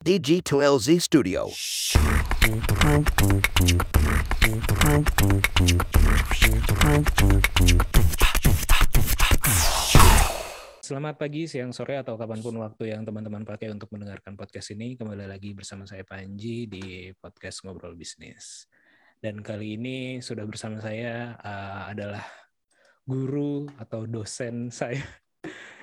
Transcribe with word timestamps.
DG2LZ 0.00 0.96
Studio. 0.96 1.52
Selamat 10.80 11.20
pagi, 11.20 11.44
siang, 11.44 11.76
sore, 11.76 12.00
atau 12.00 12.16
kapan 12.16 12.40
pun 12.40 12.56
waktu 12.64 12.96
yang 12.96 13.04
teman-teman 13.04 13.44
pakai 13.44 13.68
untuk 13.68 13.92
mendengarkan 13.92 14.40
podcast 14.40 14.72
ini. 14.72 14.96
Kembali 14.96 15.28
lagi 15.28 15.52
bersama 15.52 15.84
saya 15.84 16.00
Panji 16.08 16.64
di 16.64 17.12
podcast 17.20 17.60
Ngobrol 17.68 17.92
Bisnis. 17.92 18.72
Dan 19.20 19.44
kali 19.44 19.76
ini 19.76 20.24
sudah 20.24 20.48
bersama 20.48 20.80
saya 20.80 21.36
uh, 21.44 21.92
adalah 21.92 22.24
guru 23.04 23.68
atau 23.76 24.08
dosen 24.08 24.72
saya. 24.72 25.04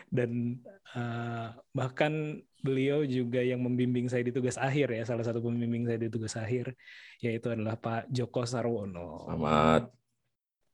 Dan 0.09 0.57
uh, 0.97 1.53
bahkan 1.69 2.41
beliau 2.61 3.05
juga 3.05 3.41
yang 3.41 3.61
membimbing 3.61 4.09
saya 4.09 4.25
di 4.25 4.33
tugas 4.33 4.57
akhir 4.57 4.89
ya, 4.89 5.03
salah 5.05 5.25
satu 5.25 5.39
pembimbing 5.41 5.85
saya 5.85 5.99
di 6.01 6.09
tugas 6.09 6.33
akhir, 6.33 6.73
yaitu 7.21 7.53
adalah 7.53 7.77
Pak 7.77 8.09
Joko 8.09 8.43
Sarwono. 8.43 9.29
Selamat 9.29 9.83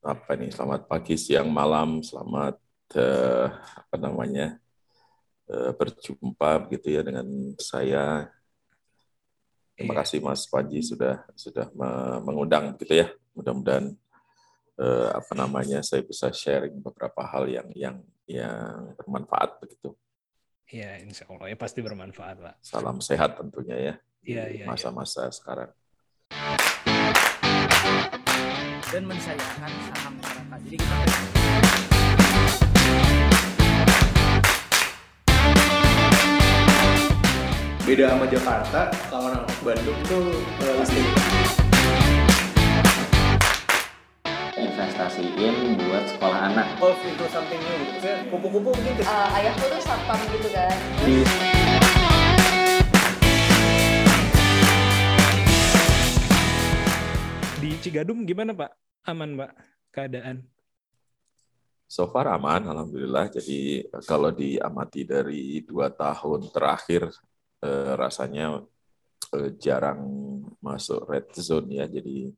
apa 0.03 0.31
nih? 0.35 0.51
Selamat 0.51 0.81
pagi, 0.87 1.15
siang, 1.19 1.49
malam. 1.51 2.03
Selamat 2.03 2.59
uh, 2.95 3.47
apa 3.55 3.95
namanya 3.99 4.59
uh, 5.51 5.71
berjumpa 5.75 6.67
gitu 6.71 6.87
ya 6.91 7.01
dengan 7.03 7.27
saya. 7.59 8.27
Terima 9.73 9.97
iya. 9.97 9.99
kasih 10.05 10.19
Mas 10.21 10.45
Panji 10.45 10.85
sudah 10.85 11.25
sudah 11.33 11.67
mengundang 12.21 12.77
gitu 12.77 12.93
ya. 12.93 13.09
Mudah-mudahan 13.33 13.97
uh, 14.77 15.09
apa 15.17 15.33
namanya 15.33 15.81
saya 15.81 16.05
bisa 16.05 16.29
sharing 16.29 16.77
beberapa 16.77 17.25
hal 17.25 17.49
yang 17.49 17.67
yang 17.73 17.97
yang 18.29 18.93
bermanfaat 19.01 19.57
begitu. 19.59 19.97
Iya, 20.71 21.03
insya 21.03 21.27
Allah 21.27 21.51
ya 21.51 21.57
pasti 21.59 21.83
bermanfaat 21.83 22.37
Pak. 22.39 22.55
Salam 22.63 23.03
sehat 23.03 23.35
tentunya 23.35 23.75
ya. 23.75 23.93
Iya, 24.23 24.43
iya. 24.53 24.65
Masa-masa 24.69 25.27
ya. 25.27 25.35
sekarang. 25.35 25.69
Dan 28.93 29.03
mensayangkan 29.09 29.71
saham 29.91 30.13
masyarakat. 30.21 30.59
Jadi 30.63 30.77
kita 30.79 30.95
beda 37.83 38.15
sama 38.15 38.25
Jakarta 38.31 38.81
kalau 39.11 39.27
orang 39.27 39.43
Bandung 39.59 39.99
tuh 40.07 40.39
uh, 40.63 41.62
investasiin 44.93 45.73
buat 45.89 46.05
sekolah 46.05 46.39
anak. 46.53 46.67
Golf 46.77 47.01
into 47.01 47.25
something 47.33 47.57
new. 47.57 47.97
Gitu 47.97 48.29
kupu-kupu 48.29 48.69
mungkin 48.77 49.01
uh, 49.01 49.37
ayahku 49.41 49.65
tuh 49.65 49.81
satpam 49.81 50.19
gitu 50.29 50.49
kan? 50.53 50.77
Di 51.01 51.15
di 57.57 57.69
Cigadum 57.81 58.21
gimana 58.21 58.53
Pak? 58.53 58.69
Aman 59.09 59.33
Pak? 59.33 59.51
Keadaan? 59.89 60.45
So 61.89 62.05
far 62.13 62.29
aman, 62.29 62.69
alhamdulillah. 62.69 63.33
Jadi 63.33 63.89
kalau 64.05 64.29
diamati 64.29 65.09
dari 65.09 65.65
dua 65.65 65.89
tahun 65.89 66.53
terakhir 66.53 67.09
eh, 67.65 67.93
rasanya 67.97 68.61
eh, 69.41 69.57
jarang 69.57 70.05
masuk 70.61 71.01
red 71.09 71.33
zone 71.33 71.81
ya. 71.81 71.85
Jadi 71.89 72.29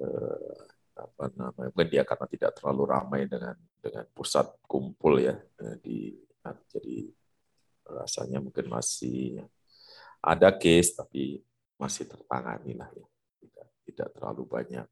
eh, 0.00 0.73
apa 0.94 1.30
namanya? 1.34 1.70
Mungkin 1.74 1.90
dia 1.90 2.02
karena 2.06 2.26
tidak 2.30 2.50
terlalu 2.58 2.82
ramai 2.86 3.20
dengan 3.26 3.54
dengan 3.82 4.04
pusat 4.14 4.46
kumpul 4.64 5.18
ya. 5.18 5.34
Eh, 5.34 5.76
di 5.82 5.96
jadi 6.44 7.08
rasanya 7.88 8.40
mungkin 8.40 8.68
masih 8.68 9.40
ada 10.20 10.52
case 10.52 10.92
tapi 10.92 11.40
masih 11.76 12.06
tertangani 12.08 12.78
lah 12.78 12.88
ya. 12.94 13.06
Tidak 13.42 13.66
tidak 13.90 14.08
terlalu 14.14 14.42
banyak 14.46 14.88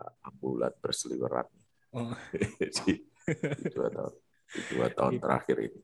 eh, 0.00 0.14
ambulan 0.24 0.72
berseliweran. 0.78 1.48
Oh. 1.96 2.12
di, 2.84 2.92
di 3.32 3.66
dua 3.72 3.88
tahun, 3.88 4.14
di 4.52 4.60
dua 4.74 4.86
tahun 4.92 5.14
terakhir 5.18 5.56
ini. 5.70 5.80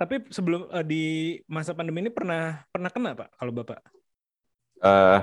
Tapi 0.00 0.32
sebelum 0.32 0.68
uh, 0.72 0.84
di 0.84 1.36
masa 1.44 1.76
pandemi 1.76 2.00
ini 2.00 2.12
pernah 2.12 2.64
pernah 2.72 2.88
kena 2.88 3.12
pak 3.12 3.28
kalau 3.36 3.52
bapak? 3.52 3.80
Uh, 4.80 5.20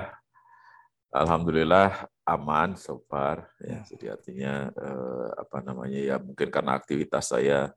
Alhamdulillah 1.10 2.06
aman 2.30 2.78
so 2.78 3.02
far 3.10 3.50
ya. 3.58 3.82
Jadi 3.86 4.06
artinya 4.06 4.70
uh, 4.70 5.28
apa 5.34 5.58
namanya 5.66 5.98
ya 5.98 6.16
mungkin 6.22 6.48
karena 6.48 6.78
aktivitas 6.78 7.34
saya 7.34 7.74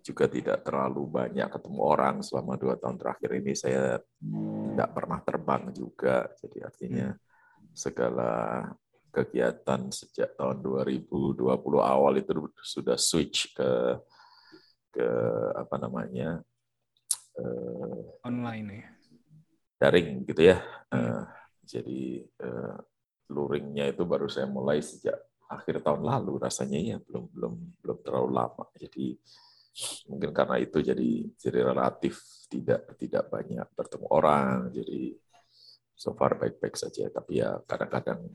juga 0.00 0.24
tidak 0.24 0.64
terlalu 0.64 1.04
banyak 1.04 1.48
ketemu 1.52 1.80
orang 1.84 2.24
selama 2.24 2.56
dua 2.56 2.80
tahun 2.80 2.96
terakhir 2.96 3.30
ini 3.36 3.52
saya 3.52 4.00
tidak 4.00 4.90
pernah 4.96 5.20
terbang 5.20 5.62
juga. 5.76 6.32
Jadi 6.40 6.58
artinya 6.64 7.08
hmm. 7.12 7.76
segala 7.76 8.32
kegiatan 9.10 9.90
sejak 9.90 10.38
tahun 10.38 10.62
2020 10.62 11.42
awal 11.82 12.14
itu 12.16 12.30
sudah 12.62 12.94
switch 12.94 13.52
ke 13.52 13.98
ke 14.90 15.08
apa 15.54 15.76
namanya 15.78 16.42
uh, 17.38 18.26
online 18.26 18.66
ya 18.70 18.88
daring 19.80 20.08
gitu 20.26 20.42
ya 20.44 20.58
uh, 20.94 21.26
jadi 21.66 22.26
uh, 22.42 22.78
luringnya 23.30 23.86
itu 23.94 24.02
baru 24.02 24.26
saya 24.26 24.50
mulai 24.50 24.82
sejak 24.82 25.14
akhir 25.46 25.86
tahun 25.86 26.02
lalu. 26.02 26.42
Rasanya 26.42 26.78
ya 26.78 26.96
belum 26.98 27.30
belum 27.30 27.54
belum 27.80 27.98
terlalu 28.02 28.30
lama. 28.34 28.66
Jadi 28.74 29.14
mungkin 30.10 30.34
karena 30.34 30.58
itu 30.58 30.82
jadi 30.82 31.10
jadi 31.38 31.58
relatif 31.70 32.18
tidak 32.50 32.98
tidak 32.98 33.30
banyak 33.30 33.66
bertemu 33.78 34.06
orang. 34.10 34.56
Jadi 34.74 35.14
so 35.94 36.12
far 36.18 36.34
baik-baik 36.36 36.74
saja. 36.74 37.06
Tapi 37.08 37.38
ya 37.38 37.56
kadang-kadang 37.62 38.26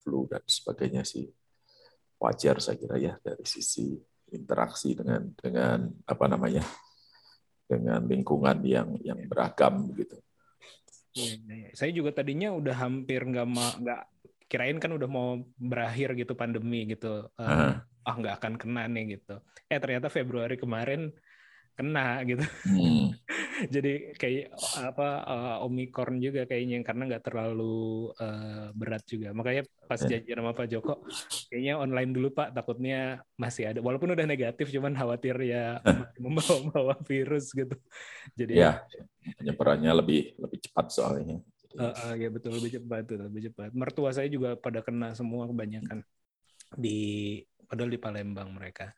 flu 0.00 0.24
dan 0.24 0.42
sebagainya 0.48 1.04
sih. 1.04 1.28
Wajar 2.16 2.56
saya 2.64 2.80
kira 2.80 2.96
ya 2.96 3.20
dari 3.20 3.44
sisi 3.44 3.92
interaksi 4.32 4.96
dengan 4.96 5.28
dengan 5.36 5.92
apa 6.08 6.24
namanya 6.24 6.64
dengan 7.68 8.00
lingkungan 8.04 8.64
yang 8.64 8.96
yang 9.04 9.20
beragam 9.28 9.92
begitu. 9.92 10.16
Ya, 11.14 11.38
ya. 11.38 11.70
Saya 11.78 11.90
juga 11.94 12.10
tadinya 12.10 12.50
udah 12.50 12.74
hampir 12.74 13.22
nggak 13.22 13.46
mau 13.46 13.70
nggak 13.78 14.02
kirain 14.50 14.78
kan 14.82 14.92
udah 14.92 15.08
mau 15.08 15.40
berakhir 15.56 16.18
gitu 16.18 16.34
pandemi 16.34 16.90
gitu. 16.90 17.30
Uh, 17.38 17.78
ah 18.04 18.14
nggak 18.14 18.42
akan 18.42 18.54
kena 18.58 18.84
nih 18.90 19.18
gitu. 19.18 19.38
Eh 19.70 19.78
ternyata 19.78 20.10
Februari 20.10 20.58
kemarin 20.58 21.14
kena 21.74 22.22
gitu. 22.26 22.44
Hmm. 22.66 23.14
Jadi 23.74 24.16
kayak 24.18 24.54
apa 24.82 25.08
uh, 25.22 25.56
omikron 25.66 26.18
juga 26.18 26.42
kayaknya 26.44 26.82
karena 26.82 27.06
nggak 27.06 27.24
terlalu 27.24 28.10
uh, 28.18 28.74
berat 28.74 29.06
juga. 29.06 29.30
Makanya 29.30 29.62
pas 29.86 30.00
yeah. 30.02 30.18
janji 30.18 30.30
sama 30.34 30.52
Pak 30.56 30.66
Joko, 30.70 31.06
kayaknya 31.52 31.78
online 31.78 32.10
dulu 32.10 32.34
Pak. 32.34 32.50
Takutnya 32.56 33.22
masih 33.38 33.70
ada. 33.70 33.78
Walaupun 33.78 34.14
udah 34.14 34.26
negatif, 34.26 34.74
cuman 34.74 34.98
khawatir 34.98 35.38
ya 35.46 35.78
membawa-bawa 36.22 36.98
virus 37.06 37.54
gitu. 37.54 37.76
Jadi 38.34 38.58
ya 38.58 38.82
penyebarannya 39.38 39.92
lebih 40.02 40.34
lebih 40.40 40.58
cepat 40.70 40.86
soalnya. 40.90 41.38
Uh, 41.74 41.90
uh, 41.90 42.12
ya 42.14 42.30
betul 42.30 42.54
lebih 42.54 42.78
cepat 42.78 43.02
tuh 43.06 43.18
lebih 43.22 43.50
cepat. 43.50 43.70
Mertua 43.74 44.10
saya 44.14 44.26
juga 44.30 44.54
pada 44.58 44.82
kena 44.82 45.14
semua 45.14 45.46
kebanyakan 45.46 46.02
di 46.74 47.38
padahal 47.66 47.90
di 47.90 48.00
Palembang 48.02 48.50
mereka. 48.50 48.94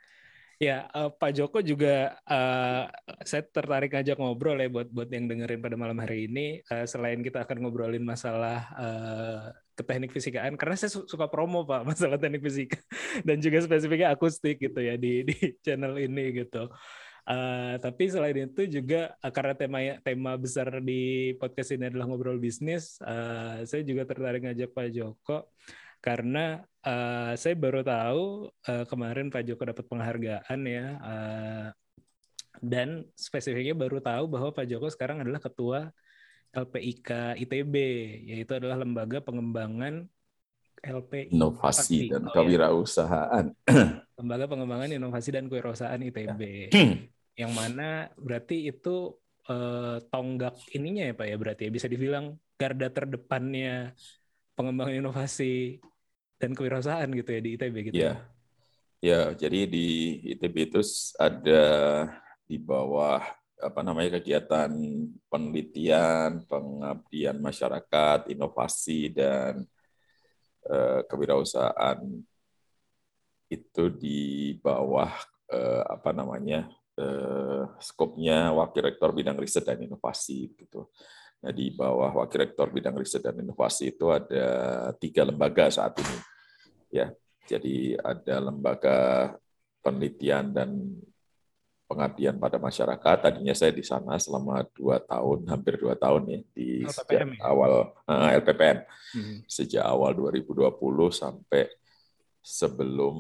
Ya, 0.56 0.88
uh, 0.96 1.12
Pak 1.12 1.36
Joko 1.36 1.60
juga 1.60 2.16
uh, 2.24 2.88
saya 3.28 3.44
tertarik 3.44 3.92
ngajak 3.92 4.16
ngobrol 4.16 4.56
ya 4.56 4.72
buat 4.72 4.88
buat 4.88 5.04
yang 5.12 5.28
dengerin 5.28 5.60
pada 5.60 5.76
malam 5.76 6.00
hari 6.00 6.32
ini. 6.32 6.64
Uh, 6.72 6.88
selain 6.88 7.20
kita 7.20 7.44
akan 7.44 7.60
ngobrolin 7.60 8.00
masalah 8.00 8.64
uh, 8.72 9.52
ke 9.76 9.84
teknik 9.84 10.16
fisikaan, 10.16 10.56
karena 10.56 10.80
saya 10.80 10.88
suka 10.96 11.28
promo 11.28 11.68
Pak 11.68 11.84
masalah 11.92 12.16
teknik 12.16 12.40
fisika 12.40 12.80
dan 13.28 13.36
juga 13.36 13.68
spesifiknya 13.68 14.16
akustik 14.16 14.56
gitu 14.56 14.80
ya 14.80 14.96
di 14.96 15.28
di 15.28 15.36
channel 15.60 15.92
ini 16.00 16.40
gitu. 16.40 16.72
Uh, 17.28 17.76
tapi 17.84 18.08
selain 18.08 18.48
itu 18.48 18.80
juga 18.80 19.12
uh, 19.20 19.32
karena 19.34 19.52
tema 19.52 20.00
tema 20.00 20.40
besar 20.40 20.72
di 20.80 21.36
podcast 21.36 21.76
ini 21.76 21.92
adalah 21.92 22.08
ngobrol 22.08 22.40
bisnis, 22.40 22.96
uh, 23.04 23.60
saya 23.68 23.84
juga 23.84 24.08
tertarik 24.08 24.40
ngajak 24.40 24.72
Pak 24.72 24.88
Joko 24.88 25.52
karena 26.06 26.62
uh, 26.86 27.34
saya 27.34 27.58
baru 27.58 27.82
tahu 27.82 28.46
uh, 28.46 28.84
kemarin 28.86 29.26
Pak 29.26 29.42
Joko 29.42 29.66
dapat 29.66 29.82
penghargaan 29.90 30.60
ya 30.62 30.86
uh, 31.02 31.66
dan 32.62 33.02
spesifiknya 33.18 33.74
baru 33.74 33.98
tahu 33.98 34.30
bahwa 34.30 34.54
Pak 34.54 34.70
Joko 34.70 34.86
sekarang 34.86 35.26
adalah 35.26 35.42
ketua 35.42 35.90
LPIK 36.54 37.42
ITB 37.42 37.74
yaitu 38.30 38.54
adalah 38.54 38.78
lembaga 38.78 39.18
pengembangan 39.18 40.06
LPI 40.78 41.34
inovasi 41.34 42.06
dan 42.06 42.30
oh, 42.30 42.32
kewirausahaan. 42.32 43.50
Ya. 43.66 44.06
lembaga 44.22 44.46
pengembangan 44.46 44.94
inovasi 44.94 45.34
dan 45.34 45.50
kewirausahaan 45.50 45.98
ITB 45.98 46.70
yang 47.42 47.50
mana 47.50 48.14
berarti 48.14 48.70
itu 48.70 49.10
uh, 49.50 49.98
tonggak 50.06 50.54
ininya 50.70 51.10
ya 51.10 51.14
Pak 51.18 51.26
ya 51.26 51.36
berarti 51.36 51.62
ya 51.66 51.70
bisa 51.74 51.90
dibilang 51.90 52.38
garda 52.54 52.94
terdepannya 52.94 53.90
pengembangan 54.56 55.02
inovasi 55.02 55.82
dan 56.36 56.52
kewirausahaan 56.52 57.08
gitu 57.12 57.30
ya 57.32 57.40
di 57.40 57.50
ITB 57.56 57.76
gitu. 57.90 57.96
Ya. 57.96 58.14
Ya, 59.04 59.36
jadi 59.36 59.68
di 59.68 60.18
ITB 60.34 60.72
itu 60.72 60.80
ada 61.20 61.64
di 62.48 62.56
bawah 62.56 63.20
apa 63.56 63.80
namanya 63.80 64.20
kegiatan 64.20 64.72
penelitian, 65.28 66.44
pengabdian 66.48 67.36
masyarakat, 67.40 68.32
inovasi 68.32 69.12
dan 69.12 69.64
eh, 70.64 71.00
kewirausahaan 71.08 72.00
itu 73.52 73.84
di 73.94 74.56
bawah 74.58 75.12
eh, 75.52 75.82
apa 75.86 76.10
namanya 76.16 76.68
eh, 76.96 77.64
skopnya 77.80 78.52
wakil 78.56 78.90
rektor 78.90 79.12
bidang 79.12 79.36
riset 79.40 79.64
dan 79.64 79.80
inovasi 79.80 80.52
gitu. 80.56 80.88
Nah 81.46 81.54
di 81.54 81.70
bawah 81.70 82.10
wakil 82.10 82.42
rektor 82.42 82.74
bidang 82.74 82.98
riset 82.98 83.22
dan 83.22 83.38
inovasi 83.38 83.94
itu 83.94 84.10
ada 84.10 84.46
tiga 84.98 85.22
lembaga 85.22 85.70
saat 85.70 85.94
ini 85.94 86.18
ya. 86.90 87.06
Jadi 87.46 87.94
ada 88.02 88.50
lembaga 88.50 88.98
penelitian 89.78 90.50
dan 90.50 90.98
pengabdian 91.86 92.34
pada 92.42 92.58
masyarakat. 92.58 93.16
Tadinya 93.22 93.54
saya 93.54 93.70
di 93.70 93.86
sana 93.86 94.18
selama 94.18 94.66
dua 94.74 94.98
tahun, 94.98 95.46
hampir 95.46 95.78
dua 95.78 95.94
tahun 95.94 96.26
ya 96.26 96.40
di 96.50 96.82
LPPM 96.82 96.90
sejak 96.90 97.38
ya? 97.38 97.46
awal 97.46 97.72
eh, 98.10 98.30
LPPM 98.42 98.78
Hmm. 99.14 99.38
sejak 99.46 99.86
awal 99.86 100.18
2020 100.18 100.66
sampai 101.14 101.70
sebelum 102.42 103.14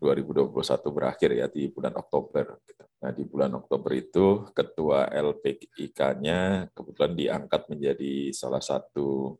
2021 0.00 0.96
berakhir 0.96 1.30
ya 1.36 1.46
di 1.46 1.68
bulan 1.68 1.92
Oktober. 2.00 2.56
gitu. 2.64 2.84
Nah 3.04 3.12
di 3.12 3.22
bulan 3.28 3.52
Oktober 3.52 3.92
itu 3.92 4.48
ketua 4.56 5.12
LPIK-nya 5.12 6.72
kebetulan 6.72 7.12
diangkat 7.12 7.62
menjadi 7.68 8.32
salah 8.32 8.64
satu 8.64 9.36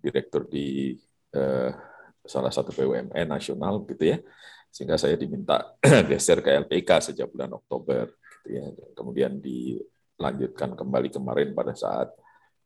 direktur 0.00 0.48
di 0.48 0.96
eh, 1.36 1.70
salah 2.24 2.50
satu 2.50 2.72
BUMN 2.74 3.28
nasional 3.28 3.84
gitu 3.86 4.16
ya 4.16 4.18
sehingga 4.72 5.00
saya 5.00 5.16
diminta 5.16 5.76
geser 6.10 6.44
ke 6.44 6.52
LPIK 6.66 7.12
sejak 7.12 7.28
bulan 7.32 7.54
Oktober 7.56 8.12
gitu 8.44 8.48
ya 8.60 8.66
kemudian 8.92 9.40
dilanjutkan 9.40 10.76
kembali 10.76 11.08
kemarin 11.08 11.56
pada 11.56 11.72
saat 11.72 12.12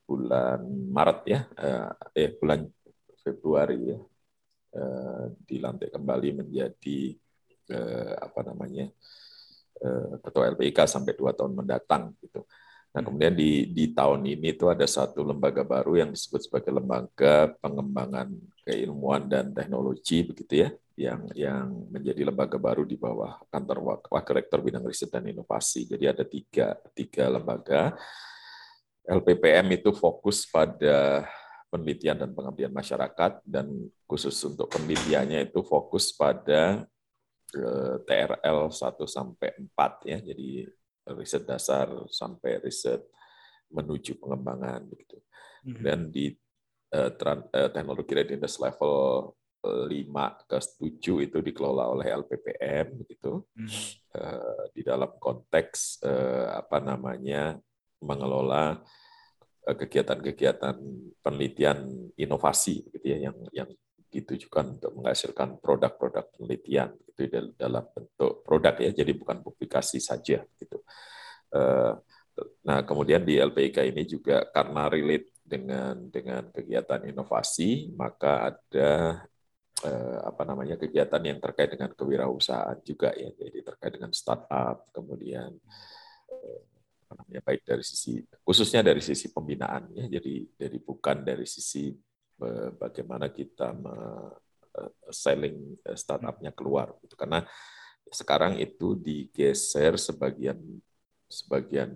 bulan 0.09 0.59
Maret 0.91 1.21
ya 1.29 1.41
eh, 1.55 1.91
eh 2.27 2.31
bulan 2.35 2.67
Februari 3.23 3.95
ya 3.95 3.99
dilantik 5.47 5.91
kembali 5.91 6.45
menjadi 6.45 7.19
eh, 7.71 8.15
apa 8.19 8.41
namanya 8.47 8.87
eh, 9.79 10.13
ketua 10.23 10.51
LPIK 10.55 10.79
sampai 10.87 11.15
dua 11.15 11.35
tahun 11.35 11.55
mendatang 11.55 12.15
gitu. 12.23 12.47
Nah 12.91 13.07
kemudian 13.07 13.35
di 13.39 13.71
di 13.71 13.95
tahun 13.95 14.27
ini 14.27 14.59
itu 14.59 14.67
ada 14.67 14.83
satu 14.83 15.23
lembaga 15.23 15.63
baru 15.63 15.95
yang 16.03 16.11
disebut 16.11 16.51
sebagai 16.51 16.75
lembaga 16.75 17.55
pengembangan 17.63 18.35
keilmuan 18.67 19.31
dan 19.31 19.55
teknologi 19.55 20.27
begitu 20.27 20.67
ya 20.67 20.71
yang 20.99 21.21
yang 21.39 21.67
menjadi 21.87 22.27
lembaga 22.27 22.59
baru 22.59 22.83
di 22.83 22.99
bawah 22.99 23.39
kantor 23.47 23.79
Wak- 23.87 24.11
wakil 24.11 24.35
rektor 24.43 24.59
bidang 24.59 24.83
riset 24.83 25.09
dan 25.09 25.25
inovasi. 25.25 25.87
Jadi 25.87 26.05
ada 26.11 26.27
tiga 26.27 26.77
tiga 26.93 27.31
lembaga. 27.31 27.95
LPPM 29.01 29.81
itu 29.81 29.91
fokus 29.97 30.45
pada 30.47 31.25
penelitian 31.71 32.19
dan 32.19 32.31
pengabdian 32.35 32.75
masyarakat 32.75 33.47
dan 33.47 33.71
khusus 34.11 34.35
untuk 34.43 34.67
penelitiannya 34.75 35.49
itu 35.49 35.63
fokus 35.63 36.11
pada 36.11 36.85
eh, 37.55 37.97
TRL 38.05 38.69
1 38.69 39.07
sampai 39.07 39.51
4 39.71 40.11
ya. 40.11 40.19
Jadi 40.19 40.67
riset 41.15 41.47
dasar 41.47 41.87
sampai 42.11 42.59
riset 42.61 43.07
menuju 43.71 44.19
pengembangan 44.19 44.83
begitu. 44.91 45.23
Hmm. 45.63 45.79
Dan 45.79 45.99
di 46.11 46.35
eh, 46.91 47.11
eh, 47.15 47.71
teknologi 47.71 48.13
readiness 48.19 48.59
level 48.59 49.31
5 49.61 50.49
ke 50.49 50.59
7 50.59 51.27
itu 51.29 51.39
dikelola 51.45 51.85
oleh 51.93 52.09
LPPM 52.09 53.05
begitu 53.05 53.45
Hmm. 53.53 53.69
eh, 54.17 54.63
di 54.73 54.81
dalam 54.81 55.13
konteks 55.21 56.01
eh, 56.03 56.49
apa 56.49 56.81
namanya 56.81 57.61
mengelola 58.01 58.81
kegiatan-kegiatan 59.65 60.77
penelitian 61.21 62.11
inovasi 62.17 62.85
gitu 62.91 63.07
ya 63.07 63.31
yang 63.31 63.37
yang 63.53 63.71
ditujukan 64.11 64.81
untuk 64.81 64.91
menghasilkan 64.99 65.63
produk-produk 65.63 66.27
penelitian 66.35 66.91
itu 67.07 67.31
dalam 67.55 67.87
bentuk 67.95 68.43
produk 68.43 68.75
ya 68.83 68.91
jadi 68.91 69.13
bukan 69.15 69.39
publikasi 69.45 70.03
saja 70.03 70.43
gitu. 70.59 70.79
Eh, 71.55 71.95
Nah, 72.65 72.81
kemudian 72.85 73.23
di 73.25 73.37
LPIK 73.41 73.91
ini 73.91 74.03
juga 74.09 74.47
karena 74.49 74.89
relate 74.89 75.33
dengan 75.45 75.97
dengan 76.09 76.49
kegiatan 76.53 77.03
inovasi, 77.09 77.93
maka 77.97 78.55
ada 78.55 78.91
eh, 79.85 80.19
apa 80.25 80.43
namanya 80.45 80.77
kegiatan 80.81 81.21
yang 81.25 81.39
terkait 81.41 81.75
dengan 81.75 81.91
kewirausahaan 81.93 82.79
juga 82.85 83.13
ya, 83.17 83.33
jadi 83.35 83.59
terkait 83.65 83.93
dengan 83.97 84.13
startup, 84.15 84.89
kemudian 84.95 85.57
eh, 86.33 86.61
apa 87.11 87.27
namanya 87.27 87.43
baik 87.43 87.67
dari 87.67 87.83
sisi 87.83 88.23
khususnya 88.47 88.87
dari 88.87 89.03
sisi 89.03 89.35
pembinaan 89.35 89.91
ya, 89.99 90.07
jadi 90.07 90.47
jadi 90.55 90.79
bukan 90.79 91.27
dari 91.27 91.43
sisi 91.43 91.91
bagaimana 92.79 93.29
kita 93.35 93.75
eh, 94.79 94.93
selling 95.11 95.75
eh, 95.83 95.99
startupnya 95.99 96.55
keluar 96.55 96.95
gitu. 97.03 97.19
Karena 97.19 97.43
sekarang 98.11 98.63
itu 98.63 98.95
digeser 98.95 99.99
sebagian 99.99 100.59
sebagian 101.27 101.95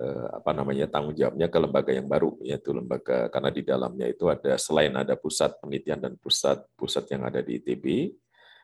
eh, 0.00 0.28
apa 0.32 0.50
namanya 0.52 0.88
tanggung 0.88 1.16
jawabnya 1.16 1.48
ke 1.50 1.58
lembaga 1.60 1.92
yang 1.92 2.08
baru 2.08 2.36
yaitu 2.40 2.72
lembaga 2.72 3.28
karena 3.28 3.50
di 3.52 3.62
dalamnya 3.64 4.06
itu 4.08 4.28
ada 4.28 4.56
selain 4.56 4.92
ada 4.96 5.16
pusat 5.16 5.56
penelitian 5.60 6.00
dan 6.00 6.12
pusat 6.16 6.60
pusat 6.78 7.04
yang 7.12 7.24
ada 7.28 7.44
di 7.44 7.60
ITB 7.60 8.16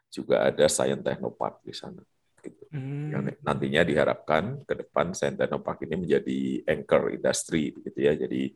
juga 0.08 0.48
ada 0.48 0.64
Science 0.70 1.02
Technopark 1.04 1.60
di 1.60 1.76
sana 1.76 2.00
gitu. 2.46 2.64
Hmm. 2.70 3.10
yang 3.10 3.22
nantinya 3.42 3.82
diharapkan 3.82 4.62
ke 4.62 4.74
depan 4.86 5.12
Science 5.12 5.38
Technopark 5.42 5.82
ini 5.84 5.96
menjadi 6.06 6.38
anchor 6.70 7.10
industri 7.12 7.74
gitu 7.74 7.98
ya 7.98 8.14
jadi 8.14 8.54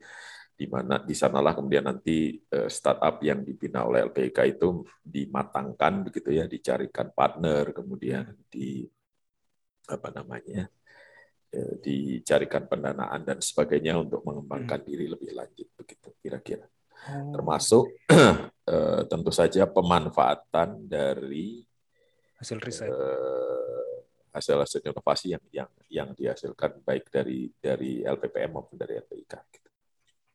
di 0.60 0.66
mana 0.68 1.00
di 1.00 1.16
sanalah 1.16 1.56
kemudian 1.56 1.88
nanti 1.88 2.36
eh, 2.36 2.68
startup 2.68 3.18
yang 3.24 3.40
dibina 3.40 3.88
oleh 3.88 4.12
LPK 4.12 4.60
itu 4.60 4.84
dimatangkan 5.00 6.04
begitu 6.04 6.36
ya 6.36 6.44
dicarikan 6.44 7.10
partner 7.16 7.72
kemudian 7.72 8.28
di 8.52 8.84
apa 9.88 10.08
namanya 10.12 10.68
eh, 11.50 11.74
dicarikan 11.80 12.68
pendanaan 12.68 13.24
dan 13.24 13.38
sebagainya 13.40 13.96
untuk 13.96 14.20
mengembangkan 14.22 14.84
diri 14.84 15.08
lebih 15.08 15.32
lanjut 15.32 15.68
begitu 15.74 16.12
kira-kira 16.20 16.68
Oh. 17.08 17.32
termasuk 17.32 17.84
eh, 18.72 19.00
tentu 19.08 19.32
saja 19.32 19.64
pemanfaatan 19.64 20.84
dari 20.84 21.64
hasil 22.40 22.58
riset. 22.64 22.94
eh, 22.94 23.94
hasil-hasil 24.34 24.80
inovasi 24.86 25.34
yang 25.34 25.44
yang 25.50 25.70
yang 25.90 26.08
dihasilkan 26.14 26.82
baik 26.86 27.10
dari 27.10 27.50
dari 27.58 28.02
LPPM 28.06 28.50
maupun 28.54 28.78
dari 28.78 28.94
LPIK 28.98 29.34
gitu. 29.54 29.70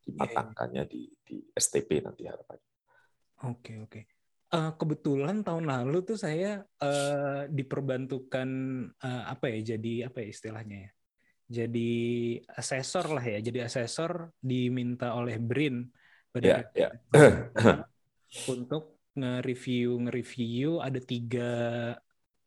dimatangkannya 0.05 0.83
di 0.85 1.03
di 1.25 1.37
STP 1.55 1.89
nanti 2.05 2.23
harapannya. 2.29 2.71
Oke 3.45 3.73
oke. 3.83 4.01
Eh, 4.55 4.71
kebetulan 4.79 5.43
tahun 5.43 5.65
lalu 5.67 6.05
tuh 6.07 6.17
saya 6.19 6.63
eh, 6.63 7.41
diperbantukan 7.51 8.49
eh, 8.95 9.23
apa 9.27 9.45
ya? 9.51 9.75
Jadi 9.75 10.05
apa 10.05 10.17
ya 10.23 10.27
istilahnya 10.31 10.77
ya? 10.87 10.91
Jadi 11.45 11.91
asesor 12.47 13.05
lah 13.15 13.25
ya. 13.25 13.39
Jadi 13.43 13.59
asesor 13.61 14.31
diminta 14.39 15.13
oleh 15.17 15.37
BRIN 15.41 15.91
Ya, 16.43 16.67
ya. 16.75 16.91
untuk 18.51 18.94
nge-review 19.15 19.87
nge-review 20.03 20.67
ada 20.83 20.99
tiga 20.99 21.49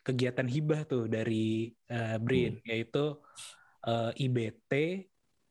kegiatan 0.05 0.49
hibah 0.49 0.81
tuh 0.89 1.05
dari 1.09 1.69
eh, 1.89 2.17
BRIN 2.21 2.61
yaitu 2.65 3.17
eh, 3.85 4.11
IBT 4.25 4.73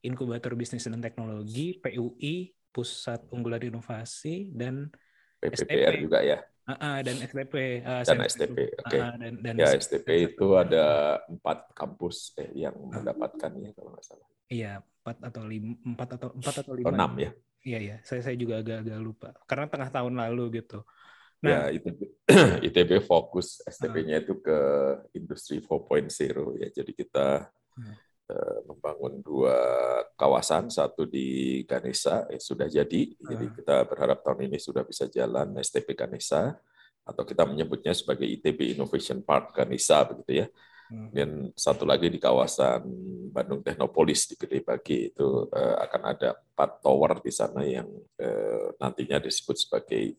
Inkubator 0.05 0.53
Bisnis 0.53 0.85
dan 0.85 1.01
Teknologi 1.01 1.77
PUI 1.81 2.53
Pusat 2.73 3.33
Unggulan 3.33 3.61
Inovasi 3.65 4.53
dan 4.53 4.89
PPPR 5.41 5.93
STP. 5.97 6.03
juga 6.05 6.19
ya 6.21 6.39
Ah, 6.67 6.75
ah, 6.83 6.97
dan 6.99 7.15
STP 7.23 7.55
ah, 7.87 8.03
dan 8.03 8.19
saya- 8.19 8.27
STP. 8.27 8.57
Oke. 8.75 8.97
ah, 8.99 9.13
dan, 9.15 9.33
dan 9.39 9.55
Ya 9.55 9.69
STP 9.71 10.07
itu 10.35 10.47
ada 10.59 10.85
empat 11.31 11.71
kampus 11.71 12.35
eh, 12.35 12.51
yang 12.67 12.75
mendapatkannya 12.75 13.71
kalau 13.71 13.95
nggak 13.95 14.03
salah. 14.05 14.27
iya 14.51 14.83
empat 14.83 15.17
atau 15.31 15.43
lima 15.47 15.71
empat 15.87 16.09
atau 16.19 16.29
empat 16.35 16.55
atau 16.67 16.73
lima 16.75 16.91
enam 16.91 17.11
ya. 17.23 17.31
iya 17.63 17.77
iya 17.79 17.95
saya 18.03 18.19
saya 18.19 18.35
juga 18.35 18.59
agak-agak 18.59 18.99
lupa 18.99 19.29
karena 19.47 19.65
tengah 19.71 19.89
tahun 19.95 20.13
lalu 20.19 20.59
gitu 20.59 20.83
Ya 21.37 21.49
nah 21.53 21.65
ITB, 21.69 21.99
ITB 22.65 22.91
fokus 23.05 23.61
STP-nya 23.61 24.25
itu 24.25 24.41
ke 24.41 24.59
industri 25.13 25.61
4.0 25.61 26.09
ya. 26.57 26.67
Jadi 26.73 26.91
kita 26.97 27.45
Hmm. 27.77 27.93
eh, 28.27 28.59
membangun 28.65 29.21
dua 29.21 29.53
kawasan, 30.17 30.73
satu 30.73 31.05
di 31.05 31.61
Ganesha 31.63 32.25
eh, 32.27 32.41
sudah 32.41 32.65
jadi. 32.65 33.13
Jadi 33.13 33.45
Ah. 33.47 33.53
kita 33.53 33.75
berharap 33.85 34.25
tahun 34.25 34.49
ini 34.49 34.57
sudah 34.57 34.81
bisa 34.81 35.05
jalan 35.05 35.53
STP 35.61 35.93
Ganesha 35.93 36.57
atau 37.05 37.23
kita 37.23 37.45
menyebutnya 37.45 37.93
sebagai 37.93 38.25
ITB 38.25 38.73
Innovation 38.73 39.21
Park 39.21 39.53
Ganesha 39.53 40.01
begitu 40.09 40.41
ya. 40.43 40.47
Hmm. 40.89 41.09
Dan 41.13 41.29
satu 41.53 41.85
lagi 41.85 42.09
di 42.09 42.17
kawasan 42.17 42.81
Bandung 43.29 43.61
Technopolis 43.61 44.25
di 44.25 44.35
Gede 44.35 44.65
Bage 44.65 45.13
itu 45.13 45.27
eh, 45.53 45.75
akan 45.85 46.01
ada 46.17 46.29
empat 46.33 46.81
tower 46.81 47.21
di 47.21 47.29
sana 47.29 47.61
yang 47.61 47.85
nantinya 48.81 49.21
disebut 49.21 49.55
sebagai 49.55 50.17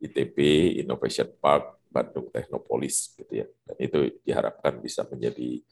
ITB 0.00 0.36
Innovation 0.84 1.30
Park 1.40 1.80
Bandung 1.88 2.28
Technopolis 2.28 3.16
gitu 3.16 3.32
ya. 3.32 3.46
Dan 3.64 3.76
itu 3.80 3.98
diharapkan 4.20 4.76
bisa 4.80 5.08
menjadi 5.08 5.64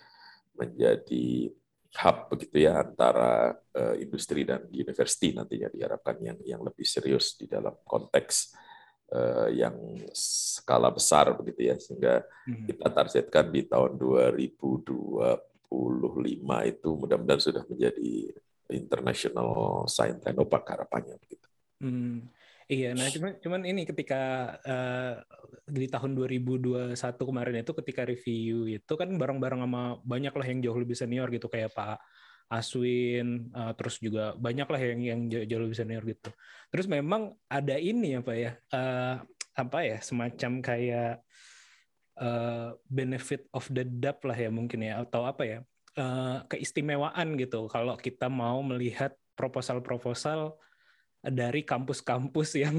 menjadi 0.54 1.50
hub 1.94 2.26
begitu 2.26 2.66
ya 2.66 2.82
antara 2.82 3.54
uh, 3.54 3.94
industri 3.98 4.42
dan 4.42 4.66
university 4.66 5.30
nantinya 5.30 5.70
diharapkan 5.70 6.18
yang 6.18 6.38
yang 6.42 6.60
lebih 6.62 6.82
serius 6.82 7.38
di 7.38 7.46
dalam 7.46 7.70
konteks 7.86 8.50
uh, 9.14 9.46
yang 9.54 9.78
skala 10.10 10.90
besar 10.90 11.30
begitu 11.38 11.70
ya 11.70 11.78
sehingga 11.78 12.26
hmm. 12.50 12.66
kita 12.66 12.86
targetkan 12.90 13.46
di 13.54 13.62
tahun 13.70 13.94
2025 13.94 15.70
itu 16.66 16.88
mudah-mudahan 16.98 17.42
sudah 17.42 17.62
menjadi 17.70 18.34
international 18.74 19.84
science 19.86 20.18
technopark 20.18 20.66
harapannya 20.66 21.14
begitu. 21.22 21.46
Hmm. 21.78 22.26
Iya, 22.64 22.96
nah 22.96 23.12
cuman 23.12 23.32
cuman 23.44 23.62
ini 23.68 23.84
ketika 23.84 24.56
uh, 24.64 25.20
di 25.68 25.84
tahun 25.84 26.16
2021 26.16 26.96
kemarin 26.96 27.60
itu 27.60 27.72
ketika 27.76 28.02
review 28.08 28.64
itu 28.64 28.92
kan 28.96 29.08
bareng-bareng 29.20 29.60
sama 29.60 30.00
banyak 30.00 30.32
lah 30.32 30.46
yang 30.48 30.58
jauh 30.64 30.78
lebih 30.80 30.96
senior 30.96 31.28
gitu 31.28 31.52
kayak 31.52 31.76
Pak 31.76 32.00
Aswin, 32.48 33.52
uh, 33.52 33.76
terus 33.76 34.00
juga 34.00 34.32
banyak 34.40 34.64
lah 34.64 34.80
yang 34.80 35.00
yang 35.04 35.20
jauh, 35.28 35.62
lebih 35.64 35.76
senior 35.76 36.00
gitu. 36.08 36.32
Terus 36.72 36.88
memang 36.88 37.36
ada 37.52 37.76
ini 37.76 38.16
apa 38.16 38.32
ya, 38.32 38.56
uh, 38.72 39.20
apa 39.54 39.78
ya 39.84 39.96
semacam 40.00 40.52
kayak 40.64 41.20
uh, 42.20 42.74
benefit 42.88 43.44
of 43.52 43.68
the 43.70 43.84
doubt 43.84 44.24
lah 44.24 44.36
ya 44.36 44.50
mungkin 44.50 44.82
ya 44.82 45.02
atau 45.02 45.26
apa 45.28 45.42
ya 45.46 45.58
uh, 45.98 46.42
keistimewaan 46.50 47.38
gitu 47.38 47.66
kalau 47.70 47.94
kita 47.98 48.26
mau 48.30 48.62
melihat 48.62 49.14
proposal-proposal 49.34 50.54
dari 51.32 51.64
kampus-kampus 51.64 52.48
yang 52.60 52.76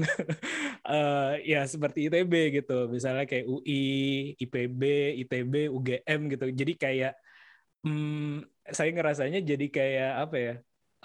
uh, 0.86 1.34
ya 1.52 1.66
seperti 1.66 2.06
ITB 2.06 2.62
gitu, 2.62 2.86
misalnya 2.86 3.26
kayak 3.26 3.46
UI, 3.46 4.34
IPB, 4.38 4.82
ITB, 5.26 5.54
UGM 5.72 6.20
gitu. 6.30 6.46
Jadi 6.54 6.72
kayak 6.78 7.12
hmm, 7.82 8.46
saya 8.70 8.90
ngerasanya 8.94 9.40
jadi 9.42 9.66
kayak 9.66 10.12
apa 10.28 10.36
ya? 10.38 10.54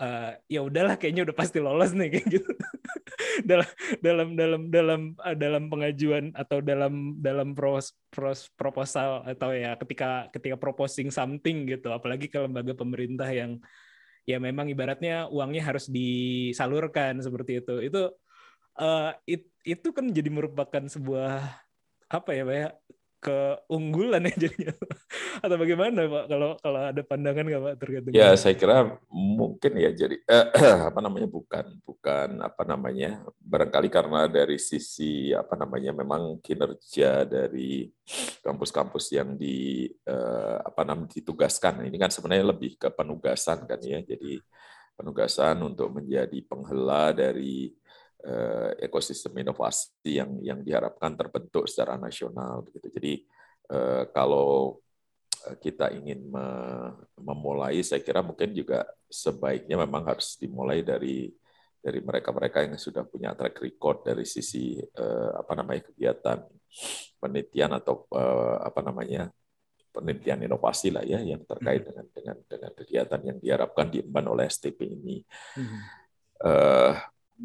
Uh, 0.02 0.34
ya 0.50 0.66
udahlah 0.66 0.98
kayaknya 0.98 1.30
udah 1.30 1.36
pasti 1.36 1.62
lolos 1.62 1.94
nih 1.94 2.10
kayak 2.18 2.28
gitu. 2.30 2.52
dalam 3.46 3.70
dalam 4.02 4.28
dalam 4.34 4.62
dalam 4.74 5.02
uh, 5.22 5.38
dalam 5.38 5.64
pengajuan 5.70 6.34
atau 6.34 6.58
dalam 6.64 7.22
dalam 7.22 7.54
pros, 7.54 7.94
pros 8.10 8.50
proposal 8.58 9.22
atau 9.30 9.54
ya 9.54 9.78
ketika 9.78 10.32
ketika 10.34 10.58
proposing 10.58 11.14
something 11.14 11.70
gitu 11.70 11.94
apalagi 11.94 12.32
ke 12.32 12.40
lembaga 12.42 12.74
pemerintah 12.74 13.30
yang 13.30 13.62
ya 14.32 14.38
memang 14.40 14.68
ibaratnya 14.72 15.28
uangnya 15.28 15.62
harus 15.68 15.86
disalurkan 15.92 17.20
seperti 17.20 17.52
itu. 17.62 17.76
Itu 17.84 18.02
uh, 18.80 19.12
it, 19.28 19.52
itu 19.68 19.88
kan 19.92 20.08
jadi 20.10 20.30
merupakan 20.32 20.84
sebuah 20.88 21.44
apa 22.12 22.30
ya 22.36 22.44
Pak 22.48 22.56
ya 22.56 22.68
keunggulan 23.22 24.26
ya 24.26 24.34
jadinya. 24.34 24.74
Atau 25.46 25.56
bagaimana 25.62 26.10
Pak? 26.10 26.26
Kalau 26.26 26.50
kalau 26.58 26.82
ada 26.90 27.02
pandangan 27.06 27.46
nggak 27.46 27.62
Pak 27.62 27.76
terkait 27.78 28.04
dengan 28.04 28.18
Ya 28.18 28.34
saya 28.34 28.58
kira 28.58 28.98
mungkin 29.14 29.72
ya 29.78 29.94
jadi 29.94 30.18
eh, 30.18 30.46
apa 30.90 31.00
namanya 31.00 31.30
bukan 31.30 31.78
bukan 31.86 32.42
apa 32.42 32.64
namanya 32.66 33.22
barangkali 33.38 33.88
karena 33.94 34.26
dari 34.26 34.58
sisi 34.58 35.30
apa 35.38 35.54
namanya 35.54 35.94
memang 35.94 36.42
kinerja 36.42 37.30
dari 37.30 37.94
kampus-kampus 38.42 39.14
yang 39.14 39.38
di 39.38 39.86
eh, 39.88 40.58
apa 40.58 40.82
namanya 40.82 41.14
ditugaskan. 41.14 41.86
Ini 41.86 41.98
kan 42.02 42.10
sebenarnya 42.10 42.50
lebih 42.50 42.82
ke 42.82 42.90
penugasan 42.90 43.70
kan 43.70 43.80
ya 43.86 44.02
jadi 44.02 44.42
penugasan 44.98 45.62
untuk 45.62 45.94
menjadi 45.94 46.42
penghela 46.46 47.14
dari 47.16 47.74
ekosistem 48.78 49.34
inovasi 49.42 50.22
yang 50.22 50.32
yang 50.46 50.60
diharapkan 50.62 51.18
terbentuk 51.18 51.66
secara 51.66 51.98
nasional 51.98 52.62
begitu. 52.66 52.88
Jadi 52.94 53.14
uh, 53.74 54.04
kalau 54.14 54.78
eh, 55.50 55.58
kita 55.58 55.90
ingin 55.94 56.30
me 56.30 56.46
memulai, 57.18 57.82
saya 57.82 58.02
kira 58.06 58.22
mungkin 58.22 58.54
juga 58.54 58.86
sebaiknya 59.10 59.78
memang 59.82 60.06
harus 60.06 60.38
dimulai 60.38 60.86
dari 60.86 61.34
dari 61.82 61.98
mereka-mereka 61.98 62.62
yang 62.62 62.78
sudah 62.78 63.02
punya 63.10 63.34
track 63.34 63.58
record 63.58 64.06
dari 64.06 64.22
sisi 64.22 64.78
apa 65.34 65.58
namanya 65.58 65.90
kegiatan 65.90 66.46
penelitian 67.18 67.74
atau 67.74 68.06
apa 68.62 68.86
namanya 68.86 69.34
penelitian 69.90 70.46
inovasi 70.46 70.94
lah 70.94 71.02
ya 71.02 71.26
yang 71.26 71.42
terkait 71.42 71.82
hmm. 71.82 71.90
dengan 71.90 72.06
dengan 72.14 72.38
dengan 72.46 72.72
kegiatan 72.78 73.22
yang 73.26 73.38
diharapkan 73.42 73.90
diemban 73.90 74.30
oleh 74.30 74.46
STP 74.46 74.94
ini. 74.94 75.26
Hmm. 75.58 75.82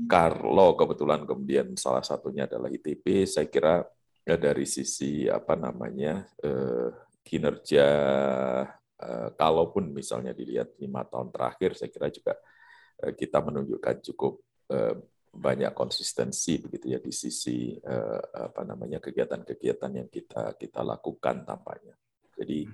Kalau 0.05 0.77
kebetulan 0.77 1.25
kemudian 1.25 1.73
salah 1.81 2.05
satunya 2.05 2.45
adalah 2.45 2.69
ITB, 2.69 3.25
saya 3.25 3.49
kira 3.49 3.81
ya 4.21 4.37
dari 4.37 4.69
sisi 4.69 5.25
apa 5.25 5.57
namanya 5.57 6.29
eh, 6.45 6.93
kinerja 7.25 7.89
eh, 9.01 9.29
kalaupun 9.33 9.89
misalnya 9.97 10.37
dilihat 10.37 10.77
lima 10.77 11.09
tahun 11.09 11.33
terakhir, 11.33 11.81
saya 11.81 11.89
kira 11.89 12.13
juga 12.13 12.37
eh, 13.01 13.17
kita 13.17 13.41
menunjukkan 13.41 13.97
cukup 14.13 14.45
eh, 14.69 14.95
banyak 15.37 15.73
konsistensi 15.73 16.61
begitu 16.61 16.93
ya 16.93 17.01
di 17.01 17.13
sisi 17.13 17.73
eh, 17.81 18.21
apa 18.37 18.69
namanya 18.69 19.01
kegiatan-kegiatan 19.01 19.91
yang 19.97 20.09
kita 20.13 20.61
kita 20.61 20.85
lakukan 20.85 21.49
tampaknya. 21.49 21.97
Jadi 22.37 22.69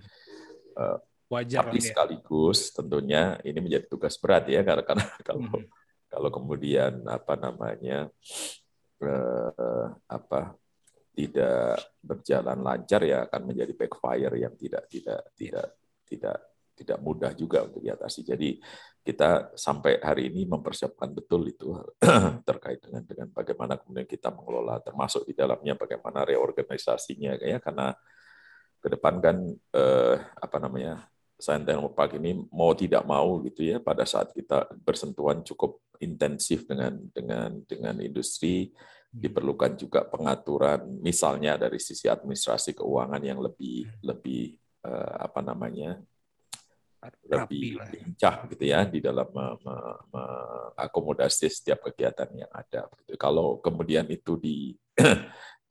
eh, 0.75 0.99
wajar 1.31 1.71
tapi 1.71 1.79
ya. 1.79 1.87
sekaligus 1.87 2.75
tentunya 2.75 3.39
ini 3.47 3.63
menjadi 3.63 3.87
tugas 3.87 4.19
berat 4.19 4.51
ya 4.51 4.67
karena 4.67 4.83
karena 4.83 5.07
kalau 5.23 5.47
hmm 5.47 5.82
kalau 6.13 6.29
kemudian 6.29 7.09
apa 7.09 7.41
namanya 7.41 8.13
eh, 9.01 9.87
apa 10.05 10.53
tidak 11.13 11.81
berjalan 12.01 12.61
lancar 12.61 13.01
ya 13.05 13.25
akan 13.29 13.43
menjadi 13.49 13.73
backfire 13.73 14.37
yang 14.37 14.53
tidak 14.61 14.85
tidak 14.93 15.21
tidak 15.37 15.69
tidak 16.05 16.39
tidak 16.73 16.99
mudah 17.05 17.33
juga 17.37 17.69
untuk 17.69 17.85
diatasi. 17.85 18.25
Jadi 18.25 18.57
kita 19.05 19.53
sampai 19.57 20.01
hari 20.01 20.33
ini 20.33 20.49
mempersiapkan 20.49 21.13
betul 21.13 21.49
itu 21.49 21.73
terkait 22.49 22.81
dengan 22.81 23.03
dengan 23.05 23.29
bagaimana 23.29 23.77
kemudian 23.77 24.09
kita 24.09 24.33
mengelola 24.33 24.81
termasuk 24.81 25.29
di 25.29 25.37
dalamnya 25.37 25.77
bagaimana 25.77 26.25
reorganisasinya 26.25 27.37
ya 27.41 27.59
karena 27.61 27.93
ke 28.83 28.89
depan 28.89 29.21
kan 29.21 29.37
eh, 29.53 30.17
apa 30.39 30.57
namanya 30.59 31.07
Science 31.43 31.75
Park 31.99 32.23
ini 32.23 32.39
mau 32.55 32.71
tidak 32.79 33.03
mau 33.03 33.43
gitu 33.43 33.67
ya 33.67 33.83
pada 33.83 34.07
saat 34.07 34.31
kita 34.31 34.71
bersentuhan 34.79 35.43
cukup 35.43 35.83
intensif 36.03 36.67
dengan 36.67 36.99
dengan 37.15 37.63
dengan 37.65 37.97
industri 38.03 38.69
hmm. 38.69 39.23
diperlukan 39.23 39.79
juga 39.79 40.03
pengaturan 40.05 40.99
misalnya 41.01 41.57
dari 41.57 41.79
sisi 41.79 42.11
administrasi 42.11 42.75
keuangan 42.75 43.23
yang 43.23 43.39
lebih 43.39 43.87
hmm. 43.87 44.03
lebih 44.03 44.59
uh, 44.85 45.31
apa 45.31 45.41
namanya 45.41 46.03
lebih 47.27 47.83
ya. 47.83 47.91
lincah 47.91 48.47
gitu 48.47 48.63
ya 48.63 48.87
di 48.87 49.03
dalam 49.03 49.27
mengakomodasi 49.35 51.51
setiap 51.51 51.91
kegiatan 51.91 52.31
yang 52.31 52.47
ada. 52.55 52.87
Kalau 53.19 53.59
kemudian 53.59 54.07
itu 54.07 54.39
di 54.39 54.71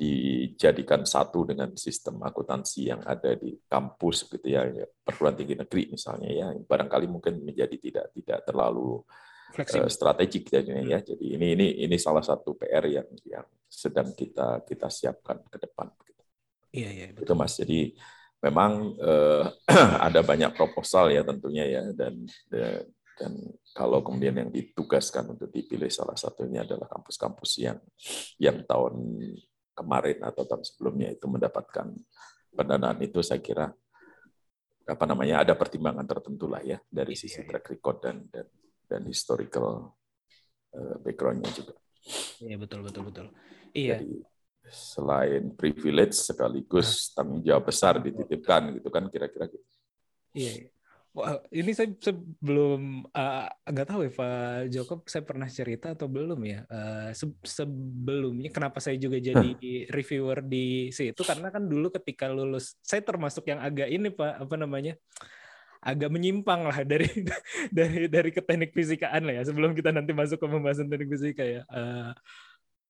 dijadikan 0.01 1.05
satu 1.05 1.45
dengan 1.45 1.77
sistem 1.77 2.25
akuntansi 2.25 2.89
yang 2.89 3.05
ada 3.05 3.37
di 3.37 3.53
kampus 3.69 4.25
gitu 4.33 4.49
ya 4.49 4.65
perguruan 5.05 5.37
tinggi 5.37 5.53
negeri 5.53 5.93
misalnya 5.93 6.29
ya 6.33 6.57
barangkali 6.57 7.05
mungkin 7.05 7.45
menjadi 7.45 7.77
tidak 7.77 8.09
tidak 8.17 8.41
terlalu 8.41 9.05
uh, 9.57 9.91
strategik 9.91 10.47
jadinya 10.47 10.83
ya. 10.97 10.99
Jadi 11.03 11.35
ini 11.35 11.47
ini 11.55 11.67
ini 11.83 11.95
salah 11.99 12.23
satu 12.23 12.55
PR 12.55 12.85
yang 12.87 13.09
yang 13.27 13.47
sedang 13.67 14.15
kita 14.15 14.63
kita 14.63 14.87
siapkan 14.87 15.43
ke 15.47 15.57
depan. 15.59 15.91
Iya 16.71 16.89
iya 16.89 17.05
betul. 17.11 17.27
itu 17.27 17.33
mas. 17.35 17.53
Jadi 17.59 17.79
memang 18.41 18.95
uh, 18.97 19.45
ada 20.07 20.23
banyak 20.23 20.55
proposal 20.55 21.11
ya 21.11 21.21
tentunya 21.27 21.67
ya. 21.67 21.81
Dan 21.91 22.25
dan 23.21 23.37
kalau 23.77 24.01
kemudian 24.01 24.33
yang 24.33 24.49
ditugaskan 24.49 25.37
untuk 25.37 25.53
dipilih 25.53 25.93
salah 25.93 26.17
satunya 26.17 26.65
adalah 26.65 26.89
kampus-kampus 26.89 27.51
yang 27.61 27.77
yang 28.41 28.65
tahun 28.65 29.21
kemarin 29.77 30.17
atau 30.25 30.43
tahun 30.43 30.65
sebelumnya 30.65 31.13
itu 31.13 31.29
mendapatkan 31.29 31.93
pendanaan 32.51 32.99
itu 32.99 33.21
saya 33.21 33.39
kira 33.39 33.69
apa 34.81 35.05
namanya 35.05 35.45
ada 35.45 35.53
pertimbangan 35.55 36.03
tertentu 36.03 36.49
lah 36.49 36.59
ya 36.65 36.81
dari 36.89 37.13
iya, 37.15 37.21
sisi 37.21 37.39
iya. 37.45 37.47
track 37.47 37.65
record 37.77 37.97
dan 38.03 38.25
dan, 38.27 38.45
dan 38.91 39.07
historical 39.07 39.95
uh, 40.75 40.95
backgroundnya 40.99 41.47
juga. 41.55 41.73
Iya 42.43 42.59
betul 42.59 42.83
betul 42.83 43.07
betul. 43.07 43.27
Iya. 43.71 44.03
Jadi, 44.03 44.19
selain 44.71 45.51
privilege 45.55 46.15
sekaligus 46.15 47.11
nah. 47.11 47.23
tanggung 47.23 47.41
jawab 47.43 47.63
besar 47.67 47.99
dititipkan 48.03 48.75
gitu 48.75 48.91
kan 48.91 49.07
kira-kira 49.07 49.47
gitu. 49.47 49.67
Iya. 50.35 50.51
iya. 50.67 50.69
Wah, 51.11 51.43
ini 51.51 51.75
saya 51.75 51.91
sebelum 51.99 53.03
uh, 53.11 53.47
nggak 53.67 53.83
tahu 53.83 54.07
ya 54.07 54.11
Pak 54.15 54.71
Joko 54.71 55.03
saya 55.03 55.27
pernah 55.27 55.51
cerita 55.51 55.91
atau 55.91 56.07
belum 56.07 56.39
ya 56.47 56.63
uh, 56.71 57.11
se 57.11 57.27
sebelumnya 57.43 58.47
kenapa 58.47 58.79
saya 58.79 58.95
juga 58.95 59.19
jadi 59.27 59.91
reviewer 59.91 60.39
di 60.39 60.87
situ 60.95 61.19
karena 61.27 61.51
kan 61.51 61.67
dulu 61.67 61.91
ketika 61.91 62.31
lulus 62.31 62.79
saya 62.79 63.03
termasuk 63.03 63.43
yang 63.43 63.59
agak 63.59 63.91
ini 63.91 64.07
Pak 64.07 64.47
apa 64.47 64.55
namanya 64.55 64.95
agak 65.81 66.13
menyimpang 66.13 66.61
lah 66.69 66.85
dari 66.85 67.09
dari 67.77 68.05
dari 68.05 68.29
ke 68.29 68.41
teknik 68.45 68.71
fisikaan 68.71 69.25
lah 69.25 69.41
ya 69.41 69.43
sebelum 69.49 69.73
kita 69.73 69.89
nanti 69.89 70.13
masuk 70.13 70.37
ke 70.37 70.47
pembahasan 70.47 70.87
teknik 70.87 71.09
fisika 71.09 71.41
ya. 71.41 71.61
Uh, 71.67 72.13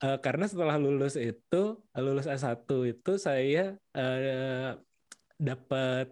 uh, 0.03 0.17
karena 0.19 0.45
setelah 0.45 0.75
lulus 0.75 1.15
itu 1.15 1.79
lulus 1.95 2.27
S1 2.27 2.67
itu 2.67 3.11
saya 3.15 3.79
uh, 3.95 4.75
dapat 5.39 6.11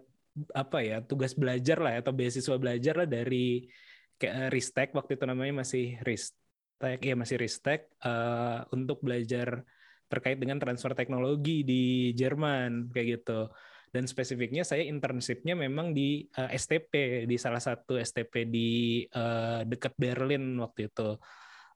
apa 0.56 0.78
ya 0.80 1.04
tugas 1.04 1.36
belajar 1.36 1.76
lah 1.82 2.00
atau 2.00 2.16
beasiswa 2.16 2.56
belajar 2.56 3.04
lah 3.04 3.08
dari 3.08 3.68
kayak 4.16 4.48
Ristek 4.52 4.88
waktu 4.96 5.20
itu 5.20 5.24
namanya 5.28 5.60
masih 5.60 6.00
Ristek 6.00 6.98
ya 7.04 7.14
masih 7.18 7.36
Ristek 7.36 7.92
uh, 8.02 8.64
untuk 8.72 9.04
belajar 9.04 9.62
terkait 10.10 10.40
dengan 10.42 10.58
transfer 10.58 10.96
teknologi 10.96 11.62
di 11.62 12.10
Jerman 12.16 12.90
kayak 12.90 13.20
gitu 13.20 13.46
dan 13.90 14.06
spesifiknya 14.06 14.62
saya 14.62 14.86
internshipnya 14.86 15.58
memang 15.58 15.90
di 15.90 16.22
uh, 16.38 16.50
STP 16.54 17.26
di 17.26 17.36
salah 17.36 17.58
satu 17.58 17.98
STP 17.98 18.46
di 18.46 19.02
uh, 19.10 19.66
dekat 19.66 19.94
Berlin 19.98 20.58
waktu 20.62 20.90
itu. 20.90 21.18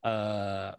Uh, 0.04 0.71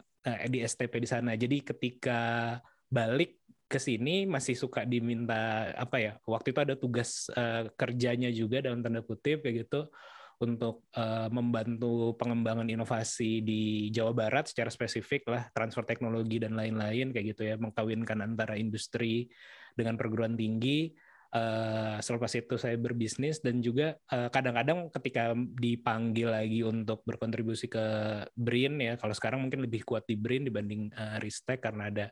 di 0.50 0.58
STP 0.66 0.98
di 0.98 1.06
sana. 1.06 1.38
Jadi 1.38 1.62
ketika 1.62 2.58
balik 2.90 3.38
ke 3.66 3.82
sini 3.82 4.30
masih 4.30 4.54
suka 4.54 4.86
diminta 4.86 5.74
apa 5.74 5.98
ya 5.98 6.12
waktu 6.22 6.54
itu 6.54 6.60
ada 6.62 6.74
tugas 6.78 7.26
uh, 7.34 7.66
kerjanya 7.74 8.30
juga 8.30 8.62
dalam 8.62 8.78
tanda 8.78 9.02
kutip 9.02 9.42
kayak 9.42 9.66
gitu 9.66 9.90
untuk 10.38 10.86
uh, 10.94 11.26
membantu 11.34 12.14
pengembangan 12.14 12.68
inovasi 12.70 13.42
di 13.42 13.90
Jawa 13.90 14.14
Barat 14.14 14.46
secara 14.46 14.70
spesifik 14.70 15.26
lah 15.26 15.50
transfer 15.50 15.82
teknologi 15.82 16.38
dan 16.38 16.54
lain-lain 16.54 17.10
kayak 17.10 17.26
gitu 17.34 17.42
ya 17.42 17.54
mengkawinkan 17.58 18.22
antara 18.22 18.54
industri 18.54 19.26
dengan 19.74 19.98
perguruan 19.98 20.38
tinggi 20.38 20.94
uh, 21.36 21.96
selepas 22.00 22.32
itu 22.32 22.56
saya 22.56 22.80
berbisnis 22.80 23.44
dan 23.44 23.60
juga 23.60 24.00
kadang-kadang 24.08 24.88
uh, 24.88 24.92
ketika 24.96 25.36
dipanggil 25.36 26.32
lagi 26.32 26.64
untuk 26.64 27.04
berkontribusi 27.04 27.68
ke 27.68 27.84
BRIN 28.32 28.80
ya 28.80 28.96
kalau 28.96 29.12
sekarang 29.12 29.44
mungkin 29.44 29.60
lebih 29.68 29.84
kuat 29.84 30.08
di 30.08 30.16
BRIN 30.16 30.48
dibanding 30.48 30.88
uh, 30.96 31.20
Ristek 31.20 31.60
karena 31.60 31.92
ada 31.92 32.06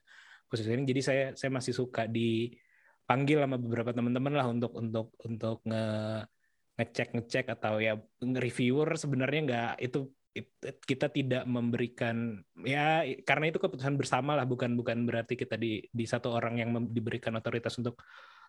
khusus 0.52 0.68
ini. 0.68 0.84
Jadi 0.84 1.00
saya 1.00 1.24
saya 1.32 1.50
masih 1.50 1.72
suka 1.72 2.04
dipanggil 2.04 3.42
sama 3.42 3.56
beberapa 3.56 3.90
teman-teman 3.96 4.32
lah 4.36 4.46
untuk 4.52 4.72
untuk 4.76 5.16
untuk 5.24 5.64
nge 5.64 5.84
ngecek 6.74 7.08
ngecek 7.14 7.46
atau 7.54 7.78
ya 7.78 7.94
reviewer 8.20 8.98
sebenarnya 8.98 9.40
nggak 9.46 9.72
itu 9.78 10.10
kita 10.82 11.06
tidak 11.14 11.46
memberikan 11.46 12.42
ya 12.66 13.06
karena 13.22 13.54
itu 13.54 13.62
keputusan 13.62 13.94
bersama 13.94 14.34
lah 14.34 14.42
bukan 14.42 14.74
bukan 14.74 15.06
berarti 15.06 15.38
kita 15.38 15.54
di 15.54 15.78
di 15.86 16.04
satu 16.10 16.34
orang 16.34 16.58
yang 16.58 16.70
diberikan 16.90 17.38
otoritas 17.38 17.78
untuk 17.78 18.02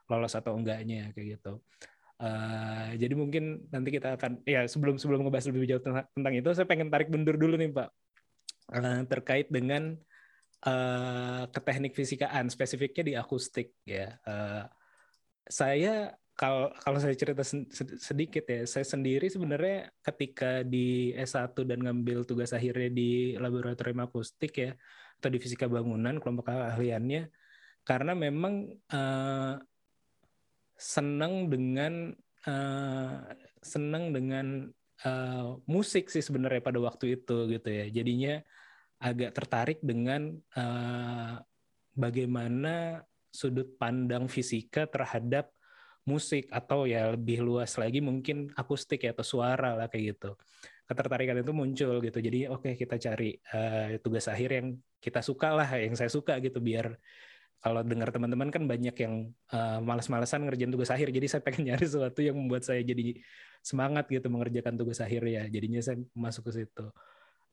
lolos 0.09 0.33
atau 0.37 0.53
enggaknya 0.57 1.11
kayak 1.13 1.39
gitu. 1.39 1.61
Uh, 2.15 2.95
jadi 2.95 3.11
mungkin 3.11 3.67
nanti 3.75 3.91
kita 3.91 4.15
akan 4.15 4.39
ya 4.47 4.63
sebelum 4.71 4.95
sebelum 4.95 5.27
ngebahas 5.27 5.51
lebih 5.51 5.67
jauh 5.67 5.83
tentang, 5.83 6.07
tentang 6.15 6.33
itu 6.39 6.47
saya 6.55 6.63
pengen 6.63 6.87
tarik 6.87 7.11
mundur 7.11 7.35
dulu 7.35 7.59
nih 7.59 7.75
Pak 7.75 7.89
uh, 8.71 9.01
terkait 9.11 9.51
dengan 9.51 9.99
uh, 10.63 11.43
ke 11.51 11.59
teknik 11.59 11.93
fisikaan, 11.93 12.47
spesifiknya 12.47 13.03
di 13.03 13.13
akustik 13.19 13.75
ya. 13.83 14.15
Uh, 14.23 14.63
saya 15.45 16.15
kalau 16.35 16.67
kalau 16.83 16.99
saya 16.99 17.15
cerita 17.15 17.43
sedikit 17.99 18.43
ya, 18.47 18.67
saya 18.67 18.83
sendiri 18.83 19.31
sebenarnya 19.31 19.91
ketika 20.03 20.67
di 20.67 21.15
S1 21.15 21.55
dan 21.63 21.79
ngambil 21.79 22.27
tugas 22.27 22.51
akhirnya 22.51 22.91
di 22.91 23.39
laboratorium 23.39 24.03
akustik 24.03 24.51
ya 24.55 24.71
atau 25.15 25.29
di 25.31 25.39
fisika 25.39 25.71
bangunan 25.71 26.19
kelompok 26.19 26.51
keahliannya 26.51 27.31
karena 27.87 28.11
memang 28.17 28.67
uh, 28.91 29.55
senang 30.75 31.47
dengan 31.47 32.11
uh, 32.47 33.25
senang 33.63 34.11
dengan 34.11 34.69
uh, 35.07 35.57
musik 35.65 36.11
sih 36.11 36.21
sebenarnya 36.21 36.61
pada 36.61 36.79
waktu 36.83 37.19
itu 37.19 37.47
gitu 37.51 37.69
ya. 37.71 37.85
Jadinya 37.89 38.43
agak 38.99 39.31
tertarik 39.35 39.79
dengan 39.83 40.35
uh, 40.55 41.39
bagaimana 41.95 43.03
sudut 43.31 43.75
pandang 43.75 44.31
fisika 44.31 44.87
terhadap 44.87 45.51
musik 46.05 46.47
atau 46.53 46.85
ya 46.85 47.17
lebih 47.17 47.41
luas 47.41 47.75
lagi 47.81 47.99
mungkin 47.99 48.53
akustik 48.53 49.03
ya 49.03 49.11
atau 49.11 49.25
suara 49.25 49.73
lah 49.73 49.89
kayak 49.89 50.15
gitu 50.15 50.37
ketertarikan 50.85 51.41
itu 51.41 51.49
muncul 51.49 51.97
gitu 51.97 52.19
jadi 52.21 52.53
oke 52.53 52.61
okay, 52.61 52.73
kita 52.77 53.01
cari 53.01 53.33
uh, 53.51 53.97
tugas 54.05 54.29
akhir 54.29 54.49
yang 54.53 54.67
kita 55.01 55.25
suka 55.25 55.57
lah 55.57 55.65
yang 55.81 55.97
saya 55.97 56.13
suka 56.13 56.37
gitu 56.37 56.61
biar 56.61 56.93
kalau 57.63 57.81
dengar 57.81 58.13
teman-teman 58.13 58.49
kan 58.53 58.63
banyak 58.65 58.95
yang 58.99 59.33
uh, 59.51 59.79
malas-malasan 59.81 60.45
ngerjain 60.45 60.69
tugas 60.69 60.91
akhir 60.93 61.09
jadi 61.09 61.27
saya 61.27 61.41
pengen 61.41 61.63
nyari 61.73 61.85
sesuatu 61.85 62.19
yang 62.21 62.37
membuat 62.37 62.63
saya 62.67 62.81
jadi 62.85 63.17
semangat 63.65 64.05
gitu 64.11 64.29
mengerjakan 64.29 64.77
tugas 64.77 65.01
akhir 65.01 65.25
ya 65.25 65.43
jadinya 65.49 65.81
saya 65.81 65.97
masuk 66.13 66.51
ke 66.51 66.63
situ 66.63 66.85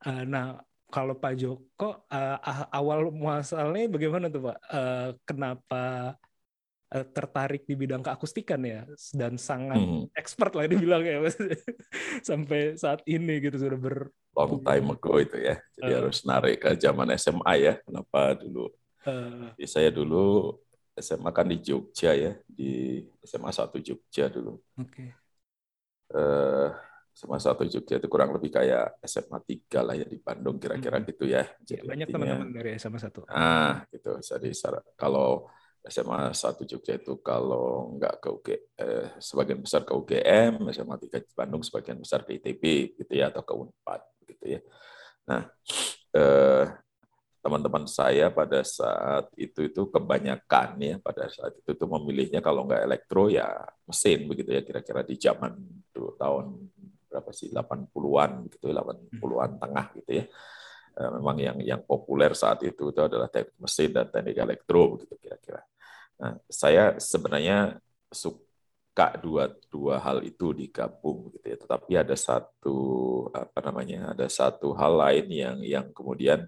uh, 0.05 0.23
nah 0.29 0.61
kalau 0.93 1.17
Pak 1.17 1.35
Joko 1.41 2.05
uh, 2.13 2.39
awal 2.69 3.09
muasalnya 3.09 3.89
bagaimana 3.89 4.29
tuh 4.29 4.53
Pak? 4.53 4.59
Uh, 4.69 5.09
kenapa 5.25 5.85
uh, 6.93 7.07
tertarik 7.17 7.65
di 7.65 7.73
bidang 7.73 8.05
keakustikan 8.05 8.61
ya 8.61 8.85
dan 9.17 9.41
sangat 9.41 9.81
hmm. 9.81 10.13
expert 10.13 10.53
lah 10.53 10.69
dibilang 10.69 11.01
ya 11.01 11.25
sampai 12.29 12.77
saat 12.77 13.01
ini 13.09 13.41
gitu 13.41 13.57
sudah 13.57 13.81
ber 13.81 14.13
long 14.37 14.61
time 14.61 14.93
ago 14.93 15.17
itu 15.17 15.37
ya. 15.41 15.57
Jadi 15.81 15.93
uh, 15.93 15.97
harus 16.05 16.19
narik 16.29 16.61
ke 16.61 16.71
zaman 16.77 17.09
SMA 17.17 17.53
ya. 17.57 17.75
Kenapa 17.81 18.37
dulu? 18.37 18.69
Uh, 19.03 19.51
Jadi 19.59 19.67
saya 19.67 19.91
dulu 19.91 20.57
SMA 20.93 21.31
kan 21.33 21.49
di 21.49 21.59
Jogja 21.59 22.13
ya, 22.13 22.33
di 22.45 23.01
SMA 23.25 23.51
1 23.51 23.73
Jogja 23.81 24.29
dulu. 24.29 24.61
Oke. 24.77 24.87
Okay. 24.93 25.09
Uh, 26.13 26.69
SMA 27.13 27.37
satu 27.37 27.69
Jogja 27.69 28.01
itu 28.01 28.09
kurang 28.09 28.33
lebih 28.33 28.49
kayak 28.49 28.97
SMA 29.05 29.37
3 29.45 29.85
lah 29.85 29.95
ya 29.97 30.07
di 30.09 30.17
Bandung 30.17 30.57
kira-kira 30.57 30.97
hmm. 30.97 31.07
gitu 31.13 31.25
ya. 31.29 31.45
Jadi 31.61 31.85
ya, 31.85 31.89
banyak 31.89 32.09
teman-teman 32.09 32.49
dari 32.53 32.71
SMA 32.81 32.99
satu. 33.01 33.29
Ah, 33.29 33.85
gitu. 33.93 34.17
Jadi 34.25 34.49
kalau 34.97 35.49
SMA 35.85 36.33
satu 36.33 36.65
Jogja 36.65 36.97
itu 36.97 37.21
kalau 37.21 37.93
nggak 37.99 38.15
ke 38.23 38.29
UG, 38.33 38.49
eh, 38.55 39.07
sebagian 39.21 39.61
besar 39.61 39.85
ke 39.85 39.93
UGM, 39.93 40.73
SMA 40.73 40.97
3 40.97 41.27
Bandung 41.37 41.61
sebagian 41.61 42.01
besar 42.01 42.25
ke 42.25 42.41
ITB 42.41 42.97
gitu 42.97 43.13
ya 43.13 43.29
atau 43.29 43.45
ke 43.45 43.53
Unpad 43.53 44.03
gitu 44.25 44.45
ya. 44.57 44.61
Nah, 45.29 45.43
eh, 46.17 46.65
teman-teman 47.43 47.91
saya 47.91 48.31
pada 48.31 48.63
saat 48.63 49.27
itu 49.35 49.67
itu 49.67 49.91
kebanyakan 49.91 50.79
ya 50.79 50.95
pada 51.03 51.27
saat 51.27 51.59
itu 51.59 51.75
tuh 51.75 51.91
memilihnya 51.91 52.39
kalau 52.39 52.71
nggak 52.71 52.87
elektro 52.87 53.27
ya 53.27 53.67
mesin 53.83 54.31
begitu 54.31 54.55
ya 54.55 54.63
kira-kira 54.63 55.03
di 55.03 55.19
zaman 55.19 55.59
itu 55.59 56.15
tahun 56.15 56.71
berapa 57.11 57.31
sih 57.35 57.51
80-an 57.51 58.47
gitu 58.47 58.71
80-an 58.71 59.51
hmm. 59.53 59.61
tengah 59.61 59.87
gitu 59.99 60.11
ya 60.23 60.25
eh, 60.97 61.11
memang 61.19 61.37
yang 61.43 61.59
yang 61.61 61.81
populer 61.83 62.31
saat 62.39 62.63
itu 62.63 62.95
itu 62.95 63.01
adalah 63.03 63.27
teknik 63.27 63.59
mesin 63.59 63.91
dan 63.91 64.07
teknik 64.07 64.39
elektro 64.39 64.95
begitu 64.95 65.15
kira-kira 65.19 65.67
nah 66.23 66.39
saya 66.47 66.95
sebenarnya 67.03 67.83
suka 68.15 69.19
dua 69.19 69.51
dua 69.67 69.99
hal 69.99 70.23
itu 70.23 70.55
digabung 70.55 71.35
gitu 71.35 71.47
ya 71.51 71.59
tetapi 71.59 71.93
ada 71.99 72.15
satu 72.15 72.79
apa 73.35 73.59
namanya 73.67 74.15
ada 74.15 74.31
satu 74.31 74.79
hal 74.79 74.95
lain 74.95 75.27
yang 75.27 75.59
yang 75.67 75.87
kemudian 75.91 76.47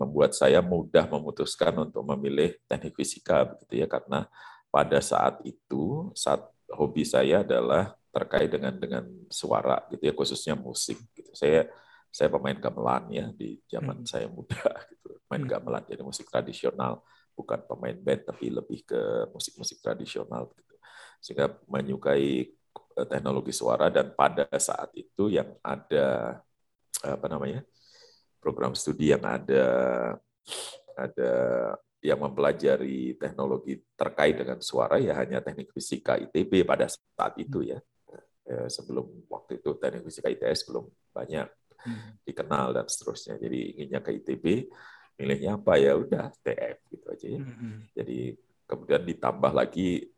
membuat 0.00 0.32
saya 0.32 0.64
mudah 0.64 1.04
memutuskan 1.08 1.76
untuk 1.76 2.00
memilih 2.04 2.56
teknik 2.64 2.96
fisika 2.96 3.44
begitu 3.44 3.84
ya 3.84 3.86
karena 3.86 4.24
pada 4.72 4.98
saat 5.02 5.42
itu 5.44 6.08
saat 6.16 6.46
hobi 6.72 7.04
saya 7.04 7.42
adalah 7.44 7.92
terkait 8.10 8.50
dengan 8.50 8.74
dengan 8.74 9.04
suara 9.30 9.86
gitu 9.90 10.02
ya 10.02 10.14
khususnya 10.14 10.54
musik 10.58 10.98
gitu. 11.14 11.30
Saya 11.34 11.70
saya 12.10 12.26
pemain 12.26 12.58
gamelan 12.58 13.06
ya 13.14 13.26
di 13.30 13.62
zaman 13.70 14.02
hmm. 14.02 14.08
saya 14.08 14.26
muda 14.26 14.58
gitu. 14.90 15.14
Main 15.30 15.46
hmm. 15.46 15.50
gamelan 15.50 15.82
jadi 15.86 16.02
musik 16.02 16.26
tradisional 16.26 17.02
bukan 17.38 17.62
pemain 17.64 17.96
band 17.96 18.22
tapi 18.26 18.50
lebih 18.50 18.82
ke 18.82 19.30
musik-musik 19.30 19.78
tradisional 19.78 20.50
gitu. 20.58 20.74
Sehingga 21.22 21.54
menyukai 21.70 22.50
eh, 22.98 23.06
teknologi 23.06 23.54
suara 23.54 23.88
dan 23.88 24.10
pada 24.16 24.50
saat 24.58 24.90
itu 24.98 25.30
yang 25.30 25.54
ada 25.62 26.40
apa 27.00 27.26
namanya? 27.30 27.62
Program 28.40 28.72
studi 28.74 29.12
yang 29.12 29.22
ada 29.22 29.64
ada 30.96 31.32
yang 32.00 32.16
mempelajari 32.16 33.14
teknologi 33.20 33.76
terkait 33.92 34.40
dengan 34.40 34.58
suara 34.64 34.96
ya 34.96 35.12
hanya 35.20 35.44
teknik 35.44 35.68
fisika 35.70 36.16
ITB 36.16 36.64
pada 36.64 36.88
saat 36.88 37.36
itu 37.36 37.60
ya 37.60 37.76
ya, 38.50 38.66
sebelum 38.66 39.06
waktu 39.30 39.62
itu 39.62 39.78
teknik 39.78 40.02
fisika 40.08 40.26
ITS 40.32 40.66
belum 40.66 40.88
banyak 41.14 41.46
hmm. 41.86 42.26
dikenal 42.26 42.74
dan 42.74 42.86
seterusnya. 42.90 43.38
Jadi 43.38 43.76
inginnya 43.76 44.00
ke 44.02 44.10
ITB, 44.20 44.44
milihnya 45.16 45.56
apa 45.56 45.78
ya 45.78 45.94
udah 45.94 46.34
TF 46.42 46.78
gitu 46.90 47.06
aja 47.06 47.26
ya. 47.38 47.40
Hmm. 47.40 47.78
Jadi 47.94 48.18
kemudian 48.66 49.02
ditambah 49.06 49.52
lagi 49.54 50.10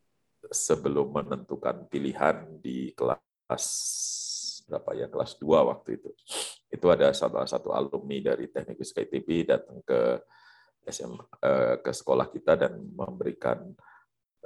sebelum 0.52 1.12
menentukan 1.14 1.86
pilihan 1.88 2.60
di 2.60 2.92
kelas 2.96 3.66
berapa 4.66 4.90
ya 4.96 5.06
kelas 5.12 5.36
2 5.38 5.70
waktu 5.70 6.00
itu. 6.00 6.10
Itu 6.72 6.88
ada 6.88 7.12
salah 7.12 7.44
satu 7.44 7.76
alumni 7.76 8.32
dari 8.32 8.48
Teknik 8.48 8.80
Fisika 8.80 9.04
ITB 9.04 9.44
datang 9.44 9.84
ke 9.84 10.24
SM 10.88 11.12
eh, 11.44 11.76
ke 11.84 11.92
sekolah 11.92 12.32
kita 12.32 12.56
dan 12.56 12.80
memberikan 12.80 13.60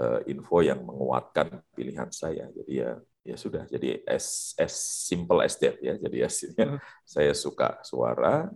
eh, 0.03 0.21
info 0.35 0.59
yang 0.59 0.83
menguatkan 0.83 1.63
pilihan 1.71 2.11
saya. 2.11 2.51
Jadi 2.51 2.83
ya 2.83 2.99
ya 3.23 3.37
sudah. 3.39 3.63
Jadi 3.71 4.03
as 4.07 4.59
as 4.59 4.75
simple 5.07 5.39
as 5.39 5.55
that 5.63 5.79
ya. 5.79 5.95
Jadi 5.95 6.27
hasilnya 6.27 6.67
hmm. 6.75 6.81
saya 7.07 7.33
suka 7.33 7.79
suara. 7.87 8.51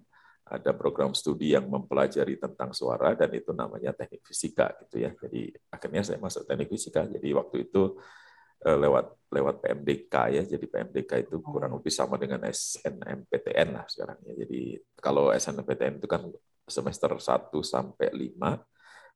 Ada 0.51 0.75
program 0.75 1.15
studi 1.15 1.55
yang 1.55 1.71
mempelajari 1.71 2.35
tentang 2.35 2.75
suara 2.75 3.15
dan 3.15 3.31
itu 3.31 3.55
namanya 3.55 3.95
teknik 3.95 4.27
fisika 4.27 4.75
gitu 4.83 4.99
ya. 4.99 5.15
Jadi 5.15 5.55
akhirnya 5.71 6.03
saya 6.03 6.19
masuk 6.19 6.43
teknik 6.43 6.75
fisika. 6.75 7.07
Jadi 7.07 7.31
waktu 7.31 7.71
itu 7.71 7.95
lewat 8.61 9.17
lewat 9.31 9.63
PMDK 9.63 10.15
ya. 10.37 10.43
Jadi 10.45 10.67
PMDK 10.67 11.25
itu 11.25 11.39
kurang 11.41 11.79
lebih 11.79 11.93
sama 11.95 12.19
dengan 12.19 12.43
SNMPTN 12.45 13.69
lah 13.73 13.87
sekarang 13.87 14.19
ya. 14.27 14.35
Jadi 14.45 14.77
kalau 14.99 15.31
SNMPTN 15.31 16.03
itu 16.03 16.09
kan 16.11 16.27
semester 16.67 17.11
1 17.15 17.51
sampai 17.63 18.09
5, 18.11 18.59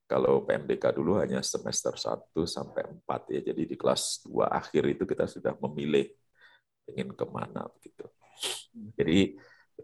kalau 0.06 0.46
PMDK 0.46 0.84
dulu 0.94 1.18
hanya 1.18 1.42
semester 1.42 1.94
1 1.98 2.30
sampai 2.46 2.82
4 3.04 3.34
ya. 3.34 3.40
Jadi 3.52 3.62
di 3.68 3.76
kelas 3.76 4.24
2 4.24 4.46
akhir 4.48 4.82
itu 4.94 5.04
kita 5.04 5.26
sudah 5.26 5.52
memilih 5.58 6.08
ingin 6.88 7.10
ke 7.12 7.24
mana 7.26 7.66
begitu. 7.74 8.06
Jadi 8.94 9.34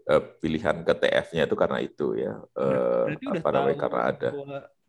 eh, 0.07 0.23
pilihan 0.39 0.77
ke 0.87 0.93
TF-nya 0.95 1.43
itu 1.43 1.55
karena 1.59 1.79
itu 1.83 2.07
ya. 2.15 2.39
Eh, 2.55 3.03
Berarti 3.19 3.25
apa 3.35 3.49
namanya 3.51 3.77
karena 3.77 4.01
ada 4.09 4.29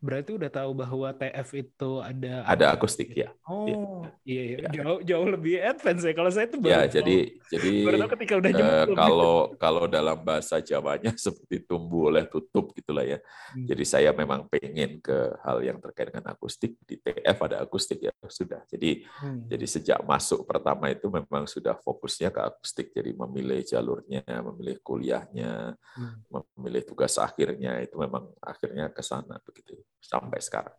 berarti 0.03 0.35
udah 0.35 0.51
tahu 0.51 0.71
bahwa 0.75 1.07
TF 1.09 1.49
itu 1.55 1.91
ada 1.97 2.43
ada 2.43 2.65
akustik 2.75 3.15
ya. 3.15 3.31
Oh, 3.47 4.03
iya, 4.27 4.41
iya. 4.43 4.57
Ya. 4.59 4.69
Jauh 4.75 4.99
jauh 4.99 5.27
lebih 5.31 5.63
advance 5.63 6.03
ya. 6.03 6.11
Kalau 6.11 6.27
saya 6.27 6.45
itu 6.45 6.59
baru 6.59 6.67
Ya, 6.69 6.79
tahu- 6.83 6.95
jadi 6.99 7.15
jadi 7.47 7.71
baru 7.87 7.97
tahu 8.03 8.11
ketika 8.19 8.33
udah 8.35 8.51
nyemplung. 8.51 8.97
kalau 8.99 9.35
kalau 9.63 9.83
dalam 9.87 10.19
bahasa 10.19 10.59
Jawanya 10.59 11.15
seperti 11.25 11.63
tumbuh 11.63 12.11
oleh 12.11 12.27
tutup 12.27 12.75
gitulah 12.75 13.07
ya. 13.07 13.23
Hmm. 13.55 13.63
Jadi 13.63 13.83
saya 13.87 14.11
memang 14.11 14.43
pengen 14.51 14.99
ke 14.99 15.17
hal 15.39 15.63
yang 15.63 15.79
terkait 15.79 16.11
dengan 16.11 16.35
akustik 16.35 16.75
di 16.83 16.99
TF 16.99 17.37
ada 17.39 17.63
akustik 17.63 18.03
ya 18.03 18.11
sudah. 18.27 18.59
Jadi 18.67 19.07
Hmm. 19.23 19.47
jadi 19.47 19.63
sejak 19.63 19.99
masuk 20.03 20.43
pertama 20.43 20.91
itu 20.91 21.07
memang 21.07 21.47
sudah 21.47 21.79
fokusnya 21.79 22.27
ke 22.27 22.43
akustik. 22.43 22.91
Jadi 22.91 23.15
memilih 23.15 23.63
jalurnya, 23.63 24.27
memilih 24.51 24.83
kuliahnya, 24.83 25.79
Hmm. 25.95 26.19
memilih 26.59 26.83
tugas 26.83 27.15
akhirnya 27.15 27.79
itu 27.79 27.95
memang 27.95 28.27
akhirnya 28.43 28.91
ke 28.91 28.99
sana 28.99 29.39
begitu 29.39 29.79
sampai 30.03 30.39
sekarang. 30.43 30.75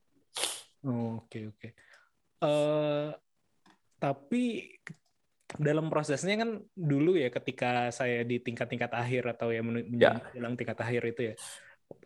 Oke 1.17 1.49
oke. 1.49 1.69
Eh, 2.45 3.09
tapi 3.97 4.45
dalam 5.55 5.89
prosesnya 5.89 6.35
kan 6.37 6.61
dulu 6.75 7.17
ya 7.17 7.31
ketika 7.33 7.89
saya 7.89 8.21
di 8.27 8.43
tingkat-tingkat 8.43 8.93
akhir 8.93 9.39
atau 9.39 9.49
ya 9.49 9.63
Ya. 9.63 9.65
menjelang 9.65 10.59
tingkat 10.59 10.77
akhir 10.83 11.03
itu 11.09 11.21
ya 11.31 11.35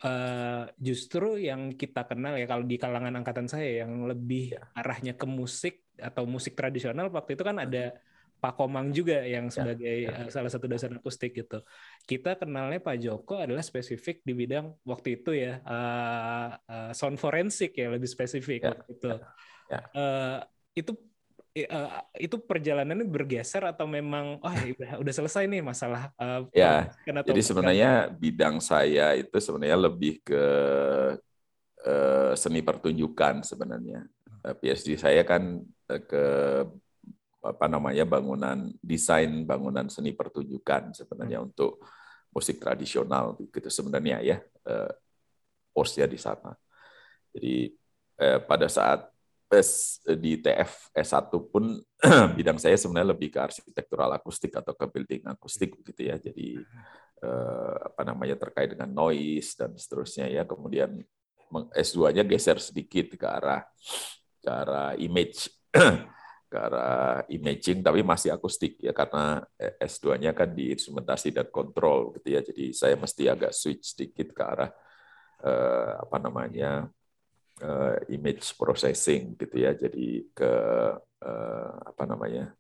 eh, 0.05 0.65
justru 0.79 1.41
yang 1.41 1.73
kita 1.75 2.05
kenal 2.05 2.37
ya 2.37 2.45
kalau 2.45 2.63
di 2.67 2.77
kalangan 2.77 3.15
angkatan 3.19 3.49
saya 3.49 3.83
yang 3.87 4.05
lebih 4.07 4.53
Ya. 4.55 4.63
arahnya 4.77 5.17
ke 5.17 5.25
musik 5.25 5.89
atau 5.99 6.23
musik 6.29 6.55
tradisional 6.55 7.11
waktu 7.11 7.35
itu 7.35 7.43
kan 7.43 7.59
ada 7.59 7.97
Pak 8.39 8.53
Komang 8.59 8.95
juga 8.95 9.19
yang 9.27 9.51
sebagai 9.51 9.95
ya. 10.07 10.11
eh, 10.25 10.29
salah 10.35 10.51
satu 10.51 10.67
dosen 10.71 10.95
akustik 10.99 11.35
gitu. 11.35 11.59
Kita 12.07 12.39
kenalnya 12.41 12.79
Pak 12.79 12.97
Joko 13.03 13.35
adalah 13.45 13.63
spesifik 13.67 14.23
di 14.23 14.33
bidang 14.33 14.67
waktu 14.87 15.09
itu 15.21 15.31
ya 15.35 15.59
eh, 15.63 16.49
eh, 16.73 16.91
sound 16.95 17.19
forensik 17.19 17.75
ya 17.75 17.91
lebih 17.95 18.09
spesifik 18.11 18.61
Ya, 18.63 18.71
waktu 18.73 18.91
itu. 18.95 19.09
ya. 19.71 19.79
Eh, 19.99 20.39
itu 20.79 20.93
eh, 21.59 21.89
itu 22.23 22.37
perjalanannya 22.39 23.07
bergeser 23.11 23.63
atau 23.67 23.87
memang 23.91 24.39
oh 24.45 24.53
ya 24.55 24.71
udah, 24.77 24.91
udah 25.03 25.15
selesai 25.19 25.43
nih 25.51 25.61
masalah 25.65 26.15
eh, 26.19 26.41
Ya, 26.55 26.89
Jadi 27.29 27.41
sebenarnya 27.45 28.09
bidang 28.15 28.57
saya 28.63 29.13
itu 29.19 29.37
sebenarnya 29.37 29.79
lebih 29.91 30.23
ke 30.25 30.43
eh, 31.87 32.33
seni 32.39 32.61
pertunjukan 32.65 33.43
sebenarnya. 33.47 34.01
Eh, 34.47 34.55
PhD 34.59 34.95
saya 34.99 35.23
kan 35.27 35.63
ke 35.89 36.23
apa 37.39 37.71
namanya 37.71 38.03
bangunan 38.03 38.75
desain 38.83 39.31
bangunan 39.47 39.87
seni 39.87 40.11
pertunjukan 40.11 40.91
sebenarnya 40.91 41.39
untuk 41.39 41.79
musik 42.35 42.59
tradisional 42.59 43.39
gitu 43.39 43.71
sebenarnya 43.71 44.21
ya 44.21 44.37
eh, 44.67 44.93
course-nya 45.73 46.11
di 46.11 46.19
sana. 46.19 46.53
Jadi 47.31 47.71
eh, 48.19 48.39
pada 48.43 48.67
saat 48.67 49.07
S 49.49 50.05
di 50.05 50.37
TF 50.37 50.93
S1 50.93 51.33
pun 51.49 51.81
bidang 52.37 52.61
saya 52.61 52.77
sebenarnya 52.77 53.17
lebih 53.17 53.33
ke 53.33 53.41
arsitektural 53.41 54.13
akustik 54.13 54.53
atau 54.53 54.77
ke 54.77 54.85
building 54.91 55.23
akustik 55.31 55.73
gitu 55.87 56.03
ya. 56.05 56.21
Jadi 56.21 56.61
eh, 57.23 57.75
apa 57.81 58.03
namanya 58.05 58.37
terkait 58.37 58.75
dengan 58.75 58.91
noise 58.91 59.57
dan 59.57 59.73
seterusnya 59.79 60.29
ya. 60.29 60.43
Kemudian 60.45 61.01
meng- 61.49 61.71
S2-nya 61.73 62.27
geser 62.29 62.61
sedikit 62.61 63.15
ke 63.17 63.25
arah 63.25 63.65
ke 64.43 64.51
arah 64.51 64.93
image 65.01 65.49
ke 66.49 66.57
arah 66.57 67.23
imaging 67.29 67.85
tapi 67.85 68.01
masih 68.01 68.33
akustik 68.33 68.81
ya 68.81 68.97
karena 68.97 69.45
eh, 69.61 69.77
S2-nya 69.85 70.33
kan 70.33 70.49
di 70.51 70.73
instrumentasi 70.73 71.37
dan 71.37 71.53
kontrol 71.53 72.17
gitu 72.17 72.35
ya. 72.35 72.41
Jadi 72.41 72.73
saya 72.73 72.97
mesti 72.97 73.29
agak 73.29 73.53
switch 73.53 73.95
sedikit 73.95 74.33
ke 74.33 74.43
arah 74.43 74.71
eh, 75.45 75.93
apa 76.01 76.17
namanya 76.17 76.89
eh, 77.61 77.97
image 78.17 78.57
processing 78.57 79.37
gitu 79.37 79.57
ya. 79.61 79.77
Jadi 79.77 80.33
ke 80.33 80.53
eh, 81.21 81.73
apa 81.85 82.05
namanya 82.09 82.57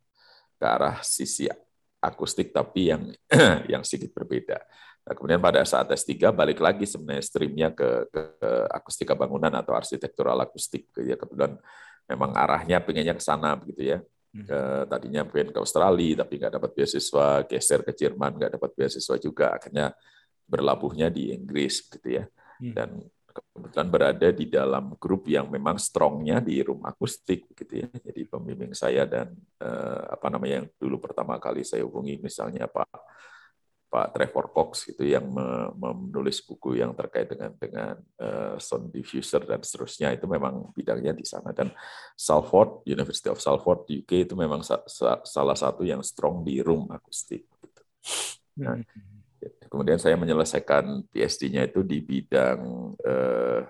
ke 0.60 0.66
arah 0.68 1.00
sisi 1.00 1.48
akustik 1.98 2.54
tapi 2.54 2.92
yang 2.92 3.08
yang 3.72 3.82
sedikit 3.82 4.14
berbeda. 4.14 4.60
Nah, 5.08 5.16
kemudian 5.16 5.40
pada 5.40 5.64
saat 5.64 5.88
S3 5.88 6.36
balik 6.36 6.60
lagi 6.60 6.84
sebenarnya 6.84 7.24
streamnya 7.24 7.68
ke, 7.72 8.12
ke, 8.12 8.22
akustika 8.68 9.16
bangunan 9.16 9.48
atau 9.56 9.72
arsitektural 9.72 10.36
akustik. 10.36 10.92
gitu 10.92 11.00
ya. 11.08 11.16
Kebetulan 11.16 11.56
memang 12.08 12.32
arahnya 12.32 12.80
pengennya 12.80 13.14
ke 13.14 13.22
sana 13.22 13.54
begitu 13.54 13.96
ya. 13.96 13.98
Ke, 14.28 14.86
tadinya 14.86 15.24
pengen 15.26 15.50
ke 15.50 15.58
Australia 15.58 16.22
tapi 16.22 16.38
nggak 16.38 16.54
dapat 16.60 16.70
beasiswa, 16.76 17.42
geser 17.48 17.80
ke 17.82 17.92
Jerman 17.96 18.38
nggak 18.38 18.52
dapat 18.60 18.70
beasiswa 18.76 19.16
juga, 19.18 19.56
akhirnya 19.56 19.96
berlabuhnya 20.46 21.08
di 21.12 21.32
Inggris 21.34 21.88
gitu 21.90 22.22
ya. 22.22 22.24
Hmm. 22.60 22.74
Dan 22.76 22.88
kebetulan 23.28 23.88
berada 23.88 24.28
di 24.30 24.46
dalam 24.50 24.94
grup 24.98 25.26
yang 25.30 25.46
memang 25.50 25.78
strongnya 25.78 26.42
di 26.42 26.58
room 26.62 26.82
akustik 26.86 27.50
gitu 27.54 27.86
ya. 27.86 27.88
Jadi 27.90 28.26
pembimbing 28.26 28.74
saya 28.74 29.04
dan 29.04 29.34
eh, 29.60 30.02
apa 30.12 30.26
namanya 30.30 30.64
yang 30.64 30.68
dulu 30.76 31.02
pertama 31.02 31.38
kali 31.38 31.62
saya 31.62 31.84
hubungi 31.86 32.18
misalnya 32.18 32.66
Pak 32.66 33.17
Pak 33.88 34.12
Trevor 34.12 34.52
Cox 34.52 34.84
gitu 34.84 35.00
yang 35.00 35.24
me- 35.24 35.72
menulis 35.72 36.44
buku 36.44 36.76
yang 36.76 36.92
terkait 36.92 37.24
dengan 37.32 37.56
dengan 37.56 37.96
eh, 38.20 38.56
sound 38.60 38.92
diffuser 38.92 39.40
dan 39.48 39.64
seterusnya 39.64 40.12
itu 40.12 40.28
memang 40.28 40.68
bidangnya 40.76 41.16
di 41.16 41.24
sana 41.24 41.56
dan 41.56 41.72
Salford 42.12 42.84
University 42.84 43.32
of 43.32 43.40
Salford 43.40 43.88
UK 43.88 44.28
itu 44.28 44.36
memang 44.36 44.60
sa- 44.60 44.84
sa- 44.84 45.24
salah 45.24 45.56
satu 45.56 45.88
yang 45.88 46.04
strong 46.04 46.44
di 46.44 46.60
room 46.60 46.84
akustik. 46.92 47.48
Gitu. 47.48 47.82
Nah, 48.60 48.76
kemudian 49.72 49.96
saya 49.96 50.20
menyelesaikan 50.20 51.08
PhD-nya 51.08 51.64
itu 51.64 51.80
di 51.80 52.04
bidang 52.04 52.92
eh, 53.00 53.60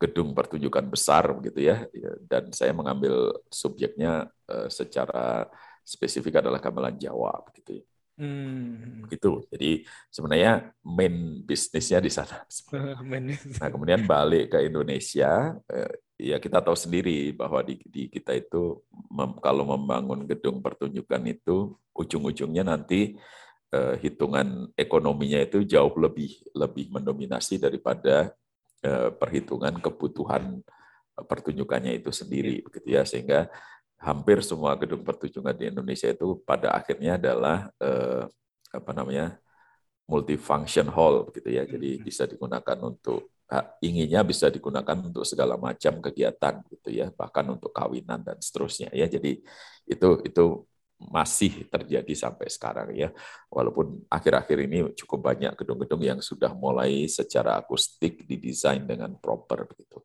gedung 0.00 0.32
pertunjukan 0.32 0.86
besar 0.88 1.28
begitu 1.34 1.68
ya 1.68 1.84
Ya, 1.90 2.12
dan 2.24 2.54
saya 2.56 2.72
mengambil 2.72 3.36
subjeknya 3.52 4.32
eh, 4.48 4.72
secara 4.72 5.44
spesifik 5.84 6.40
adalah 6.40 6.56
gamelan 6.56 6.96
Jawa 6.96 7.44
begitu 7.44 7.84
ya 7.84 7.86
Hmm. 8.18 9.06
gitu. 9.06 9.46
Jadi 9.46 9.86
sebenarnya 10.10 10.74
main 10.82 11.38
bisnisnya 11.46 12.02
di 12.02 12.10
sana. 12.10 12.42
Nah 13.62 13.68
kemudian 13.70 14.02
balik 14.10 14.50
ke 14.50 14.58
Indonesia, 14.66 15.54
eh, 15.70 15.92
ya 16.18 16.42
kita 16.42 16.58
tahu 16.58 16.74
sendiri 16.74 17.30
bahwa 17.30 17.62
di, 17.62 17.78
di 17.86 18.10
kita 18.10 18.34
itu 18.34 18.82
mem- 19.06 19.38
kalau 19.38 19.62
membangun 19.62 20.26
gedung 20.26 20.58
pertunjukan 20.58 21.22
itu 21.30 21.78
ujung-ujungnya 21.94 22.66
nanti 22.66 23.14
eh, 23.70 23.94
hitungan 24.02 24.66
ekonominya 24.74 25.38
itu 25.46 25.62
jauh 25.62 25.94
lebih 25.94 26.42
lebih 26.58 26.90
mendominasi 26.90 27.62
daripada 27.62 28.34
eh, 28.82 29.14
perhitungan 29.14 29.78
kebutuhan 29.78 30.58
eh, 31.14 31.24
pertunjukannya 31.24 32.02
itu 32.02 32.10
sendiri, 32.10 32.66
begitu 32.66 32.98
ya 32.98 33.06
sehingga 33.06 33.46
hampir 33.98 34.38
semua 34.46 34.78
gedung 34.78 35.02
pertunjukan 35.02 35.54
di 35.58 35.70
Indonesia 35.74 36.06
itu 36.10 36.38
pada 36.46 36.74
akhirnya 36.74 37.18
adalah 37.18 37.68
eh, 37.82 38.24
apa 38.70 38.90
namanya 38.94 39.38
multifunction 40.08 40.88
hall 40.88 41.28
gitu 41.34 41.48
ya. 41.52 41.66
Jadi 41.68 42.00
bisa 42.00 42.24
digunakan 42.24 42.78
untuk 42.80 43.28
ha, 43.52 43.76
inginnya 43.84 44.24
bisa 44.24 44.48
digunakan 44.48 44.96
untuk 44.96 45.24
segala 45.28 45.60
macam 45.60 46.00
kegiatan 46.00 46.64
gitu 46.72 46.88
ya, 46.94 47.12
bahkan 47.12 47.44
untuk 47.52 47.70
kawinan 47.74 48.24
dan 48.24 48.38
seterusnya 48.40 48.88
ya. 48.96 49.04
Jadi 49.10 49.44
itu 49.84 50.08
itu 50.24 50.44
masih 50.98 51.68
terjadi 51.70 52.12
sampai 52.16 52.48
sekarang 52.50 52.88
ya. 52.96 53.12
Walaupun 53.52 54.02
akhir-akhir 54.10 54.58
ini 54.66 54.78
cukup 54.98 55.30
banyak 55.30 55.54
gedung-gedung 55.54 56.02
yang 56.02 56.20
sudah 56.24 56.50
mulai 56.56 57.06
secara 57.06 57.60
akustik 57.60 58.26
didesain 58.26 58.82
dengan 58.82 59.14
proper 59.20 59.68
gitu. 59.78 60.02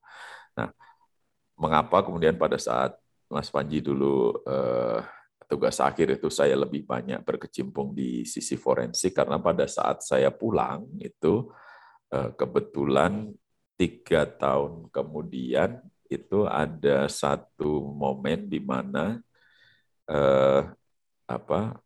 Nah, 0.54 0.70
mengapa 1.58 2.06
kemudian 2.06 2.38
pada 2.38 2.62
saat 2.62 2.94
Mas 3.34 3.50
Panji 3.50 3.82
dulu 3.82 4.38
eh, 4.46 5.02
tugas 5.50 5.82
akhir 5.82 6.18
itu 6.18 6.30
saya 6.30 6.54
lebih 6.54 6.86
banyak 6.86 7.22
berkecimpung 7.26 7.92
di 7.92 8.24
sisi 8.24 8.56
forensik 8.56 9.18
karena 9.18 9.42
pada 9.42 9.66
saat 9.66 10.06
saya 10.06 10.30
pulang 10.30 10.86
itu 11.02 11.50
eh, 12.14 12.32
kebetulan 12.38 13.34
tiga 13.74 14.30
tahun 14.30 14.88
kemudian 14.94 15.82
itu 16.08 16.46
ada 16.46 17.10
satu 17.10 17.90
momen 17.90 18.46
di 18.46 18.62
mana 18.62 19.18
eh, 20.06 20.62
apa 21.26 21.82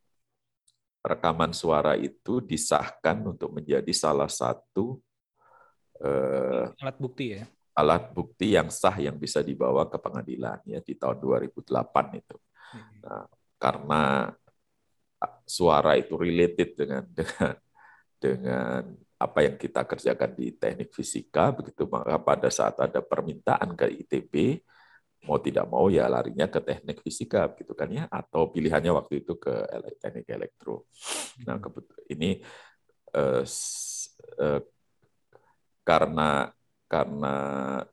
rekaman 1.07 1.55
suara 1.55 1.95
itu 1.95 2.43
disahkan 2.43 3.23
untuk 3.23 3.55
menjadi 3.55 3.91
salah 3.95 4.27
satu 4.27 4.99
eh, 6.03 6.67
alat 6.83 6.97
bukti 6.99 7.39
ya. 7.39 7.47
Alat 7.77 8.09
bukti 8.09 8.57
yang 8.57 8.73
sah 8.73 8.97
yang 8.97 9.21
bisa 9.21 9.45
dibawa 9.45 9.85
ke 9.85 10.01
pengadilan 10.01 10.57
ya 10.65 10.81
di 10.81 10.97
tahun 10.97 11.21
2008 11.21 12.17
itu. 12.17 12.37
Nah, 13.05 13.29
karena 13.61 14.33
suara 15.45 15.93
itu 15.93 16.17
related 16.17 16.73
dengan 16.73 17.03
dengan 17.17 17.53
dengan 18.17 18.81
apa 19.17 19.39
yang 19.45 19.57
kita 19.57 19.81
kerjakan 19.85 20.33
di 20.33 20.53
teknik 20.53 20.93
fisika 20.93 21.49
begitu 21.53 21.89
maka 21.89 22.17
pada 22.21 22.49
saat 22.53 22.77
ada 22.81 23.01
permintaan 23.01 23.73
ke 23.73 23.85
ITB 24.05 24.61
mau 25.25 25.41
tidak 25.41 25.65
mau 25.65 25.89
ya 25.89 26.05
larinya 26.05 26.45
ke 26.45 26.61
teknik 26.61 27.01
fisika 27.01 27.49
gitu 27.57 27.73
kan 27.73 27.89
ya 27.89 28.05
atau 28.09 28.53
pilihannya 28.53 28.93
waktu 28.93 29.25
itu 29.25 29.33
ke 29.37 29.53
teknik 29.97 30.29
elektro. 30.29 30.85
Nah, 31.45 31.57
ini 32.13 32.37
eh, 33.17 33.43
eh, 34.37 34.61
karena 35.81 36.53
karena 36.87 37.35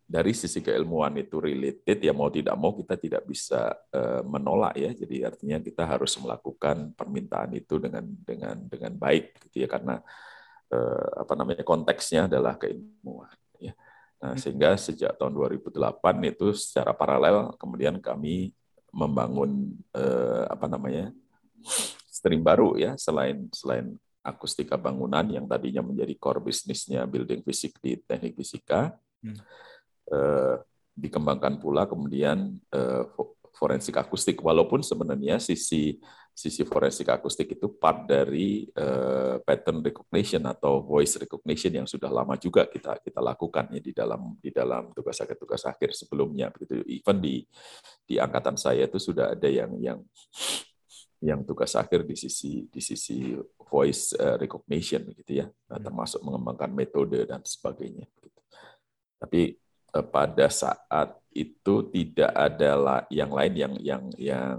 dari 0.07 0.31
sisi 0.31 0.63
keilmuan 0.63 1.19
itu 1.19 1.43
related 1.43 1.99
ya 1.99 2.15
mau 2.15 2.31
tidak 2.31 2.55
mau 2.55 2.71
kita 2.79 2.95
tidak 2.95 3.27
bisa 3.27 3.75
uh, 3.91 4.23
menolak 4.23 4.79
ya. 4.79 4.95
Jadi 4.95 5.27
artinya 5.27 5.59
kita 5.59 5.83
harus 5.83 6.15
melakukan 6.23 6.95
permintaan 6.95 7.59
itu 7.59 7.83
dengan 7.83 8.07
dengan 8.23 8.55
dengan 8.71 8.95
baik 8.95 9.51
gitu 9.51 9.67
ya. 9.67 9.69
Karena 9.69 9.99
uh, 10.71 11.07
apa 11.27 11.35
namanya 11.35 11.67
konteksnya 11.67 12.31
adalah 12.31 12.55
keilmuan 12.55 13.35
ya. 13.59 13.75
Nah, 14.23 14.33
hmm. 14.33 14.41
sehingga 14.41 14.79
sejak 14.79 15.19
tahun 15.19 15.35
2008 15.35 15.75
itu 16.31 16.47
secara 16.55 16.95
paralel 16.95 17.51
kemudian 17.59 17.99
kami 17.99 18.55
membangun 18.95 19.75
uh, 19.91 20.47
apa 20.47 20.71
namanya 20.71 21.11
stream 22.07 22.47
baru 22.47 22.79
ya. 22.79 22.95
Selain 22.95 23.51
selain 23.51 23.99
akustika 24.25 24.81
bangunan 24.81 25.29
yang 25.29 25.45
tadinya 25.45 25.85
menjadi 25.85 26.17
core 26.17 26.41
bisnisnya 26.41 27.05
building 27.05 27.45
fisik 27.45 27.77
di 27.85 28.01
teknik 28.01 28.33
fisika 28.35 28.97
hmm. 29.21 29.37
eh, 30.09 30.57
dikembangkan 30.97 31.61
pula 31.61 31.85
kemudian 31.85 32.57
eh, 32.73 33.05
forensik 33.55 33.95
akustik 34.01 34.43
walaupun 34.43 34.83
sebenarnya 34.83 35.39
sisi 35.39 36.03
sisi 36.35 36.67
forensik 36.67 37.07
akustik 37.07 37.55
itu 37.55 37.71
part 37.79 38.11
dari 38.11 38.67
eh, 38.67 39.37
pattern 39.39 39.79
recognition 39.87 40.43
atau 40.51 40.83
voice 40.83 41.15
recognition 41.23 41.71
yang 41.71 41.87
sudah 41.87 42.11
lama 42.11 42.35
juga 42.35 42.67
kita 42.67 42.99
kita 42.99 43.23
lakukan 43.23 43.71
ya 43.71 43.79
di 43.79 43.93
dalam 43.95 44.35
di 44.43 44.51
dalam 44.51 44.91
tugas 44.91 45.23
akhir 45.23 45.39
tugas 45.39 45.63
akhir 45.63 45.95
sebelumnya 45.95 46.51
begitu 46.51 46.83
even 46.91 47.23
di 47.23 47.47
di 48.03 48.19
angkatan 48.19 48.59
saya 48.59 48.91
itu 48.91 48.99
sudah 48.99 49.39
ada 49.39 49.47
yang 49.47 49.79
yang 49.79 49.99
yang 51.25 51.41
tugas 51.47 51.73
akhir 51.79 52.03
di 52.03 52.19
sisi 52.19 52.67
di 52.67 52.83
sisi 52.83 53.39
voice 53.75 54.15
eh, 54.15 54.39
recognition 54.39 55.03
gitu 55.11 55.43
ya, 55.43 55.47
nah, 55.67 55.83
hmm. 55.83 55.87
termasuk 55.91 56.23
mengembangkan 56.23 56.71
metode 56.71 57.27
dan 57.27 57.43
sebagainya. 57.43 58.07
Gitu. 58.23 58.41
Tapi 59.19 59.43
eh, 59.91 60.07
pada 60.07 60.47
saat 60.47 61.19
itu 61.35 61.91
tidak 61.91 62.31
ada 62.31 63.03
yang 63.11 63.35
lain 63.35 63.55
yang 63.59 63.75
yang 63.83 64.05
yang 64.15 64.57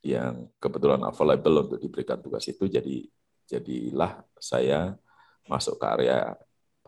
yang 0.00 0.34
kebetulan 0.56 1.04
available 1.04 1.68
untuk 1.68 1.80
diberikan 1.80 2.16
tugas 2.24 2.48
itu, 2.48 2.64
jadi 2.64 3.04
jadilah 3.44 4.24
saya 4.40 4.96
masuk 5.44 5.76
ke 5.76 5.84
area 5.84 6.32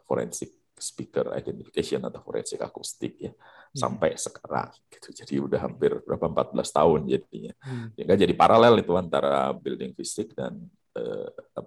forensik 0.08 0.56
speaker 0.76 1.32
identification 1.32 2.04
atau 2.04 2.20
forensik 2.20 2.60
akustik 2.60 3.16
ya 3.16 3.32
hmm. 3.32 3.76
sampai 3.76 4.12
sekarang 4.16 4.68
gitu 4.92 5.08
jadi 5.24 5.34
udah 5.40 5.60
hampir 5.64 6.04
berapa 6.04 6.28
14 6.52 6.52
tahun 6.52 7.00
jadinya 7.08 7.52
hmm. 7.64 7.86
sehingga 7.96 8.14
jadi 8.20 8.34
paralel 8.36 8.84
itu 8.84 8.92
antara 8.92 9.56
building 9.56 9.96
fisik 9.96 10.36
dan 10.36 10.68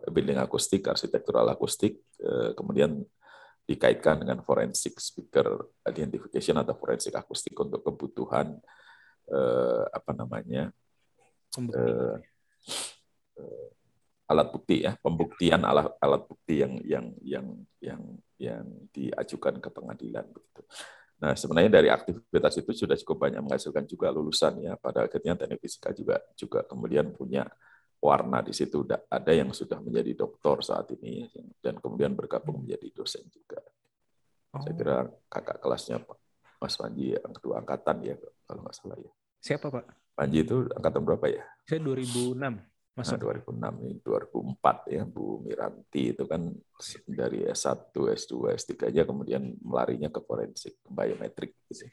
building 0.09 0.39
akustik 0.41 0.85
arsitektural 0.87 1.47
akustik 1.49 2.01
uh, 2.23 2.53
kemudian 2.57 3.03
dikaitkan 3.69 4.25
dengan 4.25 4.41
forensik 4.41 4.97
speaker 4.97 5.69
identification 5.85 6.57
atau 6.57 6.73
forensik 6.73 7.13
akustik 7.13 7.53
untuk 7.53 7.85
kebutuhan 7.85 8.57
uh, 9.29 9.83
apa 9.93 10.11
namanya 10.17 10.73
alat 14.29 14.47
bukti 14.53 14.85
ya 14.85 14.93
pembuktian 15.01 15.65
alat 15.65 15.89
alat 15.97 16.21
bukti 16.29 16.61
yang 16.61 16.77
yang 16.85 17.05
yang 17.25 17.47
yang 17.81 18.01
yang 18.37 18.65
diajukan 18.93 19.57
ke 19.57 19.69
pengadilan 19.73 20.25
begitu. 20.29 20.61
Nah 21.19 21.33
sebenarnya 21.33 21.81
dari 21.81 21.89
aktivitas 21.89 22.61
itu 22.61 22.85
sudah 22.85 22.95
cukup 23.01 23.27
banyak 23.27 23.41
menghasilkan 23.41 23.89
juga 23.89 24.13
lulusan 24.13 24.61
ya 24.61 24.77
pada 24.77 25.09
akhirnya 25.09 25.33
teknik 25.35 25.59
fisika 25.59 25.89
juga 25.91 26.21
juga 26.37 26.61
kemudian 26.63 27.09
punya 27.11 27.49
warna 27.99 28.39
di 28.39 28.55
situ 28.55 28.87
ada 28.87 29.31
yang 29.35 29.51
sudah 29.51 29.83
menjadi 29.83 30.15
doktor 30.15 30.63
saat 30.63 30.87
ini 30.95 31.27
dan 31.59 31.75
kemudian 31.77 32.15
bergabung 32.15 32.63
menjadi 32.63 32.87
dosen 32.95 33.27
juga. 33.27 33.59
Oh. 34.55 34.63
Saya 34.63 34.73
kira 34.73 34.97
kakak 35.27 35.59
kelasnya 35.59 35.99
Pak 36.01 36.17
Mas 36.59 36.75
Panji 36.75 37.15
yang 37.15 37.33
kedua 37.35 37.63
angkatan 37.63 37.97
ya 38.03 38.15
kalau 38.47 38.63
nggak 38.63 38.75
salah 38.75 38.97
ya. 38.99 39.11
Siapa 39.39 39.67
Pak? 39.71 39.85
Panji 40.15 40.43
itu 40.43 40.67
angkatan 40.75 41.01
berapa 41.03 41.25
ya? 41.31 41.43
Saya 41.67 41.79
2006. 41.83 42.35
Masa 42.99 43.15
nah, 43.15 43.31
2006 43.31 43.87
ini 43.87 43.95
2004 44.03 44.91
ya 44.91 45.03
Bu 45.07 45.39
Miranti 45.39 46.11
itu 46.11 46.23
kan 46.27 46.51
dari 47.07 47.47
S1, 47.47 47.95
S2, 47.95 48.33
S3 48.59 48.91
aja 48.91 49.07
kemudian 49.07 49.55
melarinya 49.63 50.11
ke 50.11 50.19
forensik 50.19 50.75
biometrik 50.83 51.55
gitu. 51.71 51.87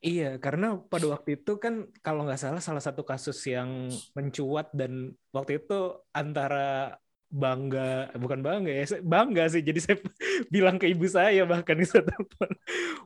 Iya, 0.00 0.40
karena 0.40 0.80
pada 0.80 1.12
waktu 1.12 1.36
itu 1.36 1.60
kan 1.60 1.84
kalau 2.00 2.24
nggak 2.24 2.40
salah 2.40 2.62
salah 2.64 2.80
satu 2.80 3.04
kasus 3.04 3.36
yang 3.44 3.92
mencuat 4.16 4.72
dan 4.72 5.12
waktu 5.28 5.60
itu 5.60 6.00
antara 6.16 6.96
bangga 7.30 8.10
bukan 8.18 8.42
bangga 8.42 8.72
ya 8.74 8.84
bangga 9.06 9.46
sih 9.54 9.62
jadi 9.62 9.78
saya 9.78 9.96
bilang 10.54 10.82
ke 10.82 10.90
ibu 10.90 11.06
saya 11.06 11.46
bahkan 11.46 11.78
di 11.78 11.86
telepon 11.86 12.50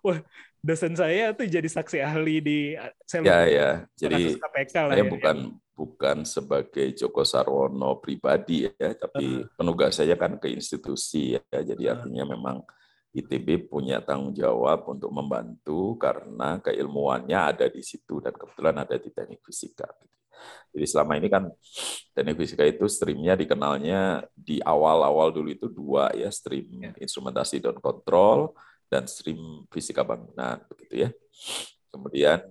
wah 0.00 0.18
dosen 0.64 0.96
saya 0.96 1.36
tuh 1.36 1.44
jadi 1.44 1.68
saksi 1.68 2.00
ahli 2.00 2.40
di 2.40 2.58
saya 3.04 3.20
ya 3.20 3.40
ya 3.44 3.70
jadi 4.00 4.40
KPK 4.40 4.74
lah 4.80 4.94
saya 4.96 5.04
ya. 5.04 5.12
bukan 5.12 5.36
bukan 5.76 6.16
sebagai 6.24 6.96
Joko 6.96 7.20
Sarwono 7.20 8.00
pribadi 8.00 8.64
ya 8.64 8.96
tapi 8.96 9.44
uh. 9.44 9.50
penugas 9.60 10.00
saya 10.00 10.16
kan 10.16 10.40
ke 10.40 10.48
institusi 10.48 11.36
ya 11.36 11.60
jadi 11.60 11.84
uh. 11.84 11.92
artinya 12.00 12.24
memang 12.32 12.64
ITB 13.14 13.70
punya 13.70 14.02
tanggung 14.02 14.34
jawab 14.34 14.90
untuk 14.90 15.14
membantu 15.14 15.94
karena 16.02 16.58
keilmuannya 16.58 17.38
ada 17.54 17.66
di 17.70 17.78
situ 17.78 18.18
dan 18.18 18.34
kebetulan 18.34 18.74
ada 18.82 18.98
di 18.98 19.10
teknik 19.14 19.38
fisika. 19.38 19.86
Jadi 20.74 20.86
selama 20.90 21.14
ini 21.14 21.30
kan 21.30 21.46
teknik 22.10 22.36
fisika 22.42 22.66
itu 22.66 22.90
streamnya 22.90 23.38
dikenalnya 23.38 24.26
di 24.34 24.58
awal-awal 24.58 25.30
dulu 25.30 25.48
itu 25.54 25.70
dua 25.70 26.10
ya 26.10 26.26
stream 26.34 26.66
ya. 26.82 26.90
instrumentasi 26.98 27.62
dan 27.62 27.78
kontrol 27.78 28.50
dan 28.90 29.06
stream 29.06 29.62
fisika 29.70 30.02
bangunan 30.02 30.58
begitu 30.66 31.06
ya. 31.06 31.10
Kemudian 31.94 32.42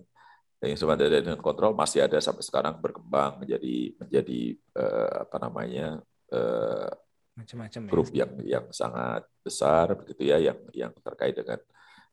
instrumentasi 0.64 1.28
dan 1.28 1.44
kontrol 1.44 1.76
masih 1.76 2.08
ada 2.08 2.24
sampai 2.24 2.40
sekarang 2.48 2.80
berkembang 2.80 3.44
menjadi 3.44 4.00
menjadi 4.00 4.42
eh, 4.56 5.16
apa 5.28 5.38
namanya 5.44 6.00
eh, 6.32 6.90
macam-macam 7.34 7.82
ya, 7.82 7.90
grup 7.90 8.10
ya. 8.14 8.18
yang 8.26 8.32
yang 8.46 8.66
sangat 8.70 9.26
besar 9.42 9.98
begitu 9.98 10.30
ya 10.30 10.38
yang 10.38 10.60
yang 10.70 10.94
terkait 11.02 11.34
dengan 11.34 11.60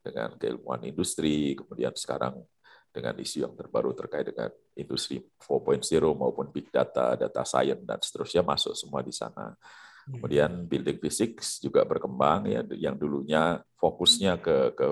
dengan 0.00 0.28
keilmuan 0.40 0.80
industri 0.88 1.52
kemudian 1.52 1.92
sekarang 1.92 2.40
dengan 2.90 3.14
isu 3.14 3.46
yang 3.46 3.54
terbaru 3.54 3.94
terkait 3.94 4.26
dengan 4.35 4.50
industri 4.74 5.22
4.0 5.22 5.87
maupun 6.11 6.50
big 6.50 6.68
data, 6.74 7.14
data 7.14 7.42
science 7.46 7.87
dan 7.87 7.98
seterusnya 8.02 8.42
masuk 8.42 8.74
semua 8.74 9.00
di 9.00 9.14
sana. 9.14 9.54
Hmm. 9.54 10.18
Kemudian 10.18 10.66
building 10.66 10.98
physics 10.98 11.62
juga 11.62 11.87
berkembang 11.87 12.50
ya 12.50 12.66
yang 12.74 12.98
dulunya 12.98 13.62
fokusnya 13.78 14.42
ke 14.42 14.74
ke 14.74 14.87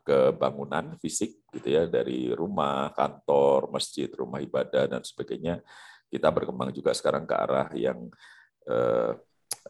ke 0.00 0.18
bangunan 0.36 0.96
fisik 1.00 1.44
gitu 1.52 1.68
ya 1.76 1.84
dari 1.88 2.32
rumah, 2.32 2.92
kantor, 2.92 3.72
masjid, 3.72 4.08
rumah 4.12 4.40
ibadah 4.40 4.88
dan 4.88 5.02
sebagainya. 5.04 5.60
Kita 6.10 6.28
berkembang 6.28 6.74
juga 6.76 6.92
sekarang 6.92 7.24
ke 7.24 7.34
arah 7.36 7.68
yang 7.72 8.10
eh, 8.68 9.12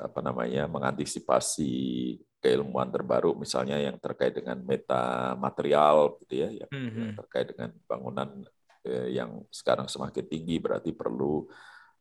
apa 0.01 0.21
namanya 0.25 0.65
mengantisipasi 0.67 1.73
keilmuan 2.41 2.89
terbaru 2.89 3.37
misalnya 3.37 3.77
yang 3.77 4.01
terkait 4.01 4.33
dengan 4.33 4.57
meta 4.65 5.37
material 5.37 6.17
gitu 6.25 6.41
ya 6.41 6.49
yang, 6.65 6.71
mm 6.73 6.91
-hmm. 6.91 7.11
terkait 7.21 7.47
dengan 7.53 7.71
bangunan 7.85 8.29
eh, 8.89 9.13
yang 9.13 9.45
sekarang 9.53 9.87
semakin 9.87 10.25
tinggi 10.25 10.57
berarti 10.57 10.97
perlu 10.97 11.45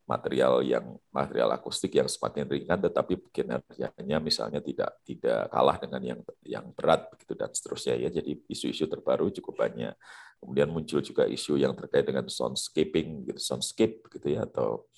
material 0.10 0.66
yang 0.66 0.98
material 1.14 1.54
akustik 1.54 1.94
yang 1.94 2.10
semakin 2.10 2.50
ringan 2.50 2.82
tetapi 2.82 3.30
kinerjanya 3.30 4.18
misalnya 4.18 4.58
tidak 4.58 4.98
tidak 5.06 5.46
kalah 5.54 5.78
dengan 5.78 6.02
yang 6.02 6.20
yang 6.42 6.66
berat 6.74 7.14
begitu 7.14 7.38
dan 7.38 7.54
seterusnya 7.54 7.94
ya 7.94 8.10
jadi 8.10 8.42
isu-isu 8.50 8.90
terbaru 8.90 9.30
cukup 9.38 9.70
banyak 9.70 9.94
kemudian 10.42 10.74
muncul 10.74 11.06
juga 11.06 11.30
isu 11.30 11.62
yang 11.62 11.78
terkait 11.78 12.10
dengan 12.10 12.26
soundscaping 12.26 13.30
gitu 13.30 13.38
soundscape 13.38 14.02
gitu 14.10 14.28
ya 14.34 14.50
atau 14.50 14.90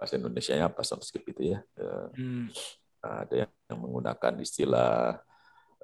bahasa 0.00 0.16
Indonesia-nya 0.16 0.72
apa 0.72 0.80
soundscape 0.80 1.28
itu 1.36 1.52
ya. 1.52 1.60
Eh, 1.76 2.08
hmm. 2.16 2.48
ada 3.04 3.34
yang 3.44 3.80
menggunakan 3.80 4.40
istilah 4.40 5.20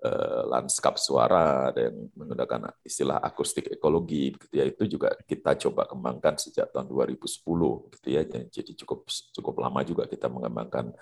uh, 0.05 0.43
lanskap 0.49 0.97
suara 1.01 1.73
ada 1.73 1.89
yang 1.89 2.09
menggunakan 2.13 2.77
istilah 2.81 3.21
akustik 3.21 3.69
ekologi 3.69 4.33
gitu 4.37 4.57
ya. 4.57 4.65
Itu 4.65 4.89
juga 4.89 5.13
kita 5.29 5.61
coba 5.69 5.85
kembangkan 5.85 6.41
sejak 6.41 6.73
tahun 6.73 6.89
2010 6.89 7.93
gitu 7.93 8.09
ya. 8.09 8.23
Jadi 8.25 8.73
cukup 8.73 9.05
cukup 9.37 9.55
lama 9.61 9.81
juga 9.85 10.09
kita 10.09 10.33
mengembangkan 10.33 10.97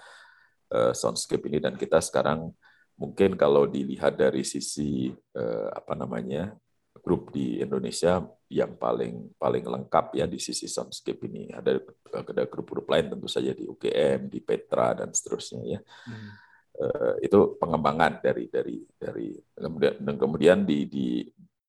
uh, 0.74 0.90
soundscape 0.94 1.46
ini. 1.50 1.62
Dan 1.62 1.79
kita 1.79 2.03
sekarang 2.03 2.50
mungkin 2.98 3.35
kalau 3.38 3.66
dilihat 3.66 4.14
dari 4.18 4.42
sisi 4.46 5.11
uh, 5.35 5.70
apa 5.70 5.98
namanya 5.98 6.55
grup 7.03 7.35
di 7.35 7.59
Indonesia 7.59 8.22
yang 8.54 8.78
paling 8.78 9.34
paling 9.34 9.66
lengkap 9.66 10.14
ya 10.14 10.30
di 10.30 10.38
sisi 10.38 10.70
soundscape 10.70 11.26
ini. 11.26 11.50
Ada 11.50 11.82
ada 12.14 12.42
grup-grup 12.46 12.86
lain 12.86 13.10
tentu 13.10 13.26
saja 13.26 13.50
di 13.50 13.66
UGM, 13.66 14.30
di 14.30 14.38
Petra 14.38 14.94
dan 14.94 15.10
seterusnya 15.10 15.62
ya. 15.66 15.80
Hmm. 16.06 16.30
Eh, 16.74 17.30
itu 17.30 17.58
pengembangan 17.58 18.22
dari 18.22 18.46
dari 18.46 18.78
dari 18.94 19.34
kemudian 19.58 19.94
dan 19.98 20.14
kemudian 20.14 20.58
di 20.62 20.86
di 20.86 21.08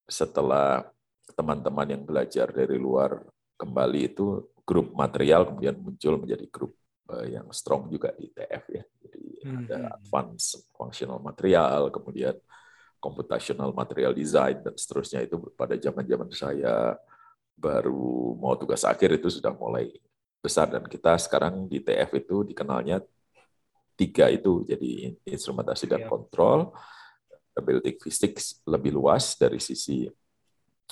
setelah 0.06 0.86
teman-teman 1.34 1.90
yang 1.90 2.04
belajar 2.06 2.54
dari 2.54 2.78
luar 2.78 3.18
kembali 3.58 4.02
itu 4.14 4.46
grup 4.62 4.94
material 4.94 5.50
kemudian 5.50 5.78
muncul 5.82 6.22
menjadi 6.22 6.46
grup 6.54 6.74
eh, 7.18 7.38
yang 7.38 7.50
strong 7.50 7.90
juga 7.90 8.14
di 8.14 8.30
TF 8.30 8.64
ya. 8.70 8.84
Jadi 8.86 9.24
ada 9.46 9.78
Hmm. 9.78 9.94
advanced 10.02 10.70
functional 10.74 11.22
material, 11.22 11.90
kemudian 11.90 12.34
computational 13.06 13.70
material 13.70 14.18
design 14.18 14.66
dan 14.66 14.74
seterusnya 14.74 15.22
itu 15.22 15.38
pada 15.54 15.78
zaman-zaman 15.78 16.26
saya 16.34 16.98
baru 17.54 18.34
mau 18.42 18.58
tugas 18.58 18.82
akhir 18.82 19.22
itu 19.22 19.30
sudah 19.30 19.54
mulai 19.54 19.94
besar 20.42 20.66
dan 20.74 20.82
kita 20.90 21.14
sekarang 21.22 21.70
di 21.70 21.86
TF 21.86 22.10
itu 22.18 22.42
dikenalnya 22.50 23.06
tiga 23.94 24.34
itu 24.34 24.66
jadi 24.66 25.14
instrumentasi 25.24 25.86
dan 25.86 26.04
Iya. 26.04 26.10
kontrol 26.10 26.74
building 27.56 27.96
physics 28.04 28.60
lebih 28.68 28.92
luas 28.98 29.40
dari 29.40 29.62
sisi 29.62 30.12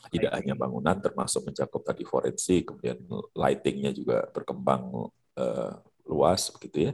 tidak 0.08 0.32
hanya 0.40 0.56
bangunan 0.56 0.96
termasuk 1.04 1.44
mencakup 1.44 1.84
tadi 1.84 2.08
forensik 2.08 2.72
kemudian 2.72 3.04
lightingnya 3.36 3.92
juga 3.92 4.24
berkembang 4.32 5.12
eh, 5.36 5.74
luas 6.08 6.48
begitu 6.56 6.92
ya 6.92 6.94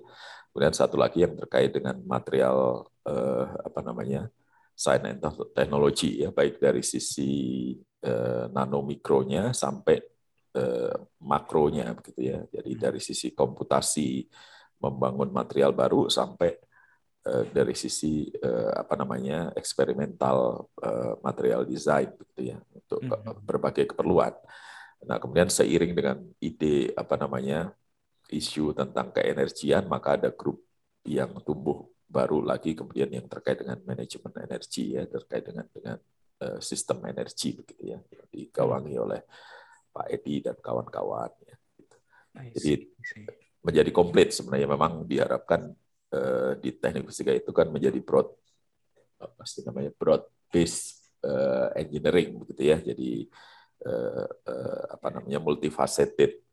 kemudian 0.50 0.74
satu 0.74 0.98
lagi 0.98 1.22
yang 1.22 1.38
terkait 1.38 1.70
dengan 1.70 2.02
material 2.06 2.90
eh, 3.06 3.46
apa 3.62 3.80
namanya 3.86 4.30
science 4.80 5.06
and 5.12 5.20
technology 5.52 6.24
ya 6.24 6.32
baik 6.32 6.56
dari 6.64 6.80
sisi 6.80 7.32
eh, 8.00 8.46
nano 8.56 8.80
mikronya 8.80 9.52
sampai 9.52 10.00
eh, 10.56 10.96
makronya 11.20 11.92
begitu 12.00 12.22
ya 12.32 12.40
jadi 12.48 12.72
dari 12.88 13.00
sisi 13.04 13.36
komputasi 13.36 14.24
membangun 14.80 15.36
material 15.36 15.76
baru 15.76 16.08
sampai 16.08 16.56
eh, 17.28 17.44
dari 17.52 17.76
sisi 17.76 18.32
eh, 18.32 18.72
apa 18.72 18.96
namanya 18.96 19.52
eksperimental 19.60 20.64
eh, 20.80 21.14
material 21.20 21.68
design 21.68 22.16
gitu 22.16 22.56
ya 22.56 22.58
untuk 22.72 23.04
ke- 23.04 23.20
Mhm. 23.20 23.44
berbagai 23.44 23.86
keperluan. 23.92 24.32
Nah 25.04 25.20
kemudian 25.20 25.52
seiring 25.52 25.92
dengan 25.92 26.18
ide 26.40 26.96
apa 26.96 27.20
namanya 27.20 27.76
isu 28.32 28.72
tentang 28.72 29.12
keenergian 29.12 29.84
maka 29.92 30.16
ada 30.16 30.30
grup 30.32 30.64
yang 31.04 31.36
tumbuh 31.44 31.88
baru 32.10 32.42
lagi 32.42 32.74
kemudian 32.74 33.14
yang 33.14 33.30
terkait 33.30 33.62
dengan 33.62 33.78
manajemen 33.86 34.34
energi 34.42 34.98
ya 34.98 35.06
terkait 35.06 35.46
dengan 35.46 35.66
dengan 35.70 35.98
eh, 36.42 36.58
sistem 36.58 37.06
energi 37.06 37.54
begitu 37.54 37.94
ya 37.94 38.02
digawangi 38.34 38.98
oleh 38.98 39.22
Pak 39.94 40.10
Edi 40.10 40.42
dan 40.42 40.58
kawan-kawan 40.58 41.30
ya. 41.46 41.56
I 42.42 42.50
Jadi 42.54 42.90
menjadi 43.62 43.90
komplit 43.94 44.34
sebenarnya. 44.34 44.70
Memang 44.70 45.06
diharapkan 45.06 45.70
eh, 46.10 46.52
di 46.58 46.74
teknik 46.74 47.06
fisika 47.14 47.30
itu 47.30 47.54
kan 47.54 47.70
menjadi 47.70 48.02
broad 48.02 48.34
apa 49.22 49.44
sih 49.46 49.62
namanya 49.62 49.94
broad 49.94 50.26
base 50.50 50.98
eh, 51.22 51.86
engineering 51.86 52.42
begitu 52.42 52.74
ya. 52.74 52.78
Jadi 52.82 53.30
apa 54.92 55.08
namanya 55.08 55.40
multifaceted 55.40 56.44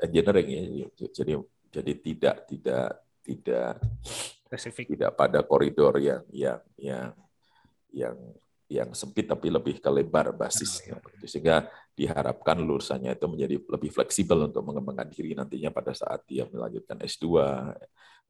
engineering 0.00 0.48
ya. 0.48 0.88
Jadi 0.96 1.36
jadi 1.72 1.92
tidak 1.96 2.36
tidak 2.46 2.88
tidak 3.24 3.80
Spesifik. 4.44 4.84
tidak 4.92 5.16
pada 5.16 5.40
koridor 5.40 5.96
yang 5.96 6.22
yang 6.28 6.60
yang 6.76 7.10
yang 7.88 8.16
yang 8.72 8.88
sempit 8.96 9.28
tapi 9.28 9.52
lebih 9.52 9.84
ke 9.84 9.90
lebar 9.92 10.32
basisnya 10.32 10.96
begitu. 10.96 11.28
sehingga 11.28 11.68
diharapkan 11.92 12.56
lulusannya 12.56 13.12
itu 13.12 13.26
menjadi 13.28 13.56
lebih 13.68 13.90
fleksibel 13.92 14.48
untuk 14.48 14.64
mengembangkan 14.64 15.12
diri 15.12 15.36
nantinya 15.36 15.68
pada 15.68 15.92
saat 15.92 16.24
dia 16.24 16.48
melanjutkan 16.48 16.96
S2, 17.04 17.36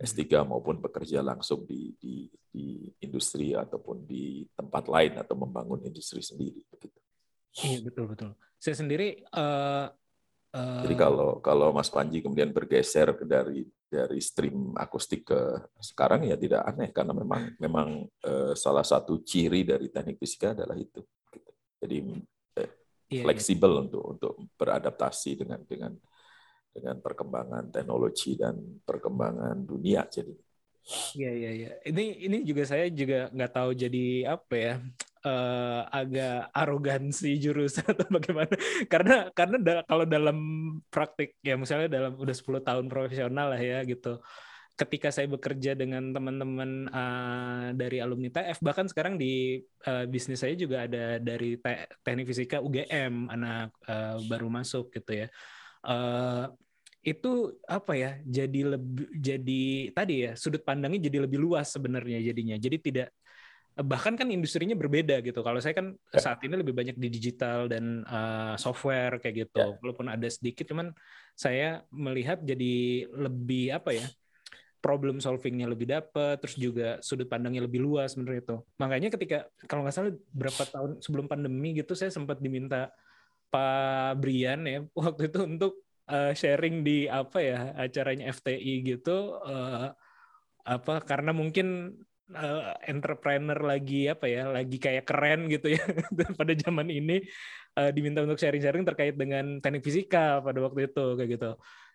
S3 0.03 0.43
maupun 0.43 0.83
bekerja 0.83 1.23
langsung 1.23 1.63
di 1.63 1.95
di 1.95 2.27
di 2.51 2.91
industri 3.07 3.55
ataupun 3.55 4.03
di 4.03 4.43
tempat 4.51 4.91
lain 4.91 5.15
atau 5.23 5.39
membangun 5.39 5.87
industri 5.87 6.19
sendiri 6.19 6.67
begitu. 6.67 6.99
Iya 7.63 7.79
betul 7.87 8.11
betul. 8.11 8.31
Saya 8.59 8.75
sendiri 8.75 9.23
eh 9.23 9.87
eh, 10.53 10.81
Jadi 10.87 10.95
kalau 10.95 11.41
kalau 11.41 11.73
Mas 11.73 11.89
Panji 11.89 12.21
kemudian 12.21 12.53
bergeser 12.53 13.13
dari 13.25 13.65
dari 13.89 14.21
stream 14.21 14.73
akustik 14.77 15.29
ke 15.29 15.41
sekarang 15.81 16.25
ya 16.29 16.37
tidak 16.37 16.65
aneh 16.65 16.93
karena 16.93 17.13
memang 17.13 17.43
memang 17.61 17.89
eh, 18.25 18.55
salah 18.57 18.85
satu 18.85 19.21
ciri 19.25 19.65
dari 19.65 19.89
teknik 19.89 20.21
fisika 20.21 20.57
adalah 20.57 20.77
itu. 20.77 21.01
gitu. 21.33 21.51
Jadi 21.83 21.97
eh, 22.05 22.13
iya, 22.61 22.69
iya. 23.21 23.23
fleksibel 23.25 23.73
untuk 23.89 24.05
untuk 24.17 24.33
beradaptasi 24.57 25.45
dengan 25.45 25.61
dengan 25.65 25.93
dengan 26.73 26.97
perkembangan 27.05 27.69
teknologi 27.69 28.37
dan 28.37 28.57
perkembangan 28.85 29.61
dunia. 29.61 30.09
Jadi 30.09 30.33
Iya 31.15 31.31
iya 31.31 31.51
iya. 31.55 31.71
Ini 31.87 32.27
ini 32.27 32.39
juga 32.43 32.67
saya 32.67 32.91
juga 32.91 33.31
nggak 33.31 33.53
tahu 33.55 33.71
jadi 33.71 34.35
apa 34.35 34.55
ya 34.59 34.75
eh, 35.27 35.81
agak 35.99 36.33
arogansi 36.55 37.29
jurusan 37.43 37.85
atau 37.93 38.07
bagaimana. 38.17 38.55
Karena 38.93 39.15
karena 39.39 39.57
da- 39.67 39.85
kalau 39.91 40.05
dalam 40.15 40.37
praktik 40.93 41.39
ya 41.47 41.55
misalnya 41.59 41.89
dalam 41.97 42.13
udah 42.19 42.35
10 42.37 42.61
tahun 42.67 42.87
profesional 42.93 43.47
lah 43.55 43.61
ya 43.61 43.79
gitu. 43.87 44.21
Ketika 44.73 45.13
saya 45.13 45.29
bekerja 45.29 45.77
dengan 45.77 46.11
teman-teman 46.17 46.71
eh, 46.89 47.67
dari 47.77 47.97
alumni 48.01 48.29
TF 48.33 48.59
bahkan 48.65 48.87
sekarang 48.89 49.15
di 49.21 49.61
eh, 49.89 50.05
bisnis 50.09 50.41
saya 50.43 50.55
juga 50.57 50.89
ada 50.89 51.21
dari 51.21 51.61
te- 51.61 51.87
teknik 52.05 52.27
fisika 52.31 52.59
UGM 52.65 53.29
anak 53.31 53.73
eh, 53.89 54.17
baru 54.31 54.49
masuk 54.49 54.91
gitu 54.97 55.13
ya. 55.25 55.27
Eh, 55.87 56.45
itu 57.03 57.29
apa 57.67 57.93
ya 57.99 58.11
jadi 58.23 58.61
lebih 58.79 59.07
jadi 59.19 59.63
tadi 59.91 60.15
ya 60.27 60.33
sudut 60.39 60.63
pandangnya 60.63 61.03
jadi 61.11 61.27
lebih 61.27 61.39
luas 61.43 61.75
sebenarnya 61.75 62.19
jadinya 62.31 62.55
jadi 62.63 62.77
tidak 62.79 63.09
bahkan 63.81 64.13
kan 64.21 64.29
industrinya 64.29 64.77
berbeda 64.77 65.25
gitu 65.25 65.41
kalau 65.41 65.57
saya 65.57 65.73
kan 65.73 65.97
Ya. 66.13 66.21
saat 66.21 66.45
ini 66.45 66.61
lebih 66.61 66.77
banyak 66.77 66.97
di 67.01 67.09
digital 67.09 67.73
dan 67.73 68.05
uh, 68.05 68.53
software 68.61 69.17
kayak 69.17 69.49
gitu 69.49 69.61
Ya. 69.65 69.77
walaupun 69.81 70.13
ada 70.13 70.29
sedikit 70.29 70.69
cuman 70.69 70.93
saya 71.33 71.81
melihat 71.89 72.45
jadi 72.45 73.09
lebih 73.09 73.73
apa 73.73 73.97
ya 73.97 74.05
problem 74.85 75.23
solvingnya 75.23 75.71
lebih 75.71 75.89
dapat 75.89 76.43
terus 76.43 76.59
juga 76.59 76.99
sudut 77.01 77.31
pandangnya 77.31 77.65
lebih 77.65 77.81
luas 77.81 78.13
sebenarnya 78.13 78.43
itu 78.45 78.57
makanya 78.77 79.09
ketika 79.15 79.39
kalau 79.65 79.87
nggak 79.87 79.95
salah 79.95 80.13
berapa 80.35 80.63
tahun 80.69 80.91
sebelum 81.01 81.31
pandemi 81.31 81.73
gitu 81.79 81.97
saya 81.97 82.13
sempat 82.13 82.43
diminta 82.45 82.93
Pak 83.49 84.21
Brian 84.21 84.69
ya 84.69 84.85
waktu 84.99 85.33
itu 85.33 85.39
untuk 85.49 85.81
uh, 86.13 86.37
sharing 86.37 86.85
di 86.85 87.09
apa 87.09 87.39
ya 87.41 87.59
acaranya 87.79 88.29
FTI 88.37 88.75
gitu 88.85 89.39
uh, 89.41 89.95
apa 90.63 90.95
karena 91.03 91.33
mungkin 91.35 91.97
uh, 92.35 92.75
entrepreneur 92.89 93.57
lagi 93.61 94.09
apa 94.09 94.27
ya 94.29 94.49
lagi 94.49 94.77
kayak 94.77 95.05
keren 95.05 95.49
gitu 95.49 95.73
ya 95.77 95.83
pada 96.41 96.53
zaman 96.57 96.89
ini 96.89 97.23
uh, 97.79 97.91
diminta 97.93 98.25
untuk 98.25 98.41
sharing-sharing 98.41 98.85
terkait 98.85 99.15
dengan 99.17 99.61
teknik 99.61 99.85
fisika 99.85 100.41
pada 100.41 100.59
waktu 100.61 100.91
itu 100.91 101.05
kayak 101.17 101.31
gitu. 101.39 101.51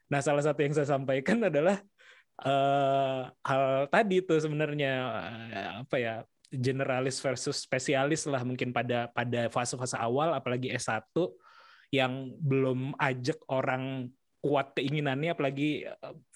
Nah 0.08 0.20
salah 0.24 0.44
satu 0.46 0.64
yang 0.64 0.74
saya 0.74 0.88
sampaikan 0.88 1.44
adalah 1.46 1.82
uh, 2.46 3.30
hal 3.44 3.92
tadi 3.92 4.24
tuh 4.24 4.40
sebenarnya 4.40 4.92
uh, 5.04 5.72
apa 5.84 5.96
ya 5.98 6.16
generalis 6.48 7.20
versus 7.20 7.60
spesialis 7.60 8.24
lah 8.24 8.42
mungkin 8.48 8.72
pada 8.72 9.12
pada 9.12 9.52
fase-fase 9.52 10.00
awal 10.00 10.32
apalagi 10.32 10.72
S1 10.72 11.12
yang 11.92 12.32
belum 12.40 12.96
ajak 12.96 13.40
orang 13.52 14.12
kuat 14.40 14.72
keinginannya 14.80 15.36
apalagi 15.36 15.84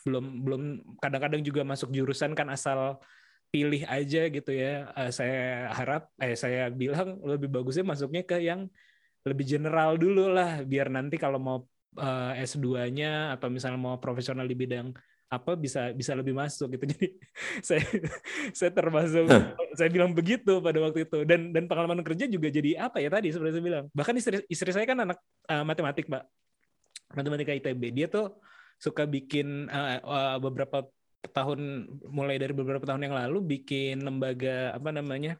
belum 0.04 0.44
belum 0.44 0.62
kadang-kadang 1.00 1.42
juga 1.46 1.62
masuk 1.64 1.94
jurusan 1.96 2.36
kan 2.36 2.52
asal 2.52 3.00
pilih 3.52 3.84
aja 3.86 4.22
gitu 4.32 4.52
ya. 4.56 4.90
Eh, 4.96 5.12
saya 5.12 5.70
harap 5.76 6.08
eh 6.18 6.34
saya 6.40 6.72
bilang 6.72 7.20
lebih 7.22 7.52
bagusnya 7.52 7.84
masuknya 7.84 8.24
ke 8.24 8.40
yang 8.40 8.72
lebih 9.28 9.46
general 9.46 10.00
dulu 10.00 10.32
lah. 10.32 10.64
Biar 10.64 10.88
nanti 10.88 11.20
kalau 11.20 11.38
mau 11.38 11.58
eh, 12.00 12.48
S2-nya 12.48 13.36
atau 13.36 13.52
misalnya 13.52 13.78
mau 13.78 14.00
profesional 14.00 14.48
di 14.48 14.56
bidang 14.56 14.96
apa 15.32 15.56
bisa 15.56 15.96
bisa 15.96 16.12
lebih 16.12 16.36
masuk 16.36 16.76
gitu. 16.76 16.84
Jadi 16.92 17.08
saya 17.64 17.84
saya 18.52 18.72
termasuk 18.72 19.28
saya 19.76 19.90
bilang 19.92 20.12
begitu 20.16 20.64
pada 20.64 20.80
waktu 20.80 21.08
itu. 21.08 21.20
Dan 21.28 21.52
dan 21.52 21.68
pengalaman 21.68 22.04
kerja 22.04 22.28
juga 22.28 22.48
jadi 22.52 22.88
apa 22.88 23.00
ya 23.04 23.12
tadi 23.12 23.32
seperti 23.32 23.60
saya 23.60 23.64
bilang. 23.64 23.86
Bahkan 23.92 24.16
istri 24.20 24.38
istri 24.48 24.72
saya 24.76 24.84
kan 24.88 25.00
anak 25.08 25.20
uh, 25.48 25.64
matematik 25.64 26.08
mbak 26.08 26.24
matematika 27.16 27.52
ITB 27.52 27.82
dia 27.92 28.08
tuh 28.08 28.40
suka 28.80 29.08
bikin 29.08 29.72
uh, 29.72 30.00
uh, 30.04 30.38
beberapa 30.40 30.88
tahun 31.30 31.86
mulai 32.10 32.42
dari 32.42 32.54
beberapa 32.58 32.82
tahun 32.82 33.06
yang 33.06 33.16
lalu 33.16 33.46
bikin 33.58 34.02
lembaga 34.02 34.74
apa 34.74 34.90
namanya 34.90 35.38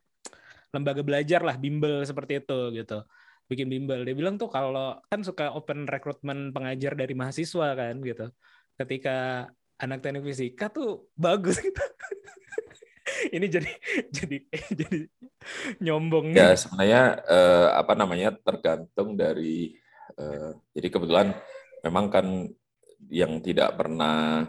lembaga 0.72 1.02
belajar 1.04 1.42
lah 1.44 1.58
bimbel 1.58 2.06
seperti 2.06 2.40
itu 2.40 2.60
gitu. 2.78 3.04
Bikin 3.50 3.68
bimbel. 3.68 4.08
Dia 4.08 4.16
bilang 4.16 4.40
tuh 4.40 4.48
kalau 4.48 4.96
kan 5.12 5.26
suka 5.26 5.52
open 5.52 5.90
recruitment 5.90 6.56
pengajar 6.56 6.96
dari 6.96 7.12
mahasiswa 7.12 7.76
kan 7.76 8.00
gitu. 8.00 8.32
Ketika 8.80 9.50
anak 9.82 10.00
teknik 10.00 10.24
fisika 10.24 10.72
tuh 10.72 11.12
bagus 11.18 11.60
gitu. 11.60 11.82
Ini 13.36 13.46
jadi 13.52 13.72
jadi 14.14 14.38
jadi 14.80 15.00
nyombong 15.84 16.32
Ya 16.38 16.56
sebenarnya 16.56 17.20
eh, 17.28 17.68
apa 17.76 17.94
namanya 17.98 18.32
tergantung 18.40 19.20
dari 19.20 19.76
eh, 20.16 20.52
jadi 20.72 20.88
kebetulan 20.88 21.36
memang 21.84 22.08
kan 22.08 22.48
yang 23.12 23.42
tidak 23.44 23.76
pernah 23.76 24.48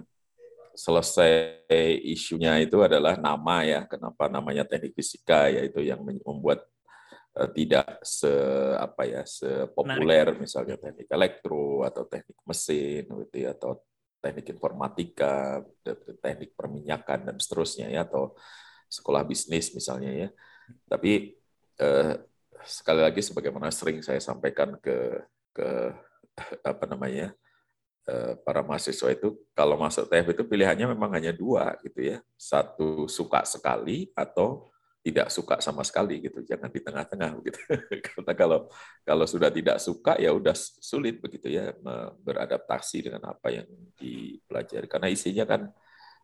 selesai 0.74 1.68
isunya 2.04 2.60
itu 2.62 2.80
adalah 2.80 3.16
nama 3.16 3.64
ya. 3.64 3.80
Kenapa 3.86 4.28
namanya 4.28 4.64
teknik 4.64 4.96
fisika 4.96 5.48
yaitu 5.52 5.84
yang 5.84 6.00
membuat 6.02 6.64
eh, 7.36 7.50
tidak 7.52 8.00
se 8.04 8.32
apa 8.76 9.02
ya 9.08 9.22
sepopuler 9.24 10.36
misalnya 10.36 10.76
teknik 10.80 11.08
elektro 11.08 11.84
atau 11.84 12.08
teknik 12.08 12.38
mesin 12.44 13.04
gitu 13.06 13.36
ya 13.36 13.52
atau 13.56 13.80
teknik 14.22 14.54
informatika 14.54 15.60
teknik 16.22 16.54
perminyakan 16.54 17.32
dan 17.32 17.36
seterusnya 17.42 17.90
ya 17.90 18.06
atau 18.06 18.36
sekolah 18.88 19.24
bisnis 19.24 19.72
misalnya 19.76 20.10
ya. 20.12 20.28
Tapi 20.88 21.36
eh, 21.80 22.14
sekali 22.62 23.00
lagi 23.02 23.20
sebagaimana 23.20 23.74
sering 23.74 24.00
saya 24.00 24.22
sampaikan 24.22 24.78
ke 24.78 25.26
ke 25.52 25.68
apa 26.64 26.84
namanya 26.88 27.34
para 28.42 28.66
mahasiswa 28.66 29.14
itu 29.14 29.38
kalau 29.55 29.78
masuk 29.78 30.11
TF 30.11 30.34
itu 30.34 30.42
pilihannya 30.42 30.90
memang 30.90 31.14
hanya 31.14 31.30
dua 31.30 31.78
gitu 31.86 32.03
ya. 32.03 32.18
Satu 32.34 33.07
suka 33.07 33.46
sekali 33.46 34.11
atau 34.18 34.72
tidak 35.03 35.34
suka 35.34 35.59
sama 35.59 35.82
sekali 35.82 36.22
gitu. 36.22 36.42
Jangan 36.46 36.70
di 36.70 36.80
tengah-tengah 36.82 37.30
begitu. 37.38 37.59
Karena 38.07 38.32
kalau 38.38 38.59
kalau 39.03 39.26
sudah 39.26 39.50
tidak 39.50 39.82
suka 39.82 40.14
ya 40.18 40.30
udah 40.30 40.55
sulit 40.59 41.18
begitu 41.18 41.50
ya 41.50 41.74
beradaptasi 42.22 43.11
dengan 43.11 43.30
apa 43.30 43.50
yang 43.50 43.66
dipelajari. 43.98 44.86
Karena 44.86 45.09
isinya 45.11 45.46
kan 45.46 45.70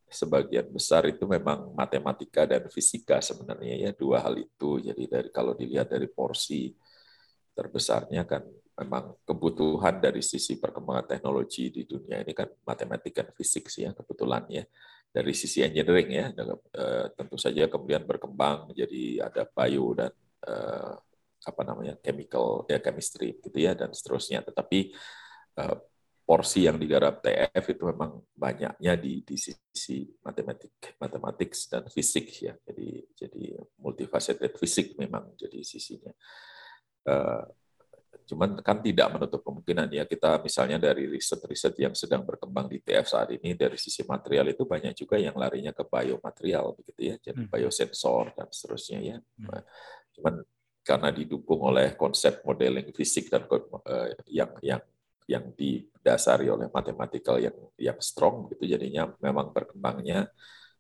sebagian 0.09 0.71
besar 0.73 1.05
itu 1.11 1.29
memang 1.29 1.75
matematika 1.77 2.49
dan 2.49 2.65
fisika 2.73 3.21
sebenarnya 3.21 3.87
ya 3.87 3.91
dua 3.95 4.23
hal 4.23 4.39
itu. 4.39 4.79
Jadi 4.83 5.05
dari 5.11 5.29
kalau 5.35 5.59
dilihat 5.59 5.91
dari 5.91 6.07
porsi 6.07 6.75
terbesarnya 7.59 8.23
kan 8.23 8.47
memang 8.79 9.19
kebutuhan 9.27 9.99
dari 9.99 10.23
sisi 10.23 10.55
perkembangan 10.63 11.11
teknologi 11.11 11.75
di 11.75 11.83
dunia 11.83 12.23
ini 12.23 12.31
kan 12.31 12.47
matematika 12.63 13.27
dan 13.27 13.35
fisik 13.35 13.67
sih 13.67 13.85
ya 13.85 13.91
kebetulan 13.91 14.47
ya. 14.47 14.65
Dari 15.09 15.33
sisi 15.33 15.65
engineering 15.65 16.11
ya 16.15 16.27
eh, 16.31 17.07
tentu 17.17 17.35
saja 17.41 17.67
kemudian 17.67 18.07
berkembang 18.07 18.71
menjadi 18.71 19.27
ada 19.27 19.43
bio 19.51 19.97
dan 19.99 20.13
eh, 20.47 20.95
apa 21.49 21.63
namanya 21.65 21.97
chemical 21.99 22.69
ya 22.69 22.79
chemistry 22.79 23.35
gitu 23.43 23.59
ya 23.59 23.75
dan 23.75 23.91
seterusnya. 23.91 24.47
Tetapi 24.47 24.95
eh, 25.59 25.77
porsi 26.23 26.69
yang 26.69 26.77
digarap 26.77 27.25
TF 27.25 27.65
itu 27.73 27.83
memang 27.89 28.21
banyaknya 28.37 28.95
di 29.01 29.25
di 29.25 29.37
sisi 29.41 30.07
matematik 30.23 30.95
matematik 31.03 31.51
dan 31.67 31.83
fisik 31.91 32.27
ya. 32.47 32.55
Jadi 32.63 33.11
jadi 33.17 33.59
multifaceted 33.81 34.55
fisik 34.55 34.95
memang 35.01 35.35
jadi 35.35 35.67
sisinya 35.67 36.13
Cuman 38.29 38.61
kan 38.61 38.85
tidak 38.85 39.09
menutup 39.09 39.41
kemungkinan 39.41 39.89
ya 39.89 40.05
kita 40.05 40.37
misalnya 40.45 40.77
dari 40.77 41.09
riset-riset 41.09 41.73
yang 41.81 41.97
sedang 41.97 42.29
berkembang 42.29 42.69
di 42.69 42.85
TF 42.85 43.09
saat 43.09 43.33
ini 43.33 43.57
dari 43.57 43.81
sisi 43.81 44.05
material 44.05 44.53
itu 44.53 44.69
banyak 44.69 44.93
juga 44.93 45.17
yang 45.17 45.33
larinya 45.33 45.73
ke 45.73 45.81
biomaterial 45.81 46.77
begitu 46.77 47.01
ya, 47.09 47.17
jadi 47.17 47.49
hmm. 47.49 47.51
biosensor 47.51 48.37
dan 48.37 48.53
seterusnya 48.53 48.99
ya. 49.01 49.17
Hmm. 49.17 49.65
Cuman 50.13 50.35
karena 50.85 51.09
didukung 51.09 51.61
oleh 51.73 51.97
konsep 51.97 52.45
modeling 52.45 52.93
fisik 52.93 53.33
dan 53.33 53.49
uh, 53.49 54.09
yang 54.29 54.53
yang 54.61 54.83
yang 55.29 55.45
didasari 55.53 56.49
oleh 56.49 56.73
matematikal 56.73 57.37
yang 57.37 57.57
yang 57.77 58.01
strong 58.01 58.49
gitu 58.49 58.65
jadinya 58.65 59.13
memang 59.21 59.53
berkembangnya 59.53 60.33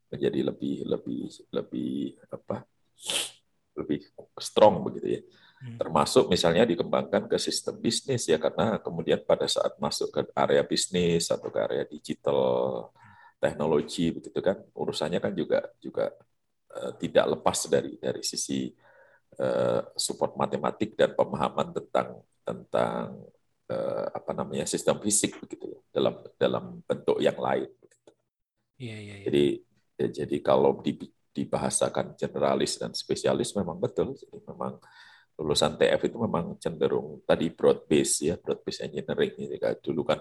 menjadi 0.08 0.40
lebih 0.48 0.88
lebih 0.88 1.28
lebih 1.52 2.16
apa 2.32 2.64
lebih 3.76 4.00
strong 4.40 4.80
begitu 4.84 5.20
ya. 5.20 5.22
Hmm. 5.58 5.74
termasuk 5.74 6.30
misalnya 6.30 6.62
dikembangkan 6.62 7.26
ke 7.26 7.34
sistem 7.34 7.82
bisnis 7.82 8.30
ya 8.30 8.38
karena 8.38 8.78
kemudian 8.78 9.18
pada 9.26 9.42
saat 9.50 9.74
masuk 9.82 10.14
ke 10.14 10.20
area 10.30 10.62
bisnis 10.62 11.34
atau 11.34 11.50
ke 11.50 11.58
area 11.58 11.82
digital 11.82 12.38
teknologi 13.42 14.14
begitu 14.14 14.38
kan 14.38 14.54
urusannya 14.70 15.18
kan 15.18 15.34
juga 15.34 15.66
juga 15.82 16.14
uh, 16.78 16.94
tidak 17.02 17.34
lepas 17.34 17.58
dari 17.66 17.98
dari 17.98 18.22
sisi 18.22 18.70
uh, 19.42 19.82
support 19.98 20.38
matematik 20.38 20.94
dan 20.94 21.18
pemahaman 21.18 21.74
tentang 21.74 22.22
tentang 22.46 23.18
uh, 23.66 24.06
apa 24.14 24.30
namanya 24.38 24.62
sistem 24.62 25.02
fisik 25.02 25.42
begitu 25.42 25.74
ya 25.74 25.80
dalam 25.90 26.14
dalam 26.38 26.64
bentuk 26.86 27.18
yang 27.18 27.34
lain 27.34 27.66
begitu. 27.82 28.10
Iya, 28.78 28.96
iya, 29.02 29.14
iya. 29.18 29.24
Jadi 29.26 29.44
ya, 29.98 30.06
jadi 30.22 30.36
kalau 30.38 30.78
dibahasakan 31.34 32.14
generalis 32.14 32.78
dan 32.78 32.94
spesialis 32.94 33.50
memang 33.58 33.74
betul 33.74 34.14
jadi 34.14 34.38
memang 34.46 34.78
lulusan 35.38 35.78
TF 35.78 36.10
itu 36.10 36.18
memang 36.18 36.58
cenderung 36.58 37.22
tadi 37.22 37.46
broad 37.54 37.86
base 37.86 38.26
ya 38.26 38.34
broad 38.34 38.58
base 38.66 38.82
engineering 38.82 39.38
ini 39.38 39.54
dulu 39.78 40.02
kan 40.02 40.18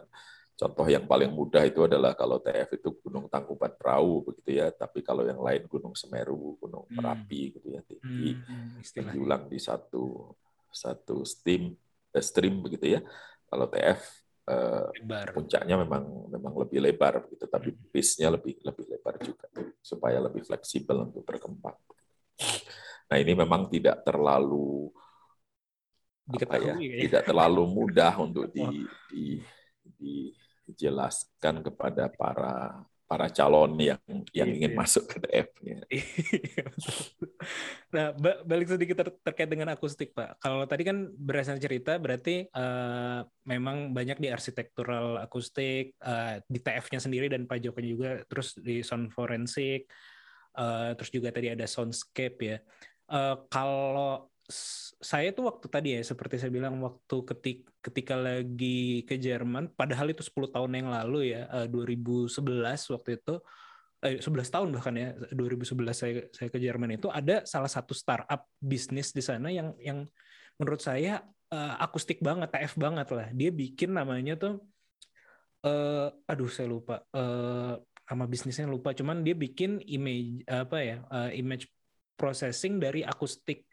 contoh 0.57 0.85
yang 0.89 1.05
paling 1.05 1.29
mudah 1.29 1.65
itu 1.65 1.85
adalah 1.85 2.17
kalau 2.17 2.41
TF 2.41 2.81
itu 2.81 2.89
Gunung 3.05 3.29
Tangkuban 3.29 3.77
Perahu 3.77 4.25
begitu 4.25 4.57
ya 4.57 4.73
tapi 4.73 5.05
kalau 5.05 5.21
yang 5.21 5.37
lain 5.37 5.69
Gunung 5.69 5.93
Semeru 5.93 6.57
Gunung 6.57 6.89
hmm. 6.89 6.97
Merapi 6.97 7.41
hmm. 7.45 7.53
gitu 7.57 7.67
ya 7.73 7.81
tinggi 7.85 8.29
hmm, 8.33 9.09
diulang 9.13 9.45
di 9.49 9.61
satu 9.61 10.33
satu 10.73 11.21
steam 11.25 11.77
eh, 12.13 12.25
stream 12.25 12.61
begitu 12.65 12.97
ya 12.97 13.05
kalau 13.49 13.69
TF 13.69 14.01
eh, 14.49 14.85
puncaknya 15.33 15.77
memang 15.77 16.33
memang 16.33 16.53
lebih 16.57 16.81
lebar 16.81 17.25
begitu 17.29 17.45
tapi 17.45 17.73
hmm. 17.73 17.93
base-nya 17.93 18.29
lebih 18.33 18.57
lebih 18.65 18.85
lebar 18.89 19.17
juga 19.21 19.45
supaya 19.81 20.17
lebih 20.21 20.41
fleksibel 20.41 21.05
untuk 21.05 21.21
berkembang 21.21 21.77
nah 23.07 23.17
ini 23.17 23.33
memang 23.37 23.69
tidak 23.69 24.01
terlalu 24.01 24.89
ya, 26.35 26.75
tidak 27.07 27.23
terlalu 27.23 27.63
mudah 27.63 28.11
untuk 28.19 28.51
di, 28.51 28.83
di, 29.07 29.39
di, 29.95 30.35
dijelaskan 30.67 31.63
kepada 31.63 32.11
para 32.11 32.83
para 33.07 33.31
calon 33.31 33.79
yang 33.79 34.03
yang 34.35 34.51
ingin 34.51 34.75
iya. 34.75 34.77
masuk 34.77 35.07
ke 35.07 35.17
TF. 35.23 35.47
Ya. 35.63 35.79
nah, 37.95 38.05
balik 38.43 38.67
sedikit 38.67 38.99
ter 38.99 39.09
terkait 39.23 39.47
dengan 39.47 39.71
akustik, 39.71 40.11
Pak. 40.11 40.43
Kalau 40.43 40.67
tadi 40.67 40.83
kan 40.83 41.07
berasal 41.15 41.55
cerita, 41.55 41.95
berarti 41.95 42.51
uh, 42.51 43.23
memang 43.47 43.95
banyak 43.95 44.19
di 44.19 44.27
arsitektural 44.27 45.23
akustik, 45.23 45.95
uh, 46.03 46.43
di 46.51 46.59
TF-nya 46.59 46.99
sendiri 46.99 47.31
dan 47.31 47.47
Pak 47.47 47.63
Joko 47.63 47.79
juga, 47.79 48.27
terus 48.27 48.59
di 48.59 48.83
sound 48.83 49.15
forensik, 49.15 49.87
uh, 50.59 50.91
terus 50.99 51.07
juga 51.07 51.31
tadi 51.31 51.55
ada 51.55 51.63
soundscape 51.63 52.39
ya. 52.43 52.59
Uh, 53.07 53.39
kalau 53.47 54.27
saya 55.03 55.35
tuh 55.35 55.51
waktu 55.51 55.67
tadi 55.67 55.89
ya 55.99 56.01
seperti 56.01 56.39
saya 56.39 56.51
bilang 56.51 56.79
waktu 56.79 57.15
ketik 57.27 57.67
ketika 57.83 58.15
lagi 58.15 59.03
ke 59.03 59.19
Jerman 59.19 59.75
padahal 59.75 60.15
itu 60.15 60.23
10 60.23 60.55
tahun 60.55 60.71
yang 60.71 60.87
lalu 60.87 61.35
ya 61.35 61.67
2011 61.67 62.31
eh, 62.31 62.79
waktu 62.95 63.09
itu 63.19 63.33
eh, 64.07 64.17
11 64.23 64.55
tahun 64.55 64.67
bahkan 64.71 64.95
ya 64.95 65.09
2011 65.35 65.91
saya 65.91 66.13
saya 66.31 66.47
ke 66.47 66.59
Jerman 66.63 66.95
itu 66.95 67.11
ada 67.11 67.43
salah 67.43 67.67
satu 67.67 67.91
startup 67.91 68.47
bisnis 68.57 69.11
di 69.11 69.19
sana 69.19 69.51
yang 69.51 69.75
yang 69.83 70.07
menurut 70.57 70.81
saya 70.81 71.21
uh, 71.53 71.75
akustik 71.79 72.19
banget 72.19 72.51
TF 72.51 72.73
banget 72.79 73.07
lah. 73.13 73.27
Dia 73.31 73.49
bikin 73.53 73.95
namanya 73.95 74.35
tuh 74.35 74.53
uh, 75.63 76.09
aduh 76.27 76.49
saya 76.51 76.67
lupa 76.67 77.05
uh, 77.13 77.77
nama 77.79 78.25
bisnisnya 78.27 78.67
lupa. 78.67 78.91
Cuman 78.91 79.23
dia 79.23 79.37
bikin 79.37 79.79
image 79.85 80.43
apa 80.49 80.77
ya 80.81 80.97
uh, 81.07 81.31
image 81.31 81.69
processing 82.17 82.81
dari 82.81 83.05
akustik 83.05 83.63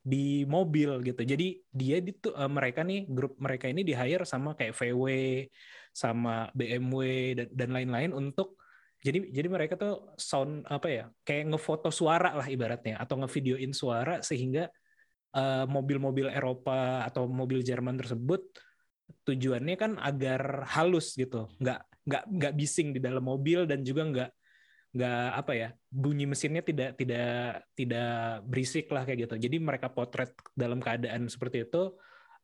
di 0.00 0.48
mobil 0.48 1.04
gitu. 1.04 1.22
Jadi 1.22 1.60
dia 1.68 2.00
itu 2.00 2.32
uh, 2.32 2.48
mereka 2.48 2.80
nih 2.80 3.04
grup 3.08 3.36
mereka 3.36 3.68
ini 3.68 3.84
di 3.84 3.92
hire 3.92 4.24
sama 4.24 4.56
kayak 4.56 4.72
VW, 4.72 5.04
sama 5.92 6.48
BMW 6.56 7.36
dan, 7.36 7.48
dan 7.52 7.68
lain-lain 7.76 8.10
untuk 8.16 8.60
jadi 9.00 9.32
jadi 9.32 9.48
mereka 9.48 9.74
tuh 9.80 10.12
sound 10.20 10.68
apa 10.68 10.88
ya 10.88 11.04
kayak 11.24 11.56
ngefoto 11.56 11.88
suara 11.88 12.36
lah 12.36 12.46
ibaratnya 12.46 13.00
atau 13.00 13.16
ngevideoin 13.24 13.72
suara 13.72 14.20
sehingga 14.20 14.68
eh, 15.32 15.64
mobil-mobil 15.64 16.28
Eropa 16.28 17.08
atau 17.08 17.24
mobil 17.24 17.64
Jerman 17.64 17.96
tersebut 17.96 18.44
tujuannya 19.24 19.76
kan 19.80 19.96
agar 19.96 20.68
halus 20.68 21.16
gitu 21.16 21.48
nggak 21.58 21.80
nggak 22.06 22.24
nggak 22.28 22.52
bising 22.54 22.92
di 22.92 23.00
dalam 23.00 23.24
mobil 23.24 23.64
dan 23.64 23.80
juga 23.80 24.02
nggak 24.04 24.30
nggak 24.90 25.26
apa 25.38 25.52
ya 25.54 25.68
bunyi 25.86 26.26
mesinnya 26.26 26.66
tidak 26.66 26.98
tidak 26.98 27.62
tidak 27.78 28.42
berisik 28.46 28.90
lah 28.90 29.06
kayak 29.06 29.30
gitu. 29.30 29.34
Jadi 29.38 29.56
mereka 29.62 29.88
potret 29.90 30.34
dalam 30.54 30.82
keadaan 30.82 31.30
seperti 31.30 31.66
itu 31.66 31.94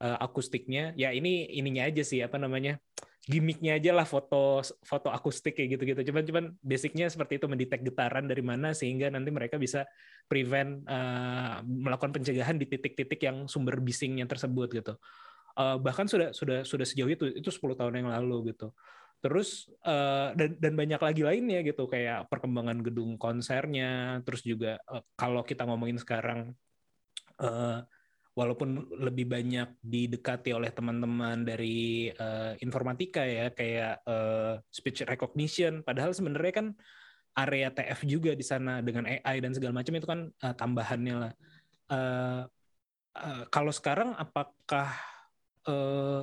uh, 0.03 0.19
akustiknya 0.23 0.95
ya 0.95 1.11
ini 1.13 1.49
ininya 1.59 1.89
aja 1.89 2.03
sih 2.07 2.21
apa 2.23 2.37
namanya 2.37 2.79
gimmicknya 3.27 3.75
aja 3.75 3.91
lah 3.91 4.07
foto 4.07 4.63
foto 4.87 5.11
akustik 5.11 5.59
kayak 5.59 5.75
gitu 5.75 5.83
gitu 5.83 6.15
cuman 6.15 6.23
cuman 6.23 6.45
basicnya 6.63 7.11
seperti 7.11 7.43
itu 7.43 7.51
mendetek 7.51 7.83
getaran 7.83 8.31
dari 8.31 8.39
mana 8.39 8.71
sehingga 8.71 9.11
nanti 9.11 9.35
mereka 9.35 9.59
bisa 9.59 9.83
prevent 10.31 10.87
uh, 10.87 11.59
melakukan 11.67 12.15
pencegahan 12.15 12.55
di 12.55 12.71
titik-titik 12.71 13.19
yang 13.19 13.51
sumber 13.51 13.83
bisingnya 13.83 14.27
tersebut 14.31 14.69
gitu. 14.75 14.95
Uh, 15.57 15.81
bahkan 15.81 16.05
sudah 16.05 16.37
sudah 16.37 16.69
sudah 16.69 16.85
sejauh 16.85 17.09
itu 17.09 17.33
itu 17.33 17.49
10 17.49 17.81
tahun 17.81 18.05
yang 18.05 18.13
lalu 18.13 18.53
gitu 18.53 18.77
terus 19.27 19.67
eh, 19.83 20.31
dan 20.39 20.55
dan 20.63 20.73
banyak 20.79 21.03
lagi 21.03 21.23
lainnya 21.27 21.67
gitu 21.67 21.91
kayak 21.91 22.31
perkembangan 22.31 22.79
gedung 22.79 23.19
konsernya 23.19 24.23
terus 24.23 24.47
juga 24.47 24.79
eh, 24.79 25.03
kalau 25.19 25.43
kita 25.43 25.67
ngomongin 25.67 25.99
sekarang 25.99 26.55
eh, 27.43 27.79
walaupun 28.39 28.87
lebih 29.03 29.27
banyak 29.27 29.83
didekati 29.83 30.55
oleh 30.55 30.71
teman-teman 30.71 31.43
dari 31.43 32.15
eh, 32.15 32.55
informatika 32.63 33.27
ya 33.27 33.51
kayak 33.51 34.07
eh, 34.07 34.55
speech 34.71 35.03
recognition 35.03 35.83
padahal 35.83 36.15
sebenarnya 36.15 36.55
kan 36.55 36.69
area 37.35 37.69
TF 37.75 38.01
juga 38.07 38.33
di 38.39 38.47
sana 38.47 38.79
dengan 38.79 39.11
AI 39.11 39.43
dan 39.43 39.53
segala 39.53 39.75
macam 39.75 39.93
itu 39.99 40.07
kan 40.07 40.21
eh, 40.31 40.55
tambahannya 40.55 41.15
lah. 41.19 41.33
Eh, 41.91 42.43
eh, 43.27 43.43
kalau 43.51 43.75
sekarang 43.75 44.15
apakah 44.15 44.95
eh, 45.67 46.23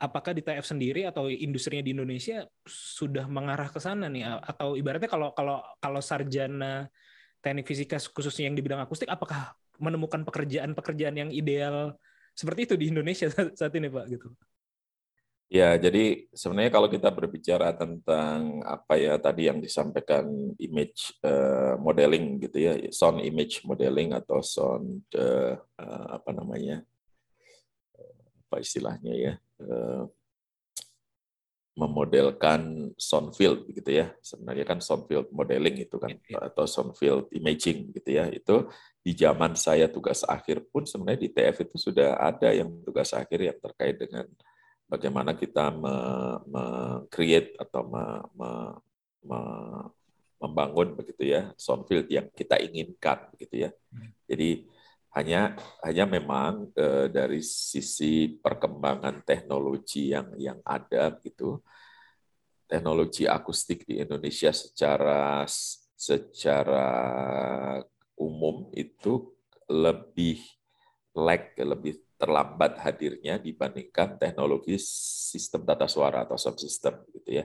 apakah 0.00 0.32
di 0.32 0.40
TF 0.40 0.64
sendiri 0.64 1.04
atau 1.04 1.28
industrinya 1.28 1.84
di 1.84 1.92
Indonesia 1.92 2.48
sudah 2.64 3.28
mengarah 3.28 3.68
ke 3.68 3.76
sana 3.76 4.08
nih 4.08 4.24
atau 4.24 4.72
ibaratnya 4.74 5.12
kalau 5.12 5.36
kalau 5.36 5.60
kalau 5.76 6.00
sarjana 6.00 6.88
teknik 7.44 7.68
fisika 7.68 8.00
khususnya 8.00 8.48
yang 8.48 8.56
di 8.56 8.64
bidang 8.64 8.80
akustik 8.80 9.12
apakah 9.12 9.52
menemukan 9.76 10.24
pekerjaan-pekerjaan 10.24 11.16
yang 11.20 11.30
ideal 11.32 11.92
seperti 12.32 12.64
itu 12.64 12.74
di 12.80 12.88
Indonesia 12.88 13.28
saat 13.58 13.72
ini 13.76 13.92
Pak 13.92 14.06
gitu. 14.08 14.28
Ya, 15.50 15.74
jadi 15.74 16.30
sebenarnya 16.30 16.70
kalau 16.70 16.86
kita 16.86 17.10
berbicara 17.10 17.74
tentang 17.74 18.62
apa 18.62 18.94
ya 18.94 19.18
tadi 19.18 19.50
yang 19.50 19.58
disampaikan 19.58 20.54
image 20.62 21.10
eh, 21.26 21.74
modeling 21.74 22.38
gitu 22.38 22.70
ya, 22.70 22.78
sound 22.94 23.18
image 23.26 23.66
modeling 23.66 24.14
atau 24.14 24.38
sound 24.46 25.02
eh, 25.10 25.58
apa 26.06 26.30
namanya 26.30 26.86
apa 28.46 28.62
istilahnya 28.62 29.14
ya 29.14 29.34
memodelkan 31.78 32.92
sound 33.00 33.32
field 33.32 33.64
gitu 33.72 33.88
ya. 34.04 34.12
Sebenarnya 34.20 34.66
kan 34.68 34.78
sound 34.84 35.08
field 35.08 35.30
modeling 35.32 35.80
itu 35.80 35.96
kan 35.96 36.12
Iya, 36.12 36.52
atau 36.52 36.68
sound 36.68 36.92
field 36.98 37.30
imaging 37.32 37.94
gitu 37.96 38.10
ya. 38.20 38.28
Itu 38.28 38.68
di 39.00 39.16
zaman 39.16 39.56
saya 39.56 39.88
tugas 39.88 40.20
akhir 40.26 40.68
pun 40.68 40.84
sebenarnya 40.84 41.24
di 41.24 41.30
TF 41.32 41.56
itu 41.64 41.76
sudah 41.80 42.20
ada 42.20 42.52
yang 42.52 42.68
tugas 42.84 43.16
akhir 43.16 43.38
yang 43.40 43.58
terkait 43.62 43.96
dengan 43.96 44.26
bagaimana 44.90 45.32
kita 45.32 45.70
me-create 46.44 47.54
atau 47.56 47.86
me, 47.86 48.04
me, 48.36 48.50
me- 49.24 49.88
membangun 50.40 50.96
begitu 50.96 51.36
ya 51.36 51.52
sound 51.60 51.84
field 51.84 52.08
yang 52.08 52.24
kita 52.32 52.56
inginkan 52.60 53.28
begitu 53.32 53.68
ya. 53.68 53.70
Jadi 54.28 54.64
hanya 55.10 55.58
hanya 55.82 56.04
memang 56.06 56.70
eh, 56.78 57.10
dari 57.10 57.42
sisi 57.42 58.30
perkembangan 58.38 59.26
teknologi 59.26 60.14
yang 60.14 60.34
yang 60.38 60.58
ada 60.62 61.18
gitu 61.18 61.58
teknologi 62.70 63.26
akustik 63.26 63.82
di 63.82 63.98
Indonesia 63.98 64.54
secara 64.54 65.42
secara 65.98 66.88
umum 68.14 68.70
itu 68.72 69.34
lebih 69.66 70.38
lag 71.18 71.50
lebih 71.58 71.98
terlambat 72.14 72.78
hadirnya 72.78 73.40
dibandingkan 73.40 74.20
teknologi 74.20 74.76
sistem 74.78 75.64
tata 75.64 75.88
suara 75.88 76.22
atau 76.22 76.36
sound 76.36 76.60
system 76.60 77.00
gitu 77.16 77.42
ya. 77.42 77.44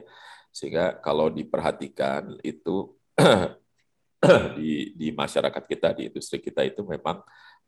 Sehingga 0.52 1.00
kalau 1.00 1.32
diperhatikan 1.32 2.38
itu 2.44 2.92
di 4.56 4.92
di 4.92 5.08
masyarakat 5.16 5.64
kita 5.64 5.96
di 5.96 6.12
industri 6.12 6.38
kita 6.44 6.60
itu 6.64 6.84
memang 6.84 7.24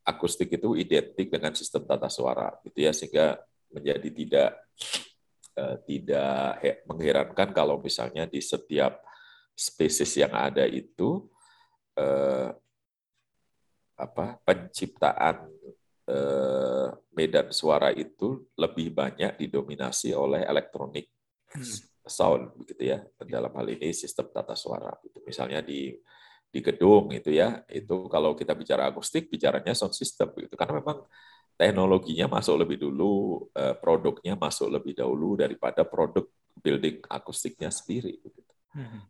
akustik 0.09 0.49
itu 0.57 0.73
identik 0.73 1.29
dengan 1.29 1.53
sistem 1.53 1.85
tata 1.85 2.09
suara 2.09 2.57
gitu 2.65 2.81
ya 2.81 2.97
sehingga 2.97 3.37
menjadi 3.69 4.09
tidak 4.09 4.51
eh, 5.53 5.77
tidak 5.85 6.43
he- 6.65 6.81
mengherankan 6.89 7.53
kalau 7.53 7.77
misalnya 7.77 8.25
di 8.25 8.41
setiap 8.41 9.05
spesies 9.53 10.17
yang 10.17 10.33
ada 10.33 10.65
itu 10.65 11.29
eh, 12.01 12.49
apa 13.99 14.27
penciptaan 14.47 15.51
eh, 16.09 16.89
medan 17.13 17.53
suara 17.53 17.93
itu 17.93 18.49
lebih 18.57 18.95
banyak 18.97 19.37
didominasi 19.37 20.17
oleh 20.17 20.47
elektronik 20.49 21.13
sound 22.09 22.57
begitu 22.57 22.97
ya 22.97 23.05
dalam 23.29 23.53
hal 23.53 23.69
ini 23.69 23.93
sistem 23.93 24.33
tata 24.33 24.57
suara 24.57 24.97
gitu. 25.05 25.21
misalnya 25.29 25.61
di 25.61 25.93
di 26.49 26.61
gedung 26.65 27.13
itu 27.13 27.31
ya. 27.33 27.63
Itu 27.69 28.09
kalau 28.09 28.33
kita 28.33 28.57
bicara 28.57 28.89
akustik 28.89 29.29
bicaranya 29.29 29.77
sound 29.77 29.93
system 29.93 30.33
gitu. 30.37 30.57
Karena 30.57 30.81
memang 30.81 31.05
teknologinya 31.59 32.27
masuk 32.31 32.55
lebih 32.65 32.79
dulu 32.81 33.47
eh, 33.53 33.75
produknya 33.77 34.35
masuk 34.39 34.71
lebih 34.73 34.97
dahulu 34.97 35.37
daripada 35.37 35.83
produk 35.85 36.25
building 36.59 37.05
akustiknya 37.07 37.71
sendiri 37.71 38.19
gitu. 38.23 38.41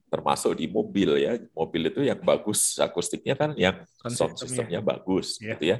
termasuk 0.09 0.57
di 0.57 0.65
mobil 0.71 1.19
ya. 1.21 1.37
Mobil 1.53 1.93
itu 1.93 2.01
yang 2.01 2.17
bagus 2.25 2.79
akustiknya 2.81 3.37
kan 3.37 3.53
yang 3.59 3.85
Sound 4.09 4.39
systemnya 4.41 4.81
bagus 4.81 5.37
Iya. 5.43 5.47
gitu 5.53 5.65
ya. 5.77 5.79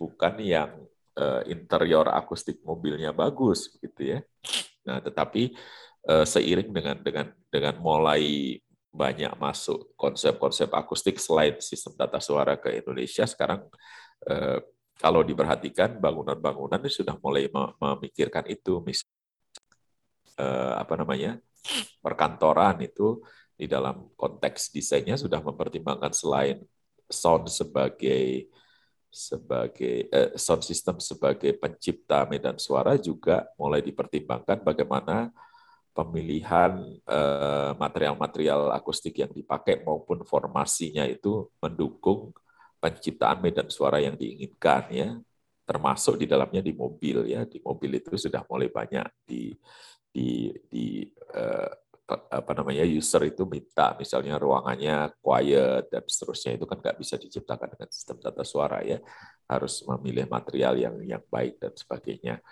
Bukan 0.00 0.34
yang 0.40 0.70
eh, 1.16 1.42
interior 1.52 2.08
akustik 2.16 2.64
mobilnya 2.64 3.12
bagus 3.12 3.76
gitu 3.76 4.16
ya. 4.16 4.18
Nah 4.88 5.04
tetapi 5.04 5.52
eh, 6.06 6.24
seiring 6.24 6.70
dengan 6.72 6.96
dengan 7.02 7.26
dengan 7.52 7.74
mulai 7.82 8.56
banyak 8.96 9.32
masuk 9.36 9.92
konsep-konsep 9.94 10.72
akustik 10.72 11.20
selain 11.20 11.60
sistem 11.60 11.92
tata 11.94 12.18
suara 12.18 12.56
ke 12.56 12.80
Indonesia 12.80 13.28
sekarang 13.28 13.68
eh, 14.24 14.58
kalau 14.96 15.20
diperhatikan 15.20 16.00
bangunan-bangunan 16.00 16.80
sudah 16.88 17.14
mulai 17.20 17.52
me- 17.52 17.74
memikirkan 17.76 18.48
itu 18.48 18.80
mis 18.80 19.04
eh, 20.40 20.72
apa 20.80 20.94
namanya 20.96 21.36
perkantoran 22.00 22.80
itu 22.80 23.20
di 23.56 23.68
dalam 23.68 24.12
konteks 24.16 24.72
desainnya 24.72 25.16
sudah 25.16 25.40
mempertimbangkan 25.40 26.12
selain 26.12 26.60
sound 27.08 27.48
sebagai 27.48 28.48
sebagai 29.08 30.12
eh, 30.12 30.30
sound 30.36 30.60
system 30.64 31.00
sebagai 31.00 31.56
pencipta 31.56 32.28
medan 32.28 32.60
suara 32.60 33.00
juga 33.00 33.48
mulai 33.56 33.80
dipertimbangkan 33.80 34.60
bagaimana 34.60 35.32
pemilihan 35.96 36.76
eh, 37.08 37.72
material-material 37.80 38.68
akustik 38.76 39.16
yang 39.16 39.32
dipakai 39.32 39.80
maupun 39.80 40.20
formasinya 40.28 41.08
itu 41.08 41.48
mendukung 41.56 42.36
penciptaan 42.76 43.40
medan 43.40 43.72
suara 43.72 43.96
yang 44.04 44.12
diinginkan 44.12 44.84
ya. 44.92 45.08
Termasuk 45.64 46.20
di 46.20 46.28
dalamnya 46.28 46.60
di 46.60 46.76
mobil 46.76 47.32
ya. 47.32 47.48
Di 47.48 47.58
mobil 47.64 47.96
itu 47.96 48.12
sudah 48.20 48.44
mulai 48.44 48.68
banyak 48.68 49.08
di 49.24 49.56
di 50.12 50.52
di 50.68 51.08
eh, 51.32 51.72
apa 52.06 52.52
namanya 52.54 52.86
user 52.86 53.18
itu 53.26 53.42
minta 53.50 53.98
misalnya 53.98 54.38
ruangannya 54.38 55.10
quiet 55.18 55.90
dan 55.90 56.06
seterusnya 56.06 56.54
itu 56.54 56.62
kan 56.62 56.78
nggak 56.78 57.02
bisa 57.02 57.18
diciptakan 57.18 57.66
dengan 57.74 57.88
sistem 57.90 58.20
tata 58.20 58.44
suara 58.44 58.84
ya. 58.84 59.00
Harus 59.48 59.80
memilih 59.88 60.28
material 60.28 60.76
yang 60.76 60.96
yang 61.02 61.24
baik 61.32 61.56
dan 61.56 61.72
sebagainya. 61.72 62.44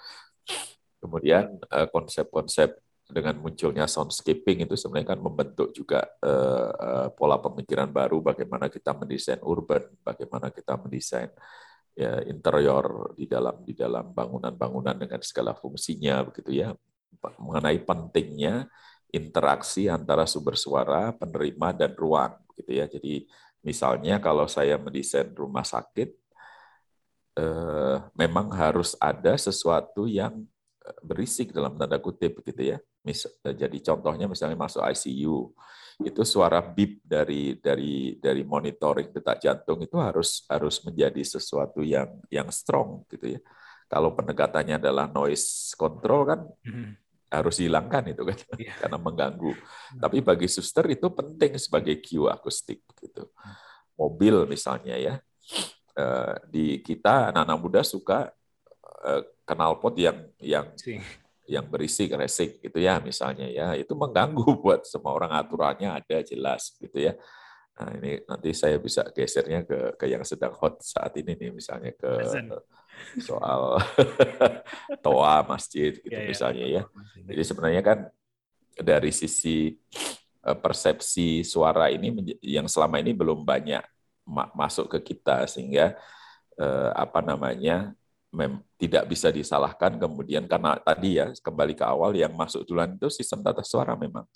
Kemudian 0.99 1.61
eh, 1.61 1.89
konsep-konsep 1.93 2.81
dengan 3.15 3.39
munculnya 3.39 3.87
soundscaping 3.87 4.67
itu 4.67 4.75
sebenarnya 4.75 5.15
kan 5.15 5.21
membentuk 5.23 5.71
juga 5.71 6.03
eh, 6.19 7.07
pola 7.15 7.39
pemikiran 7.39 7.87
baru 7.95 8.19
bagaimana 8.19 8.67
kita 8.67 8.91
mendesain 8.99 9.39
urban 9.47 9.87
bagaimana 10.03 10.51
kita 10.51 10.75
mendesain 10.75 11.31
ya, 11.95 12.19
interior 12.27 13.15
di 13.15 13.31
dalam 13.31 13.63
di 13.63 13.79
dalam 13.79 14.11
bangunan-bangunan 14.11 14.99
dengan 14.99 15.23
segala 15.23 15.55
fungsinya 15.55 16.27
begitu 16.27 16.59
ya 16.59 16.75
mengenai 17.39 17.79
pentingnya 17.87 18.67
interaksi 19.15 19.87
antara 19.87 20.27
sumber 20.27 20.59
suara, 20.59 21.15
penerima 21.15 21.71
dan 21.71 21.95
ruang 21.95 22.35
gitu 22.59 22.71
ya. 22.75 22.91
Jadi 22.91 23.31
misalnya 23.63 24.19
kalau 24.19 24.51
saya 24.51 24.75
mendesain 24.75 25.31
rumah 25.31 25.63
sakit 25.63 26.11
eh, 27.39 27.97
memang 28.19 28.51
harus 28.51 28.99
ada 28.99 29.39
sesuatu 29.39 30.11
yang 30.11 30.43
eh, 30.83 30.99
berisik 31.07 31.55
dalam 31.55 31.79
tanda 31.79 32.03
kutip 32.03 32.43
gitu 32.43 32.75
ya. 32.75 32.79
Mis, 33.05 33.29
eh, 33.29 33.55
jadi 33.55 33.79
contohnya 33.85 34.25
misalnya 34.25 34.57
masuk 34.57 34.81
ICU 34.81 35.53
itu 36.03 36.23
suara 36.27 36.59
beep 36.59 37.05
dari 37.07 37.55
dari 37.61 38.19
dari 38.19 38.43
monitoring 38.43 39.15
detak 39.15 39.39
jantung 39.45 39.79
itu 39.85 39.95
harus 40.01 40.43
harus 40.51 40.83
menjadi 40.83 41.23
sesuatu 41.23 41.85
yang 41.85 42.19
yang 42.33 42.49
strong 42.51 43.05
gitu 43.13 43.39
ya. 43.39 43.41
Kalau 43.87 44.17
pendekatannya 44.17 44.81
adalah 44.81 45.07
noise 45.07 45.77
control 45.79 46.27
kan 46.27 46.41
harus 47.31 47.55
dihilangkan 47.59 48.15
itu 48.15 48.23
kan 48.25 48.39
Iya. 48.59 48.75
karena 48.87 48.99
mengganggu. 48.99 49.53
Tapi 50.01 50.19
bagi 50.25 50.49
suster 50.49 50.87
itu 50.91 51.07
penting 51.13 51.61
sebagai 51.61 52.01
cue 52.03 52.33
akustik 52.33 52.83
gitu. 52.99 53.31
Mobil 53.95 54.49
misalnya 54.51 54.97
ya. 54.99 55.15
Eh, 55.95 56.35
di 56.51 56.67
kita 56.83 57.31
anak-anak 57.31 57.59
muda 57.61 57.81
suka 57.87 58.35
eh, 59.07 59.23
knalpot 59.47 59.95
yang 59.95 60.19
yang. 60.43 60.67
Yang 61.45 61.69
berisik 61.69 62.13
resik 62.17 62.61
gitu 62.65 62.81
ya 62.81 63.01
misalnya 63.05 63.45
ya 63.49 63.77
itu 63.77 63.93
mengganggu 63.93 64.45
buat 64.65 64.85
semua 64.89 65.13
orang 65.13 65.33
aturannya 65.37 66.01
ada 66.01 66.25
jelas 66.25 66.73
gitu 66.81 66.99
ya. 67.11 67.15
Nah 67.75 67.91
ini 67.99 68.23
nanti 68.31 68.55
saya 68.55 68.79
bisa 68.79 69.03
gesernya 69.11 69.67
ke 69.67 69.99
ke 69.99 70.07
yang 70.07 70.23
sedang 70.23 70.55
hot 70.55 70.79
saat 70.81 71.11
ini 71.19 71.35
nih 71.35 71.51
misalnya 71.51 71.91
ke 71.93 72.13
soal 73.19 73.83
toa 75.05 75.43
masjid 75.47 75.91
gitu 75.99 76.15
Iya, 76.15 76.23
iya. 76.23 76.31
misalnya 76.31 76.67
ya. 76.67 76.83
Jadi 77.27 77.43
sebenarnya 77.43 77.83
kan 77.83 77.99
dari 78.79 79.11
sisi 79.11 79.75
eh, 80.47 80.59
persepsi 80.59 81.43
suara 81.43 81.91
ini 81.91 82.15
yang 82.43 82.67
selama 82.71 83.03
ini 83.03 83.11
belum 83.15 83.43
banyak 83.43 83.83
ma- 84.27 84.51
masuk 84.55 84.87
ke 84.99 85.15
kita 85.15 85.47
sehingga 85.51 85.99
eh, 86.59 86.91
apa 86.95 87.21
namanya 87.21 87.91
tidak 88.77 89.05
bisa 89.09 89.31
disalahkan 89.31 89.97
kemudian 89.97 90.45
karena 90.51 90.77
tadi 90.83 91.17
ya 91.17 91.31
kembali 91.31 91.75
ke 91.79 91.85
awal 91.87 92.13
yang 92.13 92.35
masuk 92.35 92.67
duluan 92.67 92.99
itu 92.99 93.09
sistem 93.09 93.41
tata 93.41 93.63
suara 93.63 93.95
memang. 93.95 94.27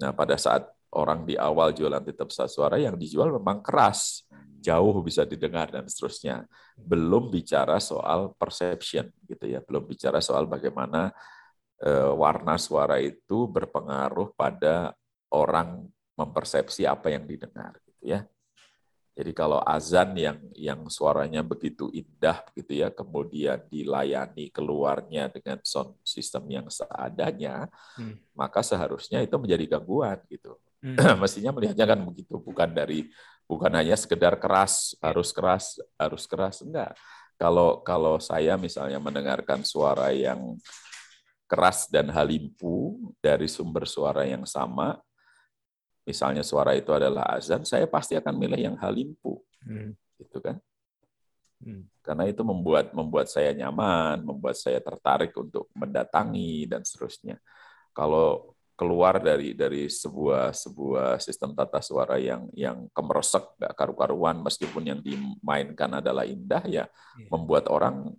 Nah 0.00 0.14
pada 0.14 0.38
saat 0.38 0.70
orang 0.94 1.22
di 1.26 1.38
awal 1.38 1.70
jualan 1.74 2.02
titip 2.02 2.30
tata 2.30 2.50
suara 2.50 2.78
yang 2.78 2.98
dijual 2.98 3.30
memang 3.34 3.62
keras, 3.62 4.26
jauh 4.58 4.94
bisa 5.02 5.22
didengar 5.26 5.70
dan 5.70 5.86
seterusnya. 5.86 6.46
Belum 6.74 7.30
bicara 7.30 7.78
soal 7.78 8.34
perception 8.34 9.10
gitu 9.26 9.44
ya, 9.46 9.60
belum 9.62 9.86
bicara 9.86 10.18
soal 10.18 10.46
bagaimana 10.50 11.12
eh, 11.82 12.12
warna 12.14 12.56
suara 12.56 12.98
itu 12.98 13.46
berpengaruh 13.50 14.34
pada 14.34 14.94
orang 15.30 15.86
mempersepsi 16.18 16.84
apa 16.84 17.08
yang 17.14 17.24
didengar 17.24 17.78
gitu 17.86 18.16
ya. 18.16 18.20
Jadi 19.10 19.34
kalau 19.34 19.58
azan 19.66 20.14
yang 20.14 20.38
yang 20.54 20.80
suaranya 20.86 21.42
begitu 21.42 21.90
indah 21.90 22.46
gitu 22.54 22.78
ya, 22.78 22.88
kemudian 22.94 23.58
dilayani 23.66 24.48
keluarnya 24.54 25.28
dengan 25.28 25.58
sound 25.66 25.98
system 26.06 26.46
yang 26.48 26.66
seadanya, 26.70 27.66
Hmm. 27.98 28.16
maka 28.32 28.62
seharusnya 28.62 29.20
itu 29.20 29.34
menjadi 29.36 29.76
gangguan 29.76 30.18
gitu. 30.30 30.56
Hmm. 30.80 30.96
Mestinya 31.22 31.50
melihatnya 31.52 31.86
kan 31.90 32.00
begitu, 32.06 32.38
bukan 32.38 32.70
dari 32.70 33.10
bukan 33.50 33.72
hanya 33.74 33.98
sekedar 33.98 34.38
keras, 34.38 34.94
harus 35.02 35.34
keras, 35.34 35.76
harus 35.98 36.24
keras 36.30 36.62
enggak. 36.62 36.94
Kalau 37.34 37.82
kalau 37.82 38.22
saya 38.22 38.54
misalnya 38.54 39.02
mendengarkan 39.02 39.66
suara 39.66 40.14
yang 40.14 40.54
keras 41.50 41.90
dan 41.90 42.06
halimpu 42.14 43.10
dari 43.18 43.50
sumber 43.50 43.90
suara 43.90 44.22
yang 44.22 44.46
sama, 44.46 45.02
misalnya 46.10 46.42
suara 46.42 46.74
itu 46.74 46.90
adalah 46.90 47.38
azan, 47.38 47.62
saya 47.62 47.86
pasti 47.86 48.18
akan 48.18 48.34
milih 48.34 48.58
yang 48.58 48.76
halimpu, 48.82 49.38
Hmm. 49.62 49.94
gitu 50.18 50.42
kan? 50.42 50.58
Hmm. 51.62 51.86
Karena 52.02 52.24
itu 52.26 52.42
membuat 52.42 52.90
membuat 52.90 53.30
saya 53.30 53.54
nyaman, 53.54 54.24
membuat 54.26 54.56
saya 54.58 54.80
tertarik 54.82 55.30
untuk 55.36 55.70
mendatangi 55.76 56.66
dan 56.66 56.82
seterusnya. 56.82 57.38
Kalau 57.94 58.56
keluar 58.80 59.20
dari 59.20 59.52
dari 59.52 59.92
sebuah 59.92 60.56
sebuah 60.56 61.20
sistem 61.20 61.52
tata 61.52 61.84
suara 61.84 62.16
yang 62.16 62.48
yang 62.56 62.88
kemeresek, 62.96 63.60
nggak 63.60 63.76
karu-karuan, 63.76 64.40
meskipun 64.40 64.88
yang 64.88 65.00
dimainkan 65.04 66.00
adalah 66.00 66.24
indah, 66.24 66.64
ya 66.64 66.84
Iya. 67.20 67.28
membuat 67.28 67.68
orang 67.68 68.16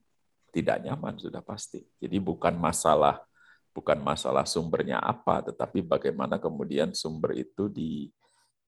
tidak 0.54 0.86
nyaman 0.86 1.18
sudah 1.18 1.42
pasti. 1.42 1.82
Jadi 1.98 2.22
bukan 2.22 2.54
masalah 2.62 3.26
bukan 3.72 4.00
masalah 4.04 4.44
sumbernya 4.44 5.00
apa, 5.00 5.48
tetapi 5.48 5.84
bagaimana 5.84 6.38
kemudian 6.38 6.92
sumber 6.92 7.36
itu 7.40 7.72
di 7.72 8.12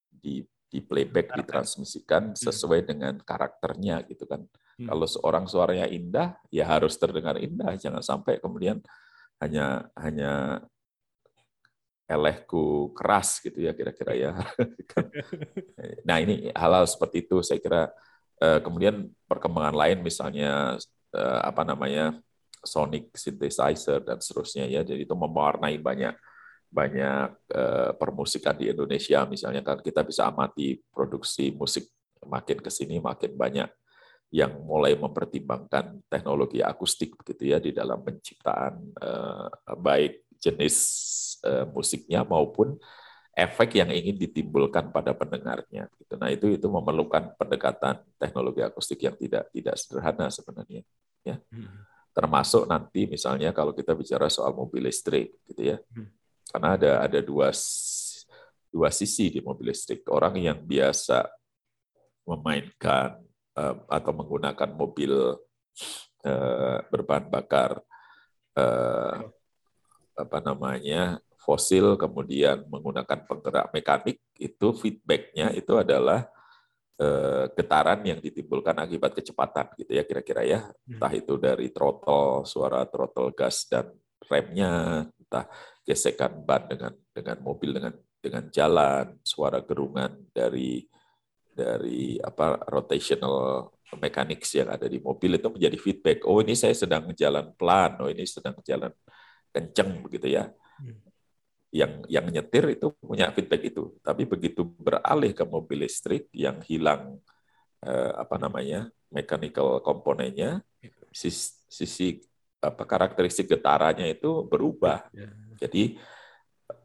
di 0.07 0.43
di 0.73 0.79
playback, 0.81 1.37
ditransmisikan 1.37 2.33
sesuai 2.33 2.81
dengan 2.89 3.21
karakternya 3.21 4.01
gitu 4.09 4.25
kan. 4.25 4.41
Hmm. 4.73 4.89
Kalau 4.89 5.05
seorang 5.05 5.45
suaranya 5.45 5.85
indah, 5.85 6.33
ya 6.49 6.65
harus 6.65 6.97
terdengar 6.97 7.37
indah, 7.37 7.77
jangan 7.77 8.01
sampai 8.01 8.41
kemudian 8.41 8.81
hanya 9.37 9.85
hanya 9.93 10.65
elehku 12.09 12.89
keras 12.97 13.37
gitu 13.37 13.61
ya 13.61 13.77
kira-kira 13.77 14.17
ya. 14.17 14.31
nah 16.07 16.17
ini 16.17 16.49
hal-hal 16.57 16.89
seperti 16.89 17.21
itu 17.27 17.45
saya 17.45 17.61
kira 17.61 17.93
eh, 18.41 18.59
kemudian 18.65 19.13
perkembangan 19.29 19.75
lain 19.77 19.99
misalnya 20.01 20.81
eh, 21.13 21.39
apa 21.45 21.61
namanya 21.61 22.17
sonic 22.63 23.11
synthesizer 23.13 24.01
dan 24.01 24.17
seterusnya 24.23 24.65
ya. 24.65 24.81
Jadi 24.81 25.05
itu 25.05 25.15
mewarnai 25.15 25.77
banyak 25.77 26.15
banyak 26.73 27.29
eh, 27.53 27.91
permusikan 28.01 28.57
di 28.57 28.73
Indonesia 28.73 29.29
misalnya 29.29 29.61
kan 29.61 29.77
kita 29.77 30.01
bisa 30.01 30.25
amati 30.33 30.81
produksi 30.89 31.53
musik 31.53 31.85
makin 32.25 32.57
ke 32.65 32.73
sini 32.73 32.97
makin 32.97 33.37
banyak 33.37 33.69
yang 34.33 34.57
mulai 34.65 34.97
mempertimbangkan 34.97 36.01
teknologi 36.09 36.65
akustik 36.65 37.13
begitu 37.13 37.53
ya 37.53 37.61
di 37.61 37.69
dalam 37.69 38.01
penciptaan 38.01 38.73
eh, 38.89 39.47
baik 39.77 40.25
jenis 40.41 40.75
eh, 41.45 41.69
musiknya 41.69 42.25
maupun 42.25 42.73
efek 43.33 43.81
yang 43.81 43.89
ingin 43.89 44.17
ditimbulkan 44.17 44.93
pada 44.93 45.13
pendengarnya. 45.17 45.89
Gitu. 45.97 46.13
Nah 46.17 46.29
itu 46.29 46.53
itu 46.53 46.67
memerlukan 46.69 47.33
pendekatan 47.33 48.01
teknologi 48.17 48.61
akustik 48.61 49.01
yang 49.01 49.17
tidak 49.17 49.49
tidak 49.49 49.75
sederhana 49.77 50.29
sebenarnya. 50.29 50.81
Ya. 51.25 51.41
Hmm. 51.49 51.92
Termasuk 52.13 52.69
nanti 52.69 53.09
misalnya 53.09 53.49
kalau 53.49 53.73
kita 53.73 53.97
bicara 53.97 54.29
soal 54.29 54.53
mobil 54.53 54.85
listrik, 54.85 55.33
gitu 55.49 55.73
ya. 55.73 55.77
Hmm. 55.91 56.09
Karena 56.53 56.69
ada 56.77 56.91
ada 57.09 57.19
dua 57.25 57.49
dua 58.69 58.89
sisi 58.93 59.33
di 59.33 59.41
mobil 59.41 59.73
listrik. 59.73 60.05
Orang 60.09 60.37
yang 60.37 60.61
biasa 60.61 61.25
memainkan 62.29 63.19
eh, 63.57 63.75
atau 63.89 64.11
menggunakan 64.13 64.69
mobil 64.77 65.13
eh, 66.23 66.77
berbahan 66.87 67.27
bakar 67.27 67.81
eh, 68.55 69.15
apa 70.13 70.37
namanya 70.45 71.17
fosil 71.43 71.99
kemudian 71.99 72.63
menggunakan 72.69 73.25
penggerak 73.27 73.73
mekanik 73.75 74.21
itu 74.39 74.67
feedbacknya 74.77 75.51
itu 75.51 75.75
adalah 75.75 76.29
getaran 77.57 77.99
yang 78.05 78.21
ditimbulkan 78.21 78.77
akibat 78.79 79.17
kecepatan 79.17 79.73
gitu 79.75 79.91
ya 79.97 80.03
kira-kira 80.05 80.41
ya. 80.45 80.59
Entah 80.85 81.11
itu 81.11 81.35
dari 81.41 81.73
throttle 81.73 82.45
suara 82.45 82.85
throttle 82.85 83.33
gas 83.33 83.65
dan 83.67 83.91
remnya 84.29 85.03
entah 85.19 85.45
gesekan 85.83 86.45
ban 86.45 86.63
dengan 86.69 86.93
dengan 87.11 87.37
mobil 87.43 87.75
dengan 87.75 87.93
dengan 88.23 88.43
jalan 88.53 89.19
suara 89.19 89.59
gerungan 89.59 90.15
dari 90.31 90.87
dari 91.53 92.17
apa 92.17 92.65
rotational 92.71 93.69
mechanics 93.99 94.57
yang 94.57 94.73
ada 94.73 94.89
di 94.89 94.97
mobil 94.97 95.37
itu 95.37 95.49
menjadi 95.51 95.77
feedback. 95.77 96.25
Oh 96.25 96.41
ini 96.41 96.57
saya 96.57 96.73
sedang 96.73 97.11
jalan 97.13 97.53
pelan 97.53 97.99
oh 98.01 98.09
ini 98.09 98.25
sedang 98.25 98.57
jalan 98.63 98.89
kenceng 99.53 100.01
begitu 100.01 100.33
ya. 100.33 100.49
Hmm. 100.81 100.97
Yang 101.73 102.05
yang 102.05 102.29
nyetir 102.29 102.77
itu 102.77 102.93
punya 103.01 103.33
feedback 103.33 103.73
itu 103.73 103.97
tapi 104.05 104.29
begitu 104.29 104.61
beralih 104.61 105.33
ke 105.33 105.41
mobil 105.41 105.83
listrik 105.89 106.29
yang 106.29 106.61
hilang 106.61 107.17
eh, 107.81 108.11
apa 108.13 108.37
namanya 108.37 108.93
mechanical 109.09 109.81
komponennya 109.81 110.61
sisi, 111.09 111.57
sisi 111.65 112.07
apa 112.61 112.85
karakteristik 112.85 113.49
getarannya 113.49 114.13
itu 114.13 114.45
berubah 114.45 115.09
Ya. 115.11 115.27
jadi 115.65 115.97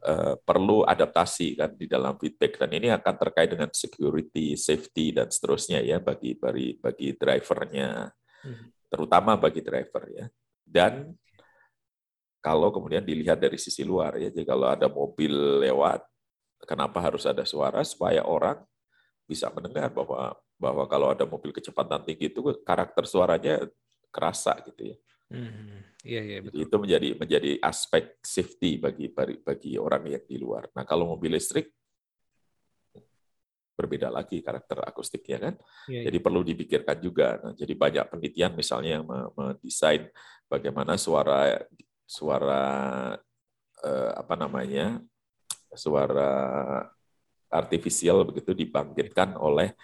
eh, 0.09 0.35
perlu 0.41 0.81
adaptasi 0.85 1.53
kan 1.53 1.71
di 1.77 1.85
dalam 1.85 2.17
feedback 2.17 2.57
dan 2.57 2.71
ini 2.73 2.89
akan 2.89 3.15
terkait 3.15 3.49
dengan 3.53 3.69
security, 3.71 4.57
safety 4.57 5.13
dan 5.13 5.29
seterusnya 5.29 5.79
ya 5.85 6.01
bagi 6.01 6.33
bagi 6.33 6.77
bagi 6.81 7.13
drivernya, 7.13 8.09
Hmm. 8.39 8.71
terutama 8.87 9.35
bagi 9.35 9.59
driver 9.59 10.03
ya. 10.07 10.25
Dan 10.63 11.11
kalau 12.39 12.71
kemudian 12.71 13.03
dilihat 13.03 13.39
dari 13.39 13.59
sisi 13.59 13.83
luar 13.83 14.15
ya, 14.15 14.31
jadi 14.31 14.47
kalau 14.47 14.67
ada 14.71 14.87
mobil 14.87 15.31
lewat, 15.63 16.03
kenapa 16.63 16.99
harus 17.03 17.27
ada 17.27 17.43
suara 17.43 17.83
supaya 17.83 18.23
orang 18.23 18.63
bisa 19.27 19.51
mendengar 19.53 19.93
bahwa 19.93 20.33
bahwa 20.59 20.83
kalau 20.91 21.07
ada 21.13 21.23
mobil 21.23 21.55
kecepatan 21.55 22.03
tinggi 22.03 22.31
itu 22.31 22.43
karakter 22.67 23.07
suaranya 23.07 23.63
kerasa 24.11 24.57
gitu 24.67 24.91
ya. 24.91 24.97
Hmm. 25.29 25.85
Iya 26.01 26.21
iya 26.25 26.37
Jadi 26.41 26.47
betul. 26.47 26.65
itu 26.65 26.75
menjadi 26.79 27.09
menjadi 27.15 27.51
aspek 27.61 28.17
safety 28.23 28.79
bagi 28.81 29.11
bagi, 29.11 29.75
orang 29.77 30.07
yang 30.07 30.23
di 30.25 30.37
luar. 30.39 30.71
Nah, 30.73 30.83
kalau 30.87 31.05
mobil 31.11 31.35
listrik 31.35 31.69
berbeda 33.79 34.11
lagi 34.11 34.43
karakter 34.43 34.83
akustiknya 34.83 35.37
kan. 35.39 35.53
Iya, 35.87 36.03
iya. 36.03 36.05
Jadi 36.11 36.17
perlu 36.19 36.41
dipikirkan 36.43 36.97
juga. 36.99 37.39
Nah, 37.39 37.53
jadi 37.55 37.73
banyak 37.75 38.05
penelitian 38.11 38.51
misalnya 38.55 38.99
yang 38.99 39.05
me- 39.07 39.31
mendesain 39.37 40.11
bagaimana 40.51 40.99
suara 40.99 41.55
suara 42.09 42.63
eh, 43.85 44.11
apa 44.17 44.33
namanya? 44.33 44.97
suara 45.69 46.33
artifisial 47.53 48.25
begitu 48.25 48.57
dibangkitkan 48.57 49.37
oleh 49.37 49.77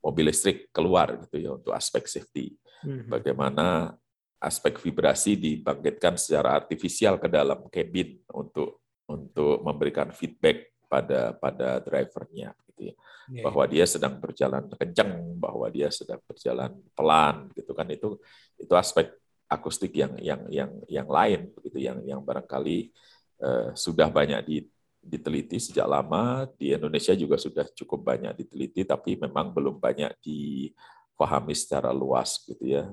mobil 0.00 0.32
listrik 0.32 0.72
keluar 0.72 1.12
gitu 1.28 1.36
ya 1.36 1.60
untuk 1.60 1.76
aspek 1.76 2.08
safety 2.08 2.56
Hmm. 2.80 3.12
bagaimana 3.12 3.92
aspek 4.40 4.80
vibrasi 4.80 5.36
dibangkitkan 5.36 6.16
secara 6.16 6.56
artifisial 6.56 7.20
ke 7.20 7.28
dalam 7.28 7.68
cabin 7.68 8.16
untuk 8.32 8.80
untuk 9.04 9.60
memberikan 9.60 10.08
feedback 10.16 10.72
pada 10.88 11.36
pada 11.36 11.76
drivernya 11.84 12.56
gitu 12.72 12.88
ya. 12.88 12.94
Iya, 13.28 13.42
bahwa 13.44 13.64
dia 13.68 13.84
sedang 13.84 14.16
berjalan 14.16 14.64
kencang 14.72 15.12
bahwa 15.36 15.68
dia 15.68 15.92
sedang 15.92 16.24
berjalan 16.24 16.72
pelan 16.96 17.52
gitu 17.52 17.76
kan 17.76 17.84
itu 17.92 18.16
itu 18.56 18.72
aspek 18.72 19.12
akustik 19.50 19.90
yang 19.98 20.14
yang 20.22 20.42
yang 20.46 20.70
yang 20.86 21.08
lain 21.10 21.50
begitu 21.58 21.82
yang 21.82 21.98
yang 22.06 22.20
barangkali 22.22 22.94
eh, 23.42 23.68
sudah 23.74 24.08
banyak 24.08 24.40
di 24.46 24.56
diteliti 25.00 25.56
sejak 25.56 25.88
lama 25.88 26.44
di 26.60 26.76
Indonesia 26.76 27.16
juga 27.16 27.40
sudah 27.40 27.64
cukup 27.72 28.04
banyak 28.14 28.36
diteliti 28.36 28.84
tapi 28.84 29.16
memang 29.16 29.48
belum 29.50 29.80
banyak 29.80 30.12
dipahami 30.20 31.56
secara 31.56 31.88
luas 31.90 32.36
gitu 32.44 32.60
ya. 32.68 32.84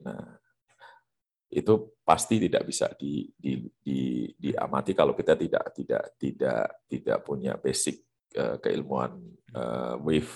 Nah, 0.00 0.38
itu 1.50 1.98
pasti 2.06 2.38
tidak 2.38 2.62
bisa 2.62 2.86
di, 2.94 3.26
di, 3.34 3.66
di, 3.82 4.30
diamati 4.38 4.94
kalau 4.94 5.18
kita 5.18 5.34
tidak 5.34 5.74
tidak 5.74 6.02
tidak 6.14 6.64
tidak 6.86 7.18
punya 7.26 7.58
basic 7.58 8.06
uh, 8.38 8.62
keilmuan 8.62 9.18
uh, 9.50 9.98
wave 9.98 10.30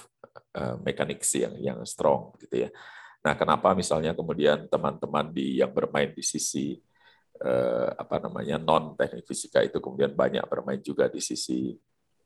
uh, 0.59 0.75
mechanics 0.83 1.31
yang 1.39 1.55
yang 1.62 1.79
strong 1.87 2.35
gitu 2.43 2.67
ya. 2.67 2.71
Nah, 3.25 3.35
kenapa 3.41 3.72
misalnya 3.72 4.12
kemudian 4.12 4.68
teman-teman 4.68 5.33
di 5.33 5.64
yang 5.64 5.72
bermain 5.72 6.12
di 6.12 6.20
sisi 6.20 6.77
uh, 7.41 7.89
apa 7.97 8.20
namanya 8.20 8.61
non 8.61 8.93
teknik 8.95 9.25
fisika 9.25 9.64
itu 9.64 9.81
kemudian 9.81 10.12
banyak 10.12 10.45
bermain 10.45 10.79
juga 10.85 11.09
di 11.09 11.25
sisi 11.25 11.72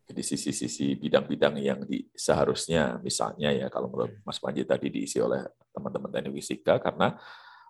di 0.08 0.24
sisi-sisi 0.24 0.96
bidang-bidang 0.96 1.60
yang 1.60 1.84
di, 1.84 2.08
seharusnya 2.16 2.96
misalnya 3.04 3.52
ya 3.52 3.68
kalau 3.68 3.92
menurut 3.92 4.18
Mas 4.24 4.40
Panji 4.40 4.64
tadi 4.64 4.88
diisi 4.88 5.20
oleh 5.20 5.44
teman-teman 5.70 6.08
teknik 6.08 6.34
fisika 6.40 6.80
karena 6.80 7.14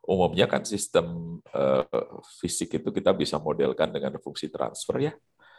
umumnya 0.08 0.48
kan 0.48 0.64
sistem 0.64 1.38
uh, 1.52 1.84
fisik 2.40 2.80
itu 2.80 2.88
kita 2.94 3.12
bisa 3.12 3.36
modelkan 3.36 3.92
dengan 3.92 4.16
fungsi 4.22 4.48
transfer 4.48 5.10
ya 5.10 5.12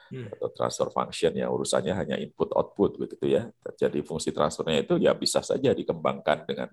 hmm. 0.10 0.40
atau 0.40 0.50
transfer 0.56 0.90
function 0.90 1.36
ya 1.36 1.52
urusannya 1.52 1.94
hanya 1.94 2.16
input 2.18 2.50
output 2.56 2.98
begitu 2.98 3.30
ya 3.30 3.52
jadi 3.78 4.00
fungsi 4.02 4.34
transfernya 4.34 4.88
itu 4.88 4.96
ya 4.98 5.14
bisa 5.14 5.46
saja 5.46 5.76
dikembangkan 5.76 6.48
dengan 6.48 6.72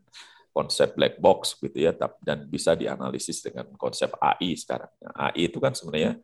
konsep 0.56 0.96
black 0.96 1.20
box 1.20 1.52
gitu 1.60 1.76
ya 1.84 1.92
dan 2.24 2.48
bisa 2.48 2.72
dianalisis 2.72 3.44
dengan 3.44 3.68
konsep 3.76 4.08
AI 4.16 4.56
sekarang 4.56 4.88
nah, 5.04 5.28
AI 5.28 5.52
itu 5.52 5.60
kan 5.60 5.76
sebenarnya 5.76 6.16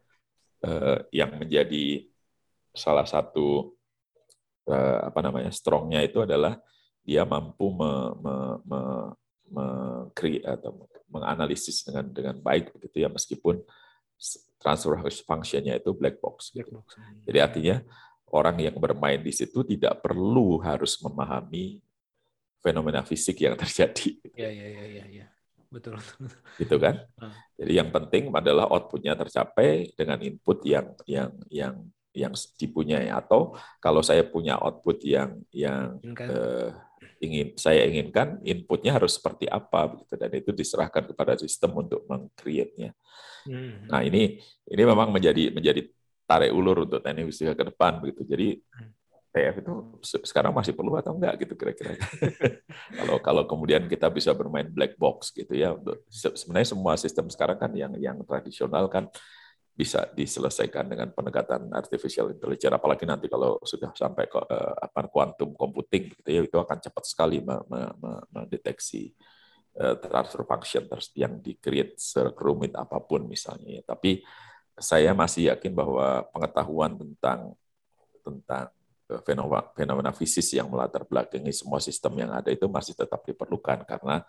uh, 0.65 1.05
yang 1.13 1.37
menjadi 1.37 2.09
salah 2.73 3.05
satu 3.05 3.77
uh, 4.73 4.99
apa 5.05 5.21
namanya 5.21 5.53
strongnya 5.53 6.01
itu 6.01 6.25
adalah 6.25 6.57
dia 7.05 7.29
mampu 7.29 7.69
me, 7.77 7.93
me, 8.25 8.37
me, 8.65 8.81
me 9.53 9.67
atau 10.49 10.89
menganalisis 11.13 11.85
dengan 11.85 12.09
dengan 12.09 12.37
baik 12.41 12.73
begitu 12.73 13.05
ya 13.05 13.13
meskipun 13.13 13.61
transfer 14.63 14.95
function-nya 15.27 15.83
itu 15.83 15.91
black 15.91 16.23
box. 16.23 16.55
Black 16.55 16.71
box. 16.71 16.95
Jadi 17.27 17.39
artinya 17.43 17.77
orang 18.31 18.63
yang 18.63 18.79
bermain 18.79 19.19
di 19.19 19.35
situ 19.35 19.67
tidak 19.67 20.01
perlu 20.01 20.63
harus 20.63 20.97
memahami 21.03 21.83
fenomena 22.63 23.03
fisik 23.03 23.43
yang 23.43 23.59
terjadi. 23.59 24.17
Iya 24.33 24.49
iya 24.49 24.67
iya 24.71 24.85
iya 24.87 25.05
ya. 25.11 25.27
Betul. 25.73 25.99
Gitu 26.61 26.77
kan? 26.79 27.03
Ah. 27.19 27.35
Jadi 27.59 27.73
yang 27.75 27.91
penting 27.91 28.31
adalah 28.31 28.69
output-nya 28.71 29.17
tercapai 29.19 29.91
dengan 29.97 30.21
input 30.21 30.63
yang 30.63 30.95
yang 31.09 31.33
yang 31.49 31.75
yang 32.13 32.33
dipunyai 32.61 33.09
atau 33.09 33.57
kalau 33.81 34.05
saya 34.05 34.21
punya 34.29 34.61
output 34.61 35.01
yang 35.01 35.41
yang 35.49 35.97
eh, 36.05 36.69
ingin 37.25 37.57
saya 37.57 37.89
inginkan 37.89 38.37
inputnya 38.45 38.93
harus 38.93 39.17
seperti 39.17 39.49
apa 39.49 39.97
begitu 39.97 40.15
dan 40.21 40.31
itu 40.37 40.51
diserahkan 40.53 41.09
kepada 41.09 41.41
sistem 41.41 41.73
untuk 41.81 42.05
mengcreate-nya. 42.05 42.93
Hmm. 43.49 43.89
Nah 43.89 44.05
ini 44.05 44.39
ini 44.69 44.83
memang 44.85 45.09
menjadi 45.09 45.51
menjadi 45.57 45.89
tarik 46.29 46.53
ulur 46.53 46.85
untuk 46.85 47.01
teknik 47.01 47.33
fisika 47.33 47.57
ke 47.57 47.65
depan 47.73 47.99
begitu. 48.05 48.29
Jadi 48.29 48.49
TF 49.33 49.65
itu 49.65 49.73
sekarang 50.29 50.53
masih 50.53 50.77
perlu 50.77 50.93
atau 51.01 51.17
enggak 51.17 51.41
gitu 51.41 51.57
kira-kira. 51.57 51.97
kalau 53.01 53.17
kalau 53.25 53.43
kemudian 53.49 53.89
kita 53.89 54.13
bisa 54.13 54.37
bermain 54.37 54.69
black 54.69 55.01
box 55.01 55.33
gitu 55.33 55.57
ya 55.57 55.73
sebenarnya 56.13 56.69
semua 56.77 57.01
sistem 57.01 57.33
sekarang 57.33 57.57
kan 57.57 57.73
yang 57.73 57.97
yang 57.97 58.21
tradisional 58.29 58.93
kan 58.93 59.09
bisa 59.73 60.05
diselesaikan 60.13 60.85
dengan 60.85 61.09
pendekatan 61.17 61.73
artificial 61.73 62.29
intelligence 62.29 62.77
apalagi 62.77 63.09
nanti 63.09 63.25
kalau 63.25 63.57
sudah 63.65 63.89
sampai 63.97 64.29
ke 64.29 64.37
uh, 64.37 64.77
apa 64.77 65.09
quantum 65.09 65.57
computing 65.57 66.13
gitu 66.13 66.29
ya 66.29 66.45
itu 66.45 66.57
akan 66.61 66.77
cepat 66.77 67.05
sekali 67.09 67.41
mendeteksi 68.37 69.17
uh, 69.81 69.97
transfer 69.97 70.45
function 70.45 70.85
yang 71.17 71.41
di-create 71.41 71.97
serumit 71.97 72.77
apa 72.77 73.01
pun 73.01 73.25
misalnya 73.25 73.81
ya. 73.81 73.83
Tapi 73.85 74.21
saya 74.77 75.13
masih 75.17 75.53
yakin 75.53 75.73
bahwa 75.73 76.25
pengetahuan 76.33 76.97
tentang 76.97 77.57
tentang 78.25 78.67
eh, 78.69 78.82
fenomena, 79.21 80.11
fisis 80.17 80.49
yang 80.57 80.73
melatar 80.73 81.05
belakangi 81.05 81.53
semua 81.53 81.83
sistem 81.83 82.17
yang 82.25 82.33
ada 82.33 82.49
itu 82.49 82.65
masih 82.71 82.97
tetap 82.97 83.21
diperlukan 83.29 83.85
karena 83.85 84.25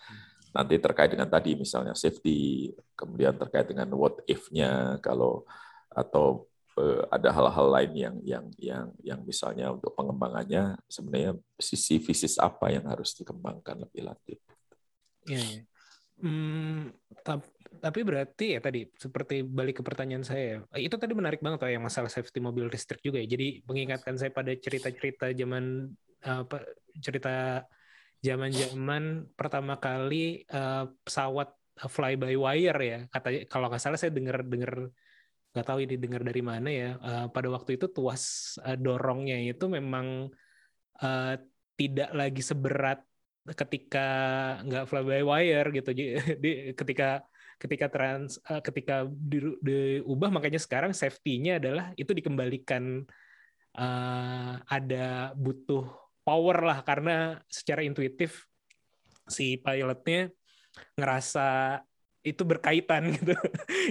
nanti 0.54 0.78
terkait 0.78 1.10
dengan 1.10 1.32
tadi 1.32 1.58
misalnya 1.58 1.98
safety, 1.98 2.70
kemudian 2.94 3.34
terkait 3.40 3.72
dengan 3.72 3.90
what 3.96 4.22
if-nya 4.30 5.02
kalau 5.02 5.48
atau 5.90 6.46
uh, 6.78 7.06
ada 7.10 7.30
hal-hal 7.34 7.68
lain 7.74 7.92
yang 7.94 8.16
yang 8.22 8.46
yang 8.62 8.86
yang 9.02 9.20
misalnya 9.26 9.74
untuk 9.74 9.94
pengembangannya 9.98 10.78
sebenarnya 10.86 11.38
sisi 11.58 11.98
fisis 11.98 12.38
apa 12.38 12.70
yang 12.70 12.86
harus 12.86 13.18
dikembangkan 13.18 13.82
lebih 13.88 14.12
lanjut. 14.12 14.40
Iya. 15.26 15.42
Ya. 15.42 15.62
Hmm, 16.22 16.94
tapi 17.26 17.50
berarti 17.82 18.46
ya 18.56 18.60
tadi 18.62 18.86
seperti 18.94 19.42
balik 19.42 19.80
ke 19.80 19.84
pertanyaan 19.86 20.22
saya 20.22 20.62
itu 20.78 20.94
tadi 21.00 21.14
menarik 21.18 21.42
banget 21.42 21.64
tuh 21.64 21.72
yang 21.74 21.86
masalah 21.86 22.12
safety 22.12 22.44
mobil 22.44 22.70
listrik 22.70 23.02
juga 23.02 23.18
ya. 23.18 23.28
Jadi 23.28 23.66
mengingatkan 23.66 24.20
saya 24.20 24.30
pada 24.30 24.54
cerita-cerita 24.54 25.34
zaman 25.34 25.90
apa 26.24 26.64
cerita 27.04 27.68
zaman-zaman 28.24 29.28
pertama 29.36 29.76
kali 29.76 30.48
uh, 30.48 30.88
pesawat 31.04 31.52
fly 31.76 32.16
by 32.16 32.34
wire 32.40 32.80
ya 32.80 33.00
katanya 33.12 33.40
kalau 33.52 33.68
nggak 33.68 33.84
salah 33.84 34.00
saya 34.00 34.16
dengar 34.16 34.40
dengar 34.48 34.88
nggak 35.54 35.66
tahu 35.68 35.80
ini 35.84 35.96
dengar 36.00 36.22
dari 36.24 36.42
mana 36.42 36.70
ya 36.72 36.90
uh, 37.04 37.26
pada 37.30 37.52
waktu 37.52 37.76
itu 37.76 37.92
tuas 37.92 38.56
uh, 38.64 38.78
dorongnya 38.80 39.38
itu 39.44 39.66
memang 39.68 40.32
uh, 41.04 41.34
tidak 41.76 42.10
lagi 42.16 42.42
seberat 42.42 43.04
ketika 43.44 44.08
nggak 44.64 44.88
fly 44.88 45.04
by 45.04 45.24
wire 45.28 45.68
gitu 45.76 45.90
jadi 45.92 46.08
ketika 46.80 47.28
ketika 47.64 47.88
trans 47.88 48.36
uh, 48.52 48.60
ketika 48.60 49.08
di, 49.08 49.40
diubah 49.64 50.28
makanya 50.28 50.60
sekarang 50.60 50.92
safety-nya 50.92 51.64
adalah 51.64 51.96
itu 51.96 52.12
dikembalikan 52.12 53.08
uh, 53.80 54.54
ada 54.68 55.32
butuh 55.32 55.88
power 56.28 56.60
lah 56.60 56.84
karena 56.84 57.40
secara 57.48 57.88
intuitif 57.88 58.44
si 59.32 59.56
pilotnya 59.56 60.28
ngerasa 61.00 61.80
itu 62.24 62.42
berkaitan 62.48 63.12
gitu. 63.20 63.36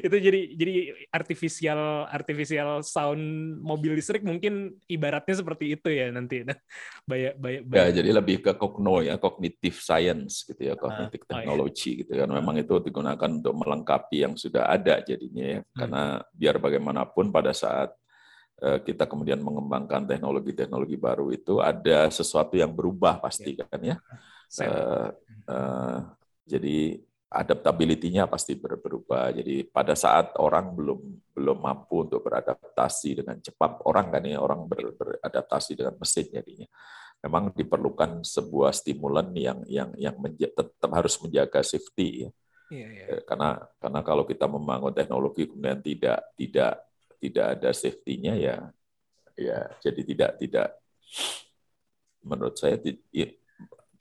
itu 0.01 0.17
jadi 0.17 0.41
jadi 0.57 0.75
artificial 1.13 2.09
artificial 2.09 2.81
sound 2.81 3.23
mobil 3.61 3.93
listrik 3.93 4.25
mungkin 4.25 4.81
ibaratnya 4.89 5.37
seperti 5.39 5.77
itu 5.77 5.89
ya 5.93 6.09
nanti. 6.09 6.43
Nah, 6.43 6.57
banyak 7.05 7.35
banyak 7.37 7.63
Ya, 7.73 7.93
jadi 7.93 8.11
lebih 8.17 8.41
ke 8.41 8.53
cogno 8.57 9.05
ya, 9.05 9.21
cognitive 9.21 9.79
science 9.79 10.49
gitu 10.49 10.73
ya, 10.73 10.75
cognitive 10.75 11.25
uh, 11.25 11.31
technology 11.37 11.91
oh, 11.91 11.93
iya. 11.93 12.01
gitu 12.03 12.13
kan. 12.25 12.29
Memang 12.33 12.57
itu 12.59 12.75
digunakan 12.81 13.31
untuk 13.31 13.55
melengkapi 13.55 14.17
yang 14.25 14.35
sudah 14.35 14.67
ada 14.73 15.05
jadinya 15.05 15.45
ya. 15.45 15.61
Hmm. 15.61 15.77
Karena 15.77 16.03
biar 16.33 16.57
bagaimanapun 16.59 17.29
pada 17.29 17.53
saat 17.53 17.93
Eh, 18.63 18.79
kita 18.87 19.11
kemudian 19.11 19.43
mengembangkan 19.43 20.07
teknologi-teknologi 20.07 20.95
baru 20.95 21.35
itu 21.35 21.59
ada 21.59 22.07
sesuatu 22.15 22.55
yang 22.55 22.71
berubah 22.71 23.19
pasti 23.19 23.59
ya. 23.59 23.67
kan 23.67 23.81
ya. 23.83 23.97
Uh, 24.63 25.11
uh, 25.51 25.99
jadi 26.47 27.03
adaptability-nya 27.33 28.29
pasti 28.29 28.55
berubah. 28.61 29.33
Jadi 29.33 29.65
pada 29.65 29.97
saat 29.97 30.37
orang 30.37 30.77
belum 30.77 31.01
belum 31.33 31.59
mampu 31.59 32.05
untuk 32.05 32.21
beradaptasi 32.21 33.25
dengan 33.25 33.41
cepat, 33.41 33.81
orang 33.89 34.13
kan 34.13 34.23
ya 34.29 34.39
orang 34.39 34.69
ber, 34.69 34.93
beradaptasi 34.93 35.81
dengan 35.81 35.97
mesin 35.97 36.29
jadinya. 36.29 36.69
Memang 37.25 37.55
diperlukan 37.57 38.21
sebuah 38.27 38.77
stimulan 38.77 39.33
yang 39.33 39.65
yang 39.65 39.91
yang 39.97 40.17
menja, 40.21 40.53
tetap 40.53 40.91
harus 40.93 41.17
menjaga 41.23 41.65
safety 41.65 42.29
ya. 42.29 42.31
ya, 42.69 42.89
ya. 42.93 43.07
Karena 43.25 43.63
karena 43.81 44.01
kalau 44.05 44.29
kita 44.29 44.45
membangun 44.45 44.93
teknologi 44.93 45.49
kemudian 45.49 45.81
tidak 45.81 46.21
tidak 46.37 46.85
tidak 47.23 47.47
ada 47.59 47.71
safety-nya 47.71 48.35
ya 48.35 48.57
ya 49.39 49.71
jadi 49.81 50.01
tidak 50.03 50.31
tidak 50.43 50.69
menurut 52.27 52.59
saya 52.59 52.77
ya, 52.83 53.31
tidak 53.31 53.39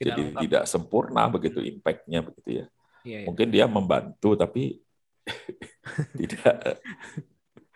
jadi 0.02 0.22
lengkap. 0.26 0.40
tidak 0.42 0.62
sempurna 0.66 1.22
begitu 1.30 1.62
impact-nya 1.62 2.20
begitu 2.26 2.50
ya. 2.62 2.66
Ya, 3.06 3.22
ya. 3.22 3.26
Mungkin 3.26 3.48
dia 3.50 3.66
membantu 3.70 4.34
tapi 4.34 4.78
tidak 6.18 6.82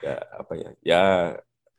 ya 0.03 0.17
apa 0.35 0.53
ya 0.59 0.71
ya 0.83 1.03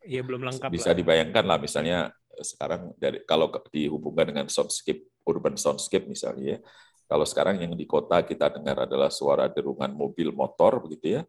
ya 0.08 0.22
belum 0.24 0.48
lengkap 0.48 0.70
bisa 0.72 0.92
lah. 0.92 0.98
dibayangkan 0.98 1.46
lah 1.46 1.58
misalnya 1.60 1.98
sekarang 2.40 2.94
dari 2.96 3.22
kalau 3.28 3.52
dihubungkan 3.70 4.30
dengan 4.32 4.46
soundscape 4.48 5.06
urban 5.28 5.60
soundscape 5.60 6.08
misalnya 6.08 6.58
ya 6.58 6.60
kalau 7.08 7.24
sekarang 7.24 7.64
yang 7.64 7.74
di 7.76 7.88
kota 7.88 8.20
kita 8.24 8.52
dengar 8.52 8.84
adalah 8.84 9.08
suara 9.08 9.48
derungan 9.48 9.92
mobil 9.96 10.32
motor 10.32 10.80
begitu 10.84 11.20
ya 11.20 11.22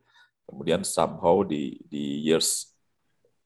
kemudian 0.46 0.82
somehow 0.86 1.42
di 1.42 1.78
di 1.86 2.24
years 2.24 2.72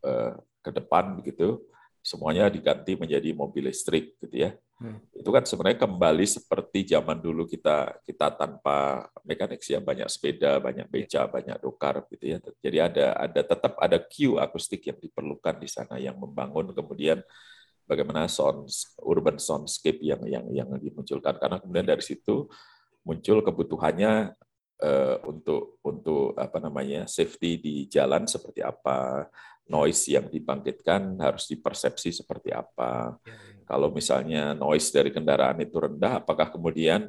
uh, 0.05 0.37
ke 0.63 0.71
depan 0.71 1.19
begitu 1.19 1.61
semuanya 2.03 2.51
diganti 2.51 2.99
menjadi 2.99 3.31
mobil 3.35 3.71
listrik 3.71 4.19
gitu 4.19 4.49
ya 4.49 4.51
hmm. 4.83 5.23
itu 5.23 5.31
kan 5.31 5.47
sebenarnya 5.47 5.87
kembali 5.87 6.27
seperti 6.27 6.83
zaman 6.91 7.23
dulu 7.23 7.47
kita 7.47 8.03
kita 8.03 8.35
tanpa 8.35 9.07
mekanik 9.23 9.63
ya 9.63 9.79
banyak 9.79 10.11
sepeda 10.11 10.59
banyak 10.59 10.91
beca 10.91 11.31
banyak 11.31 11.57
dokar 11.63 12.03
gitu 12.11 12.25
ya. 12.35 12.39
Jadi 12.59 12.79
ada 12.83 13.07
ada 13.15 13.41
tetap 13.47 13.79
ada 13.79 13.99
cue 14.03 14.43
akustik 14.43 14.83
yang 14.91 14.99
diperlukan 14.99 15.63
di 15.63 15.69
sana 15.71 15.97
yang 16.03 16.19
membangun 16.19 16.75
kemudian 16.75 17.23
bagaimana 17.87 18.27
sound 18.27 18.67
urban 19.03 19.39
soundscape 19.39 20.03
yang 20.03 20.23
yang 20.27 20.45
yang 20.51 20.69
dimunculkan 20.79 21.39
karena 21.39 21.63
kemudian 21.63 21.87
dari 21.87 22.03
situ 22.03 22.51
muncul 23.07 23.43
kebutuhannya 23.43 24.35
untuk 25.31 25.79
untuk 25.87 26.35
apa 26.35 26.59
namanya 26.59 27.07
safety 27.07 27.63
di 27.63 27.75
jalan 27.87 28.27
seperti 28.27 28.61
apa, 28.67 29.31
noise 29.71 30.11
yang 30.11 30.27
dibangkitkan 30.27 31.17
harus 31.23 31.47
dipersepsi 31.47 32.11
seperti 32.11 32.51
apa. 32.51 33.15
Ya, 33.23 33.33
ya. 33.33 33.63
Kalau 33.63 33.89
misalnya 33.95 34.43
noise 34.53 34.91
dari 34.91 35.15
kendaraan 35.15 35.63
itu 35.63 35.79
rendah, 35.79 36.21
apakah 36.21 36.51
kemudian 36.51 37.09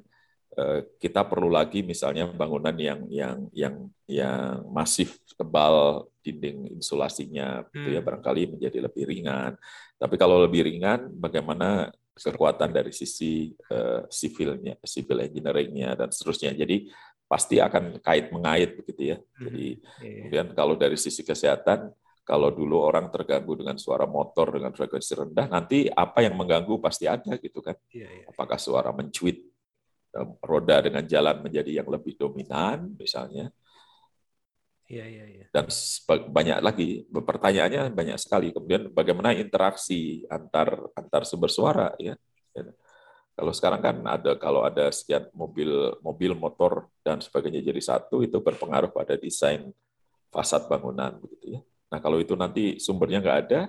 eh, 0.53 0.85
kita 1.01 1.25
perlu 1.25 1.49
lagi 1.49 1.81
misalnya 1.81 2.29
bangunan 2.29 2.77
yang 2.77 3.09
yang 3.09 3.49
yang 3.51 3.75
yang 4.05 4.61
masif 4.69 5.17
tebal 5.33 6.07
dinding 6.23 6.77
insulasinya, 6.77 7.67
gitu 7.73 7.89
ya 7.89 7.99
Hmm. 7.99 8.07
barangkali 8.07 8.55
menjadi 8.55 8.79
lebih 8.85 9.03
ringan. 9.09 9.57
Tapi 9.97 10.15
kalau 10.15 10.39
lebih 10.45 10.63
ringan, 10.69 11.09
bagaimana 11.19 11.91
kekuatan 12.13 12.69
dari 12.69 12.93
sisi 12.93 13.49
eh, 13.73 14.05
sivilnya, 14.13 14.77
civil 14.85 15.25
engineering-nya 15.25 15.97
dan 15.97 16.09
seterusnya. 16.13 16.53
Jadi 16.53 16.85
pasti 17.33 17.57
akan 17.57 17.97
kait 17.97 18.29
mengait 18.29 18.77
begitu 18.77 19.01
ya. 19.09 19.17
Jadi 19.41 19.81
Ya, 19.81 20.05
ya. 20.05 20.13
kemudian 20.21 20.47
kalau 20.53 20.77
dari 20.77 20.93
sisi 21.01 21.25
kesehatan, 21.25 21.89
kalau 22.21 22.53
dulu 22.53 22.77
orang 22.77 23.09
terganggu 23.09 23.57
dengan 23.57 23.81
suara 23.81 24.05
motor 24.05 24.53
dengan 24.53 24.69
frekuensi 24.69 25.17
rendah, 25.17 25.49
nanti 25.49 25.89
apa 25.89 26.21
yang 26.21 26.37
mengganggu 26.37 26.77
pasti 26.77 27.09
ada 27.09 27.33
gitu 27.41 27.65
kan. 27.65 27.73
Ya, 27.89 28.05
ya. 28.05 28.29
Apakah 28.29 28.61
suara 28.61 28.93
mencuit 28.93 29.41
roda 30.45 30.77
dengan 30.85 31.01
jalan 31.09 31.41
menjadi 31.41 31.81
yang 31.81 31.89
lebih 31.89 32.13
dominan 32.21 32.93
misalnya 32.93 33.49
Ya, 34.85 35.09
ya, 35.09 35.25
ya. 35.25 35.47
dan 35.49 35.65
banyak 36.29 36.59
lagi 36.61 37.07
pertanyaannya 37.09 37.89
banyak 37.95 38.17
sekali 38.19 38.53
kemudian 38.53 38.91
bagaimana 38.93 39.33
interaksi 39.33 40.21
antar 40.29 40.85
antar 40.93 41.23
sumber 41.25 41.49
suara 41.49 41.95
Ya. 41.97 42.13
Kalau 43.33 43.49
sekarang 43.53 43.81
kan 43.81 43.95
ada 44.05 44.37
kalau 44.37 44.61
ada 44.61 44.93
sekian 44.93 45.25
mobil 45.33 45.69
mobil 46.05 46.31
motor 46.37 46.85
dan 47.01 47.17
sebagainya 47.17 47.65
jadi 47.65 47.81
satu 47.81 48.21
itu 48.21 48.37
berpengaruh 48.37 48.93
pada 48.93 49.17
desain 49.17 49.73
fasad 50.29 50.65
bangunan 50.69 51.17
begitu 51.17 51.57
ya 51.57 51.61
nah 51.89 51.97
kalau 52.01 52.17
itu 52.21 52.33
nanti 52.37 52.77
sumbernya 52.81 53.21
nggak 53.21 53.39
ada 53.49 53.59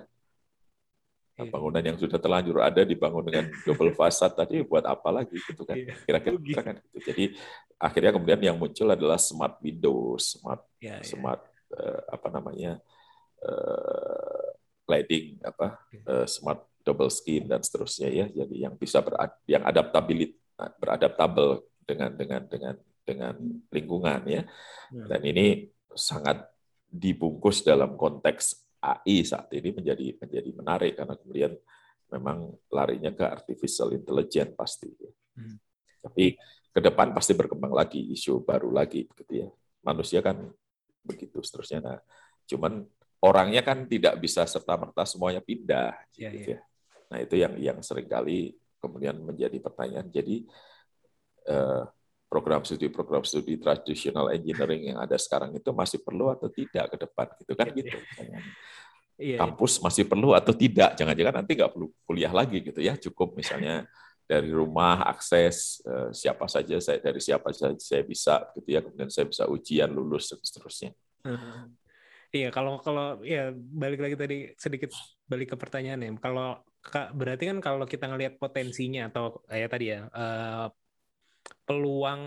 nah, 1.35 1.45
Iya. 1.45 1.51
bangunan 1.51 1.83
yang 1.83 1.97
sudah 1.99 2.15
terlanjur 2.21 2.57
ada 2.63 2.81
dibangun 2.87 3.25
dengan 3.27 3.45
double 3.65 3.91
fasad 3.97 4.31
tadi 4.33 4.61
buat 4.63 4.85
apa 4.85 5.09
lagi 5.11 5.35
gitu 5.35 5.65
kan 5.67 5.75
Iya. 5.77 5.93
kira-kira 6.07 6.61
kan 6.63 6.75
gitu. 6.79 6.97
jadi 7.11 7.25
akhirnya 7.77 8.11
kemudian 8.15 8.39
yang 8.41 8.57
muncul 8.57 8.87
adalah 8.87 9.19
smart 9.19 9.59
windows 9.59 10.37
smart 10.39 10.61
Ya, 10.79 11.01
ya. 11.01 11.05
smart 11.05 11.41
eh, 11.73 12.01
apa 12.07 12.27
namanya 12.29 12.77
eh, 13.41 14.47
lighting 14.85 15.41
apa 15.41 15.81
eh, 15.91 16.25
smart 16.29 16.61
double 16.85 17.09
skin 17.09 17.49
dan 17.49 17.65
seterusnya 17.65 18.07
ya 18.07 18.25
jadi 18.29 18.69
yang 18.69 18.77
bisa 18.77 19.01
berad, 19.01 19.33
yang 19.49 19.65
adaptabilit 19.65 20.37
beradaptabel 20.79 21.65
dengan 21.83 22.11
dengan 22.13 22.41
dengan 22.45 22.75
dengan 23.05 23.35
lingkungan 23.69 24.21
ya 24.25 24.43
Hmm. 24.85 25.09
dan 25.09 25.21
ini 25.25 25.65
sangat 25.97 26.45
dibungkus 26.85 27.65
dalam 27.65 27.97
konteks 27.97 28.69
AI 28.77 29.25
saat 29.25 29.49
ini 29.49 29.73
menjadi 29.73 30.13
menjadi 30.21 30.49
menarik 30.53 30.93
karena 30.93 31.17
kemudian 31.17 31.57
memang 32.13 32.53
larinya 32.69 33.09
ke 33.09 33.25
artificial 33.25 33.89
intelligence 33.91 34.53
pasti 34.53 34.93
ya. 34.93 35.09
Hmm. 35.41 35.57
tapi 36.05 36.37
ke 36.69 36.79
depan 36.85 37.17
pasti 37.17 37.33
berkembang 37.33 37.73
lagi 37.73 37.97
isu 38.13 38.45
baru 38.45 38.69
lagi 38.69 39.09
begitu 39.09 39.41
ya 39.41 39.49
manusia 39.81 40.21
kan 40.21 40.37
begitu 41.01 41.41
seterusnya 41.41 41.79
nah 41.81 41.97
cuman 42.45 42.85
orangnya 43.25 43.65
kan 43.65 43.89
tidak 43.89 44.21
bisa 44.21 44.45
serta 44.45 44.77
merta 44.77 45.01
semuanya 45.01 45.41
pindah 45.41 45.97
Ya, 46.13 46.29
gitu 46.29 46.53
ya. 46.53 46.57
ya. 46.57 46.59
Nah 47.15 47.23
itu 47.23 47.39
yang 47.39 47.55
yang 47.55 47.79
sering 47.79 48.11
kali 48.11 48.51
kemudian 48.83 49.15
menjadi 49.23 49.55
pertanyaan 49.63 50.11
jadi 50.11 50.43
eh, 51.47 51.83
program 52.27 52.67
studi 52.67 52.91
program 52.91 53.23
studi 53.23 53.55
traditional 53.55 54.27
engineering 54.35 54.91
yang 54.91 54.99
ada 54.99 55.15
sekarang 55.15 55.55
itu 55.55 55.71
masih 55.71 56.03
perlu 56.03 56.27
atau 56.27 56.51
tidak 56.51 56.91
ke 56.91 56.97
depan 56.99 57.27
gitu 57.39 57.53
kan 57.55 57.71
Iya, 57.71 57.77
gitu 57.79 57.95
pertanyaannya 58.03 58.53
Iya, 59.15 59.39
kampus 59.39 59.79
masih 59.79 60.03
perlu 60.03 60.35
atau 60.35 60.51
tidak. 60.51 60.99
Jangan-jangan 60.99 61.39
nanti 61.39 61.55
nggak 61.55 61.71
perlu 61.71 61.87
kuliah 62.03 62.35
lagi 62.35 62.59
gitu 62.59 62.83
ya. 62.83 62.99
Cukup 62.99 63.39
misalnya 63.39 63.87
dari 64.31 64.51
rumah 64.51 65.07
akses 65.07 65.79
eh, 65.87 66.11
siapa 66.11 66.51
saja 66.51 66.75
saya 66.83 66.99
dari 66.99 67.23
siapa 67.23 67.47
saja 67.55 67.79
saya 67.79 68.03
bisa 68.03 68.43
gitu 68.59 68.67
ya. 68.75 68.83
Kemudian 68.83 69.07
saya 69.07 69.31
bisa 69.31 69.47
ujian 69.47 69.87
lulus 69.87 70.35
dan 70.35 70.43
seterusnya. 70.43 70.91
Heeh. 71.23 71.59
Iya, 72.35 72.49
kalau 72.51 72.83
kalau 72.83 73.23
ya 73.23 73.55
balik 73.55 74.03
lagi 74.03 74.15
tadi 74.19 74.37
sedikit 74.59 74.91
balik 75.23 75.55
ke 75.55 75.57
pertanyaannya. 75.63 76.19
Kalau 76.19 76.59
Kak, 76.85 77.17
berarti 77.17 77.49
kan 77.49 77.57
kalau 77.65 77.89
kita 77.89 78.05
ngelihat 78.05 78.37
potensinya 78.37 79.09
atau 79.09 79.41
kayak 79.49 79.69
tadi 79.73 79.85
ya 79.89 80.05
eh, 80.05 80.65
peluang 81.65 82.21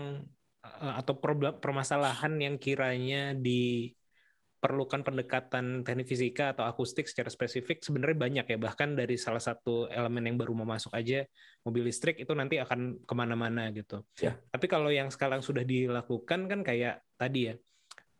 eh, 0.63 0.93
atau 0.99 1.13
problem 1.15 1.63
permasalahan 1.63 2.35
yang 2.35 2.55
kiranya 2.59 3.31
diperlukan 3.39 5.07
pendekatan 5.07 5.87
teknik 5.87 6.11
fisika 6.11 6.51
atau 6.51 6.67
akustik 6.67 7.07
secara 7.07 7.31
spesifik 7.31 7.79
sebenarnya 7.79 8.17
banyak 8.19 8.45
ya. 8.51 8.57
Bahkan 8.59 8.99
dari 8.99 9.15
salah 9.15 9.39
satu 9.39 9.87
elemen 9.87 10.27
yang 10.27 10.35
baru 10.35 10.51
mau 10.51 10.67
masuk 10.67 10.91
aja 10.91 11.23
mobil 11.63 11.87
listrik 11.87 12.19
itu 12.19 12.35
nanti 12.35 12.59
akan 12.59 12.99
ke 13.07 13.13
mana-mana 13.15 13.71
gitu. 13.71 14.03
Ya. 14.19 14.35
Tapi 14.51 14.67
kalau 14.67 14.91
yang 14.91 15.07
sekarang 15.07 15.39
sudah 15.39 15.63
dilakukan 15.63 16.51
kan 16.51 16.59
kayak 16.67 16.99
tadi 17.15 17.47
ya. 17.47 17.55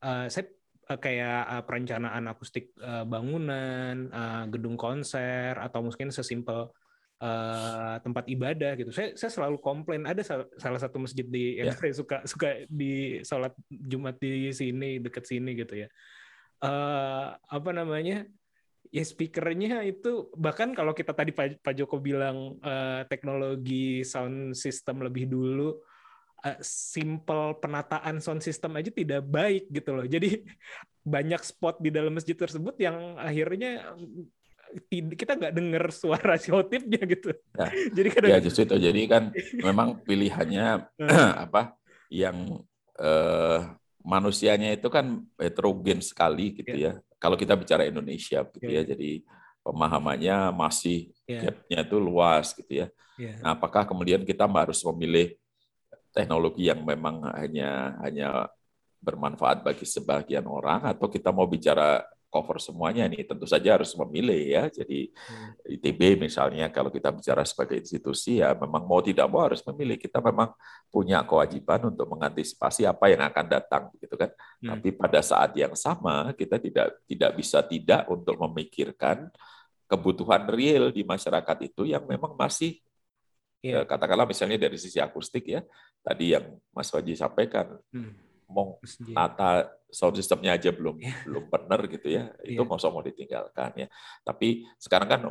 eh, 0.08 0.28
saya 0.32 0.48
kayak 0.98 1.42
eh, 1.46 1.64
perencanaan 1.70 2.26
akustik 2.26 2.74
eh, 2.82 3.06
bangunan, 3.06 4.10
eh, 4.10 4.44
gedung 4.50 4.74
konser, 4.74 5.54
atau 5.62 5.86
mungkin 5.86 6.10
sesimpel 6.10 6.74
eh, 7.22 7.96
tempat 8.02 8.26
ibadah 8.26 8.74
gitu. 8.74 8.90
Saya 8.90 9.14
saya 9.14 9.30
selalu 9.30 9.62
komplain 9.62 10.10
ada 10.10 10.26
sal- 10.26 10.50
salah 10.58 10.82
satu 10.82 10.98
masjid 10.98 11.28
di 11.28 11.62
yang 11.62 11.70
Ya. 11.70 11.78
saya 11.78 11.94
suka 11.94 12.18
suka 12.26 12.66
di 12.66 13.22
sholat 13.22 13.54
Jumat 13.70 14.18
di 14.18 14.50
sini 14.50 14.98
dekat 14.98 15.30
sini 15.30 15.54
gitu 15.54 15.86
ya. 15.86 15.88
Eh, 16.66 17.28
apa 17.38 17.70
namanya? 17.70 18.26
Ya 18.90 19.06
speakernya 19.06 19.86
itu 19.86 20.34
bahkan 20.34 20.74
kalau 20.74 20.98
kita 20.98 21.14
tadi 21.14 21.30
Pak, 21.30 21.62
Pak 21.62 21.78
Joko 21.78 22.02
bilang 22.02 22.58
eh, 22.66 23.06
teknologi 23.06 24.02
sound 24.02 24.58
system 24.58 25.06
lebih 25.06 25.30
dulu 25.30 25.78
eh, 26.46 26.60
simple 26.64 27.58
penataan 27.60 28.20
sound 28.24 28.44
system 28.44 28.76
aja 28.80 28.92
tidak 28.92 29.24
baik 29.26 29.68
gitu 29.72 29.92
loh. 29.96 30.06
Jadi 30.06 30.44
banyak 31.04 31.42
spot 31.42 31.80
di 31.82 31.90
dalam 31.90 32.14
masjid 32.14 32.36
tersebut 32.36 32.76
yang 32.78 33.18
akhirnya 33.18 33.96
kita 34.92 35.34
nggak 35.38 35.54
dengar 35.56 35.84
suara 35.90 36.38
si 36.42 36.54
khotibnya 36.54 37.02
gitu. 37.06 37.34
Ya. 37.58 37.68
Jadi 37.98 38.08
kadang 38.14 38.30
Ya 38.30 38.38
justru 38.42 38.64
itu. 38.70 38.76
Jadi 38.78 39.02
kan 39.10 39.24
memang 39.62 40.02
pilihannya 40.06 40.86
apa 41.50 41.74
yang 42.10 42.62
eh, 42.98 43.60
manusianya 44.06 44.74
itu 44.74 44.88
kan 44.90 45.22
heterogen 45.38 46.02
sekali 46.02 46.56
gitu 46.56 46.76
ya. 46.76 46.98
Kalau 47.20 47.36
kita 47.36 47.58
bicara 47.60 47.84
Indonesia 47.84 48.46
gitu 48.48 48.70
Ya. 48.70 48.82
ya. 48.82 48.96
Jadi 48.96 49.26
pemahamannya 49.60 50.56
masih 50.56 51.12
ya, 51.28 51.52
gapnya 51.52 51.80
itu 51.84 51.98
luas 52.00 52.56
gitu 52.56 52.86
ya. 52.86 52.88
ya, 53.20 53.36
Nah, 53.44 53.54
apakah 53.60 53.84
kemudian 53.84 54.24
kita 54.24 54.48
harus 54.48 54.80
memilih 54.88 55.36
teknologi 56.20 56.68
yang 56.68 56.84
memang 56.84 57.24
hanya 57.40 57.96
hanya 58.04 58.52
bermanfaat 59.00 59.64
bagi 59.64 59.88
sebagian 59.88 60.44
orang 60.44 60.84
atau 60.92 61.08
kita 61.08 61.32
mau 61.32 61.48
bicara 61.48 62.04
cover 62.30 62.62
semuanya 62.62 63.10
ini 63.10 63.26
tentu 63.26 63.50
saja 63.50 63.74
harus 63.74 63.90
memilih 63.98 64.38
ya. 64.38 64.64
Jadi 64.70 65.10
Hmm. 65.10 65.58
ITB 65.66 66.20
misalnya 66.30 66.70
kalau 66.70 66.94
kita 66.94 67.10
bicara 67.10 67.42
sebagai 67.42 67.82
institusi 67.82 68.38
ya 68.38 68.54
memang 68.54 68.86
mau 68.86 69.02
tidak 69.02 69.26
mau 69.32 69.42
harus 69.42 69.66
memilih. 69.66 69.98
Kita 69.98 70.22
memang 70.22 70.54
punya 70.94 71.26
kewajiban 71.26 71.90
untuk 71.90 72.06
mengantisipasi 72.06 72.86
apa 72.86 73.10
yang 73.10 73.26
akan 73.26 73.46
datang 73.50 73.84
gitu 73.98 74.14
kan. 74.14 74.30
Hmm. 74.62 74.78
Tapi 74.78 74.94
pada 74.94 75.20
saat 75.26 75.58
yang 75.58 75.74
sama 75.74 76.36
kita 76.38 76.62
tidak 76.62 77.02
tidak 77.10 77.32
bisa 77.34 77.66
tidak 77.66 78.06
untuk 78.12 78.38
memikirkan 78.38 79.34
kebutuhan 79.90 80.46
real 80.54 80.94
di 80.94 81.02
masyarakat 81.02 81.58
itu 81.66 81.90
yang 81.90 82.06
memang 82.06 82.38
masih 82.38 82.78
Iya. 83.60 83.84
eh, 83.84 83.86
katakanlah 83.86 84.24
misalnya 84.24 84.55
dari 84.55 84.80
sisi 84.80 85.03
akustik 85.03 85.43
ya 85.47 85.60
tadi 85.99 86.32
yang 86.32 86.55
Mas 86.72 86.88
Waji 86.89 87.12
sampaikan 87.14 87.76
Hmm. 87.91 88.16
mau 88.47 88.80
nata 89.12 89.68
sound 89.91 90.16
systemnya 90.16 90.55
aja 90.55 90.72
belum 90.72 90.95
Iya. 90.97 91.16
belum 91.28 91.43
benar 91.51 91.80
gitu 91.86 92.07
ya 92.07 92.32
itu 92.41 92.55
Iya. 92.55 92.64
mau 92.64 92.80
mau 92.80 93.03
ditinggalkan 93.03 93.72
ya 93.76 93.88
tapi 94.24 94.64
sekarang 94.80 95.10
kan 95.12 95.22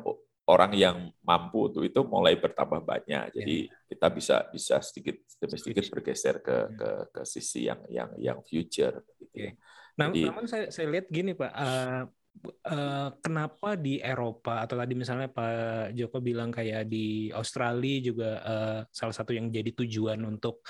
orang 0.49 0.73
yang 0.73 0.97
mampu 1.21 1.69
untuk 1.69 1.85
itu 1.85 2.01
mulai 2.05 2.37
bertambah 2.37 2.81
banyak 2.81 3.33
jadi 3.33 3.57
kita 3.89 4.07
bisa 4.09 4.37
bisa 4.49 4.77
sedikit 4.81 5.17
demi 5.41 5.57
sedikit 5.57 5.85
Iya. 5.85 5.93
Bergeser 5.93 6.37
ke 6.45 6.57
Hmm. 6.69 6.77
ke 6.77 6.89
ke 7.13 7.21
sisi 7.25 7.65
yang 7.65 7.81
yang 7.89 8.11
yang 8.21 8.39
future 8.45 9.05
gitu 9.17 9.37
ya. 9.37 9.53
Nah, 9.99 10.15
Jadi- 10.15 10.31
namun 10.31 10.47
saya 10.47 10.71
saya 10.71 10.87
lihat 10.89 11.11
gini 11.11 11.35
Pak, 11.35 11.51
eh, 11.51 12.03
eh, 12.47 13.09
kenapa 13.23 13.75
di 13.75 13.99
Eropa 14.03 14.65
atau 14.65 14.77
tadi 14.79 14.95
misalnya 14.95 15.29
Pak 15.31 15.93
Joko 15.95 16.19
bilang 16.23 16.51
kayak 16.55 16.89
di 16.89 17.29
Australia 17.35 17.97
juga 18.03 18.31
eh, 18.43 18.79
salah 18.91 19.15
satu 19.15 19.33
yang 19.35 19.51
jadi 19.51 19.71
tujuan 19.75 20.21
untuk 20.25 20.63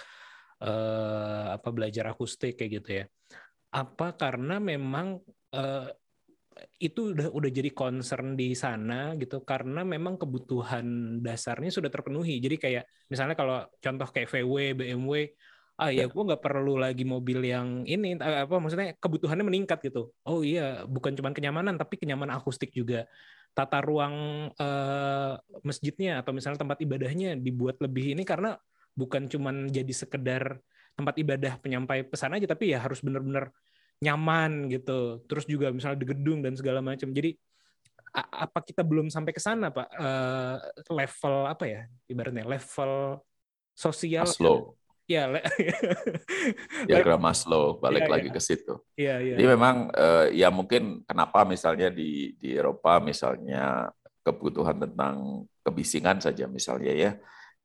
eh, 0.63 1.47
apa 1.57 1.69
belajar 1.71 2.11
akustik 2.13 2.59
kayak 2.59 2.73
gitu 2.83 2.91
ya. 3.03 3.05
Apa 3.75 4.17
karena 4.17 4.57
memang 4.59 5.21
eh, 5.55 5.89
itu 6.79 7.15
udah 7.15 7.31
udah 7.31 7.51
jadi 7.51 7.71
concern 7.71 8.35
di 8.35 8.55
sana 8.55 9.15
gitu 9.19 9.43
karena 9.47 9.87
memang 9.87 10.19
kebutuhan 10.19 11.19
dasarnya 11.23 11.71
sudah 11.71 11.91
terpenuhi. 11.91 12.43
Jadi 12.43 12.57
kayak 12.59 12.85
misalnya 13.11 13.35
kalau 13.39 13.67
contoh 13.79 14.09
kayak 14.11 14.29
VW, 14.31 14.55
BMW 14.75 15.13
ah 15.79 15.95
ya 15.95 16.05
Ya. 16.05 16.07
gue 16.11 16.23
nggak 16.27 16.43
perlu 16.43 16.75
lagi 16.75 17.07
mobil 17.07 17.39
yang 17.47 17.87
ini 17.87 18.19
eh, 18.19 18.39
apa 18.43 18.59
maksudnya 18.59 18.99
kebutuhannya 18.99 19.47
meningkat 19.47 19.79
gitu. 19.87 20.11
Oh 20.27 20.43
iya 20.43 20.83
bukan 20.85 21.15
cuma 21.15 21.31
kenyamanan 21.31 21.79
tapi 21.79 21.95
kenyamanan 21.97 22.35
akustik 22.43 22.75
juga. 22.75 23.07
Tata 23.55 23.79
ruang 23.79 24.51
eh, 24.59 25.33
masjidnya 25.63 26.19
atau 26.21 26.35
misalnya 26.35 26.59
tempat 26.67 26.83
ibadahnya 26.83 27.39
dibuat 27.39 27.79
lebih 27.79 28.19
ini 28.19 28.27
karena 28.27 28.59
bukan 28.99 29.31
cuman 29.31 29.71
jadi 29.71 29.95
sekedar 29.95 30.59
tempat 30.99 31.15
ibadah 31.15 31.63
penyampai 31.63 32.03
pesan 32.11 32.35
aja 32.35 32.51
tapi 32.51 32.75
ya 32.75 32.83
harus 32.83 32.99
benar-benar 32.99 33.55
nyaman 34.03 34.67
gitu. 34.67 35.23
Terus 35.31 35.47
juga 35.47 35.71
misalnya 35.71 36.03
di 36.03 36.11
gedung 36.11 36.43
dan 36.43 36.59
segala 36.59 36.83
macam. 36.83 37.15
Jadi 37.15 37.39
apa 38.19 38.65
kita 38.67 38.83
belum 38.83 39.15
sampai 39.15 39.31
ke 39.31 39.39
sana 39.39 39.71
pak? 39.71 39.89
Eh, 39.95 40.57
level 40.91 41.35
apa 41.47 41.65
ya 41.71 41.81
ibaratnya 42.11 42.43
level 42.43 43.23
sosial 43.79 44.27
Maslow, 44.27 44.75
ya 45.09 45.25
le- 45.27 45.45
diagram 46.87 47.21
Maslow, 47.21 47.81
balik 47.81 48.05
Iya, 48.07 48.13
lagi 48.13 48.29
iya. 48.29 48.35
ke 48.37 48.41
situ. 48.41 48.75
Iya, 48.95 49.15
iya. 49.25 49.35
Jadi 49.41 49.47
memang 49.49 49.77
eh, 49.91 50.27
ya 50.37 50.49
mungkin 50.53 51.03
kenapa 51.09 51.49
misalnya 51.49 51.89
di 51.89 52.37
di 52.37 52.55
Eropa 52.55 53.01
misalnya 53.01 53.89
kebutuhan 54.23 54.77
tentang 54.77 55.49
kebisingan 55.65 56.21
saja 56.21 56.45
misalnya 56.45 56.93
ya 56.93 57.13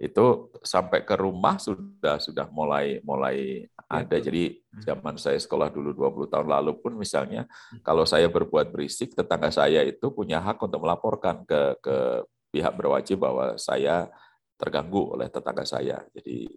itu 0.02 0.52
sampai 0.66 1.06
ke 1.08 1.16
rumah 1.16 1.56
sudah 1.62 2.18
sudah 2.20 2.48
mulai 2.50 3.00
mulai 3.06 3.68
ada. 3.88 4.08
betul. 4.18 4.26
Jadi 4.32 4.44
zaman 4.84 5.16
saya 5.16 5.40
sekolah 5.40 5.70
dulu 5.70 5.94
20 5.96 6.32
tahun 6.34 6.48
lalu 6.50 6.80
pun 6.82 6.98
misalnya 6.98 7.46
kalau 7.86 8.04
saya 8.04 8.28
berbuat 8.28 8.74
berisik 8.74 9.14
tetangga 9.14 9.52
saya 9.54 9.84
itu 9.86 10.10
punya 10.12 10.40
hak 10.44 10.60
untuk 10.60 10.82
melaporkan 10.82 11.44
ke 11.44 11.78
ke 11.80 11.96
pihak 12.52 12.74
berwajib 12.76 13.22
bahwa 13.22 13.56
saya 13.56 14.10
terganggu 14.60 15.14
oleh 15.14 15.28
tetangga 15.30 15.64
saya. 15.64 16.04
Jadi 16.16 16.48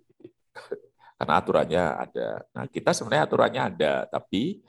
karena 1.17 1.35
aturannya 1.41 1.85
ada. 1.97 2.29
Nah, 2.53 2.65
kita 2.69 2.93
sebenarnya 2.93 3.25
aturannya 3.25 3.63
ada, 3.73 3.95
tapi 4.05 4.61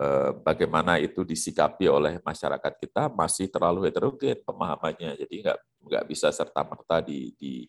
eh, 0.00 0.30
bagaimana 0.40 0.96
itu 0.96 1.20
disikapi 1.20 1.84
oleh 1.84 2.16
masyarakat 2.24 2.72
kita 2.80 3.12
masih 3.12 3.52
terlalu 3.52 3.88
heterogen 3.88 4.40
pemahamannya. 4.40 5.20
Jadi 5.20 5.34
nggak 5.44 5.58
nggak 5.84 6.04
bisa 6.08 6.32
serta 6.32 6.64
merta 6.64 7.04
di 7.04 7.36
di 7.36 7.68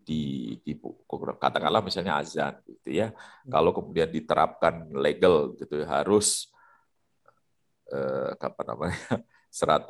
di, 0.00 0.56
di 0.64 0.72
katakanlah 1.38 1.80
misalnya 1.80 2.20
azan 2.20 2.60
gitu 2.68 2.92
ya. 2.92 3.12
Kalau 3.48 3.72
kemudian 3.72 4.08
diterapkan 4.12 4.92
legal 4.92 5.56
gitu 5.56 5.80
ya, 5.80 5.88
harus 5.88 6.52
eh, 7.88 8.36
apa 8.36 8.62
namanya 8.68 9.24
100 9.48 9.88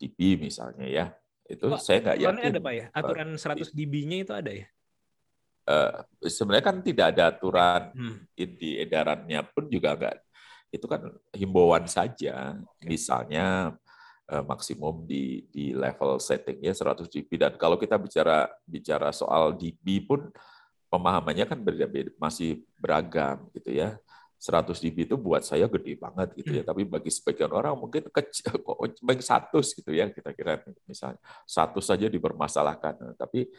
dB 0.00 0.40
misalnya 0.40 0.86
ya. 0.88 1.06
Itu 1.50 1.66
saya 1.82 1.98
nggak 2.00 2.18
yakin. 2.24 2.50
ada 2.56 2.60
pak 2.62 2.72
ya? 2.72 2.86
Aturan 2.94 3.28
100 3.34 3.74
dB-nya 3.74 4.16
itu 4.22 4.32
ada 4.32 4.52
ya? 4.54 4.66
Eh, 5.70 5.90
sebenarnya 6.26 6.66
kan 6.66 6.78
tidak 6.82 7.06
ada 7.14 7.22
aturan 7.30 7.82
Hmm. 7.94 8.16
di 8.34 8.80
edarannya 8.82 9.40
pun 9.54 9.70
juga 9.70 9.94
enggak 9.94 10.18
itu 10.70 10.86
kan 10.86 11.02
himbauan 11.34 11.86
saja. 11.86 12.58
Misalnya 12.82 13.74
eh, 14.30 14.42
maksimum 14.46 15.06
di 15.06 15.46
di 15.50 15.74
level 15.74 16.18
settingnya 16.22 16.74
100 16.74 17.06
dB 17.10 17.30
dan 17.38 17.54
kalau 17.58 17.74
kita 17.78 17.98
bicara 17.98 18.46
bicara 18.66 19.10
soal 19.10 19.54
dB 19.58 20.06
pun 20.06 20.30
pemahamannya 20.90 21.46
kan 21.46 21.58
berbeda 21.62 22.14
masih 22.18 22.62
beragam 22.78 23.46
gitu 23.54 23.70
ya. 23.74 23.98
100 24.40 24.80
dB 24.80 25.04
itu 25.04 25.16
buat 25.20 25.44
saya 25.44 25.68
gede 25.68 25.98
banget 26.00 26.32
gitu 26.38 26.50
ya. 26.56 26.62
Tapi 26.66 26.82
bagi 26.86 27.10
sebagian 27.12 27.52
orang 27.52 27.74
mungkin 27.78 28.06
kecil 28.10 28.54
kok 28.66 28.78
bagi 29.02 29.22
satu 29.22 29.60
gitu 29.62 29.90
ya 29.94 30.10
kita 30.10 30.34
kira 30.34 30.62
misalnya. 30.86 31.20
Satu 31.46 31.78
saja 31.78 32.06
dipermasalahkan. 32.10 33.18
Tapi 33.18 33.50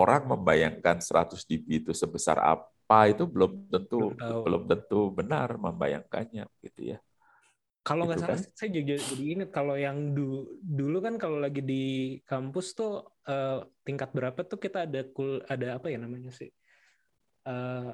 orang 0.00 0.22
membayangkan 0.32 0.96
100 1.06 1.40
dB 1.48 1.66
itu 1.84 1.92
sebesar 2.02 2.38
apa 2.42 2.98
itu 3.12 3.24
belum 3.28 3.52
tentu 3.72 3.96
Belum 3.96 4.44
belum 4.44 4.62
tentu 4.70 4.96
benar 5.18 5.48
membayangkannya 5.64 6.44
gitu 6.64 6.80
ya. 6.94 6.98
Kalau 7.86 8.02
nggak 8.06 8.20
Gitu 8.20 8.22
salah, 8.22 8.38
kan? 8.38 8.40
saya 8.58 8.70
juga 8.78 8.94
jadi 9.10 9.22
ingat 9.34 9.50
kalau 9.56 9.74
yang 9.74 9.98
du- 10.16 10.46
dulu 10.78 10.96
kan 11.06 11.14
kalau 11.22 11.38
lagi 11.44 11.60
di 11.70 11.74
kampus 12.30 12.66
tuh 12.78 12.90
eh, 13.30 13.58
tingkat 13.86 14.08
berapa 14.16 14.40
tuh 14.50 14.58
kita 14.64 14.78
ada 14.86 14.98
kul 15.14 15.30
ada 15.52 15.66
apa 15.82 15.86
ya 15.92 15.98
namanya 16.04 16.30
sih? 16.38 16.48
Eh, 17.48 17.90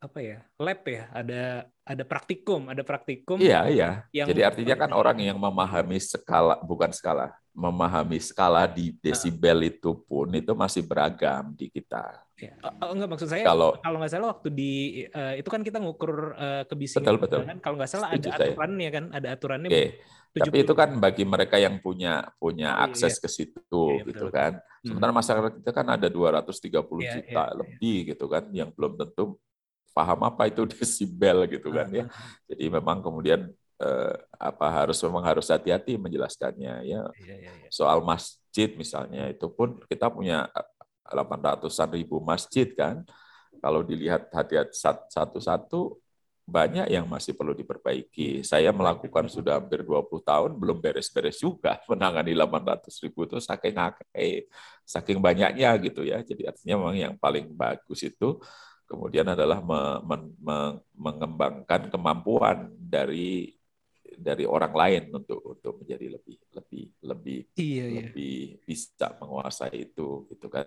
apa 0.00 0.18
ya? 0.24 0.38
Lab 0.56 0.80
ya, 0.88 1.04
ada 1.12 1.42
ada 1.84 2.04
praktikum, 2.08 2.72
ada 2.72 2.80
praktikum. 2.80 3.36
Iya, 3.36 3.68
iya. 3.68 3.90
Yang- 4.16 4.28
Jadi 4.32 4.40
artinya 4.42 4.74
kan 4.80 4.90
orang 4.96 5.20
yang 5.20 5.36
memahami 5.36 6.00
skala 6.00 6.56
bukan 6.64 6.88
skala, 6.88 7.36
memahami 7.52 8.16
skala 8.16 8.64
di 8.64 8.96
desibel 8.96 9.60
itu 9.68 9.92
pun 10.08 10.32
itu 10.32 10.56
masih 10.56 10.88
beragam 10.88 11.52
di 11.52 11.68
kita. 11.68 12.16
Ya. 12.40 12.56
Oh, 12.80 12.96
enggak 12.96 13.12
maksud 13.12 13.28
saya 13.28 13.44
Kalau- 13.44 13.76
kalau 13.84 14.00
nggak 14.00 14.12
salah 14.16 14.28
waktu 14.32 14.48
di 14.48 14.72
eh, 15.04 15.44
itu 15.44 15.48
kan 15.52 15.60
kita 15.60 15.76
ngukur 15.76 16.32
eh, 16.32 16.62
kebisingan 16.64 17.04
Betul, 17.04 17.16
betul. 17.20 17.40
kan 17.44 17.58
kalau 17.60 17.76
nggak 17.76 17.90
salah 17.92 18.08
Setuju 18.16 18.28
ada 18.32 18.38
saya. 18.40 18.48
aturannya 18.56 18.88
kan, 18.88 19.04
ada 19.12 19.28
aturannya. 19.36 19.68
Oke. 19.68 19.84
70. 20.30 20.46
Tapi 20.46 20.56
itu 20.62 20.72
kan 20.78 20.90
bagi 20.96 21.24
mereka 21.26 21.58
yang 21.58 21.82
punya 21.82 22.22
punya 22.38 22.78
Oh, 22.80 22.86
akses 22.88 23.18
iya. 23.18 23.20
ke 23.20 23.28
situ 23.28 23.82
Iya, 23.84 23.92
iya, 24.00 24.04
gitu 24.08 24.24
betul. 24.30 24.32
kan. 24.32 24.52
Hmm. 24.56 24.86
Sementara 24.88 25.12
masyarakat 25.12 25.52
kita 25.60 25.70
kan 25.74 25.86
ada 25.90 26.08
230 26.08 27.02
Iya, 27.04 27.12
juta 27.20 27.28
iya, 27.28 27.44
iya. 27.44 27.58
lebih 27.60 27.96
gitu 28.14 28.24
kan 28.30 28.44
yang 28.54 28.70
belum 28.72 28.94
tentu 28.96 29.36
paham 29.94 30.20
apa 30.26 30.48
itu 30.50 30.62
desibel 30.72 31.46
gitu 31.50 31.68
kan 31.74 31.88
ya. 31.90 32.04
Ah, 32.10 32.30
Jadi 32.50 32.64
memang 32.70 32.98
kemudian 33.04 33.50
eh, 33.82 34.14
apa 34.38 34.66
harus 34.84 34.98
memang 35.04 35.24
harus 35.24 35.46
hati-hati 35.50 35.96
menjelaskannya 36.00 36.74
ya. 36.88 37.02
Iya, 37.20 37.34
iya, 37.40 37.52
iya. 37.60 37.68
Soal 37.72 38.02
masjid 38.04 38.70
misalnya 38.76 39.28
itu 39.30 39.46
pun 39.52 39.78
kita 39.90 40.10
punya 40.12 40.48
800-an 41.10 41.90
ribu 41.94 42.22
masjid 42.22 42.68
kan. 42.74 43.02
Kalau 43.60 43.82
dilihat 43.84 44.30
hati-hati 44.32 44.72
sat- 44.72 45.08
satu-satu 45.12 45.98
banyak 46.50 46.90
yang 46.90 47.06
masih 47.06 47.32
perlu 47.38 47.54
diperbaiki. 47.54 48.42
Saya 48.42 48.74
melakukan 48.74 49.30
sudah 49.30 49.62
hampir 49.62 49.86
20 49.86 50.22
tahun 50.26 50.58
belum 50.58 50.82
beres-beres 50.82 51.38
juga 51.38 51.78
menangani 51.90 52.34
800 52.34 52.98
ribu 53.06 53.22
itu 53.28 53.38
saking 53.38 53.74
eh, 54.14 54.50
saking 54.82 55.18
banyaknya 55.22 55.70
gitu 55.78 56.02
ya. 56.02 56.18
Jadi 56.26 56.42
artinya 56.50 56.74
memang 56.82 56.96
yang 56.98 57.14
paling 57.20 57.54
bagus 57.54 58.02
itu 58.02 58.42
kemudian 58.90 59.26
adalah 59.30 59.62
me- 59.62 60.02
men- 60.02 60.34
me- 60.42 60.78
mengembangkan 60.98 61.86
kemampuan 61.94 62.74
dari 62.74 63.54
dari 64.18 64.42
orang 64.42 64.74
lain 64.74 65.02
untuk 65.14 65.38
untuk 65.46 65.78
menjadi 65.78 66.18
lebih 66.18 66.36
lebih 66.50 66.84
lebih 67.06 67.40
Iya, 67.54 67.84
iya. 67.86 67.96
lebih 68.10 68.58
bisa 68.66 69.14
menguasai 69.22 69.86
itu 69.94 70.26
gitu 70.34 70.50
kan. 70.50 70.66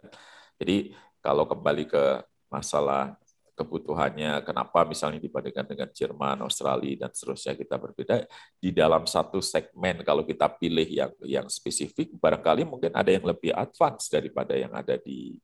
Jadi 0.56 0.96
kalau 1.20 1.44
kembali 1.44 1.84
ke 1.84 2.24
masalah 2.48 3.20
kebutuhannya, 3.54 4.42
kenapa 4.42 4.82
misalnya 4.82 5.22
dibandingkan 5.22 5.68
dengan 5.70 5.90
Jerman, 5.94 6.42
Australia 6.42 7.06
dan 7.06 7.12
seterusnya 7.14 7.54
kita 7.54 7.78
berbeda 7.78 8.26
di 8.58 8.74
dalam 8.74 9.06
satu 9.06 9.38
segmen 9.44 10.02
kalau 10.02 10.26
kita 10.26 10.50
pilih 10.58 10.88
yang 10.90 11.14
yang 11.22 11.46
spesifik 11.52 12.10
barangkali 12.18 12.66
mungkin 12.66 12.90
ada 12.98 13.14
yang 13.14 13.22
lebih 13.28 13.54
advance 13.54 14.10
daripada 14.10 14.58
yang 14.58 14.74
ada 14.74 14.98
di 14.98 15.38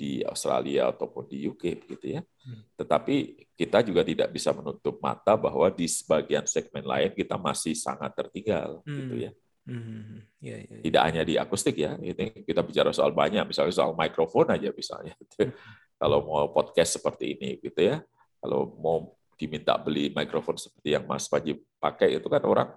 di 0.00 0.24
Australia 0.24 0.88
ataupun 0.88 1.28
di 1.28 1.44
UK 1.44 1.84
gitu 1.84 2.16
ya. 2.16 2.24
Hmm. 2.24 2.64
Tetapi 2.80 3.16
kita 3.52 3.84
juga 3.84 4.00
tidak 4.00 4.32
bisa 4.32 4.56
menutup 4.56 4.96
mata 5.04 5.36
bahwa 5.36 5.68
di 5.68 5.84
sebagian 5.84 6.48
segmen 6.48 6.88
lain 6.88 7.12
kita 7.12 7.36
masih 7.36 7.76
sangat 7.76 8.16
tertinggal 8.16 8.80
gitu 8.88 9.14
Hmm. 9.20 9.24
ya 9.28 9.32
Hmm, 9.70 10.24
iya, 10.40 10.56
iya, 10.66 10.72
iya. 10.72 10.82
tidak 10.88 11.02
hanya 11.04 11.22
di 11.22 11.34
akustik 11.36 11.76
ya 11.76 11.94
ini 12.00 12.42
kita 12.48 12.64
bicara 12.64 12.90
soal 12.96 13.12
banyak 13.12 13.44
misalnya 13.44 13.70
soal 13.70 13.92
mikrofon 13.92 14.48
aja 14.50 14.72
misalnya 14.72 15.12
gitu. 15.20 15.52
kalau 16.00 16.24
mau 16.24 16.48
podcast 16.50 16.96
seperti 16.98 17.36
ini 17.38 17.60
gitu 17.60 17.78
ya 17.78 18.00
kalau 18.40 18.72
mau 18.80 19.14
diminta 19.36 19.76
beli 19.76 20.10
mikrofon 20.16 20.56
seperti 20.56 20.96
yang 20.96 21.04
Mas 21.04 21.28
Paji 21.28 21.60
pakai 21.76 22.18
itu 22.18 22.26
kan 22.26 22.42
orang 22.48 22.72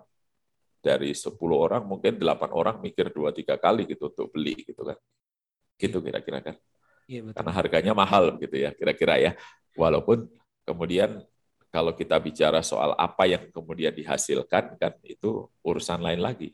dari 0.83 1.15
10 1.15 1.33
orang 1.55 1.81
mungkin 1.87 2.19
8 2.19 2.51
orang 2.51 2.75
mikir 2.83 3.09
dua 3.15 3.31
tiga 3.31 3.55
kali 3.55 3.87
gitu 3.87 4.11
untuk 4.11 4.27
beli 4.35 4.53
gitu 4.61 4.83
kan 4.83 4.99
gitu 5.79 5.97
kira-kira 6.03 6.43
kan 6.43 6.55
Iya, 7.07 7.21
betul. 7.27 7.35
karena 7.35 7.51
harganya 7.51 7.93
mahal 7.93 8.23
gitu 8.39 8.55
ya 8.55 8.71
kira-kira 8.71 9.19
ya 9.19 9.31
walaupun 9.75 10.27
kemudian 10.63 11.19
kalau 11.73 11.91
kita 11.97 12.15
bicara 12.21 12.61
soal 12.61 12.93
apa 12.95 13.25
yang 13.25 13.49
kemudian 13.49 13.91
dihasilkan 13.91 14.77
kan 14.77 14.93
itu 15.03 15.49
urusan 15.65 15.99
lain 15.99 16.21
lagi 16.21 16.53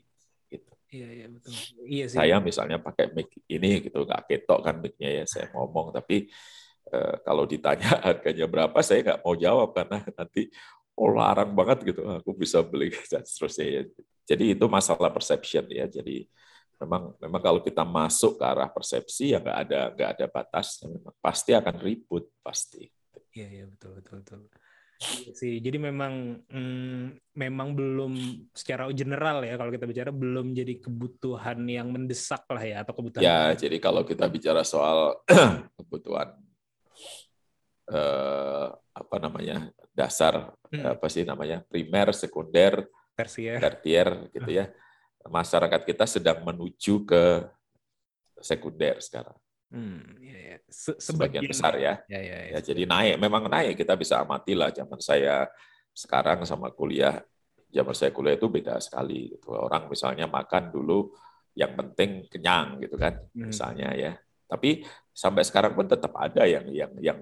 gitu 0.50 0.70
Iya, 0.90 1.08
iya, 1.14 1.26
betul. 1.30 1.52
Iya 1.86 2.04
sih. 2.10 2.18
saya 2.18 2.36
misalnya 2.42 2.82
pakai 2.82 3.14
mic 3.14 3.30
ini 3.46 3.86
gitu 3.86 4.02
nggak 4.02 4.26
ketok 4.26 4.60
kan 4.64 4.74
mic-nya 4.82 5.22
ya 5.22 5.24
saya 5.28 5.46
ngomong 5.54 5.94
tapi 5.94 6.26
eh, 6.90 7.14
kalau 7.22 7.46
ditanya 7.46 8.00
harganya 8.10 8.46
berapa 8.50 8.78
saya 8.82 9.00
nggak 9.06 9.20
mau 9.22 9.34
jawab 9.38 9.70
karena 9.70 10.02
nanti 10.18 10.50
oh 10.98 11.14
larang 11.14 11.54
banget 11.54 11.94
gitu 11.94 12.02
aku 12.04 12.30
bisa 12.34 12.60
beli 12.60 12.90
dan 13.12 13.22
seterusnya 13.22 13.66
ya. 13.66 13.82
jadi 14.34 14.44
itu 14.58 14.66
masalah 14.66 15.14
perception 15.14 15.64
ya 15.70 15.86
jadi 15.86 16.26
memang 16.80 17.12
memang 17.20 17.40
kalau 17.44 17.60
kita 17.60 17.84
masuk 17.84 18.40
ke 18.40 18.44
arah 18.44 18.68
persepsi 18.72 19.36
ya 19.36 19.38
nggak 19.38 19.58
ada 19.68 19.80
nggak 19.92 20.10
ada 20.16 20.26
batasnya 20.32 20.88
memang 20.88 21.14
pasti 21.20 21.50
akan 21.52 21.74
ribut 21.80 22.24
pasti 22.40 22.88
Iya, 23.30 23.46
iya, 23.46 23.64
betul, 23.70 23.94
betul, 24.02 24.16
betul. 24.26 24.40
Iya 25.00 25.32
sih, 25.32 25.62
jadi 25.62 25.78
memang 25.80 26.44
mm, 26.50 27.32
memang 27.32 27.72
belum 27.72 28.12
secara 28.52 28.90
general 28.92 29.40
ya 29.46 29.54
kalau 29.56 29.70
kita 29.72 29.86
bicara 29.86 30.10
belum 30.12 30.52
jadi 30.52 30.76
kebutuhan 30.82 31.62
yang 31.64 31.88
mendesak 31.94 32.44
lah 32.50 32.60
ya 32.60 32.82
atau 32.82 32.92
kebutuhan 32.98 33.22
Ya, 33.22 33.54
jadi 33.54 33.78
kalau 33.80 34.02
kita 34.02 34.26
bicara 34.28 34.60
soal 34.66 35.14
kebutuhan 35.78 36.36
eh, 37.90 38.66
apa 38.94 39.16
namanya 39.22 39.70
dasar 39.94 40.54
Hmm. 40.70 40.86
apa 40.86 41.10
sih 41.10 41.26
namanya 41.26 41.66
primer, 41.66 42.14
sekunder, 42.14 42.86
versi 43.18 43.50
ya. 43.50 43.58
tertier 43.58 44.30
gitu 44.30 44.54
ya. 44.54 44.70
Masyarakat 45.20 45.80
kita 45.84 46.04
sedang 46.08 46.40
menuju 46.42 47.04
ke 47.04 47.44
sekunder 48.40 48.96
sekarang. 49.04 49.36
Hmm, 49.70 50.18
ya, 50.18 50.34
ya. 50.34 50.56
Se- 50.66 50.98
Sebagian 50.98 51.46
besar 51.46 51.76
ya. 51.78 52.00
Ya, 52.10 52.18
ya, 52.18 52.38
ya. 52.48 52.48
Ya, 52.56 52.60
jadi 52.64 52.82
naik, 52.88 53.20
memang 53.20 53.46
naik. 53.46 53.78
Kita 53.78 53.94
bisa 53.94 54.24
amati 54.24 54.56
lah 54.56 54.72
zaman 54.74 54.98
saya 54.98 55.46
sekarang 55.94 56.42
sama 56.48 56.72
kuliah. 56.74 57.22
Zaman 57.70 57.94
saya 57.94 58.10
kuliah 58.10 58.34
itu 58.34 58.50
beda 58.50 58.80
sekali. 58.82 59.30
Gitu. 59.36 59.46
Orang 59.52 59.86
misalnya 59.86 60.26
makan 60.26 60.74
dulu 60.74 61.14
yang 61.54 61.76
penting 61.78 62.26
kenyang 62.26 62.80
gitu 62.82 62.96
kan, 62.98 63.20
Hmm. 63.30 63.50
misalnya 63.52 63.94
ya. 63.94 64.12
Tapi 64.50 64.82
sampai 65.14 65.46
sekarang 65.46 65.78
pun 65.78 65.86
tetap 65.86 66.10
ada 66.18 66.42
yang 66.48 66.66
yang 66.74 66.90
yang 66.98 67.18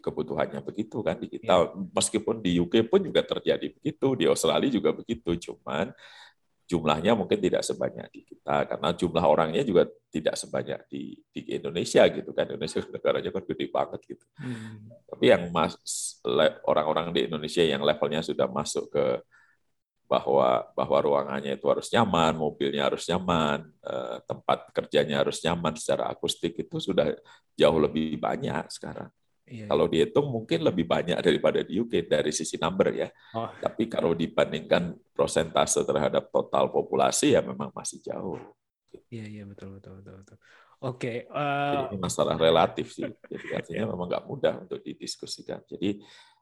kebutuhannya 0.00 0.64
begitu 0.64 1.04
kan 1.04 1.20
di 1.20 1.28
kita. 1.28 1.76
Meskipun 1.92 2.40
di 2.40 2.56
UK 2.56 2.88
pun 2.88 3.04
juga 3.04 3.20
terjadi 3.20 3.68
begitu, 3.76 4.16
di 4.16 4.24
Australia 4.24 4.70
juga 4.72 4.96
begitu. 4.96 5.36
Cuman 5.36 5.92
jumlahnya 6.70 7.18
mungkin 7.18 7.42
tidak 7.42 7.66
sebanyak 7.66 8.06
di 8.14 8.22
kita 8.22 8.70
karena 8.70 8.94
jumlah 8.94 9.24
orangnya 9.26 9.66
juga 9.66 9.90
tidak 10.06 10.38
sebanyak 10.38 10.86
di 10.86 11.18
di 11.26 11.58
Indonesia 11.58 12.06
gitu 12.06 12.30
kan. 12.30 12.46
Indonesia 12.46 12.78
negaranya 12.94 13.30
kan 13.34 13.42
gede 13.42 13.66
banget 13.66 14.00
gitu. 14.06 14.24
Hmm. 14.38 14.86
Tapi 15.10 15.24
yang 15.34 15.50
mas 15.50 15.74
orang-orang 16.62 17.10
di 17.10 17.26
Indonesia 17.26 17.66
yang 17.66 17.82
levelnya 17.82 18.22
sudah 18.22 18.46
masuk 18.46 18.86
ke 18.94 19.18
bahwa 20.06 20.66
bahwa 20.74 20.98
ruangannya 21.02 21.58
itu 21.58 21.66
harus 21.70 21.90
nyaman, 21.90 22.34
mobilnya 22.34 22.86
harus 22.86 23.06
nyaman, 23.06 23.66
eh, 23.82 24.18
tempat 24.26 24.70
kerjanya 24.74 25.22
harus 25.26 25.38
nyaman 25.42 25.74
secara 25.74 26.06
akustik 26.10 26.54
itu 26.54 26.76
sudah 26.78 27.14
jauh 27.58 27.78
lebih 27.82 28.18
banyak 28.18 28.70
sekarang. 28.70 29.10
Iya, 29.50 29.66
Kalau 29.66 29.90
dihitung 29.90 30.30
mungkin 30.30 30.62
lebih 30.62 30.86
banyak 30.86 31.18
daripada 31.18 31.66
di 31.66 31.82
UK 31.82 32.06
dari 32.06 32.30
sisi 32.30 32.54
number 32.54 32.94
ya. 32.94 33.10
Oh. 33.34 33.50
Tapi 33.58 33.90
kalau 33.90 34.14
dibandingkan 34.14 34.94
prosentase 35.10 35.82
terhadap 35.82 36.30
total 36.30 36.70
populasi 36.70 37.34
ya 37.34 37.42
memang 37.42 37.74
masih 37.74 37.98
jauh. 37.98 38.38
Iya, 39.10 39.26
iya 39.26 39.44
betul 39.50 39.74
betul 39.74 39.98
betul 39.98 40.14
betul. 40.22 40.36
Oke, 40.80 41.28
Jadi 41.28 41.76
eh, 41.76 41.86
ini 41.92 41.98
masalah 41.98 42.38
relatif 42.38 42.94
sih. 42.94 43.10
Jadi 43.10 43.46
artinya 43.52 43.90
memang 43.90 44.06
nggak 44.06 44.24
mudah 44.30 44.54
untuk 44.64 44.80
didiskusikan. 44.86 45.66
Jadi 45.66 45.98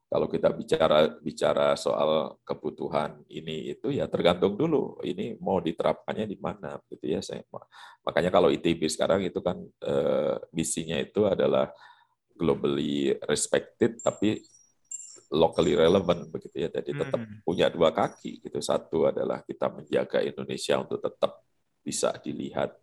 kalau 0.09 0.29
kita 0.29 0.49
bicara 0.53 0.99
bicara 1.21 1.77
soal 1.77 2.41
kebutuhan 2.45 3.25
ini 3.29 3.77
itu 3.77 3.93
ya 3.93 4.09
tergantung 4.09 4.57
dulu 4.57 4.97
ini 5.05 5.37
mau 5.37 5.61
diterapkannya 5.61 6.25
di 6.25 6.37
mana 6.41 6.81
gitu 6.89 7.13
ya 7.13 7.21
saya 7.21 7.45
makanya 8.01 8.33
kalau 8.33 8.49
ITB 8.49 8.89
sekarang 8.89 9.21
itu 9.21 9.45
kan 9.45 9.61
eh, 9.85 10.41
misinya 10.57 10.97
itu 10.97 11.29
adalah 11.29 11.69
globally 12.39 13.18
respected 13.26 13.99
tapi 13.99 14.39
locally 15.28 15.74
relevant 15.76 16.30
begitu 16.30 16.64
ya 16.64 16.68
jadi 16.70 17.05
tetap 17.05 17.20
Hmm. 17.20 17.43
punya 17.45 17.68
dua 17.68 17.91
kaki 17.93 18.41
gitu 18.41 18.62
satu 18.62 19.11
adalah 19.11 19.45
kita 19.45 19.68
menjaga 19.68 20.22
Indonesia 20.22 20.80
untuk 20.80 21.03
tetap 21.03 21.43
bisa 21.84 22.14
dilihat 22.20 22.78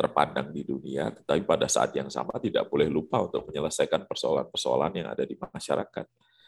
terpandang 0.00 0.48
di 0.48 0.64
dunia, 0.64 1.12
tetapi 1.12 1.44
pada 1.44 1.68
saat 1.68 1.92
yang 1.92 2.08
sama 2.08 2.40
tidak 2.40 2.64
boleh 2.72 2.88
lupa 2.88 3.20
untuk 3.20 3.52
menyelesaikan 3.52 4.08
persoalan-persoalan 4.08 4.96
yang 4.96 5.08
ada 5.12 5.28
di 5.28 5.36
masyarakat. 5.36 6.06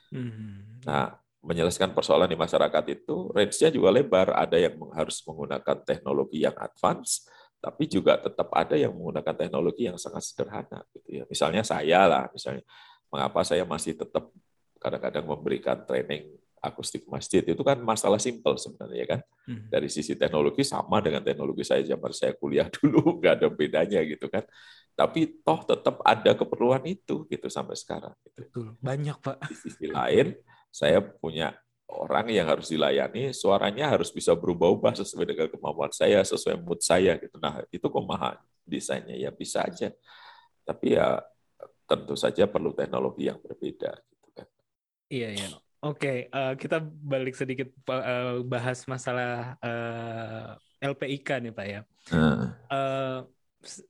hmm. 0.09 0.89
Nah, 0.89 1.13
menyelesaikan 1.45 1.93
persoalan 1.93 2.31
di 2.31 2.39
masyarakat 2.39 2.85
itu 2.89 3.29
range-nya 3.35 3.69
juga 3.69 3.93
lebar. 3.93 4.33
Ada 4.41 4.57
yang 4.57 4.79
harus 4.97 5.21
menggunakan 5.27 5.85
teknologi 5.85 6.47
yang 6.49 6.57
advance, 6.57 7.29
tapi 7.63 7.87
juga 7.87 8.19
tetap 8.19 8.51
ada 8.51 8.75
yang 8.75 8.91
menggunakan 8.91 9.39
teknologi 9.39 9.87
yang 9.87 9.95
sangat 9.95 10.27
sederhana. 10.27 10.83
Gitu 10.91 11.23
ya. 11.23 11.25
Misalnya 11.31 11.63
saya 11.63 12.11
lah, 12.11 12.25
misalnya 12.35 12.67
mengapa 13.07 13.47
saya 13.47 13.63
masih 13.63 13.95
tetap 13.95 14.35
kadang-kadang 14.83 15.23
memberikan 15.31 15.79
training 15.87 16.27
akustik 16.63 17.07
masjid 17.11 17.43
itu 17.43 17.59
kan 17.63 17.79
masalah 17.83 18.23
simpel 18.23 18.55
sebenarnya 18.55 19.19
kan 19.19 19.21
Hmm. 19.43 19.67
dari 19.67 19.91
sisi 19.91 20.15
teknologi 20.15 20.63
sama 20.63 21.03
dengan 21.03 21.19
teknologi 21.19 21.67
saya 21.67 21.83
zaman 21.83 22.15
saya 22.15 22.39
kuliah 22.39 22.71
dulu 22.79 23.19
nggak 23.19 23.43
ada 23.43 23.49
bedanya 23.51 23.99
gitu 24.07 24.31
kan 24.31 24.47
tapi 24.95 25.43
toh 25.43 25.67
tetap 25.67 25.99
ada 26.07 26.31
keperluan 26.39 26.87
itu 26.87 27.27
gitu 27.27 27.51
sampai 27.51 27.75
sekarang 27.75 28.15
gitu. 28.23 28.39
Betul. 28.47 28.67
Banyak, 28.79 29.19
Pak. 29.19 29.51
di 29.51 29.57
sisi 29.59 29.91
lain 29.91 30.39
saya 30.71 31.03
punya 31.03 31.51
orang 31.93 32.27
yang 32.33 32.49
harus 32.49 32.73
dilayani 32.73 33.37
suaranya 33.37 33.93
harus 33.93 34.09
bisa 34.09 34.33
berubah-ubah 34.33 34.97
sesuai 35.05 35.27
dengan 35.29 35.49
kemampuan 35.53 35.93
saya 35.93 36.25
sesuai 36.25 36.57
mood 36.65 36.81
saya 36.81 37.21
gitu 37.21 37.37
nah 37.37 37.61
itu 37.69 37.85
kumaha 37.93 38.41
desainnya 38.65 39.15
ya 39.19 39.29
bisa 39.29 39.67
aja 39.69 39.93
tapi 40.65 40.97
ya 40.97 41.21
tentu 41.85 42.17
saja 42.17 42.49
perlu 42.49 42.73
teknologi 42.73 43.29
yang 43.29 43.37
berbeda 43.43 43.93
gitu 44.09 44.29
kan 44.33 44.47
Iya, 45.13 45.29
iya. 45.29 45.49
Oke, 45.83 46.31
eh, 46.31 46.53
kita 46.57 46.81
balik 46.81 47.35
sedikit 47.37 47.69
eh, 47.69 48.41
bahas 48.49 48.87
masalah 48.89 49.59
eh, 49.61 50.89
LPIK 50.89 51.29
nih, 51.43 51.53
Pak 51.53 51.67
ya. 51.69 51.81
Eh, 52.73 53.19
s- 53.61 53.85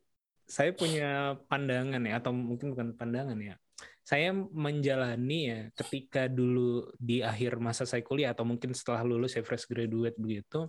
saya 0.48 0.74
punya 0.74 1.38
pandangan 1.46 2.02
ya, 2.02 2.18
atau 2.18 2.32
mungkin 2.34 2.74
bukan 2.74 2.96
pandangan 2.98 3.38
ya. 3.38 3.54
Saya 4.02 4.34
menjalani 4.34 5.40
ya, 5.46 5.60
ketika 5.78 6.26
dulu 6.26 6.90
di 6.98 7.22
akhir 7.22 7.62
masa 7.62 7.86
saya 7.86 8.02
kuliah 8.02 8.34
atau 8.34 8.42
mungkin 8.42 8.74
setelah 8.74 9.06
lulus 9.06 9.38
saya 9.38 9.46
fresh 9.46 9.70
graduate 9.70 10.18
begitu, 10.18 10.66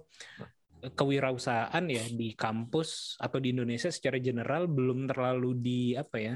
kewirausahaan 0.84 1.86
ya 1.90 2.06
di 2.14 2.38
kampus 2.38 3.18
atau 3.18 3.42
di 3.42 3.56
Indonesia 3.56 3.90
secara 3.90 4.22
general 4.22 4.70
belum 4.70 5.10
terlalu 5.10 5.52
di 5.58 5.82
apa 5.98 6.18
ya, 6.22 6.36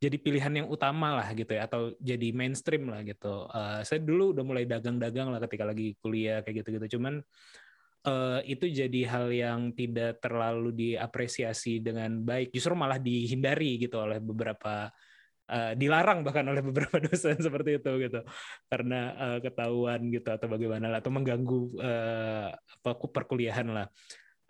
jadi 0.00 0.16
pilihan 0.16 0.64
yang 0.64 0.68
utama 0.72 1.12
lah 1.12 1.28
gitu 1.36 1.52
ya 1.52 1.68
atau 1.68 1.92
jadi 2.00 2.32
mainstream 2.32 2.88
lah 2.88 3.04
gitu. 3.04 3.44
Eh, 3.52 3.80
saya 3.84 4.00
dulu 4.00 4.32
udah 4.32 4.44
mulai 4.44 4.64
dagang-dagang 4.64 5.28
lah 5.28 5.40
ketika 5.44 5.68
lagi 5.68 5.92
kuliah 6.00 6.40
kayak 6.40 6.64
gitu-gitu. 6.64 6.96
Cuman 6.96 7.20
eh, 8.08 8.40
itu 8.48 8.64
jadi 8.70 9.00
hal 9.12 9.26
yang 9.28 9.60
tidak 9.76 10.20
terlalu 10.24 10.72
diapresiasi 10.72 11.84
dengan 11.84 12.22
baik. 12.24 12.48
Justru 12.54 12.72
malah 12.72 12.96
dihindari 12.96 13.76
gitu 13.76 14.00
oleh 14.00 14.22
beberapa 14.24 14.88
eh, 15.50 15.72
dilarang 15.74 16.22
bahkan 16.22 16.46
oleh 16.46 16.62
beberapa 16.62 16.96
dosen 17.06 17.36
seperti 17.42 17.82
itu 17.82 17.90
gitu. 17.98 18.20
Karena 18.70 19.00
eh, 19.18 19.38
ketahuan 19.42 20.00
gitu 20.14 20.28
atau 20.30 20.46
bagaimana 20.46 20.86
lah 20.86 20.98
atau 21.02 21.10
mengganggu 21.10 21.60
apa 22.80 22.90
perkuliahan 22.96 23.68
lah. 23.68 23.86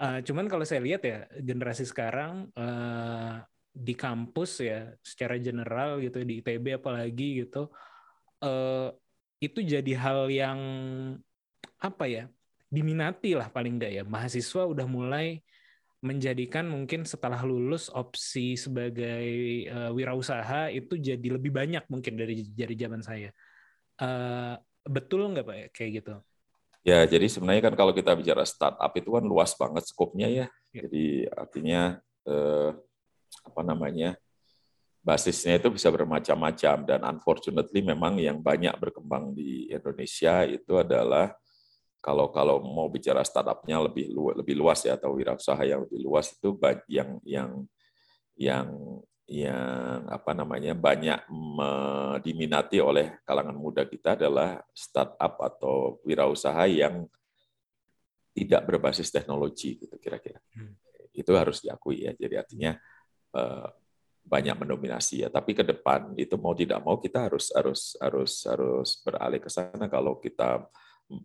Eh, 0.01 0.25
cuman 0.25 0.49
kalau 0.49 0.65
saya 0.65 0.81
lihat 0.81 1.05
ya 1.05 1.29
generasi 1.45 1.85
sekarang 1.85 2.49
eh, 2.57 3.35
di 3.69 3.93
kampus 3.93 4.65
ya 4.65 4.97
secara 5.05 5.37
general 5.37 6.01
gitu 6.01 6.25
di 6.25 6.41
ITB 6.41 6.81
apalagi 6.81 7.45
gitu 7.45 7.71
eh 8.41 8.89
itu 9.41 9.61
jadi 9.61 9.93
hal 10.01 10.33
yang 10.33 10.61
apa 11.77 12.05
ya 12.09 12.25
diminati 12.73 13.37
lah 13.37 13.53
paling 13.53 13.77
enggak 13.77 13.93
ya 13.93 14.03
mahasiswa 14.09 14.63
udah 14.73 14.87
mulai 14.89 15.45
menjadikan 16.01 16.65
mungkin 16.65 17.05
setelah 17.05 17.45
lulus 17.45 17.93
opsi 17.93 18.57
sebagai 18.57 19.27
eh, 19.69 19.91
wirausaha 19.93 20.73
itu 20.73 20.97
jadi 20.97 21.37
lebih 21.37 21.53
banyak 21.53 21.85
mungkin 21.93 22.17
dari 22.17 22.45
dari 22.53 22.75
zaman 22.77 23.05
saya 23.05 23.31
Eh, 24.01 24.55
betul 24.89 25.29
nggak 25.29 25.45
pak 25.45 25.57
ya, 25.61 25.67
kayak 25.77 25.93
gitu 26.01 26.15
Ya, 26.81 27.05
jadi 27.05 27.29
sebenarnya 27.29 27.69
kan 27.69 27.77
kalau 27.77 27.93
kita 27.93 28.17
bicara 28.17 28.41
startup 28.49 28.89
itu 28.97 29.13
kan 29.13 29.21
luas 29.21 29.53
banget 29.53 29.85
skopnya 29.85 30.33
ya. 30.33 30.47
Ya. 30.73 30.89
Jadi 30.89 31.29
artinya 31.29 32.01
eh, 32.25 32.73
apa 33.45 33.61
namanya 33.61 34.17
basisnya 35.05 35.61
itu 35.61 35.69
bisa 35.69 35.93
bermacam-macam 35.93 36.77
dan 36.89 37.01
unfortunately 37.05 37.85
memang 37.85 38.17
yang 38.17 38.41
banyak 38.41 38.73
berkembang 38.81 39.37
di 39.37 39.69
Indonesia 39.69 40.49
itu 40.49 40.73
adalah 40.81 41.37
kalau 42.01 42.33
kalau 42.33 42.65
mau 42.65 42.89
bicara 42.89 43.21
startupnya 43.21 43.77
lebih 43.85 44.09
lu- 44.11 44.33
lebih 44.33 44.57
luas 44.57 44.81
ya 44.85 44.97
atau 44.97 45.13
wirausaha 45.13 45.61
yang 45.65 45.85
lebih 45.85 46.01
luas 46.01 46.33
itu 46.33 46.57
yang 46.89 47.21
yang 47.23 47.51
yang 48.41 48.69
yang 49.31 50.11
apa 50.11 50.35
namanya 50.35 50.75
banyak 50.75 51.23
diminati 52.25 52.83
oleh 52.83 53.23
kalangan 53.23 53.55
muda 53.55 53.87
kita 53.87 54.19
adalah 54.19 54.59
startup 54.75 55.39
atau 55.39 56.03
wirausaha 56.03 56.67
yang 56.67 57.07
tidak 58.35 58.67
berbasis 58.67 59.13
teknologi 59.15 59.79
gitu 59.79 59.95
kira-kira. 60.03 60.43
Hmm. 60.51 60.75
Itu 61.15 61.35
harus 61.39 61.63
diakui 61.63 62.11
ya. 62.11 62.13
Jadi 62.19 62.35
artinya 62.35 62.73
eh, 63.39 63.69
banyak 64.27 64.57
mendominasi 64.59 65.27
ya. 65.27 65.29
Tapi 65.31 65.55
ke 65.55 65.63
depan 65.63 66.15
itu 66.19 66.35
mau 66.35 66.55
tidak 66.55 66.83
mau 66.83 66.99
kita 66.99 67.31
harus 67.31 67.55
harus 67.55 67.95
harus 68.03 68.33
harus 68.47 68.91
beralih 69.03 69.39
ke 69.43 69.51
sana 69.51 69.87
kalau 69.87 70.19
kita 70.19 70.67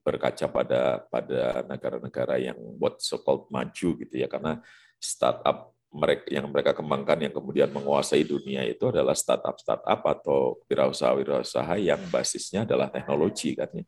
berkaca 0.01 0.49
pada 0.49 1.05
pada 1.07 1.61
negara-negara 1.69 2.41
yang 2.41 2.57
what 2.81 2.97
so 2.97 3.21
called 3.21 3.45
maju 3.53 3.89
gitu 4.01 4.15
ya 4.17 4.25
karena 4.25 4.59
startup 4.97 5.75
mereka 5.95 6.27
yang 6.27 6.45
mereka 6.51 6.71
kembangkan 6.75 7.29
yang 7.29 7.33
kemudian 7.33 7.71
menguasai 7.71 8.27
dunia 8.27 8.67
itu 8.67 8.91
adalah 8.91 9.15
startup 9.15 9.55
startup 9.55 10.01
atau 10.03 10.59
wirausaha-wirausaha 10.67 11.79
yang 11.79 12.01
basisnya 12.11 12.67
adalah 12.67 12.91
teknologi 12.91 13.55
kan 13.55 13.71
ya. 13.71 13.85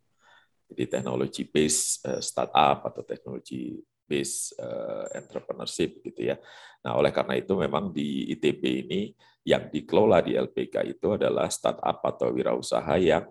Jadi 0.67 0.83
teknologi 0.87 1.43
base 1.47 1.99
eh, 2.07 2.21
startup 2.23 2.87
atau 2.87 3.03
teknologi 3.03 3.75
base 4.07 4.55
eh, 4.55 5.19
entrepreneurship 5.19 5.99
gitu 6.03 6.31
ya. 6.31 6.39
Nah, 6.83 6.95
oleh 6.95 7.11
karena 7.11 7.35
itu 7.35 7.53
memang 7.59 7.91
di 7.91 8.31
ITB 8.35 8.63
ini 8.87 9.01
yang 9.43 9.67
dikelola 9.67 10.23
di 10.23 10.35
LPK 10.35 10.95
itu 10.95 11.19
adalah 11.19 11.51
startup 11.51 11.99
atau 12.03 12.31
wirausaha 12.31 12.95
yang 12.99 13.27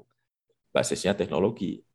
basisnya 0.72 1.16
teknologi. 1.16 1.85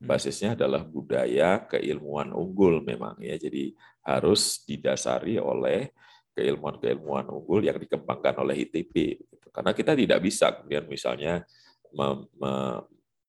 Basisnya 0.00 0.56
adalah 0.56 0.80
budaya 0.80 1.60
keilmuan 1.68 2.32
unggul 2.32 2.80
memang 2.80 3.20
ya. 3.20 3.36
Jadi 3.36 3.76
harus 4.00 4.64
didasari 4.64 5.36
oleh 5.36 5.92
keilmuan-keilmuan 6.32 7.28
unggul 7.28 7.60
yang 7.68 7.76
dikembangkan 7.76 8.40
oleh 8.40 8.64
ITB. 8.64 9.20
Karena 9.52 9.76
kita 9.76 9.92
tidak 9.92 10.18
bisa 10.24 10.56
kemudian 10.56 10.88
misalnya 10.88 11.44
mem, 11.92 12.24
mem, 12.40 12.80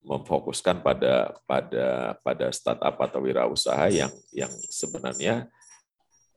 memfokuskan 0.01 0.81
pada 0.81 1.35
pada 1.45 2.17
pada 2.25 2.47
startup 2.49 2.97
atau 2.97 3.21
wirausaha 3.21 3.85
yang 3.93 4.09
yang 4.33 4.49
sebenarnya 4.71 5.45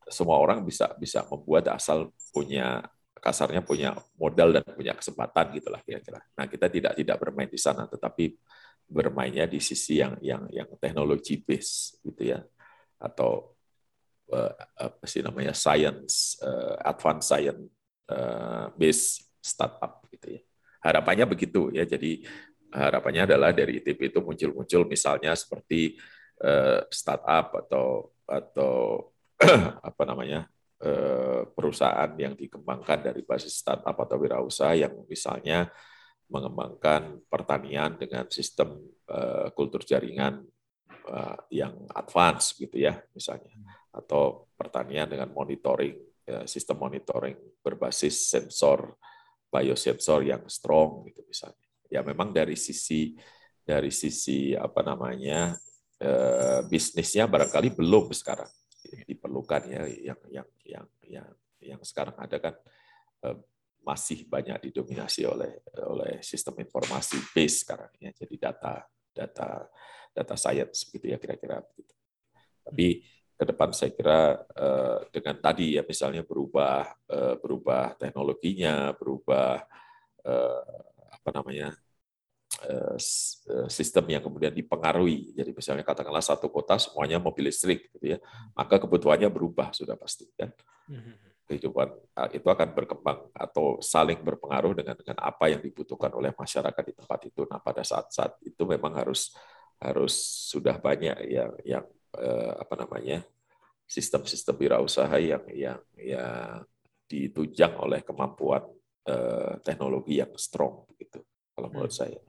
semua 0.04 0.36
orang 0.36 0.60
bisa 0.66 0.92
bisa 1.00 1.24
membuat 1.32 1.72
asal 1.72 2.12
punya 2.28 2.84
kasarnya 3.24 3.64
punya 3.64 3.96
modal 4.20 4.52
dan 4.52 4.64
punya 4.68 4.92
kesempatan 4.92 5.56
gitulah 5.56 5.80
kira-kira. 5.80 6.20
Nah 6.36 6.44
kita 6.44 6.68
tidak 6.68 6.92
tidak 6.92 7.16
bermain 7.16 7.48
di 7.48 7.56
sana, 7.56 7.88
tetapi 7.88 8.36
bermainnya 8.88 9.48
di 9.48 9.58
sisi 9.58 10.00
yang 10.00 10.16
yang 10.20 10.46
yang 10.52 10.68
teknologi 10.78 11.40
base 11.40 11.98
gitu 12.04 12.34
ya. 12.34 12.40
Atau 13.00 13.56
uh, 14.32 14.52
apa 14.76 15.04
sih 15.04 15.20
namanya 15.20 15.52
science 15.52 16.38
uh, 16.40 16.78
advanced 16.84 17.28
science 17.28 17.64
uh, 18.08 18.70
base 18.76 19.24
startup 19.40 20.04
gitu 20.12 20.38
ya. 20.38 20.42
Harapannya 20.84 21.24
begitu 21.28 21.72
ya. 21.72 21.84
Jadi 21.88 22.24
harapannya 22.74 23.28
adalah 23.28 23.54
dari 23.54 23.80
ITB 23.80 24.12
itu 24.12 24.20
muncul-muncul 24.20 24.84
misalnya 24.88 25.32
seperti 25.36 25.96
uh, 26.42 26.84
startup 26.92 27.64
atau 27.64 28.12
atau 28.24 28.74
apa 29.90 30.04
namanya 30.06 30.48
perusahaan 31.56 32.12
yang 32.20 32.36
dikembangkan 32.36 33.08
dari 33.08 33.24
basis 33.24 33.56
startup 33.56 33.96
atau 33.96 34.20
wirausaha 34.20 34.76
yang 34.76 34.92
misalnya 35.08 35.72
mengembangkan 36.34 37.22
pertanian 37.30 37.94
dengan 37.94 38.26
sistem 38.26 38.74
uh, 39.06 39.54
kultur 39.54 39.86
jaringan 39.86 40.42
uh, 41.06 41.38
yang 41.54 41.86
advance 41.94 42.58
gitu 42.58 42.74
ya 42.74 42.98
misalnya. 43.14 43.54
Atau 43.94 44.50
pertanian 44.58 45.06
dengan 45.06 45.30
monitoring 45.30 45.94
ya, 46.26 46.42
sistem 46.50 46.82
monitoring 46.82 47.38
berbasis 47.62 48.26
sensor 48.26 48.98
biosensor 49.46 50.26
yang 50.26 50.42
strong 50.50 51.06
gitu 51.06 51.22
misalnya. 51.22 51.68
Ya 51.86 52.02
memang 52.02 52.34
dari 52.34 52.58
sisi 52.58 53.14
dari 53.62 53.94
sisi 53.94 54.58
apa 54.58 54.82
namanya 54.82 55.54
uh, 56.02 56.66
bisnisnya 56.66 57.30
barangkali 57.30 57.78
belum 57.78 58.10
sekarang. 58.10 58.50
Diperlukan 59.06 59.62
ya 59.70 59.82
yang 60.12 60.20
yang 60.28 60.48
yang 60.66 60.86
yang 61.06 61.28
yang 61.62 61.80
sekarang 61.86 62.18
ada 62.18 62.36
kan 62.42 62.54
masih 63.84 64.24
banyak 64.24 64.72
didominasi 64.72 65.28
oleh 65.28 65.60
oleh 65.84 66.24
sistem 66.24 66.56
informasi 66.64 67.20
base 67.36 67.62
sekarang 67.62 67.92
ya. 68.00 68.10
Jadi 68.16 68.34
data 68.40 68.80
data 69.12 69.68
data 70.10 70.34
science 70.34 70.88
begitu 70.88 71.14
ya 71.14 71.18
kira-kira 71.20 71.60
begitu. 71.60 71.94
Tapi 72.64 73.04
ke 73.34 73.44
depan 73.44 73.70
saya 73.76 73.92
kira 73.92 74.40
eh, 74.56 74.98
dengan 75.12 75.36
tadi 75.38 75.76
ya 75.76 75.82
misalnya 75.84 76.24
berubah 76.24 76.86
eh, 77.10 77.34
berubah 77.38 77.98
teknologinya 78.00 78.96
berubah 78.96 79.62
eh, 80.24 80.62
apa 81.12 81.30
namanya 81.30 81.76
sistem 83.68 84.08
yang 84.08 84.22
kemudian 84.24 84.54
dipengaruhi. 84.54 85.34
Jadi 85.36 85.50
misalnya 85.52 85.84
katakanlah 85.84 86.22
satu 86.22 86.48
kota 86.48 86.78
semuanya 86.80 87.20
mobil 87.20 87.50
listrik 87.50 87.92
gitu 87.92 88.16
ya 88.16 88.18
maka 88.56 88.80
kebutuhannya 88.80 89.28
berubah 89.28 89.74
sudah 89.74 89.98
pasti 89.98 90.30
kan. 90.38 90.48
Hmm 90.88 91.33
kehidupan 91.44 91.88
ah, 92.16 92.28
itu 92.32 92.48
akan 92.48 92.72
berkembang 92.72 93.28
atau 93.36 93.76
saling 93.84 94.20
berpengaruh 94.24 94.72
dengan 94.72 94.96
dengan 94.96 95.20
apa 95.20 95.52
yang 95.52 95.60
dibutuhkan 95.60 96.10
oleh 96.16 96.32
masyarakat 96.32 96.82
di 96.88 96.94
tempat 96.96 97.20
itu. 97.28 97.44
Nah, 97.44 97.60
pada 97.60 97.84
saat-saat 97.84 98.40
itu 98.44 98.62
memang 98.64 98.96
harus 98.96 99.36
harus 99.76 100.14
sudah 100.48 100.80
banyak 100.80 101.16
yang 101.28 101.52
yang 101.62 101.84
eh, 102.16 102.52
apa 102.56 102.74
namanya 102.80 103.20
sistem-sistem 103.84 104.56
wirausaha 104.56 105.16
yang 105.20 105.44
yang 105.52 105.80
yang 106.00 106.64
ditunjang 107.04 107.76
oleh 107.76 108.00
kemampuan 108.00 108.64
eh, 109.04 109.60
teknologi 109.60 110.24
yang 110.24 110.32
strong 110.40 110.88
gitu 110.96 111.20
kalau 111.52 111.68
menurut 111.68 111.92
hmm. 111.92 112.00
saya. 112.08 112.20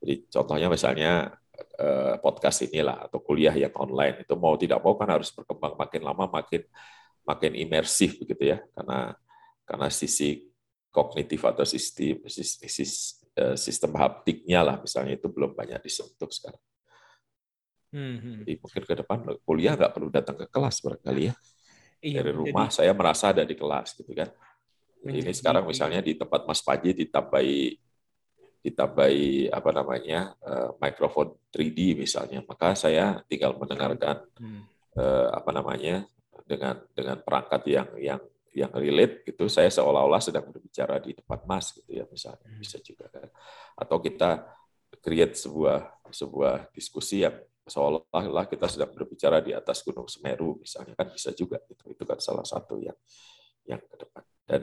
Jadi 0.00 0.14
contohnya 0.32 0.68
misalnya 0.72 1.12
eh, 1.76 2.16
podcast 2.24 2.64
inilah 2.64 3.12
atau 3.12 3.20
kuliah 3.20 3.52
yang 3.52 3.76
online 3.76 4.24
itu 4.24 4.32
mau 4.40 4.56
tidak 4.56 4.80
mau 4.80 4.96
kan 4.96 5.12
harus 5.12 5.28
berkembang 5.36 5.76
makin 5.76 6.00
lama 6.00 6.24
makin 6.32 6.64
makin 7.28 7.52
imersif 7.52 8.16
begitu 8.16 8.56
ya 8.56 8.58
karena 8.72 9.12
karena 9.68 9.88
sisi 9.92 10.48
kognitif 10.88 11.44
atau 11.44 11.68
sistem 11.68 12.24
eh, 12.24 13.56
sistem 13.60 13.92
haptiknya 14.00 14.64
lah 14.64 14.80
misalnya 14.80 15.20
itu 15.20 15.28
belum 15.28 15.52
banyak 15.52 15.84
disentuh 15.84 16.32
sekarang. 16.32 16.62
Hmm. 17.88 18.44
Jadi 18.44 18.52
mungkin 18.60 18.82
ke 18.84 18.94
depan 19.04 19.18
kuliah 19.44 19.72
nggak 19.76 19.92
perlu 19.92 20.08
datang 20.12 20.36
ke 20.36 20.46
kelas 20.48 20.80
barangkali 20.80 21.22
ya. 21.28 21.34
Iya, 21.98 22.20
Dari 22.22 22.32
rumah 22.32 22.68
jadi, 22.68 22.76
saya 22.84 22.92
merasa 22.96 23.32
ada 23.32 23.44
di 23.44 23.56
kelas 23.56 23.96
gitu 23.96 24.12
kan. 24.12 24.28
Jadi 24.98 25.18
ini 25.24 25.32
sekarang 25.32 25.64
misalnya 25.64 26.00
di 26.04 26.14
tempat 26.14 26.44
Mas 26.44 26.60
Paji 26.60 26.92
ditambahi 26.94 27.58
ditambahi 28.58 29.54
apa 29.54 29.70
namanya 29.70 30.34
uh, 30.42 30.74
mikrofon 30.82 31.32
3D 31.54 31.96
misalnya, 31.96 32.42
maka 32.44 32.74
saya 32.74 33.22
tinggal 33.30 33.56
mendengarkan 33.56 34.20
hmm. 34.36 34.62
uh, 34.98 35.28
apa 35.32 35.50
namanya 35.54 36.04
dengan 36.48 36.80
dengan 36.96 37.20
perangkat 37.20 37.62
yang 37.68 37.88
yang 38.00 38.20
yang 38.56 38.72
relate 38.72 39.28
gitu. 39.28 39.46
Saya 39.52 39.68
seolah-olah 39.68 40.18
sedang 40.24 40.48
berbicara 40.48 40.96
di 40.98 41.12
tempat 41.12 41.44
mas 41.44 41.76
gitu 41.76 41.92
ya 41.92 42.08
misalnya. 42.08 42.48
Hmm. 42.48 42.58
bisa 42.58 42.80
juga 42.80 43.06
kan. 43.12 43.28
Atau 43.76 44.00
kita 44.00 44.48
create 45.04 45.36
sebuah 45.36 46.08
sebuah 46.08 46.72
diskusi 46.72 47.22
yang 47.22 47.36
seolah-olah 47.68 48.48
kita 48.48 48.64
sedang 48.64 48.90
berbicara 48.96 49.44
di 49.44 49.52
atas 49.52 49.84
gunung 49.84 50.08
Semeru 50.08 50.56
misalnya 50.56 50.96
kan 50.96 51.12
bisa 51.12 51.36
juga 51.36 51.60
itu 51.68 51.92
itu 51.92 52.02
kan 52.08 52.16
salah 52.16 52.48
satu 52.48 52.80
yang 52.80 52.96
yang 53.68 53.80
ke 53.84 53.96
depan. 54.00 54.24
Dan 54.48 54.62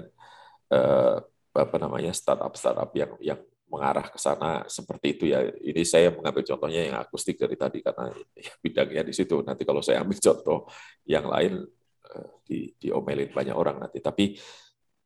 eh, 0.73 1.17
apa 1.55 1.77
namanya 1.77 2.11
startup 2.11 2.51
startup 2.57 2.89
yang 2.97 3.13
yang 3.21 3.39
mengarah 3.75 4.07
ke 4.07 4.15
sana 4.15 4.63
seperti 4.71 5.19
itu 5.19 5.23
ya. 5.35 5.43
Ini 5.43 5.83
saya 5.83 6.15
mengambil 6.15 6.47
contohnya 6.47 6.81
yang 6.87 6.95
akustik 6.95 7.35
dari 7.35 7.59
tadi 7.59 7.83
karena 7.83 8.07
bidangnya 8.63 9.03
di 9.03 9.11
situ. 9.11 9.43
Nanti 9.43 9.67
kalau 9.67 9.83
saya 9.83 9.99
ambil 9.99 10.15
contoh 10.15 10.71
yang 11.03 11.27
lain 11.27 11.67
eh, 12.07 12.27
di 12.47 12.59
diomelin 12.79 13.35
banyak 13.35 13.51
orang 13.51 13.83
nanti. 13.83 13.99
Tapi 13.99 14.39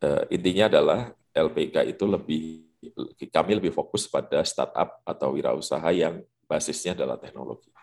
uh, 0.06 0.24
intinya 0.30 0.70
adalah 0.70 1.00
LPK 1.34 1.98
itu 1.98 2.06
lebih 2.06 2.44
kami 3.34 3.58
lebih 3.58 3.74
fokus 3.74 4.06
pada 4.08 4.46
startup 4.46 5.02
atau 5.04 5.36
wirausaha 5.36 5.90
yang 5.92 6.22
basisnya 6.46 6.94
adalah 6.94 7.18
teknologi. 7.18 7.74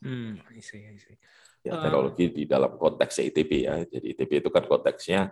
Hmm, 0.00 0.40
I 0.48 0.64
see, 0.64 0.80
I 0.88 0.96
see. 0.96 1.20
Ya, 1.60 1.76
teknologi 1.76 2.24
uh, 2.24 2.32
di 2.32 2.44
dalam 2.48 2.80
konteks 2.80 3.20
ITB 3.20 3.52
ya. 3.68 3.84
Jadi 3.84 4.16
ITB 4.16 4.40
itu 4.40 4.48
kan 4.48 4.64
konteksnya 4.64 5.28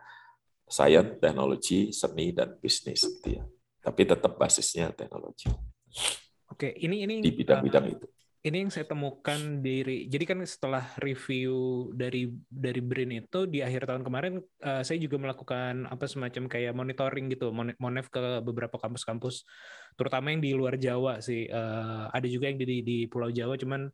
science, 0.68 1.16
teknologi, 1.16 1.88
seni 1.88 2.36
dan 2.36 2.52
bisnis 2.60 3.00
gitu 3.00 3.40
ya 3.40 3.44
tapi 3.88 4.04
tetap 4.04 4.36
basisnya 4.36 4.92
teknologi. 4.92 5.48
Oke, 6.52 6.76
ini 6.76 7.08
ini 7.08 7.24
di 7.24 7.32
bidang-bidang 7.32 7.84
uh, 7.88 7.94
itu. 7.96 8.06
Ini 8.38 8.56
yang 8.68 8.70
saya 8.70 8.84
temukan 8.84 9.64
dari 9.64 10.06
jadi 10.12 10.24
kan 10.28 10.44
setelah 10.44 10.84
review 11.00 11.88
dari 11.96 12.28
dari 12.46 12.84
Brin 12.84 13.16
itu 13.16 13.48
di 13.48 13.64
akhir 13.64 13.88
tahun 13.88 14.04
kemarin 14.04 14.44
uh, 14.62 14.84
saya 14.84 15.00
juga 15.00 15.16
melakukan 15.16 15.88
apa 15.88 16.04
semacam 16.04 16.44
kayak 16.52 16.76
monitoring 16.76 17.32
gitu, 17.32 17.48
monef 17.56 18.06
ke 18.12 18.44
beberapa 18.44 18.76
kampus-kampus 18.76 19.48
terutama 19.96 20.30
yang 20.36 20.44
di 20.44 20.52
luar 20.52 20.76
Jawa 20.76 21.24
sih. 21.24 21.48
Uh, 21.48 22.12
ada 22.12 22.28
juga 22.28 22.52
yang 22.52 22.60
di 22.60 22.84
di 22.84 22.98
Pulau 23.08 23.32
Jawa 23.32 23.56
cuman 23.56 23.88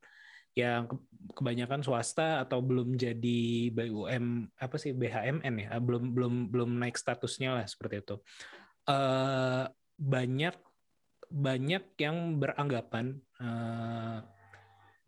yang 0.55 0.87
kebanyakan 1.35 1.83
swasta 1.83 2.43
atau 2.47 2.63
belum 2.63 2.95
jadi 2.95 3.75
BUM 3.75 4.55
apa 4.55 4.77
sih 4.79 4.95
BHMN 4.95 5.55
ya 5.67 5.71
belum 5.83 6.15
belum 6.15 6.35
belum 6.55 6.71
naik 6.79 6.95
statusnya 6.95 7.59
lah 7.59 7.67
seperti 7.67 8.07
itu 8.07 8.23
uh, 8.87 9.67
banyak 9.99 10.55
banyak 11.31 11.85
yang 11.99 12.39
beranggapan 12.39 13.19
uh, 13.41 14.23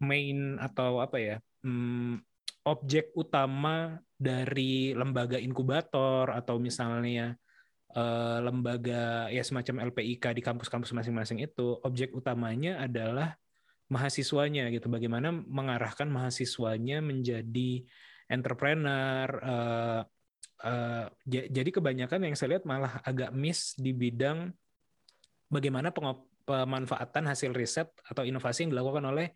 main 0.03 0.59
atau 0.59 1.01
apa 1.01 1.17
ya 1.21 1.37
um, 1.63 2.19
objek 2.67 3.15
utama 3.15 4.03
dari 4.17 4.91
lembaga 4.97 5.39
inkubator 5.39 6.33
atau 6.35 6.59
misalnya 6.59 7.39
uh, 7.95 8.39
lembaga 8.43 9.31
ya 9.31 9.43
semacam 9.47 9.87
LPIK 9.93 10.35
di 10.35 10.43
kampus-kampus 10.43 10.91
masing-masing 10.91 11.47
itu 11.47 11.79
objek 11.87 12.11
utamanya 12.11 12.83
adalah 12.83 13.39
mahasiswanya 13.87 14.67
gitu. 14.75 14.91
Bagaimana 14.91 15.31
mengarahkan 15.31 16.11
mahasiswanya 16.11 16.99
menjadi 16.99 17.87
entrepreneur 18.27 19.29
uh, 19.47 20.01
uh, 20.67 21.07
jadi 21.31 21.71
kebanyakan 21.71 22.27
yang 22.27 22.35
saya 22.35 22.59
lihat 22.59 22.67
malah 22.67 22.99
agak 23.07 23.31
miss 23.31 23.79
di 23.79 23.95
bidang 23.95 24.51
bagaimana 25.47 25.95
pemanfaatan 26.47 27.25
hasil 27.31 27.51
riset 27.55 27.91
atau 28.07 28.23
inovasi 28.23 28.67
yang 28.67 28.73
dilakukan 28.75 29.05
oleh 29.07 29.35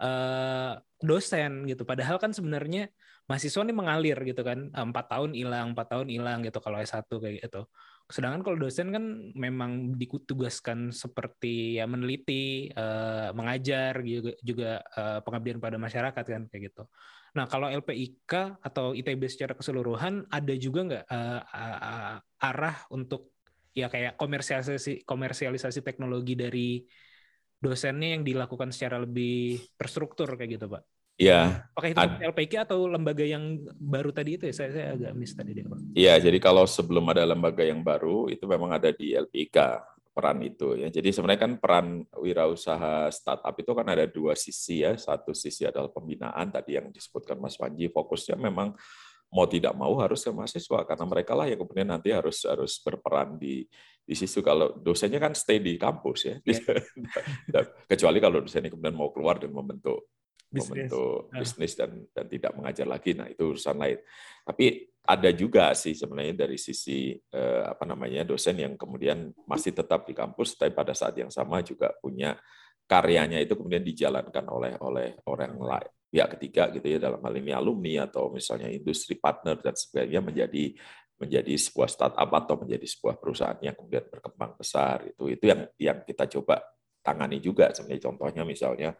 uh, 0.00 0.76
dosen 1.00 1.64
gitu. 1.68 1.84
Padahal 1.84 2.16
kan 2.20 2.32
sebenarnya 2.32 2.88
mahasiswa 3.26 3.62
ini 3.66 3.74
mengalir 3.74 4.16
gitu 4.22 4.42
kan, 4.46 4.70
empat 4.72 5.06
tahun 5.10 5.34
hilang, 5.34 5.74
empat 5.74 5.86
tahun 5.92 6.08
hilang 6.08 6.46
gitu 6.46 6.62
kalau 6.62 6.78
S1 6.78 7.10
kayak 7.10 7.34
gitu. 7.42 7.66
Sedangkan 8.06 8.46
kalau 8.46 8.54
dosen 8.54 8.94
kan 8.94 9.02
memang 9.34 9.98
ditugaskan 9.98 10.94
seperti 10.94 11.82
ya 11.82 11.90
meneliti, 11.90 12.70
eh, 12.70 13.28
mengajar 13.34 13.98
juga 14.46 14.78
eh, 14.78 15.18
pengabdian 15.26 15.58
pada 15.58 15.74
masyarakat 15.74 16.22
kan 16.22 16.46
kayak 16.46 16.70
gitu. 16.70 16.86
Nah 17.34 17.50
kalau 17.50 17.66
LPIK 17.66 18.62
atau 18.62 18.94
ITB 18.94 19.26
secara 19.26 19.58
keseluruhan 19.58 20.30
ada 20.30 20.54
juga 20.54 20.80
nggak 20.86 21.04
eh, 21.10 21.42
arah 22.46 22.76
untuk 22.94 23.35
ya 23.76 23.86
kayak 23.92 24.16
komersialisasi 24.16 25.04
komersialisasi 25.04 25.80
teknologi 25.84 26.32
dari 26.32 26.80
dosennya 27.60 28.16
yang 28.16 28.22
dilakukan 28.24 28.72
secara 28.72 28.96
lebih 29.04 29.60
terstruktur 29.76 30.32
kayak 30.36 30.50
gitu 30.56 30.66
pak? 30.72 30.82
Ya, 31.16 31.64
Apakah 31.76 31.88
itu 31.92 32.00
Ad- 32.00 32.20
LPIK 32.32 32.54
atau 32.64 32.88
lembaga 32.88 33.24
yang 33.24 33.60
baru 33.76 34.08
tadi 34.08 34.40
itu 34.40 34.48
ya? 34.48 34.54
Saya, 34.56 34.70
saya 34.72 34.86
agak 34.96 35.12
miss 35.12 35.36
tadi 35.36 35.52
deh 35.52 35.64
pak. 35.64 35.80
Iya, 35.92 36.14
jadi 36.20 36.38
kalau 36.40 36.64
sebelum 36.64 37.04
ada 37.12 37.24
lembaga 37.28 37.64
yang 37.64 37.80
baru 37.84 38.32
itu 38.32 38.44
memang 38.48 38.72
ada 38.76 38.92
di 38.92 39.12
LPIK 39.12 39.56
peran 40.16 40.40
itu 40.40 40.72
ya. 40.80 40.88
Jadi 40.88 41.12
sebenarnya 41.12 41.40
kan 41.44 41.52
peran 41.60 41.86
wirausaha 42.16 43.12
startup 43.12 43.52
itu 43.60 43.72
kan 43.76 43.84
ada 43.92 44.08
dua 44.08 44.32
sisi 44.32 44.80
ya. 44.80 44.96
Satu 44.96 45.36
sisi 45.36 45.68
adalah 45.68 45.92
pembinaan 45.92 46.48
tadi 46.48 46.80
yang 46.80 46.88
disebutkan 46.88 47.36
Mas 47.36 47.60
Panji, 47.60 47.92
fokusnya 47.92 48.40
memang 48.40 48.72
mau 49.36 49.44
tidak 49.44 49.76
mau 49.76 49.92
harus 50.00 50.24
ke 50.24 50.32
mahasiswa 50.32 50.88
karena 50.88 51.04
mereka 51.04 51.36
lah 51.36 51.44
yang 51.44 51.60
kemudian 51.60 51.92
nanti 51.92 52.08
harus 52.08 52.40
harus 52.48 52.80
berperan 52.80 53.36
di 53.36 53.68
di 54.06 54.14
situ 54.16 54.40
kalau 54.40 54.72
dosennya 54.80 55.20
kan 55.20 55.36
stay 55.36 55.60
di 55.60 55.76
kampus 55.76 56.20
ya. 56.24 56.36
Kecuali 57.90 58.16
kalau 58.16 58.40
dosennya 58.40 58.72
kemudian 58.72 58.96
mau 58.96 59.12
keluar 59.12 59.36
dan 59.36 59.52
membentuk 59.52 60.08
Bisnis. 60.46 60.62
membentuk 60.62 61.20
Ah. 61.34 61.42
bisnis 61.42 61.72
dan 61.74 61.90
dan 62.14 62.24
tidak 62.30 62.54
mengajar 62.54 62.86
lagi. 62.86 63.12
Nah, 63.18 63.26
itu 63.26 63.50
urusan 63.50 63.76
lain. 63.76 63.98
Tapi 64.46 64.66
ada 65.06 65.30
juga 65.34 65.74
sih 65.74 65.92
sebenarnya 65.92 66.46
dari 66.46 66.54
sisi 66.54 67.12
eh, 67.18 67.62
apa 67.66 67.82
namanya 67.82 68.22
dosen 68.22 68.56
yang 68.62 68.78
kemudian 68.78 69.34
masih 69.44 69.74
tetap 69.74 70.06
di 70.06 70.14
kampus, 70.14 70.54
tapi 70.54 70.70
pada 70.70 70.94
saat 70.94 71.18
yang 71.18 71.34
sama 71.34 71.66
juga 71.66 71.90
punya 71.98 72.38
karyanya 72.86 73.42
itu 73.42 73.58
kemudian 73.58 73.82
dijalankan 73.82 74.46
oleh 74.46 74.78
oleh 74.78 75.18
orang 75.26 75.58
lain 75.58 75.95
pihak 76.06 76.38
ketiga 76.38 76.70
gitu 76.70 76.86
ya 76.86 76.98
dalam 77.02 77.20
hal 77.20 77.34
ini 77.34 77.52
alumni 77.52 78.06
atau 78.06 78.30
misalnya 78.30 78.70
industri 78.70 79.18
partner 79.18 79.58
dan 79.58 79.74
sebagainya 79.74 80.22
menjadi 80.22 80.64
menjadi 81.16 81.52
sebuah 81.56 81.88
startup 81.88 82.28
atau 82.28 82.60
menjadi 82.60 82.84
sebuah 82.84 83.16
perusahaan 83.16 83.56
yang 83.64 83.72
kemudian 83.72 84.04
berkembang 84.12 84.52
besar 84.56 85.08
itu. 85.08 85.32
Itu 85.32 85.44
yang 85.48 85.60
yang 85.80 85.98
kita 86.04 86.28
coba 86.28 86.60
tangani 87.00 87.40
juga 87.40 87.72
sebenarnya. 87.72 88.04
Contohnya 88.12 88.42
misalnya 88.44 88.90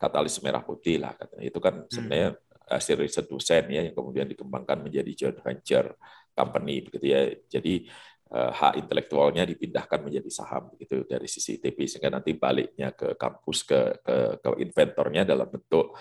katalis 0.00 0.40
merah 0.40 0.64
putih 0.64 0.96
lah 0.96 1.12
katanya. 1.12 1.44
Itu 1.44 1.60
kan 1.60 1.84
sebenarnya 1.92 2.40
hasil 2.68 2.96
riset 3.00 3.26
dosen 3.28 3.64
ya 3.68 3.80
yang 3.84 3.96
kemudian 3.96 4.28
dikembangkan 4.28 4.84
menjadi 4.84 5.12
joint 5.12 5.40
venture 5.44 5.92
company 6.32 6.88
begitu 6.88 7.06
ya. 7.12 7.20
Jadi 7.36 7.84
eh, 8.32 8.52
hak 8.56 8.74
intelektualnya 8.80 9.44
dipindahkan 9.44 10.00
menjadi 10.00 10.30
saham 10.32 10.72
gitu 10.80 11.04
dari 11.04 11.28
sisi 11.28 11.60
ITB 11.60 11.84
sehingga 11.84 12.16
nanti 12.16 12.32
baliknya 12.32 12.96
ke 12.96 13.12
kampus 13.20 13.68
ke 13.68 14.00
ke, 14.00 14.16
ke 14.40 14.48
inventornya 14.64 15.28
dalam 15.28 15.52
bentuk 15.52 15.92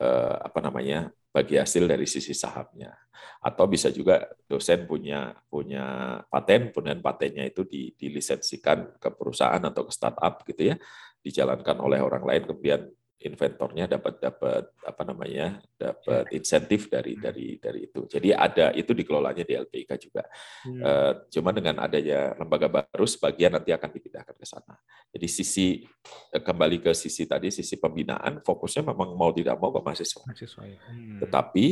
eh, 0.00 0.36
apa 0.40 0.58
namanya 0.60 1.08
bagi 1.30 1.60
hasil 1.60 1.84
dari 1.84 2.08
sisi 2.08 2.32
sahamnya. 2.32 2.96
Atau 3.44 3.68
bisa 3.68 3.92
juga 3.92 4.24
dosen 4.48 4.88
punya 4.88 5.36
punya 5.46 6.18
paten 6.32 6.72
kemudian 6.72 7.04
patennya 7.04 7.44
itu 7.46 7.62
di, 7.68 7.92
dilisensikan 7.92 8.96
ke 8.96 9.08
perusahaan 9.12 9.60
atau 9.60 9.84
ke 9.84 9.92
startup 9.92 10.40
gitu 10.48 10.72
ya 10.72 10.76
dijalankan 11.20 11.76
oleh 11.82 11.98
orang 11.98 12.22
lain 12.22 12.42
kemudian 12.46 12.86
inventornya 13.16 13.88
dapat 13.88 14.20
dapat 14.20 14.64
apa 14.84 15.02
namanya 15.08 15.58
dapat 15.74 16.28
insentif 16.36 16.92
dari 16.92 17.16
dari 17.16 17.56
dari 17.56 17.88
itu 17.88 18.04
jadi 18.04 18.36
ada 18.36 18.66
itu 18.76 18.92
dikelolanya 18.92 19.42
di 19.42 19.56
LPIK 19.56 19.90
juga 19.96 20.24
Hmm. 20.66 20.82
Eh, 20.82 21.12
cuma 21.38 21.54
dengan 21.54 21.78
adanya 21.78 22.34
lembaga 22.34 22.66
baru 22.66 23.06
sebagian 23.06 23.54
nanti 23.54 23.70
akan 23.70 23.90
dipindahkan 23.92 24.34
ke 24.34 24.46
sana. 24.46 24.74
Jadi 25.14 25.26
sisi 25.30 25.86
eh, 26.34 26.42
kembali 26.42 26.82
ke 26.82 26.90
sisi 26.96 27.24
tadi 27.28 27.54
sisi 27.54 27.78
pembinaan 27.78 28.42
fokusnya 28.42 28.90
memang 28.90 29.14
mau 29.14 29.30
tidak 29.30 29.56
mau 29.62 29.70
ke 29.70 29.80
mahasiswa. 29.82 30.26
Mahasiswa 30.26 30.62
ya. 30.66 30.78
Hmm. 30.90 31.18
Tetapi 31.22 31.66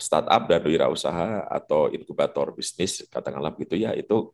startup 0.00 0.48
dan 0.48 0.62
wirausaha 0.64 1.46
atau 1.52 1.92
inkubator 1.92 2.56
bisnis 2.56 3.04
katakanlah 3.12 3.52
begitu 3.52 3.76
ya 3.76 3.92
itu 3.92 4.32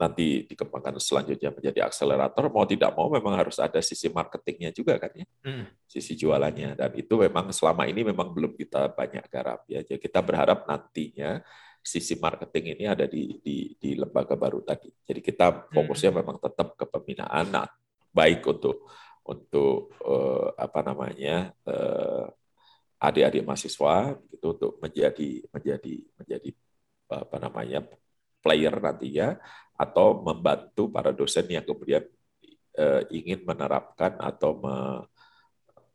nanti 0.00 0.48
dikembangkan 0.48 0.96
selanjutnya 0.96 1.52
menjadi 1.52 1.84
akselerator. 1.84 2.48
Mau 2.48 2.64
tidak 2.64 2.96
mau 2.96 3.12
memang 3.12 3.36
harus 3.36 3.60
ada 3.60 3.84
sisi 3.84 4.08
marketingnya 4.08 4.72
juga 4.72 4.96
kan 4.96 5.12
ya 5.12 5.26
Hmm. 5.44 5.68
sisi 5.84 6.16
jualannya. 6.16 6.72
Dan 6.80 6.90
itu 6.96 7.14
memang 7.20 7.52
selama 7.52 7.84
ini 7.84 8.00
memang 8.08 8.32
belum 8.32 8.56
kita 8.56 8.96
banyak 8.96 9.24
garap 9.28 9.68
ya. 9.68 9.84
Jadi 9.84 10.00
kita 10.00 10.24
berharap 10.24 10.64
nantinya 10.64 11.44
sisi 11.84 12.16
marketing 12.16 12.76
ini 12.76 12.84
ada 12.88 13.04
di 13.04 13.36
di, 13.44 13.76
di 13.76 13.90
lembaga 14.00 14.36
baru 14.40 14.64
tadi. 14.64 14.88
Jadi 14.88 15.20
kita 15.20 15.68
fokusnya 15.68 16.10
memang 16.24 16.40
tetap 16.40 16.76
ke 16.80 16.88
pembinaan. 16.88 17.52
Nah, 17.52 17.68
baik 18.12 18.40
untuk 18.48 18.88
untuk 19.28 19.92
eh, 20.00 20.48
apa 20.56 20.80
namanya 20.80 21.52
eh, 21.68 22.26
adik-adik 23.00 23.44
mahasiswa 23.44 24.16
gitu 24.28 24.46
untuk 24.56 24.72
menjadi 24.80 25.44
menjadi 25.52 25.94
menjadi 26.20 26.48
apa 27.10 27.36
namanya 27.40 27.80
player 28.44 28.74
nantinya 28.76 29.36
atau 29.80 30.20
membantu 30.20 30.92
para 30.92 31.16
dosen 31.16 31.48
yang 31.48 31.64
kemudian 31.64 32.04
eh, 32.76 33.02
ingin 33.16 33.40
menerapkan 33.48 34.20
atau 34.20 34.60
me- 34.60 35.08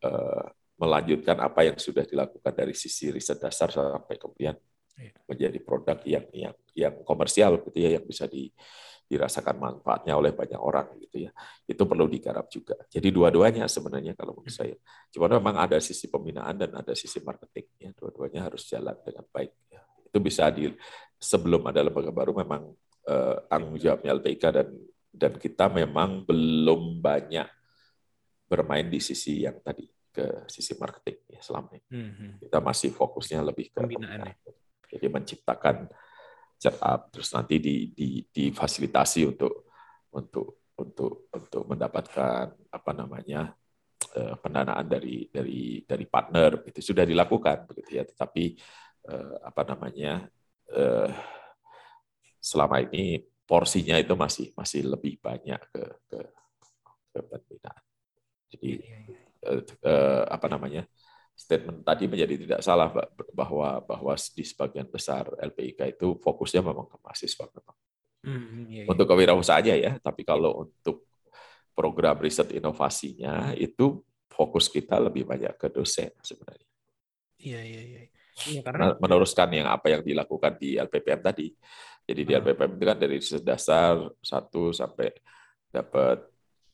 eh, 0.01 0.45
melanjutkan 0.75 1.37
apa 1.39 1.69
yang 1.69 1.77
sudah 1.79 2.03
dilakukan 2.03 2.51
dari 2.51 2.73
sisi 2.75 3.13
riset 3.13 3.39
dasar 3.39 3.69
sampai 3.71 4.17
kemudian 4.17 4.57
Iya. 4.95 5.11
menjadi 5.27 5.59
produk 5.59 5.99
yang 6.07 6.25
yang 6.31 6.55
yang 6.71 6.93
komersial 7.03 7.59
gitu 7.67 7.83
ya 7.83 7.99
yang 7.99 8.05
bisa 8.07 8.31
di, 8.31 8.47
dirasakan 9.11 9.59
manfaatnya 9.59 10.15
oleh 10.15 10.31
banyak 10.31 10.55
orang 10.55 10.87
gitu 11.03 11.27
ya. 11.27 11.31
Itu 11.67 11.83
perlu 11.83 12.07
digarap 12.07 12.47
juga. 12.47 12.79
Jadi 12.87 13.11
dua-duanya 13.11 13.67
sebenarnya 13.67 14.15
kalau 14.15 14.39
menurut 14.39 14.55
saya. 14.55 14.75
Cuma 15.11 15.27
memang 15.27 15.59
ada 15.59 15.83
sisi 15.83 16.07
pembinaan 16.07 16.55
dan 16.55 16.71
ada 16.79 16.95
sisi 16.95 17.19
marketing 17.19 17.67
ya. 17.75 17.89
Dua-duanya 17.91 18.47
harus 18.47 18.63
jalan 18.71 18.95
dengan 19.03 19.27
baik 19.35 19.51
ya. 19.67 19.83
itu 19.83 20.17
bisa 20.23 20.47
di 20.47 20.71
sebelum 21.19 21.59
ada 21.67 21.83
lembaga 21.83 22.11
baru 22.15 22.31
memang 22.31 22.71
eh, 23.07 23.37
tanggung 23.49 23.77
jawabnya 23.77 24.17
LPIK 24.17 24.43
dan 24.51 24.67
dan 25.15 25.33
kita 25.39 25.71
memang 25.71 26.27
belum 26.27 26.99
banyak 26.99 27.47
bermain 28.45 28.85
di 28.85 28.99
sisi 28.99 29.47
yang 29.47 29.57
tadi 29.63 29.87
ke 30.15 30.47
sisi 30.47 30.75
marketing 30.79 31.19
ya 31.27 31.41
selama 31.43 31.75
ini 31.75 31.83
Hmm, 31.91 32.11
hmm. 32.15 32.31
kita 32.47 32.59
masih 32.63 32.89
fokusnya 32.95 33.43
lebih 33.43 33.71
ke 33.71 33.79
Pembinaan 33.83 34.31
ya. 34.31 34.35
Jadi 34.95 35.07
menciptakan 35.11 35.91
startup 36.55 37.11
terus 37.11 37.29
nanti 37.35 37.59
di, 37.59 37.91
di, 37.91 38.23
difasilitasi 38.23 39.27
untuk 39.27 39.67
untuk 40.15 40.71
untuk 40.79 41.27
untuk 41.31 41.63
mendapatkan 41.67 42.55
apa 42.71 42.91
namanya 42.95 43.51
eh, 44.15 44.35
pendanaan 44.39 44.87
dari 44.87 45.27
dari 45.27 45.83
dari 45.83 46.05
partner 46.07 46.63
itu 46.63 46.79
sudah 46.79 47.03
dilakukan 47.03 47.67
begitu 47.67 47.99
ya 47.99 48.03
tetapi 48.07 48.55
eh, 49.11 49.35
apa 49.43 49.61
namanya 49.67 50.27
eh, 50.71 51.11
selama 52.45 52.77
ini 52.85 53.25
porsinya 53.49 53.97
itu 53.97 54.13
masih 54.13 54.53
masih 54.53 54.85
lebih 54.85 55.17
banyak 55.17 55.57
ke 55.73 55.83
ke, 56.05 56.19
ke 57.09 57.19
pembinaan 57.25 57.81
jadi 58.53 58.69
Iya, 58.85 58.97
iya. 59.09 59.17
eh, 59.49 59.61
eh, 59.65 60.23
apa 60.29 60.45
namanya 60.45 60.85
statement 61.33 61.81
tadi 61.81 62.05
menjadi 62.05 62.35
tidak 62.45 62.61
salah 62.61 62.93
bahwa 63.33 63.81
bahwa 63.81 64.13
di 64.13 64.43
sebagian 64.45 64.87
besar 64.87 65.27
LPIK 65.41 65.97
itu 65.97 66.15
fokusnya 66.21 66.61
memang 66.61 66.85
ke 66.85 66.97
mahasiswa 67.01 67.49
memang 67.49 67.77
Hmm, 68.25 68.65
iya, 68.73 68.81
iya. 68.81 68.89
untuk 68.89 69.05
kewirausahaannya 69.05 69.75
ya 69.85 69.91
tapi 70.01 70.25
kalau 70.25 70.65
untuk 70.65 71.05
program 71.77 72.17
riset 72.17 72.49
inovasinya 72.57 73.53
itu 73.53 74.01
fokus 74.33 74.65
kita 74.65 74.97
lebih 74.97 75.29
banyak 75.29 75.53
ke 75.61 75.69
dosen 75.69 76.09
sebenarnya 76.25 76.65
Iya, 77.37 77.61
iya, 77.61 77.81
iya. 77.85 78.01
Iya, 78.49 78.61
karena 78.65 78.97
Karena 78.97 78.99
meneruskan 78.99 79.49
yang 79.53 79.67
apa 79.69 79.87
yang 79.93 80.01
dilakukan 80.01 80.57
di 80.57 80.75
LPPM 80.81 81.21
tadi 81.21 81.53
jadi 82.05 82.21
di. 82.21 82.33
LPPM 82.37 82.71
itu 82.77 82.85
kan 82.85 82.97
dari 82.97 83.15
riset 83.17 83.43
dasar 83.43 84.09
satu 84.21 84.69
sampai 84.69 85.09
dapat 85.73 86.21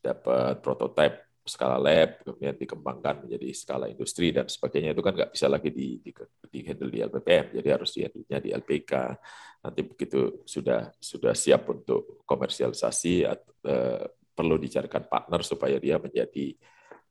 dapat 0.04 0.60
prototipe 0.60 1.32
skala 1.42 1.82
lab, 1.82 2.22
kemudian 2.22 2.54
dikembangkan 2.54 3.26
menjadi 3.26 3.50
skala 3.50 3.90
industri 3.90 4.30
dan 4.30 4.46
sebagainya 4.46 4.94
itu 4.94 5.02
kan 5.02 5.14
nggak 5.18 5.32
bisa 5.34 5.50
lagi 5.50 5.74
di, 5.74 5.98
di, 5.98 6.14
di 6.48 6.60
handle 6.62 6.92
di 6.94 7.02
LPPM, 7.02 7.58
jadi 7.58 7.70
harus 7.74 7.90
di 7.98 8.06
di 8.22 8.50
LPK. 8.54 8.94
Nanti 9.66 9.82
begitu 9.82 10.46
sudah 10.46 10.94
sudah 11.02 11.34
siap 11.34 11.66
untuk 11.66 12.22
komersialisasi, 12.30 13.26
atau, 13.26 13.52
eh, 13.66 14.06
perlu 14.38 14.56
dicarikan 14.62 15.10
partner 15.10 15.42
supaya 15.42 15.82
dia 15.82 15.98
menjadi 15.98 16.54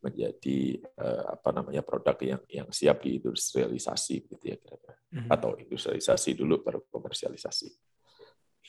menjadi 0.00 0.80
eh, 0.80 1.24
apa 1.28 1.50
namanya 1.52 1.82
produk 1.84 2.16
yang 2.22 2.42
yang 2.48 2.68
siap 2.72 3.04
diindustrialisasi 3.04 4.30
gitu 4.30 4.44
ya 4.46 4.56
kira-kira. 4.56 4.96
Mhm. 5.10 5.26
atau 5.26 5.58
industrialisasi 5.58 6.38
dulu 6.38 6.62
baru 6.62 6.80
komersialisasi. 6.86 7.89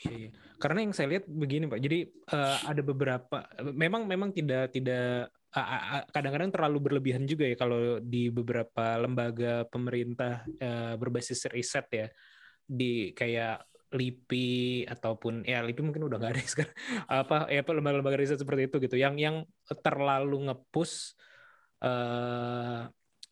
Iya, 0.01 0.15
iya. 0.17 0.29
Karena 0.57 0.79
yang 0.81 0.93
saya 0.97 1.07
lihat 1.13 1.25
begini 1.29 1.69
Pak, 1.69 1.81
jadi 1.81 1.99
eh, 2.09 2.57
ada 2.65 2.81
beberapa, 2.81 3.37
memang 3.61 4.09
memang 4.09 4.33
tidak 4.33 4.73
tidak 4.73 5.29
kadang-kadang 6.15 6.47
terlalu 6.47 6.79
berlebihan 6.79 7.27
juga 7.27 7.43
ya 7.43 7.59
kalau 7.59 7.99
di 7.99 8.31
beberapa 8.31 8.95
lembaga 8.97 9.67
pemerintah 9.69 10.47
eh, 10.57 10.95
berbasis 10.97 11.45
riset 11.53 11.85
ya, 11.93 12.07
di 12.65 13.13
kayak 13.13 13.61
LIPI 13.91 14.87
ataupun 14.87 15.43
ya 15.43 15.59
LIPI 15.59 15.81
mungkin 15.83 16.07
udah 16.07 16.17
nggak 16.17 16.33
ada 16.33 16.43
sekarang. 16.55 16.75
Apa 17.05 17.37
ya 17.51 17.61
apa 17.61 17.71
lembaga-lembaga 17.75 18.17
riset 18.17 18.39
seperti 18.39 18.71
itu 18.71 18.75
gitu. 18.81 18.95
Yang 18.97 19.15
yang 19.21 19.35
terlalu 19.85 20.49
ngepush 20.49 21.13
uh, 21.83 22.87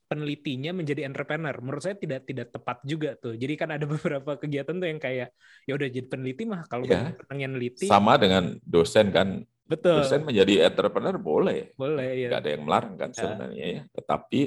penelitinya 0.10 0.74
menjadi 0.74 1.06
entrepreneur. 1.06 1.54
Menurut 1.62 1.86
saya 1.86 1.94
tidak 1.96 2.26
tidak 2.26 2.50
tepat 2.50 2.82
juga 2.82 3.14
tuh. 3.16 3.38
Jadi 3.38 3.54
kan 3.54 3.70
ada 3.70 3.86
beberapa 3.94 4.36
kegiatan 4.36 4.74
tuh 4.76 4.88
yang 4.90 4.98
kayak 5.00 5.30
ya 5.64 5.74
udah 5.78 5.88
jadi 5.88 6.08
peneliti 6.10 6.44
mah 6.50 6.66
kalau 6.66 6.90
Ya. 6.90 7.14
pengen 7.30 7.54
neliti 7.56 7.86
Sama 7.86 8.18
dengan 8.18 8.58
dosen 8.66 9.14
kan, 9.14 9.46
betul. 9.70 10.02
dosen 10.02 10.26
menjadi 10.26 10.66
entrepreneur 10.68 11.16
boleh, 11.16 11.78
Boleh 11.78 12.26
ya. 12.26 12.28
nggak 12.34 12.42
ada 12.42 12.52
yang 12.58 12.64
melarang 12.66 12.96
kan 12.98 13.10
Ya. 13.14 13.18
sebenarnya 13.22 13.66
ya. 13.70 13.82
Tetapi 13.94 14.42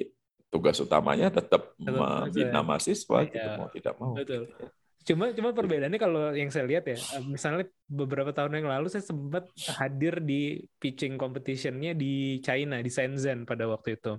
tugas 0.53 0.77
utamanya 0.83 1.33
tetap 1.33 1.73
membina 1.79 2.61
mahasiswa 2.61 3.19
gitu 3.25 3.39
Ya. 3.39 3.57
mau 3.57 3.71
tidak 3.71 3.95
mau. 3.97 4.13
Betul. 4.19 4.51
gitu. 4.51 4.67
Cuma 5.03 5.35
cuma 5.35 5.51
perbedaannya 5.51 5.99
kalau 5.99 6.31
yang 6.31 6.47
saya 6.47 6.63
lihat 6.63 6.87
ya, 6.87 6.95
misalnya 7.27 7.67
beberapa 7.91 8.31
tahun 8.31 8.63
yang 8.63 8.71
lalu 8.71 8.87
saya 8.87 9.03
sempat 9.03 9.51
hadir 9.75 10.23
di 10.23 10.63
pitching 10.79 11.19
competition-nya 11.19 11.91
di 11.91 12.39
China 12.39 12.79
di 12.79 12.87
Shenzhen 12.87 13.43
pada 13.43 13.67
waktu 13.67 13.99
itu. 13.99 14.15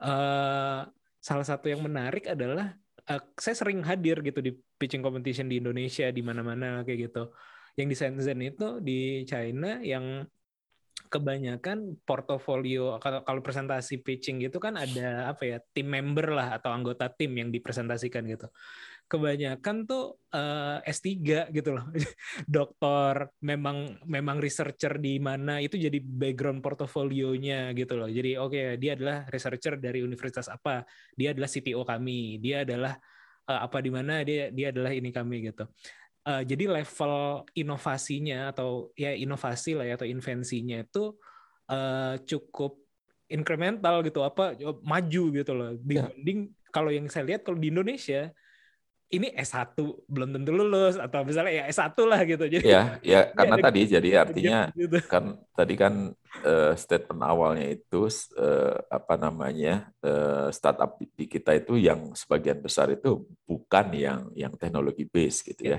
Eh, 0.00 0.80
salah 1.20 1.46
satu 1.46 1.68
yang 1.68 1.84
menarik 1.84 2.24
adalah 2.32 2.72
eh, 3.04 3.22
saya 3.36 3.56
sering 3.56 3.84
hadir 3.84 4.24
gitu 4.24 4.40
di 4.40 4.56
pitching 4.56 5.04
competition 5.04 5.44
di 5.44 5.60
Indonesia 5.60 6.08
di 6.08 6.22
mana-mana 6.24 6.80
kayak 6.84 7.12
gitu. 7.12 7.22
Yang 7.76 7.86
di 7.86 7.96
Shenzhen 7.96 8.40
itu 8.40 8.66
di 8.80 8.98
China 9.28 9.78
yang 9.84 10.24
kebanyakan 11.10 11.98
portofolio 12.06 12.94
kalau 13.02 13.26
kalau 13.26 13.40
presentasi 13.42 13.98
pitching 13.98 14.46
gitu 14.46 14.62
kan 14.62 14.78
ada 14.78 15.26
apa 15.34 15.42
ya 15.42 15.58
tim 15.74 15.90
member 15.90 16.30
lah 16.30 16.54
atau 16.54 16.70
anggota 16.70 17.10
tim 17.10 17.34
yang 17.34 17.50
dipresentasikan 17.50 18.22
gitu 18.30 18.46
kebanyakan 19.10 19.90
tuh 19.90 20.22
eh, 20.30 20.78
S3 20.86 21.50
gitu 21.50 21.74
loh. 21.74 21.90
Doktor 22.46 23.34
memang 23.42 23.98
memang 24.06 24.38
researcher 24.38 25.02
di 25.02 25.18
mana 25.18 25.58
itu 25.58 25.74
jadi 25.74 25.98
background 25.98 26.62
portofolionya 26.62 27.74
gitu 27.74 27.98
loh. 27.98 28.06
Jadi 28.06 28.38
oke 28.38 28.78
dia 28.78 28.94
adalah 28.94 29.26
researcher 29.26 29.74
dari 29.82 30.06
universitas 30.06 30.46
apa, 30.46 30.86
dia 31.18 31.34
adalah 31.34 31.50
CTO 31.50 31.82
kami, 31.82 32.38
dia 32.38 32.62
adalah 32.62 32.94
eh, 33.50 33.60
apa 33.66 33.78
di 33.82 33.90
mana 33.90 34.22
dia 34.22 34.54
dia 34.54 34.70
adalah 34.70 34.94
ini 34.94 35.10
kami 35.10 35.50
gitu. 35.50 35.66
Eh, 36.20 36.42
jadi 36.46 36.70
level 36.70 37.42
inovasinya 37.58 38.54
atau 38.54 38.94
ya 38.94 39.10
inovasi 39.10 39.74
lah 39.74 39.90
ya 39.90 39.98
atau 39.98 40.06
invensinya 40.06 40.78
itu 40.78 41.18
eh, 41.66 42.14
cukup 42.22 42.78
incremental 43.30 44.02
gitu 44.02 44.22
apa 44.26 44.58
maju 44.82 45.22
gitu 45.30 45.52
loh 45.54 45.70
dibanding 45.78 46.50
kalau 46.74 46.90
yang 46.90 47.06
saya 47.06 47.24
lihat 47.30 47.46
kalau 47.46 47.58
di 47.58 47.70
Indonesia 47.70 48.30
ini 49.14 49.26
S1 49.34 49.82
belum 50.14 50.28
tentu 50.34 50.50
lulus 50.58 50.94
atau 51.04 51.20
misalnya 51.28 51.52
ya 51.58 51.64
S1 51.74 52.02
lah 52.10 52.20
gitu. 52.30 52.44
Jadi 52.54 52.58
Ya, 52.60 53.00
ya 53.00 53.32
karena 53.32 53.56
ada 53.56 53.62
tadi 53.64 53.88
jadi 53.88 54.08
artinya 54.20 54.68
gitu. 54.76 54.96
kan 55.08 55.40
tadi 55.56 55.74
kan 55.80 56.12
eh, 56.44 56.72
statement 56.76 57.22
awalnya 57.24 57.66
itu 57.72 58.04
eh, 58.36 58.76
apa 58.92 59.14
namanya 59.16 59.88
eh, 60.04 60.48
startup 60.52 61.00
di- 61.16 61.24
kita 61.28 61.56
itu 61.56 61.80
yang 61.80 62.12
sebagian 62.12 62.60
besar 62.60 62.92
itu 62.92 63.24
bukan 63.48 63.86
yang 63.96 64.20
yang 64.36 64.52
teknologi 64.60 65.08
base 65.08 65.40
gitu 65.48 65.72
ya. 65.72 65.78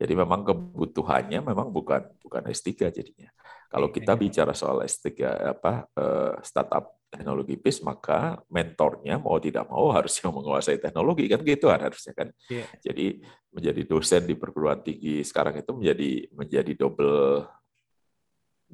Jadi 0.00 0.12
memang 0.16 0.42
kebutuhannya 0.48 1.40
memang 1.44 1.68
bukan 1.72 2.02
bukan 2.24 2.42
S3 2.52 2.88
jadinya. 2.88 3.28
Kalau 3.68 3.88
kita 3.92 4.16
bicara 4.16 4.52
soal 4.56 4.80
S3 4.88 5.28
apa 5.52 5.84
eh, 5.92 6.32
startup 6.40 7.03
teknologi 7.14 7.54
base 7.56 7.80
maka 7.86 8.42
mentornya 8.50 9.16
mau 9.22 9.38
tidak 9.38 9.70
mau 9.70 9.94
harus 9.94 10.18
yang 10.18 10.34
menguasai 10.34 10.82
teknologi 10.82 11.30
kan 11.30 11.40
gitu 11.46 11.70
kan 11.70 11.80
harusnya 11.86 12.12
kan. 12.12 12.28
Iya. 12.50 12.66
Jadi 12.82 13.06
menjadi 13.54 13.82
dosen 13.86 14.22
di 14.26 14.34
perguruan 14.34 14.82
tinggi 14.82 15.22
sekarang 15.22 15.54
itu 15.62 15.70
menjadi 15.70 16.10
menjadi 16.34 16.72
double 16.74 17.46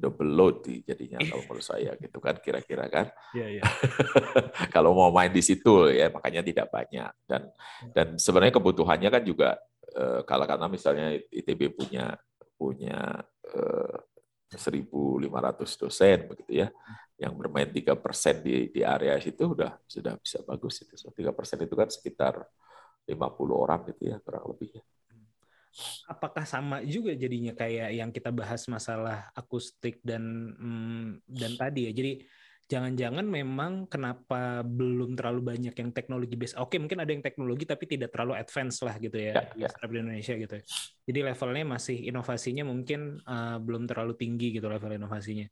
double 0.01 0.31
load 0.33 0.55
di- 0.65 0.81
jadinya 0.81 1.21
kalau 1.21 1.45
menurut 1.45 1.61
saya 1.61 1.93
gitu 1.99 2.17
kan 2.17 2.33
kira-kira 2.41 2.89
kan 2.89 3.13
Iya, 3.37 3.59
iya. 3.59 3.63
kalau 4.75 4.97
mau 4.97 5.13
main 5.13 5.29
di 5.29 5.45
situ 5.45 5.93
ya 5.93 6.09
makanya 6.09 6.41
tidak 6.41 6.73
banyak 6.73 7.11
dan 7.29 7.41
dan 7.93 8.07
sebenarnya 8.17 8.57
kebutuhannya 8.57 9.09
kan 9.13 9.21
juga 9.21 9.61
eh, 9.93 10.25
kalau 10.25 10.49
karena 10.49 10.65
misalnya 10.65 11.13
ITB 11.29 11.77
punya 11.77 12.17
punya 12.57 13.21
eh, 13.53 13.97
1.500 14.51 15.79
dosen 15.79 16.17
begitu 16.27 16.65
ya 16.65 16.67
yang 17.21 17.37
bermain 17.37 17.69
tiga 17.69 17.93
persen 17.93 18.41
di 18.41 18.73
di 18.73 18.81
area 18.81 19.13
situ 19.21 19.53
udah 19.53 19.77
sudah 19.85 20.17
bisa 20.17 20.41
bagus 20.41 20.81
itu 20.81 20.97
tiga 21.13 21.29
persen 21.29 21.61
itu 21.61 21.77
kan 21.77 21.85
sekitar 21.85 22.41
50 23.05 23.53
orang 23.53 23.85
gitu 23.93 24.09
ya 24.09 24.17
kurang 24.25 24.49
lebih 24.49 24.81
ya. 24.81 24.83
Apakah 26.09 26.43
sama 26.43 26.83
juga 26.83 27.15
jadinya 27.15 27.55
kayak 27.55 27.95
yang 27.95 28.09
kita 28.11 28.33
bahas 28.33 28.67
masalah 28.67 29.31
akustik 29.31 30.03
dan 30.03 30.51
mm, 30.57 31.23
dan 31.29 31.51
tadi 31.55 31.87
ya. 31.87 31.91
Jadi 31.95 32.11
jangan-jangan 32.67 33.23
memang 33.23 33.87
kenapa 33.87 34.63
belum 34.67 35.15
terlalu 35.15 35.55
banyak 35.55 35.75
yang 35.75 35.91
teknologi 35.95 36.35
base. 36.35 36.55
Oke, 36.59 36.75
mungkin 36.75 36.99
ada 36.99 37.11
yang 37.11 37.23
teknologi 37.23 37.63
tapi 37.63 37.87
tidak 37.87 38.11
terlalu 38.11 38.35
advance 38.39 38.83
lah 38.83 38.95
gitu 38.99 39.15
ya, 39.15 39.33
Ya, 39.55 39.67
ya. 39.67 39.87
di 39.87 39.95
Indonesia 39.99 40.33
gitu. 40.35 40.53
ya. 40.59 40.63
Jadi 41.07 41.19
levelnya 41.23 41.65
masih 41.67 41.97
inovasinya 42.03 42.63
mungkin 42.67 43.19
eh, 43.23 43.57
belum 43.59 43.87
terlalu 43.87 44.15
tinggi 44.19 44.55
gitu 44.59 44.67
level 44.67 44.91
inovasinya. 44.91 45.47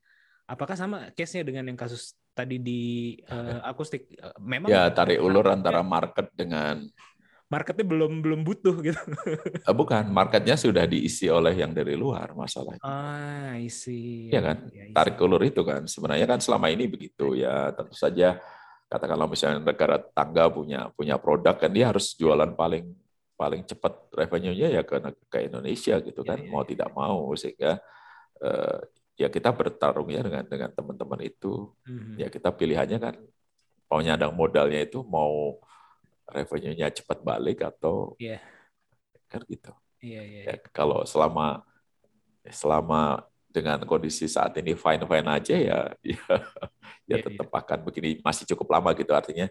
Apakah 0.50 0.74
sama 0.74 1.14
case-nya 1.14 1.46
dengan 1.46 1.70
yang 1.70 1.78
kasus 1.78 2.18
tadi 2.34 2.58
di 2.58 2.82
eh, 3.22 3.60
akustik? 3.62 4.10
Eh, 4.18 4.34
Memang 4.42 4.66
Ya 4.74 4.90
tarik 4.90 5.22
ulur 5.22 5.46
antara 5.46 5.86
market 5.86 6.34
dengan 6.34 6.90
marketnya 7.50 7.86
belum 7.86 8.26
belum 8.26 8.42
butuh 8.42 8.82
gitu. 8.82 8.98
eh, 9.70 9.76
bukan 9.78 10.10
marketnya 10.10 10.58
sudah 10.58 10.90
diisi 10.90 11.30
oleh 11.30 11.54
yang 11.54 11.70
dari 11.70 11.94
luar 11.94 12.34
masalahnya. 12.34 12.82
Ah, 12.82 13.62
I 13.62 13.70
see. 13.70 14.34
Iya 14.34 14.42
kan? 14.42 14.58
Ya, 14.74 14.86
I 14.86 14.90
see. 14.90 14.96
tarik 14.98 15.22
ulur 15.22 15.42
itu 15.46 15.62
kan 15.62 15.86
sebenarnya 15.86 16.26
kan 16.26 16.42
selama 16.42 16.74
ini 16.74 16.90
begitu 16.90 17.38
ya 17.38 17.70
tentu 17.78 17.94
saja 17.94 18.42
katakanlah 18.90 19.30
misalnya 19.30 19.62
negara 19.62 20.02
tangga 20.02 20.50
punya 20.50 20.90
punya 20.98 21.22
produk 21.22 21.62
kan 21.62 21.70
dia 21.70 21.94
harus 21.94 22.18
jualan 22.18 22.58
paling 22.58 22.90
paling 23.38 23.62
cepat 23.70 24.10
revenue-nya 24.18 24.68
ya 24.68 24.82
ke 24.82 24.98
ke 25.30 25.46
Indonesia 25.46 26.02
gitu 26.02 26.26
kan 26.26 26.42
Iya, 26.42 26.50
iya, 26.50 26.52
mau 26.52 26.64
tidak 26.66 26.90
mau 26.98 27.30
sehingga 27.38 27.78
eh, 28.42 28.78
ya 29.20 29.28
kita 29.28 29.52
bertarungnya 29.52 30.24
dengan 30.24 30.44
dengan 30.48 30.70
teman-teman 30.72 31.20
itu 31.28 31.76
Mhm. 31.84 32.16
ya 32.16 32.28
kita 32.32 32.56
pilihannya 32.56 32.98
kan 33.04 33.16
penyandang 33.92 34.32
modalnya 34.32 34.80
itu 34.80 35.04
mau 35.04 35.60
revenue-nya 36.30 36.88
cepat 36.96 37.20
balik 37.20 37.68
atau 37.68 38.16
Iya. 38.16 38.40
kan 39.28 39.44
gitu 39.46 39.76
Iya, 40.00 40.22
iya. 40.24 40.42
ya 40.48 40.56
kalau 40.72 41.04
selama 41.04 41.68
selama 42.48 43.28
dengan 43.52 43.82
kondisi 43.84 44.30
saat 44.30 44.56
ini 44.62 44.78
fine 44.78 45.04
fine 45.04 45.28
aja 45.28 45.56
ya 45.58 45.80
ya, 46.16 46.22
ya 47.10 47.18
Iya, 47.20 47.26
tetap 47.28 47.50
akan 47.52 47.80
begini 47.84 48.24
masih 48.24 48.48
cukup 48.56 48.72
lama 48.78 48.96
gitu 48.96 49.12
artinya 49.12 49.50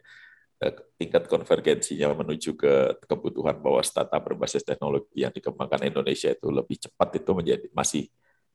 eh, 0.64 0.72
tingkat 0.96 1.28
konvergensinya 1.28 2.14
menuju 2.16 2.56
ke 2.56 3.04
kebutuhan 3.04 3.58
bahwa 3.60 3.82
startup 3.84 4.22
berbasis 4.22 4.64
teknologi 4.64 5.22
yang 5.22 5.34
dikembangkan 5.34 5.84
Indonesia 5.84 6.32
itu 6.32 6.48
lebih 6.48 6.78
cepat 6.80 7.20
itu 7.20 7.30
menjadi 7.36 7.66
masih 7.76 8.08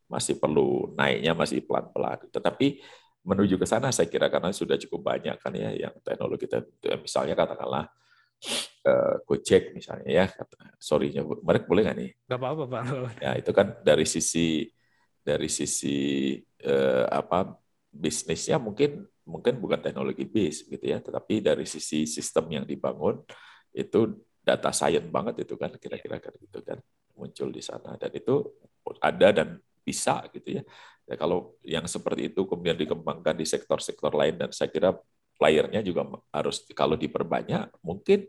masih 0.10 0.38
perlu 0.38 0.94
naiknya 0.94 1.34
masih 1.34 1.64
pelan 1.66 1.90
pelan 1.92 2.20
tetapi 2.30 2.84
menuju 3.24 3.56
ke 3.56 3.64
sana 3.64 3.88
saya 3.90 4.12
kira 4.12 4.28
karena 4.28 4.52
sudah 4.52 4.76
cukup 4.76 5.16
banyak 5.16 5.40
kan 5.40 5.54
ya 5.56 5.72
yang 5.72 5.96
teknologi 6.04 6.46
misalnya 7.00 7.36
katakanlah 7.40 7.88
eh, 8.84 9.16
Gojek 9.24 9.72
misalnya 9.72 10.10
ya 10.12 10.26
kata- 10.28 10.76
sorry 10.78 11.16
nyebut 11.16 11.40
merek 11.42 11.64
boleh 11.66 11.88
nggak 11.88 11.98
nih? 11.98 12.12
Gak 12.28 12.40
apa-apa, 12.40 12.64
Pak. 12.68 12.82
Ya, 13.24 13.32
itu 13.40 13.52
kan 13.56 13.80
dari 13.82 14.04
sisi 14.04 14.68
dari 15.24 15.48
sisi 15.48 16.36
eh, 16.60 17.06
apa 17.08 17.56
bisnisnya 17.88 18.60
mungkin 18.60 19.08
mungkin 19.24 19.56
bukan 19.64 19.80
teknologi 19.80 20.28
base 20.28 20.68
gitu 20.68 20.84
ya, 20.84 21.00
tetapi 21.00 21.40
dari 21.40 21.64
sisi 21.64 22.04
sistem 22.04 22.52
yang 22.52 22.66
dibangun 22.68 23.24
itu 23.72 24.20
data 24.44 24.76
science 24.76 25.08
banget 25.08 25.48
itu 25.48 25.56
kan 25.56 25.72
kira-kira 25.80 26.20
kan 26.20 26.36
gitu 26.44 26.60
kan 26.60 26.78
muncul 27.16 27.48
di 27.48 27.64
sana. 27.64 27.96
Dan 27.96 28.12
itu 28.12 28.44
ada 29.00 29.32
dan 29.32 29.50
bisa 29.84 30.26
gitu 30.32 30.60
ya. 30.60 30.64
Ya 31.04 31.16
kalau 31.20 31.60
yang 31.68 31.84
seperti 31.84 32.32
itu 32.32 32.48
kemudian 32.48 32.80
dikembangkan 32.80 33.36
di 33.36 33.44
sektor-sektor 33.44 34.16
lain 34.16 34.40
dan 34.40 34.50
saya 34.56 34.72
kira 34.72 34.96
playernya 35.36 35.84
juga 35.84 36.08
harus 36.32 36.64
kalau 36.72 36.96
diperbanyak 36.96 37.68
mungkin 37.84 38.24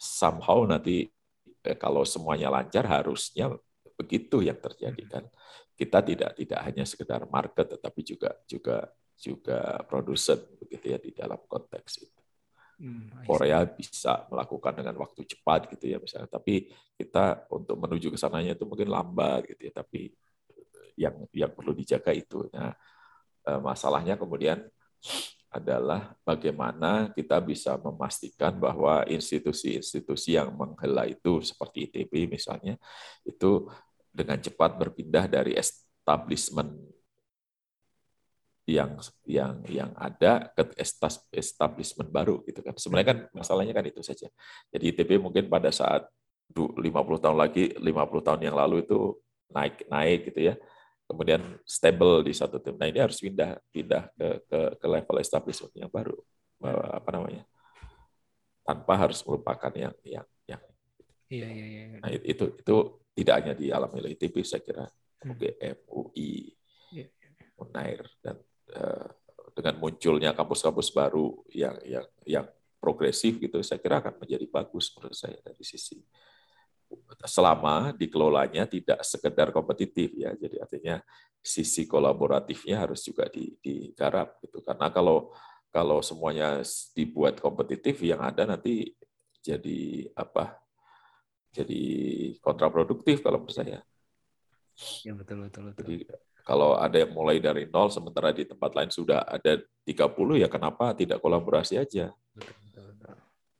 somehow 0.00 0.64
nanti 0.64 1.12
eh, 1.60 1.76
kalau 1.76 2.08
semuanya 2.08 2.48
lancar 2.48 2.88
harusnya 2.88 3.52
begitu 4.00 4.40
yang 4.40 4.56
terjadi 4.56 5.04
kan. 5.08 5.24
Kita 5.76 6.00
tidak 6.00 6.40
tidak 6.40 6.60
hanya 6.64 6.84
sekedar 6.88 7.28
market 7.28 7.76
tetapi 7.76 8.00
juga 8.00 8.32
juga 8.48 8.88
juga 9.16 9.80
produsen 9.84 10.40
begitu 10.60 10.92
ya 10.92 10.98
di 11.00 11.12
dalam 11.12 11.40
konteks 11.44 11.92
itu. 12.00 12.20
Hmm. 12.76 13.08
Korea 13.24 13.64
bisa 13.64 14.28
melakukan 14.28 14.76
dengan 14.76 14.96
waktu 15.00 15.24
cepat 15.24 15.72
gitu 15.72 15.84
ya 15.88 15.98
misalnya. 16.00 16.28
Tapi 16.28 16.68
kita 16.96 17.48
untuk 17.48 17.76
menuju 17.80 18.12
ke 18.12 18.18
sananya 18.20 18.52
itu 18.52 18.68
mungkin 18.68 18.92
lambat 18.92 19.48
gitu 19.52 19.68
ya. 19.68 19.72
Tapi 19.72 20.12
yang 20.96 21.14
yang 21.32 21.52
perlu 21.52 21.76
dijaga 21.76 22.12
itu 22.16 22.48
nah 22.52 22.72
eh, 23.46 23.60
masalahnya 23.60 24.16
kemudian 24.16 24.64
adalah 25.52 26.12
bagaimana 26.26 27.14
kita 27.16 27.40
bisa 27.40 27.78
memastikan 27.80 28.52
bahwa 28.60 29.06
institusi-institusi 29.08 30.36
yang 30.36 30.52
menghela 30.52 31.08
itu 31.08 31.40
seperti 31.40 31.88
ITB 31.88 32.28
misalnya 32.28 32.76
itu 33.24 33.64
dengan 34.12 34.36
cepat 34.36 34.76
berpindah 34.76 35.24
dari 35.28 35.56
establishment 35.56 36.76
yang 38.66 38.98
yang 39.22 39.62
yang 39.70 39.90
ada 39.94 40.50
ke 40.50 40.74
establishment 41.30 42.10
baru 42.10 42.42
gitu 42.50 42.66
kan. 42.66 42.74
Sebenarnya 42.74 43.08
kan 43.14 43.18
masalahnya 43.30 43.70
kan 43.70 43.86
itu 43.86 44.02
saja. 44.02 44.26
Jadi 44.74 44.90
ITB 44.90 45.22
mungkin 45.22 45.46
pada 45.46 45.70
saat 45.70 46.10
du- 46.50 46.74
50 46.74 47.22
tahun 47.22 47.38
lagi, 47.38 47.78
50 47.78 48.26
tahun 48.26 48.42
yang 48.42 48.58
lalu 48.58 48.82
itu 48.82 49.14
naik 49.54 49.86
naik 49.86 50.20
gitu 50.34 50.50
ya. 50.50 50.54
Kemudian 51.06 51.62
stable 51.62 52.26
di 52.26 52.34
satu 52.34 52.58
tim. 52.58 52.74
Nah, 52.74 52.90
ini 52.90 52.98
harus 52.98 53.22
pindah 53.22 53.62
pindah 53.70 54.10
ke 54.10 54.28
ke, 54.50 54.60
ke 54.82 54.86
level 54.90 55.16
establishment 55.22 55.74
yang 55.78 55.90
baru. 55.90 56.18
Apa 56.92 57.14
namanya? 57.14 57.46
Tanpa 58.66 58.98
harus 58.98 59.22
melupakan 59.22 59.70
yang 59.70 59.94
yang 60.02 60.26
yang 60.50 60.62
Iya 61.30 61.48
iya 61.50 61.66
iya. 61.66 61.82
Nah, 62.02 62.10
itu 62.10 62.44
itu 62.58 62.76
tidak 63.14 63.34
hanya 63.38 63.54
dialami 63.54 64.02
oleh 64.02 64.12
ITB 64.18 64.42
saya 64.42 64.62
kira 64.62 64.84
UGM, 65.26 65.78
UI, 65.90 66.54
Iya. 66.94 67.06
Unair 67.58 68.04
dan 68.22 68.36
eh, 68.70 69.06
dengan 69.56 69.74
munculnya 69.80 70.36
kampus-kampus 70.36 70.92
baru 70.92 71.32
yang 71.50 71.76
yang 71.82 72.06
yang 72.28 72.46
progresif 72.76 73.40
gitu 73.40 73.58
saya 73.64 73.80
kira 73.80 74.04
akan 74.04 74.20
menjadi 74.20 74.46
bagus 74.46 74.92
menurut 74.94 75.16
saya 75.16 75.40
dari 75.40 75.64
sisi 75.64 75.96
selama 77.26 77.90
dikelolanya 77.96 78.68
tidak 78.68 79.02
sekedar 79.02 79.50
kompetitif 79.50 80.14
ya. 80.14 80.32
Jadi 80.34 80.56
artinya 80.60 80.96
sisi 81.40 81.86
kolaboratifnya 81.86 82.86
harus 82.86 83.02
juga 83.06 83.26
di- 83.30 83.54
digarap 83.62 84.38
gitu. 84.42 84.62
Karena 84.62 84.90
kalau 84.90 85.30
kalau 85.70 86.00
semuanya 86.00 86.64
dibuat 86.96 87.36
kompetitif 87.38 88.00
yang 88.00 88.24
ada 88.24 88.48
nanti 88.48 88.96
jadi 89.44 90.08
apa 90.16 90.56
jadi 91.52 91.82
kontraproduktif 92.40 93.24
kalau 93.24 93.40
menurut 93.40 93.56
saya. 93.56 93.78
Iya 95.04 95.16
betul 95.16 95.48
betul 95.48 95.62
betul. 95.72 95.84
jadi 95.84 95.96
kalau 96.46 96.78
ada 96.78 97.00
yang 97.02 97.10
mulai 97.10 97.40
dari 97.42 97.66
nol 97.66 97.88
sementara 97.88 98.30
di 98.30 98.46
tempat 98.46 98.70
lain 98.76 98.92
sudah 98.92 99.24
ada 99.24 99.58
30 99.82 100.36
ya 100.38 100.46
kenapa 100.52 100.92
tidak 100.92 101.18
kolaborasi 101.18 101.80
aja? 101.80 102.12
Betul 102.36 102.54
betul 102.68 102.85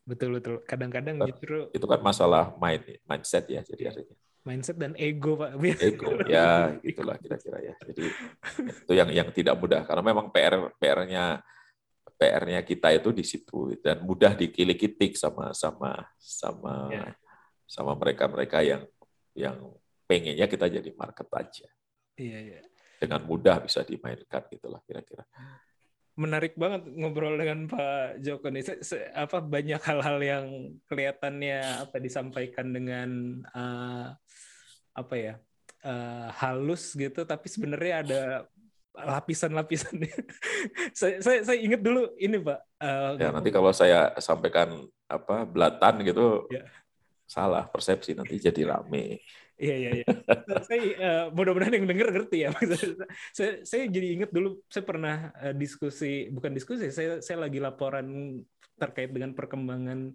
betul. 0.06 0.30
Betul. 0.38 0.62
Kadang-kadang 0.64 1.18
justru 1.26 1.66
itu 1.74 1.86
kan 1.86 2.00
masalah 2.00 2.54
mind 2.56 3.02
mindset 3.04 3.44
ya 3.50 3.60
jadi 3.66 3.90
artinya 3.92 4.16
mindset 4.46 4.78
dan 4.78 4.94
ego 4.94 5.34
pak. 5.34 5.58
ego 5.90 6.22
ya 6.30 6.78
itulah 6.80 7.18
kira-kira 7.18 7.58
ya 7.60 7.74
jadi 7.82 8.04
itu 8.86 8.92
yang 8.94 9.10
yang 9.10 9.28
tidak 9.34 9.58
mudah 9.58 9.82
karena 9.82 10.02
memang 10.06 10.30
PR 10.30 10.70
PR-nya 10.78 11.42
PR-nya 12.16 12.62
kita 12.62 12.94
itu 12.94 13.10
di 13.10 13.26
situ 13.26 13.74
dan 13.82 14.00
mudah 14.00 14.32
dikilik-kitik 14.32 15.18
sama 15.18 15.50
sama 15.52 16.06
sama 16.16 16.88
Ya. 16.94 17.04
sama 17.66 17.92
mereka-mereka 17.98 18.62
yang 18.62 18.86
yang 19.34 19.58
pengennya 20.06 20.46
kita 20.46 20.70
jadi 20.70 20.94
market 20.94 21.26
aja 21.34 21.66
Iya 22.16 22.38
iya. 22.40 22.58
dengan 23.02 23.20
mudah 23.26 23.58
bisa 23.60 23.82
dimainkan 23.82 24.46
gitulah 24.48 24.78
kira-kira 24.86 25.26
menarik 26.16 26.56
banget 26.56 26.88
ngobrol 26.88 27.36
dengan 27.36 27.68
Pak 27.68 28.24
Joko 28.24 28.48
nih. 28.48 28.64
Se- 28.64 28.82
se- 28.82 29.08
apa 29.12 29.38
banyak 29.38 29.80
hal-hal 29.84 30.18
yang 30.18 30.46
kelihatannya 30.88 31.86
apa 31.86 31.96
disampaikan 32.00 32.72
dengan 32.72 33.08
eh, 33.44 34.06
apa 34.96 35.14
ya 35.14 35.34
eh, 35.84 36.28
halus 36.40 36.96
gitu, 36.96 37.22
tapi 37.22 37.46
sebenarnya 37.46 37.94
ada 38.02 38.20
lapisan-lapisan. 38.96 39.92
saya, 40.96 41.20
saya 41.20 41.44
saya 41.44 41.58
ingat 41.60 41.84
dulu 41.84 42.16
ini 42.16 42.40
Pak. 42.40 42.60
eh, 42.80 43.10
ya 43.20 43.28
nanti 43.28 43.52
kalau 43.52 43.68
saya 43.76 44.16
sampaikan 44.16 44.72
apa 45.06 45.44
belatan 45.44 46.00
gitu 46.02 46.48
Ya. 46.50 46.64
salah 47.28 47.68
persepsi 47.68 48.16
nanti 48.16 48.40
jadi 48.40 48.72
rame 48.72 49.20
Iya 49.56 49.74
iya 49.80 49.90
iya. 50.02 50.06
saya 50.68 50.80
eh, 50.84 51.24
mudah-mudahan 51.32 51.80
yang 51.80 51.88
denger 51.88 52.08
ngerti 52.12 52.44
ya. 52.44 52.52
saya 53.36 53.64
saya 53.64 53.82
jadi 53.88 54.20
ingat 54.20 54.30
dulu 54.30 54.60
saya 54.68 54.84
pernah 54.84 55.32
eh, 55.40 55.56
diskusi 55.56 56.28
bukan 56.28 56.52
diskusi 56.52 56.92
saya 56.92 57.24
saya 57.24 57.48
lagi 57.48 57.56
laporan 57.56 58.36
terkait 58.76 59.08
dengan 59.08 59.32
perkembangan 59.32 60.12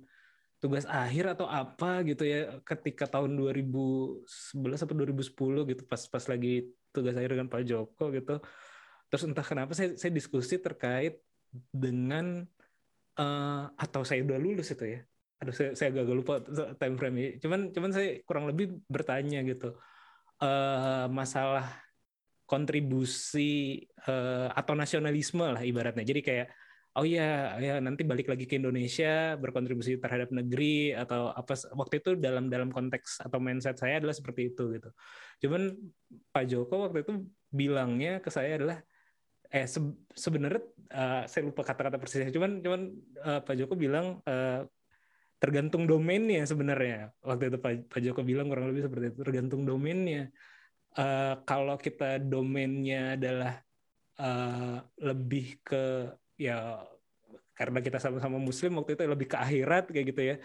tugas 0.61 0.85
akhir 0.85 1.33
atau 1.33 1.49
apa 1.49 2.05
gitu 2.05 2.21
ya 2.21 2.61
ketika 2.61 3.09
tahun 3.09 3.33
2011 3.33 4.61
atau 4.61 4.93
2010 4.93 5.33
gitu 5.73 5.81
pas 5.89 6.01
pas 6.05 6.25
lagi 6.29 6.69
tugas 6.93 7.17
akhir 7.17 7.33
dengan 7.33 7.49
Pak 7.49 7.65
Joko 7.65 8.13
gitu. 8.13 8.37
Terus 9.09 9.23
entah 9.25 9.43
kenapa 9.43 9.73
saya 9.73 9.97
saya 9.97 10.13
diskusi 10.13 10.61
terkait 10.61 11.17
dengan 11.73 12.45
eh, 13.17 13.63
atau 13.73 14.05
saya 14.05 14.21
udah 14.21 14.37
lulus 14.37 14.69
itu 14.69 14.85
ya 14.85 15.01
aduh 15.41 15.55
saya, 15.57 15.71
saya 15.73 15.89
agak 15.89 16.05
lupa 16.13 16.33
time 16.77 16.95
frame 17.01 17.15
-nya. 17.17 17.29
cuman 17.41 17.59
cuman 17.73 17.91
saya 17.91 18.21
kurang 18.23 18.45
lebih 18.45 18.77
bertanya 18.85 19.41
gitu. 19.41 19.73
Eh 20.41 21.05
masalah 21.09 21.65
kontribusi 22.45 23.81
eh, 24.05 24.47
atau 24.51 24.73
nasionalisme 24.75 25.41
lah 25.41 25.63
ibaratnya. 25.63 26.03
Jadi 26.03 26.21
kayak 26.21 26.47
oh 26.99 27.07
ya 27.07 27.55
ya 27.63 27.79
nanti 27.79 28.03
balik 28.03 28.27
lagi 28.27 28.43
ke 28.43 28.59
Indonesia 28.59 29.39
berkontribusi 29.39 29.95
terhadap 30.03 30.35
negeri 30.35 30.91
atau 30.91 31.31
apa 31.31 31.55
waktu 31.71 32.03
itu 32.03 32.19
dalam 32.19 32.51
dalam 32.51 32.67
konteks 32.67 33.23
atau 33.23 33.39
mindset 33.39 33.79
saya 33.79 34.03
adalah 34.03 34.11
seperti 34.11 34.51
itu 34.51 34.75
gitu. 34.75 34.89
Cuman 35.47 35.71
Pak 36.35 36.45
Joko 36.51 36.91
waktu 36.91 37.07
itu 37.07 37.13
bilangnya 37.47 38.19
ke 38.19 38.27
saya 38.27 38.59
adalah 38.59 38.77
eh 39.51 39.67
se 39.67 39.79
sebenarnya 40.15 40.61
eh, 40.91 41.23
saya 41.31 41.41
lupa 41.47 41.63
kata-kata 41.63 41.95
persisnya. 41.95 42.35
Cuman 42.35 42.59
cuman 42.59 42.81
eh, 43.23 43.41
Pak 43.47 43.55
Joko 43.55 43.73
bilang 43.79 44.19
eh, 44.27 44.67
tergantung 45.41 45.89
domainnya 45.89 46.45
sebenarnya. 46.45 47.09
Waktu 47.25 47.49
itu 47.49 47.57
Pak, 47.57 47.89
Pak 47.89 47.99
Joko 48.05 48.21
bilang 48.21 48.45
kurang 48.45 48.69
lebih 48.69 48.85
seperti 48.85 49.09
itu 49.09 49.19
tergantung 49.25 49.65
domainnya. 49.65 50.29
Eh, 50.93 51.35
kalau 51.49 51.81
kita 51.81 52.21
domainnya 52.21 53.17
adalah 53.17 53.57
eh, 54.21 54.77
lebih 55.01 55.57
ke 55.65 56.13
ya 56.37 56.85
karena 57.57 57.81
kita 57.81 57.97
sama-sama 57.97 58.37
Muslim 58.37 58.77
waktu 58.77 58.93
itu 58.93 59.01
lebih 59.09 59.27
ke 59.33 59.37
akhirat 59.41 59.89
kayak 59.89 60.05
gitu 60.13 60.21
ya. 60.21 60.35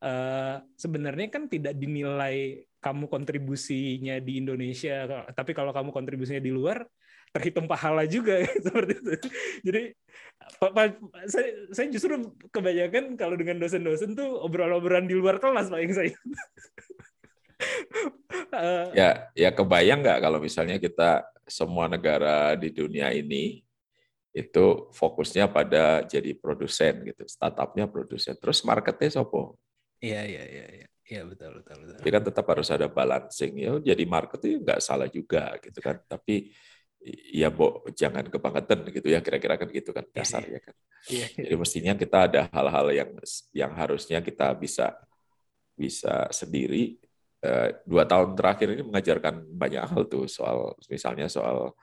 Eh, 0.00 0.56
sebenarnya 0.80 1.28
kan 1.28 1.44
tidak 1.52 1.76
dinilai 1.76 2.64
kamu 2.80 3.04
kontribusinya 3.10 4.16
di 4.22 4.38
Indonesia 4.38 5.26
tapi 5.34 5.50
kalau 5.50 5.74
kamu 5.74 5.90
kontribusinya 5.90 6.38
di 6.38 6.54
luar 6.54 6.86
terhitung 7.34 7.66
pahala 7.68 8.04
juga 8.08 8.40
seperti 8.64 8.92
itu 8.98 9.12
jadi 9.64 9.82
Pak, 10.38 10.70
Pak, 10.72 10.86
saya, 11.28 11.48
saya 11.76 11.86
justru 11.92 12.14
kebanyakan 12.48 13.20
kalau 13.20 13.36
dengan 13.36 13.60
dosen-dosen 13.60 14.16
tuh 14.16 14.38
obrolan-obrolan 14.42 15.04
di 15.04 15.12
luar 15.12 15.36
kelas 15.36 15.68
pak 15.68 15.80
yang 15.84 15.94
saya. 15.94 16.14
Eh, 18.54 18.86
ya 18.94 19.10
ya 19.34 19.50
kebayang 19.50 19.98
nggak 19.98 20.22
kalau 20.22 20.38
misalnya 20.38 20.78
kita 20.78 21.26
semua 21.42 21.90
negara 21.90 22.54
di 22.54 22.70
dunia 22.70 23.10
ini 23.10 23.66
itu 24.30 24.66
fokusnya 24.94 25.50
pada 25.50 26.06
jadi 26.06 26.38
produsen 26.38 27.02
gitu 27.02 27.26
startupnya 27.26 27.90
produsen 27.90 28.38
terus 28.38 28.62
marketnya 28.62 29.10
sopo 29.10 29.58
Iya 29.98 30.22
iya 30.22 30.44
iya 30.46 30.66
iya 30.70 30.88
iya 31.10 31.20
betul 31.26 31.58
betul 31.58 31.76
betul. 31.82 31.98
jadi 31.98 32.10
kan 32.14 32.24
tetap 32.30 32.46
harus 32.46 32.68
ada 32.70 32.86
balancing 32.86 33.52
ya 33.58 33.72
jadi 33.82 34.04
market 34.06 34.38
itu 34.46 34.62
nggak 34.62 34.78
salah 34.78 35.10
juga 35.10 35.58
gitu 35.58 35.82
kan 35.82 35.98
tapi 36.06 36.54
ya 37.32 37.48
bo 37.48 37.86
jangan 37.94 38.26
kebangetan 38.26 38.84
gitu 38.90 39.08
ya 39.08 39.22
kira-kira 39.22 39.54
kan 39.54 39.68
gitu 39.70 39.90
kan 39.94 40.04
dasarnya 40.10 40.60
kan 40.60 40.74
Iya, 41.06 41.26
iya. 41.30 41.44
jadi 41.46 41.54
mestinya 41.54 41.92
kita 41.94 42.18
ada 42.26 42.40
hal-hal 42.50 42.86
yang 42.90 43.10
yang 43.54 43.72
harusnya 43.78 44.18
kita 44.18 44.50
bisa 44.58 44.98
bisa 45.78 46.26
sendiri. 46.34 46.98
Eh, 47.38 47.70
dua 47.86 48.02
tahun 48.02 48.34
terakhir 48.34 48.74
ini 48.74 48.82
mengajarkan 48.82 49.46
banyak 49.46 49.84
hal 49.86 50.02
tuh 50.10 50.26
soal 50.26 50.74
misalnya 50.90 51.30
soal 51.30 51.78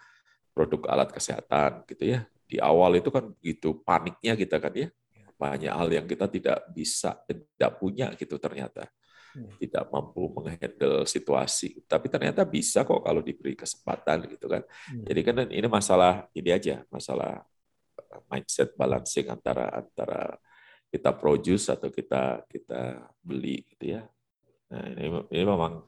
produk 0.51 0.91
alat 0.91 1.09
kesehatan 1.15 1.87
gitu 1.87 2.11
ya. 2.11 2.27
Di 2.45 2.59
awal 2.59 2.99
itu 2.99 3.07
kan 3.07 3.31
gitu 3.39 3.79
paniknya 3.87 4.35
kita 4.35 4.59
kan 4.59 4.75
ya. 4.75 4.91
Banyak 5.39 5.71
hal 5.71 5.89
yang 5.91 6.05
kita 6.07 6.27
tidak 6.27 6.67
bisa 6.75 7.15
tidak 7.23 7.71
punya 7.79 8.11
gitu 8.19 8.35
ternyata. 8.35 8.91
Tidak 9.59 9.83
mampu 9.91 10.31
menghandle 10.31 11.03
situasi 11.03 11.83
tapi 11.85 12.07
ternyata 12.07 12.47
bisa 12.47 12.87
kok 12.87 13.03
kalau 13.03 13.19
diberi 13.19 13.53
kesempatan 13.55 14.29
gitu 14.31 14.47
kan 14.47 14.63
Hmm. 14.65 15.01
jadi 15.07 15.21
kan 15.25 15.35
ini 15.49 15.67
masalah 15.67 16.29
ini 16.37 16.49
aja 16.53 16.85
masalah 16.93 17.41
eh, 17.99 18.21
mindset 18.31 18.73
balancing 18.77 19.27
antara 19.29 19.81
antara 19.81 20.37
kita 20.89 21.11
produce 21.11 21.73
atau 21.73 21.89
kita 21.91 22.45
kita 22.47 23.03
beli 23.25 23.65
gitu 23.75 23.97
ya 23.99 24.03
Nah, 24.65 24.85
ini, 24.91 25.05
ini 25.29 25.43
memang 25.45 25.85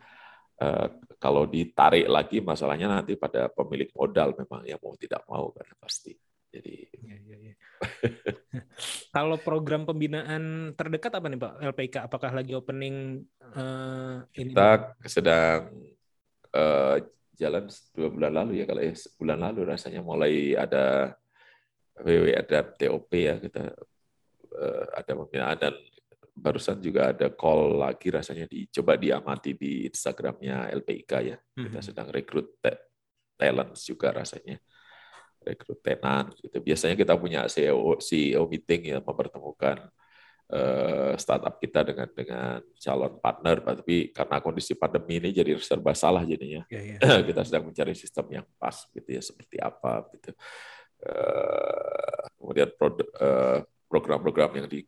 eh, 0.62 0.88
kalau 1.18 1.50
ditarik 1.50 2.06
lagi 2.06 2.38
masalahnya 2.46 3.02
nanti 3.02 3.18
pada 3.18 3.50
pemilik 3.50 3.90
modal 3.98 4.38
memang 4.38 4.62
yang 4.66 4.78
mau 4.82 4.94
tidak 4.94 5.26
mau 5.26 5.50
kan 5.54 5.66
pasti. 5.82 6.14
Jadi 6.58 6.76
Iya, 6.98 7.16
iya, 7.24 7.38
iya. 7.38 7.56
Kalau 9.16 9.38
program 9.40 9.86
pembinaan 9.86 10.74
terdekat 10.74 11.14
apa 11.14 11.30
nih 11.30 11.40
Pak 11.40 11.54
LPK? 11.72 11.96
Apakah 12.10 12.32
lagi 12.34 12.58
opening 12.58 13.22
eh, 13.54 14.16
ini? 14.42 14.52
kita 14.52 14.98
sedang 15.06 15.70
eh, 16.52 16.96
jalan 17.38 17.70
dua 17.94 18.10
bulan 18.10 18.34
lalu 18.34 18.60
ya 18.60 18.66
kalau 18.66 18.82
ya 18.82 18.94
sebulan 18.98 19.40
lalu 19.40 19.62
rasanya 19.70 20.02
mulai 20.02 20.58
ada 20.58 21.14
WW 22.02 22.34
dan 22.50 22.66
TOP 22.74 23.12
ya 23.14 23.38
kita 23.38 23.78
eh, 24.58 24.86
ada 24.98 25.12
pembinaan 25.14 25.58
dan 25.62 25.74
barusan 26.38 26.78
juga 26.82 27.14
ada 27.14 27.30
call 27.34 27.78
lagi 27.82 28.10
rasanya 28.14 28.46
dicoba 28.46 28.94
diamati 28.98 29.54
di 29.58 29.86
Instagramnya 29.90 30.70
LPIK 30.74 31.12
ya. 31.26 31.38
Kita 31.38 31.80
Mhm. 31.82 31.86
sedang 31.86 32.08
rekrut 32.14 32.58
ta- 32.62 32.82
talent 33.38 33.74
juga 33.78 34.14
rasanya. 34.14 34.58
Rekrut 35.48 35.80
tenan 35.80 36.30
gitu. 36.36 36.58
Biasanya 36.60 36.96
kita 37.00 37.14
punya 37.16 37.48
CEO 37.48 37.96
CEO 38.04 38.44
meeting 38.52 38.92
ya 38.92 38.98
mempertemukan 39.00 39.88
eh, 40.52 41.14
startup 41.16 41.56
kita 41.60 41.88
dengan 41.88 42.08
dengan 42.12 42.60
calon 42.76 43.14
partner 43.20 43.58
tapi 43.64 44.12
karena 44.12 44.38
kondisi 44.44 44.76
pandemi 44.76 45.20
ini 45.24 45.30
jadi 45.32 45.56
serba 45.60 45.92
salah 45.96 46.24
jadinya 46.28 46.64
Ya, 46.68 46.82
ya. 46.84 46.98
kita 47.28 47.42
sedang 47.48 47.68
mencari 47.72 47.96
sistem 47.96 48.26
yang 48.42 48.46
pas 48.60 48.76
gitu 48.92 49.10
ya 49.12 49.22
seperti 49.24 49.58
apa 49.60 50.04
gitu 50.16 50.36
Eh, 50.98 52.22
kemudian 52.42 52.74
produk 52.74 53.06
eh, 53.22 53.60
program-program 53.86 54.50
yang 54.58 54.66
di 54.66 54.82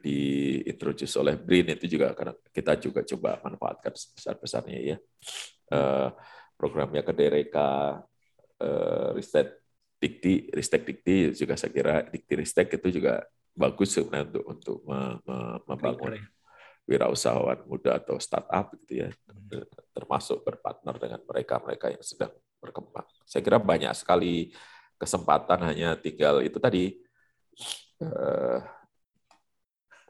diintroduce 0.00 1.12
oleh 1.20 1.36
Brin 1.36 1.76
itu 1.76 1.84
juga 1.84 2.16
karena 2.16 2.32
kita 2.48 2.80
juga 2.80 3.04
coba 3.04 3.36
manfaatkan 3.44 3.92
sebesar-besarnya 3.92 4.80
ya 4.80 4.96
Eh, 5.72 6.08
programnya 6.60 7.00
ke 7.00 7.12
Dereka 7.16 7.96
eh, 8.60 9.08
Ristek 9.16 9.61
Dikti 10.02 10.50
Ristek 10.50 10.82
Dikti 10.82 11.30
juga 11.38 11.54
saya 11.54 11.70
kira 11.70 12.02
Dikti 12.10 12.34
Ristek 12.34 12.74
itu 12.74 12.98
juga 12.98 13.22
bagus 13.54 13.94
sebenarnya 13.94 14.26
untuk 14.34 14.44
untuk 14.50 14.78
me- 14.82 15.18
me- 15.22 15.60
membangun 15.70 16.18
ya. 16.18 16.26
wirausahawan 16.82 17.62
muda 17.70 18.02
atau 18.02 18.18
startup 18.18 18.74
gitu 18.82 19.06
ya 19.06 19.08
termasuk 19.94 20.42
berpartner 20.42 20.98
dengan 20.98 21.20
mereka-mereka 21.22 21.94
yang 21.94 22.02
sedang 22.02 22.32
berkembang. 22.58 23.06
Saya 23.22 23.44
kira 23.44 23.62
banyak 23.62 23.92
sekali 23.94 24.50
kesempatan 24.98 25.62
hanya 25.70 25.94
tinggal 25.94 26.42
itu 26.42 26.58
tadi 26.58 26.98
eh, 28.02 28.58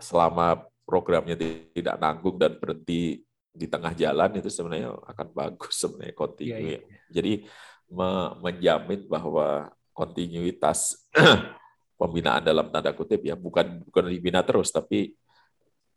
selama 0.01 0.65
programnya 0.89 1.37
tidak 1.73 1.97
nanggung 2.01 2.37
dan 2.41 2.57
berhenti 2.59 3.23
di 3.53 3.67
tengah 3.69 3.93
jalan 3.93 4.33
itu 4.41 4.49
sebenarnya 4.49 4.97
akan 5.13 5.29
bagus 5.37 5.77
sebenarnya 5.77 6.15
Iya, 6.15 6.17
continue. 6.17 6.79
iya. 6.81 6.81
Jadi 7.13 7.33
me- 7.93 8.33
menjamin 8.41 9.01
bahwa 9.07 9.69
kontinuitas 9.93 11.09
pembinaan 12.01 12.43
dalam 12.43 12.73
tanda 12.73 12.91
kutip 12.97 13.23
ya 13.23 13.39
bukan 13.39 13.85
bukan 13.87 14.05
dibina 14.11 14.43
terus 14.43 14.75
tapi 14.75 15.15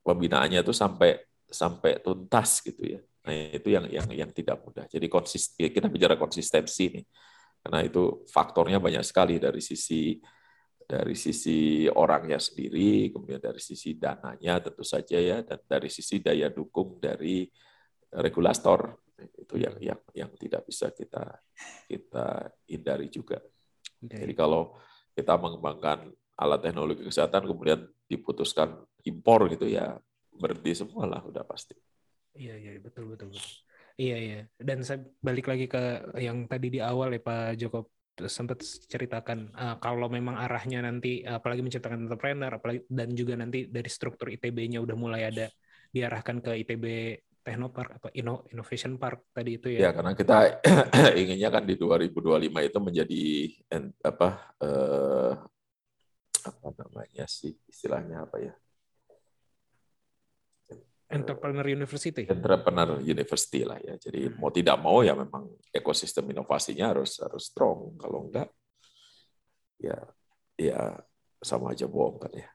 pembinaannya 0.06 0.62
itu 0.62 0.70
sampai 0.76 1.18
sampai 1.50 1.98
tuntas 2.04 2.62
gitu 2.62 2.86
ya. 2.86 3.02
Nah, 3.26 3.34
itu 3.34 3.74
yang 3.74 3.90
yang 3.90 4.08
yang 4.14 4.30
tidak 4.30 4.62
mudah. 4.62 4.86
Jadi 4.86 5.10
konsisten 5.10 5.74
kita 5.74 5.90
bicara 5.90 6.14
konsistensi 6.14 6.94
nih. 6.94 7.06
Karena 7.66 7.82
itu 7.82 8.22
faktornya 8.30 8.78
banyak 8.78 9.02
sekali 9.02 9.42
dari 9.42 9.58
sisi 9.58 10.22
dari 10.86 11.18
sisi 11.18 11.90
orangnya 11.90 12.38
sendiri, 12.38 13.10
kemudian 13.10 13.42
dari 13.42 13.58
sisi 13.58 13.98
dananya 13.98 14.62
tentu 14.62 14.86
saja 14.86 15.18
ya 15.18 15.42
dan 15.42 15.58
dari 15.66 15.90
sisi 15.90 16.22
daya 16.22 16.54
dukung 16.54 17.02
dari 17.02 17.50
regulator 18.14 19.02
itu 19.18 19.58
yang 19.58 19.76
yang 19.82 20.02
yang 20.14 20.32
tidak 20.38 20.62
bisa 20.70 20.94
kita 20.94 21.42
kita 21.90 22.54
hindari 22.70 23.10
juga. 23.10 23.42
Oke. 24.06 24.18
Jadi 24.22 24.34
kalau 24.38 24.78
kita 25.16 25.34
mengembangkan 25.36 26.12
alat 26.36 26.60
teknologi 26.62 27.08
kesehatan 27.08 27.48
kemudian 27.48 27.88
diputuskan 28.06 28.76
impor 29.08 29.48
gitu 29.50 29.66
ya 29.66 29.98
berhenti 30.36 30.76
semua 30.76 31.08
lah 31.08 31.22
udah 31.24 31.44
pasti. 31.48 31.74
Iya 32.36 32.60
iya 32.60 32.72
betul 32.84 33.16
betul 33.16 33.32
betul. 33.32 33.54
Iya 33.96 34.18
iya. 34.20 34.40
Dan 34.60 34.84
saya 34.84 35.00
balik 35.24 35.48
lagi 35.48 35.72
ke 35.72 36.12
yang 36.20 36.52
tadi 36.52 36.68
di 36.68 36.80
awal 36.84 37.16
ya 37.16 37.22
Pak 37.24 37.56
Joko 37.56 37.96
sempat 38.16 38.64
ceritakan 38.64 39.52
eh, 39.52 39.76
kalau 39.80 40.08
memang 40.08 40.40
arahnya 40.40 40.84
nanti 40.84 41.24
apalagi 41.24 41.64
menciptakan 41.64 42.08
entrepreneur 42.08 42.52
apalagi 42.60 42.88
dan 42.88 43.12
juga 43.12 43.36
nanti 43.36 43.68
dari 43.68 43.88
struktur 43.92 44.32
ITB-nya 44.32 44.80
udah 44.80 44.96
mulai 44.96 45.28
ada 45.28 45.48
diarahkan 45.92 46.44
ke 46.44 46.52
ITB 46.64 46.86
Technopark 47.46 48.02
atau 48.02 48.10
Inno- 48.18 48.42
Innovation 48.50 48.98
Park 48.98 49.30
tadi 49.30 49.62
itu 49.62 49.70
Ya 49.70 49.88
ya. 49.88 49.90
karena 49.94 50.18
kita 50.18 50.38
inginnya 51.22 51.54
kan 51.54 51.62
di 51.62 51.78
2025 51.78 52.42
itu 52.66 52.80
menjadi 52.82 53.24
en- 53.70 53.94
apa 54.02 54.30
eh, 54.66 55.34
apa 56.46 56.68
namanya 56.74 57.26
sih 57.30 57.54
istilahnya 57.70 58.26
apa 58.26 58.38
ya 58.42 58.54
Entrepreneur 61.06 61.62
University. 61.70 62.26
entrepreneur 62.26 62.98
university 62.98 63.62
lah 63.62 63.78
ya. 63.78 63.94
Jadi 63.94 64.26
mau 64.42 64.50
tidak 64.50 64.82
mau 64.82 65.06
ya 65.06 65.14
memang 65.14 65.46
ekosistem 65.70 66.26
inovasinya 66.34 66.90
harus 66.98 67.22
harus 67.22 67.54
strong. 67.54 67.94
Kalau 68.02 68.26
enggak 68.26 68.50
ya 69.78 70.02
ya 70.58 70.98
sama 71.46 71.78
aja 71.78 71.86
bohong 71.86 72.18
kan 72.18 72.34
ya. 72.34 72.50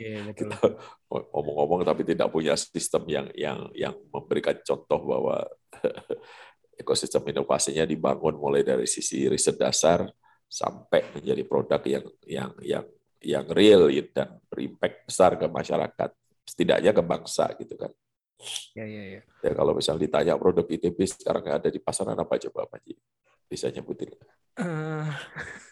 Iya 0.00 0.24
betul. 0.32 0.48
Kita 0.48 0.64
ngomong-ngomong 1.12 1.84
tapi 1.84 2.08
tidak 2.08 2.32
punya 2.32 2.56
sistem 2.56 3.04
yang 3.04 3.28
yang 3.36 3.68
yang 3.76 3.94
memberikan 4.08 4.56
contoh 4.64 5.00
bahwa 5.04 5.44
ekosistem 6.80 7.20
inovasinya 7.28 7.84
dibangun 7.84 8.40
mulai 8.40 8.64
dari 8.64 8.88
sisi 8.88 9.28
riset 9.28 9.60
dasar 9.60 10.08
sampai 10.48 11.12
menjadi 11.12 11.44
produk 11.44 11.82
yang 11.84 12.06
yang 12.24 12.52
yang 12.64 12.86
yang 13.20 13.46
real 13.52 13.92
dan 14.14 14.40
berimpact 14.48 15.04
besar 15.04 15.36
ke 15.36 15.44
masyarakat 15.44 16.10
setidaknya 16.48 16.96
ke 16.96 17.02
bangsa 17.04 17.52
gitu 17.60 17.76
kan 17.76 17.92
Iya 18.78 18.86
iya 18.86 19.02
iya. 19.18 19.20
ya 19.42 19.52
kalau 19.52 19.74
misal 19.74 19.98
ditanya 19.98 20.38
produk 20.38 20.62
ITB 20.62 20.94
sekarang 21.10 21.42
nggak 21.42 21.58
ada 21.66 21.70
di 21.74 21.82
pasaran 21.82 22.14
apa 22.14 22.38
coba 22.38 22.70
Pak 22.70 22.80
Ji 22.86 22.94
bisa 23.50 23.66
nyebutin 23.74 24.14
Eh, 24.58 25.06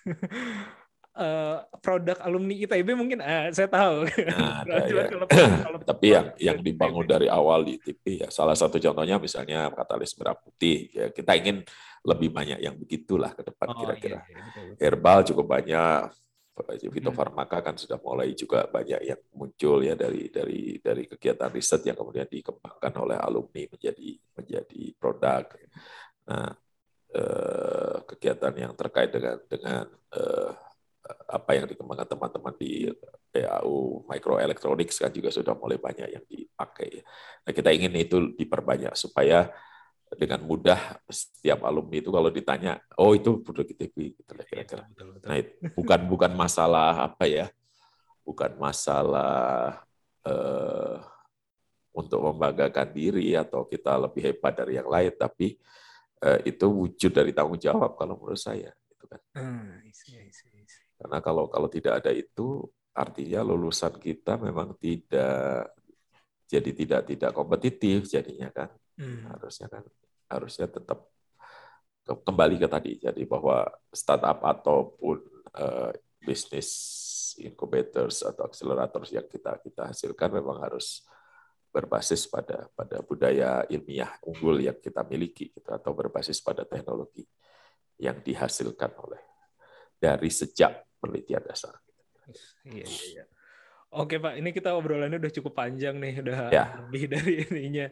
eh, 1.17 1.57
produk 1.81 2.17
alumni 2.21 2.55
ITB 2.55 2.89
mungkin 2.93 3.19
eh, 3.21 3.49
saya 3.51 3.67
tahu. 3.67 4.05
Nah, 4.05 4.61
ada 4.69 4.75
ya. 4.85 5.05
kalau- 5.09 5.29
kalau- 5.65 5.81
tapi 5.83 6.07
yang 6.13 6.27
yang 6.37 6.59
dibangun 6.61 7.07
dari 7.09 7.27
awal 7.27 7.65
di 7.65 7.81
ITB 7.81 8.23
ya 8.23 8.29
salah 8.29 8.55
satu 8.55 8.77
contohnya 8.77 9.17
misalnya 9.17 9.73
katalis 9.73 10.13
merah 10.21 10.37
putih 10.37 10.93
ya 10.93 11.09
kita 11.11 11.33
ingin 11.35 11.65
lebih 12.07 12.31
banyak 12.31 12.61
yang 12.63 12.77
begitulah 12.79 13.35
ke 13.35 13.43
depan 13.43 13.67
Oh, 13.67 13.79
kira-kira 13.83 14.23
iya, 14.23 14.31
iya, 14.31 14.39
betul, 14.47 14.63
betul. 14.71 14.77
herbal 14.79 15.19
cukup 15.27 15.47
banyak 15.49 16.01
Vito 16.89 17.13
Hmm. 17.13 17.19
Farmaka 17.21 17.61
kan 17.61 17.77
sudah 17.77 18.01
mulai 18.01 18.33
juga 18.33 18.65
banyak 18.65 19.05
yang 19.05 19.21
muncul 19.37 19.85
ya 19.85 19.93
dari 19.93 20.33
dari 20.33 20.81
dari 20.81 21.05
kegiatan 21.05 21.53
riset 21.53 21.85
yang 21.85 21.93
kemudian 22.01 22.25
dikembangkan 22.25 22.93
oleh 22.97 23.21
alumni 23.21 23.69
menjadi 23.69 24.17
menjadi 24.33 24.83
produk. 24.97 25.45
Nah, 26.25 26.57
eh, 27.13 27.97
kegiatan 28.09 28.53
yang 28.57 28.73
terkait 28.73 29.13
dengan 29.13 29.37
dengan 29.47 29.85
eh, 30.17 30.51
apa 31.27 31.51
yang 31.55 31.67
dikembangkan 31.71 32.07
teman-teman 32.07 32.55
di 32.59 32.91
PAU 33.31 34.07
Microelectronics 34.07 35.03
kan 35.03 35.11
juga 35.13 35.31
sudah 35.31 35.55
mulai 35.55 35.79
banyak 35.79 36.09
yang 36.09 36.25
dipakai. 36.27 37.03
Nah, 37.47 37.53
kita 37.55 37.71
ingin 37.71 37.93
itu 37.95 38.35
diperbanyak 38.35 38.95
supaya 38.99 39.51
dengan 40.15 40.47
mudah 40.47 41.03
setiap 41.11 41.67
alumni 41.67 41.99
itu 41.99 42.15
kalau 42.15 42.31
ditanya, 42.31 42.79
oh 43.03 43.11
itu 43.19 43.43
produk 43.43 43.67
ITB 43.67 44.23
gitu 44.23 44.33
lah 44.39 44.47
kira-kira. 44.47 44.87
Betul, 44.87 45.19
betul. 45.19 45.27
Nah, 45.27 45.37
itu 45.43 45.53
bukan 45.75 46.01
bukan 46.07 46.33
masalah 46.39 47.11
apa 47.11 47.25
ya, 47.27 47.47
bukan 48.23 48.55
masalah 48.55 49.83
eh, 50.23 50.97
untuk 51.91 52.23
membanggakan 52.23 52.95
diri 52.95 53.35
atau 53.35 53.67
kita 53.67 53.99
lebih 53.99 54.31
hebat 54.31 54.55
dari 54.55 54.79
yang 54.79 54.87
lain, 54.87 55.11
tapi 55.19 55.59
eh, 56.23 56.39
itu 56.47 56.67
wujud 56.71 57.11
dari 57.11 57.35
tanggung 57.35 57.59
jawab 57.59 57.99
kalau 57.99 58.15
menurut 58.15 58.39
saya. 58.39 58.71
Gitu 58.87 59.05
kan. 59.11 59.21
Ah, 59.35 59.75
I 59.83 59.91
see, 59.91 60.15
I 60.23 60.31
see, 60.31 60.55
I 60.55 60.67
see. 60.71 60.87
Karena 61.07 61.23
kalau 61.23 61.47
kalau 61.47 61.71
tidak 61.71 62.03
ada 62.03 62.11
itu, 62.11 62.67
artinya 62.91 63.47
lulusan 63.47 63.95
kita 63.95 64.41
memang 64.43 64.75
tidak 64.75 65.71
jadi 66.51 66.71
tidak 66.73 67.01
tidak 67.07 67.31
kompetitif 67.31 68.11
jadinya 68.11 68.49
kan 68.51 68.73
Hmm. 68.97 69.29
harusnya 69.29 69.69
kan 69.69 69.85
harusnya 70.25 70.73
tetap 70.73 71.05
ke- 72.01 72.23
kembali 72.25 72.57
ke 72.57 72.65
tadi 72.65 72.97
jadi 72.97 73.23
bahwa 73.29 73.69
startup 73.93 74.41
ataupun 74.41 75.21
eh, 75.53 75.93
bisnis 76.17 76.73
incubators 77.37 78.25
atau 78.25 78.49
accelerators 78.49 79.13
yang 79.13 79.29
kita 79.29 79.61
kita 79.61 79.93
hasilkan 79.93 80.41
memang 80.41 80.65
harus 80.65 81.05
berbasis 81.69 82.25
pada 82.25 82.73
pada 82.73 83.05
budaya 83.05 83.69
ilmiah 83.69 84.17
unggul 84.25 84.65
yang 84.65 84.81
kita 84.81 85.05
miliki 85.05 85.53
gitu, 85.53 85.69
atau 85.69 85.93
berbasis 85.93 86.41
pada 86.41 86.65
teknologi 86.65 87.29
yang 88.01 88.25
dihasilkan 88.25 88.97
oleh 88.97 89.21
dari 90.01 90.33
sejak 90.33 90.86
penelitian 91.07 91.43
dasar. 91.47 91.75
Iya, 92.67 92.83
iya, 92.83 93.05
iya. 93.15 93.25
Oke 93.95 94.19
Pak, 94.19 94.35
ini 94.43 94.51
kita 94.51 94.75
obrolannya 94.75 95.23
udah 95.23 95.33
cukup 95.33 95.55
panjang 95.55 95.97
nih, 96.03 96.19
udah 96.19 96.51
Ya. 96.51 96.75
lebih 96.83 97.07
dari 97.15 97.47
ininya. 97.47 97.87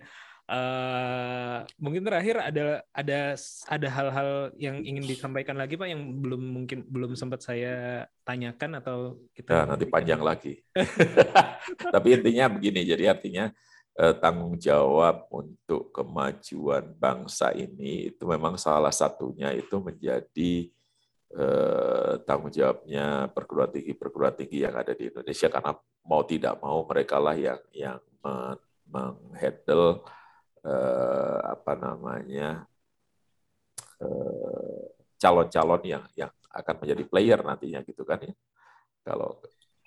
Eh, 0.45 1.59
mungkin 1.81 2.05
terakhir 2.05 2.37
ada 2.37 2.85
ada 2.93 3.33
ada 3.65 3.89
hal-hal 3.89 4.53
yang 4.61 4.77
ingin 4.85 5.09
disampaikan 5.09 5.57
lagi 5.57 5.81
Pak 5.81 5.89
yang 5.89 6.21
belum 6.21 6.43
mungkin 6.61 6.85
belum 6.85 7.17
sempat 7.17 7.41
saya 7.41 8.05
tanyakan 8.29 8.77
atau 8.77 9.25
kita 9.33 9.49
Ya, 9.49 9.65
nanti 9.65 9.89
panjang 9.89 10.21
lagi. 10.21 10.61
Tapi 11.95 12.09
intinya 12.21 12.53
begini, 12.53 12.85
jadi 12.85 13.17
artinya 13.17 13.49
eh, 13.97 14.15
tanggung 14.21 14.61
jawab 14.61 15.33
untuk 15.33 15.89
kemajuan 15.97 16.93
bangsa 16.93 17.57
ini 17.57 18.13
itu 18.13 18.29
memang 18.29 18.61
salah 18.61 18.93
satunya 18.93 19.49
itu 19.57 19.81
menjadi 19.81 20.69
eh, 21.35 22.13
tanggung 22.27 22.53
jawabnya 22.55 23.31
perguruan 23.35 23.71
tinggi 23.75 23.93
perguruan 23.95 24.35
tinggi 24.39 24.59
yang 24.67 24.75
ada 24.79 24.93
di 24.95 25.11
Indonesia 25.11 25.49
karena 25.51 25.73
mau 26.07 26.23
tidak 26.27 26.55
mau 26.63 26.79
mereka 26.87 27.17
lah 27.19 27.37
yang 27.37 27.61
yang 27.75 28.01
men- 28.23 28.63
menghandle 28.89 30.05
eh, 30.65 31.39
apa 31.55 31.73
namanya 31.77 32.69
eh, 34.03 34.83
calon-calon 35.21 35.83
yang 35.87 36.05
yang 36.15 36.33
akan 36.55 36.75
menjadi 36.83 37.03
player 37.11 37.41
nantinya 37.43 37.81
gitu 37.83 38.03
kan 38.07 38.21
ya. 38.23 38.35
Kalau 39.05 39.43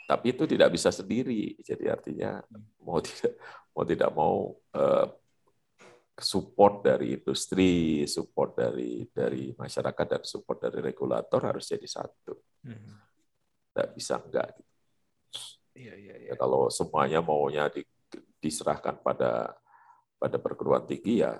tapi 0.07 0.31
itu 0.35 0.43
tidak 0.47 0.69
bisa 0.75 0.89
sendiri. 0.91 1.55
Jadi 1.63 1.85
artinya 1.91 2.39
mau 2.83 2.99
tidak 3.03 3.33
mau 3.75 3.83
tidak 3.87 4.09
mau 4.15 4.35
eh, 4.75 5.05
support 6.17 6.81
dari 6.81 7.13
industri, 7.13 8.03
support 8.09 8.57
dari 8.57 9.05
dari 9.13 9.53
masyarakat 9.53 10.05
dan 10.17 10.23
support 10.25 10.65
dari 10.65 10.81
regulator 10.81 11.45
harus 11.45 11.69
jadi 11.69 11.85
satu. 11.85 12.33
Hmm. 12.65 12.97
Tidak 13.69 13.89
bisa 13.93 14.17
enggak. 14.17 14.57
Iya, 15.77 15.93
iya, 15.93 16.15
iya. 16.17 16.29
Ya, 16.33 16.35
kalau 16.35 16.73
semuanya 16.73 17.21
maunya 17.21 17.69
di- 17.69 17.85
diserahkan 18.41 18.97
pada 19.05 19.53
pada 20.17 20.37
perguruan 20.41 20.81
tinggi 20.89 21.21
ya 21.21 21.37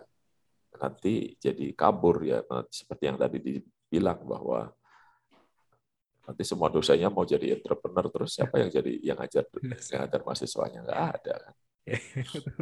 nanti 0.78 1.34
jadi 1.42 1.74
kabur 1.74 2.22
ya 2.22 2.46
seperti 2.70 3.04
yang 3.10 3.18
tadi 3.18 3.42
dibilang 3.42 4.22
bahwa 4.22 4.70
nanti 6.30 6.44
semua 6.46 6.70
dosennya 6.70 7.10
mau 7.10 7.26
jadi 7.26 7.58
entrepreneur 7.58 8.06
terus 8.14 8.38
siapa 8.38 8.62
yang 8.62 8.70
jadi 8.70 8.94
yang 9.02 9.18
ngajar 9.18 9.50
yang 9.90 10.06
ngajar 10.06 10.22
mahasiswanya 10.22 10.86
nggak 10.86 11.02
ada 11.18 11.34
kan 11.50 11.54
gitu. 11.88 12.62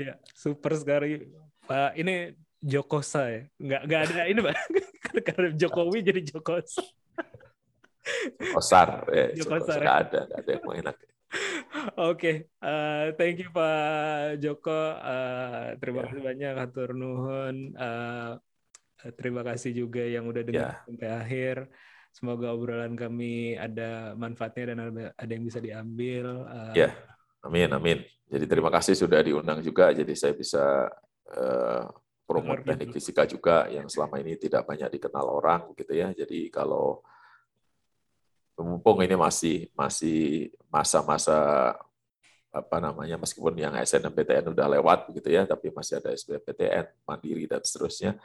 Ya, 0.00 0.14
super 0.32 0.72
sekali. 0.74 1.28
Pak, 1.64 1.94
ini 1.94 2.32
Jokosa 2.58 3.28
ya? 3.28 3.42
Nggak, 3.56 3.82
nggak 3.86 4.00
ada 4.08 4.22
ini, 4.26 4.40
Pak. 4.42 4.56
Karena 5.28 5.48
Jokowi 5.54 5.98
jadi 6.00 6.20
Jokosa. 6.24 6.82
Kosar 8.50 9.06
ya 9.12 9.26
Joko 9.36 9.60
Sar. 9.62 9.78
nggak 9.78 9.96
ada 10.02 10.18
nggak 10.26 10.40
ada 10.40 10.50
yang 10.50 10.64
mau 10.64 10.74
enak 10.74 10.96
Oke, 11.94 12.50
eh, 12.50 13.06
thank 13.14 13.38
you 13.38 13.54
Pak 13.54 14.42
Joko. 14.42 14.74
Eh, 14.98 15.78
terima 15.78 16.02
Ya. 16.02 16.04
kasih 16.10 16.22
banyak, 16.26 16.54
Hatur 16.58 16.90
Nuhun. 16.90 17.56
Eh, 17.70 18.32
terima 19.14 19.46
kasih 19.46 19.70
juga 19.70 20.02
yang 20.02 20.26
udah 20.26 20.42
dengar 20.42 20.74
Ya. 20.74 20.82
sampai 20.82 21.08
akhir. 21.14 21.56
Semoga 22.10 22.50
obrolan 22.50 22.98
kami 22.98 23.54
ada 23.54 24.18
manfaatnya 24.18 24.74
dan 24.74 24.78
ada, 24.82 25.04
ada 25.14 25.30
yang 25.30 25.46
bisa 25.46 25.62
diambil. 25.62 26.26
Eh, 26.74 26.82
Ya. 26.82 26.90
Amin, 27.40 27.72
amin. 27.72 27.98
Jadi 28.30 28.44
terima 28.46 28.68
kasih 28.68 28.94
sudah 28.94 29.20
diundang 29.24 29.64
juga. 29.64 29.90
Jadi 29.90 30.12
saya 30.12 30.36
bisa 30.36 30.86
eh, 31.32 31.84
promote 32.28 32.62
Dengar 32.62 32.78
teknik 32.78 32.88
gitu. 32.92 32.96
fisika 33.00 33.22
juga 33.26 33.66
yang 33.72 33.90
selama 33.90 34.20
ini 34.22 34.38
tidak 34.38 34.62
banyak 34.68 34.86
dikenal 34.92 35.26
orang 35.26 35.72
gitu 35.74 35.92
ya. 35.96 36.12
Jadi 36.14 36.52
kalau 36.52 37.02
mumpung 38.60 39.00
ini 39.00 39.16
masih 39.16 39.72
masih 39.72 40.52
masa-masa 40.68 41.72
apa 42.52 42.76
namanya 42.82 43.16
meskipun 43.16 43.56
yang 43.56 43.72
SNMPTN 43.72 44.52
udah 44.52 44.66
lewat 44.78 45.08
gitu 45.16 45.32
ya, 45.32 45.48
tapi 45.48 45.72
masih 45.72 45.98
ada 46.02 46.12
SBMPTN, 46.12 47.02
mandiri 47.08 47.48
dan 47.48 47.64
seterusnya. 47.64 48.20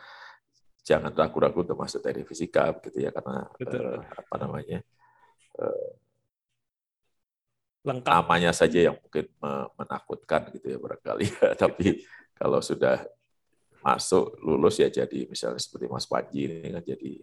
Jangan 0.85 1.15
ragu-ragu 1.17 1.65
untuk 1.65 1.79
masuk 1.79 2.03
teknik 2.03 2.29
fisika 2.29 2.69
gitu 2.83 2.99
ya 2.99 3.09
karena 3.09 3.47
eh, 3.57 3.99
apa 4.05 4.35
namanya 4.37 4.85
lengkap. 7.85 8.09
namanya 8.09 8.51
saja 8.51 8.79
yang 8.91 8.97
mungkin 8.97 9.29
me- 9.39 9.69
menakutkan 9.77 10.49
gitu 10.51 10.65
ya 10.73 10.77
barangkali 10.81 11.25
ya. 11.29 11.47
tapi 11.63 12.01
kalau 12.35 12.59
sudah 12.59 13.05
masuk 13.85 14.41
lulus 14.41 14.81
ya 14.81 14.89
jadi 14.89 15.29
misalnya 15.29 15.61
seperti 15.61 15.85
Mas 15.85 16.09
Panji 16.09 16.49
ini 16.49 16.73
kan 16.73 16.81
jadi 16.81 17.21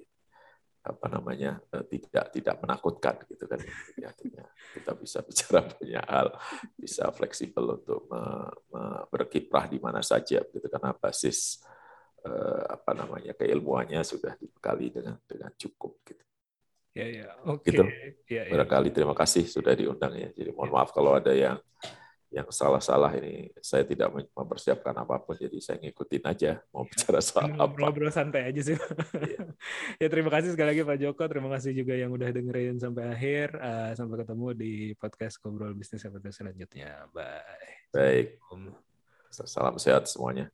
apa 0.82 1.06
namanya 1.06 1.62
eh, 1.74 1.84
tidak 1.86 2.34
tidak 2.34 2.56
menakutkan 2.58 3.14
gitu 3.30 3.46
kan 3.46 3.58
Jadi 3.62 4.02
artinya 4.02 4.42
kita 4.74 4.92
bisa 4.98 5.18
bicara 5.26 5.60
banyak 5.70 6.06
hal 6.06 6.28
bisa 6.74 7.06
fleksibel 7.14 7.78
untuk 7.78 8.06
me- 8.10 8.50
me- 8.74 9.02
berkiprah 9.10 9.70
di 9.70 9.78
mana 9.78 10.02
saja 10.02 10.42
gitu 10.42 10.66
karena 10.66 10.90
basis 10.94 11.62
eh, 12.26 12.62
apa 12.66 12.94
namanya 12.94 13.34
keilmuannya 13.34 14.02
sudah 14.02 14.34
dibekali 14.38 14.90
dengan 14.90 15.18
dengan 15.26 15.50
cukup 15.54 16.02
gitu 16.06 16.22
Ya, 16.92 17.06
ya. 17.08 17.26
Oke. 17.48 17.72
Gitu. 17.72 17.84
Ya, 18.28 18.44
ya. 18.44 18.52
barangkali 18.52 18.92
terima 18.92 19.16
kasih 19.16 19.48
sudah 19.48 19.72
diundang 19.72 20.12
ya. 20.12 20.28
Jadi 20.32 20.52
mohon 20.52 20.72
maaf 20.72 20.92
kalau 20.92 21.16
ada 21.16 21.32
yang 21.32 21.56
yang 22.32 22.48
salah-salah 22.48 23.12
ini. 23.20 23.52
Saya 23.60 23.84
tidak 23.84 24.08
mempersiapkan 24.32 24.96
apa 24.96 25.20
pun, 25.20 25.36
jadi 25.36 25.52
saya 25.60 25.76
ngikutin 25.84 26.24
aja 26.24 26.52
mau 26.72 26.88
bicara 26.88 27.20
soal 27.20 27.52
apa. 27.52 27.60
Ngobrol-ngobrol 27.60 28.08
santai 28.08 28.48
aja 28.48 28.72
sih. 28.72 28.76
Iya. 28.76 29.42
ya 30.02 30.08
terima 30.08 30.32
kasih 30.32 30.56
sekali 30.56 30.72
lagi 30.72 30.82
Pak 30.82 30.98
Joko. 30.98 31.24
Terima 31.28 31.48
kasih 31.52 31.76
juga 31.76 31.92
yang 31.92 32.10
udah 32.16 32.32
dengerin 32.32 32.80
sampai 32.80 33.04
akhir. 33.12 33.52
Eh, 33.60 33.90
sampai 33.92 34.16
ketemu 34.24 34.46
di 34.56 34.72
podcast 34.96 35.36
Ngobrol 35.44 35.76
Bisnis 35.76 36.08
episode 36.08 36.32
selanjutnya. 36.32 37.04
Bye. 37.12 37.92
Baik, 37.92 38.40
salam 39.28 39.76
sehat 39.76 40.08
semuanya. 40.08 40.48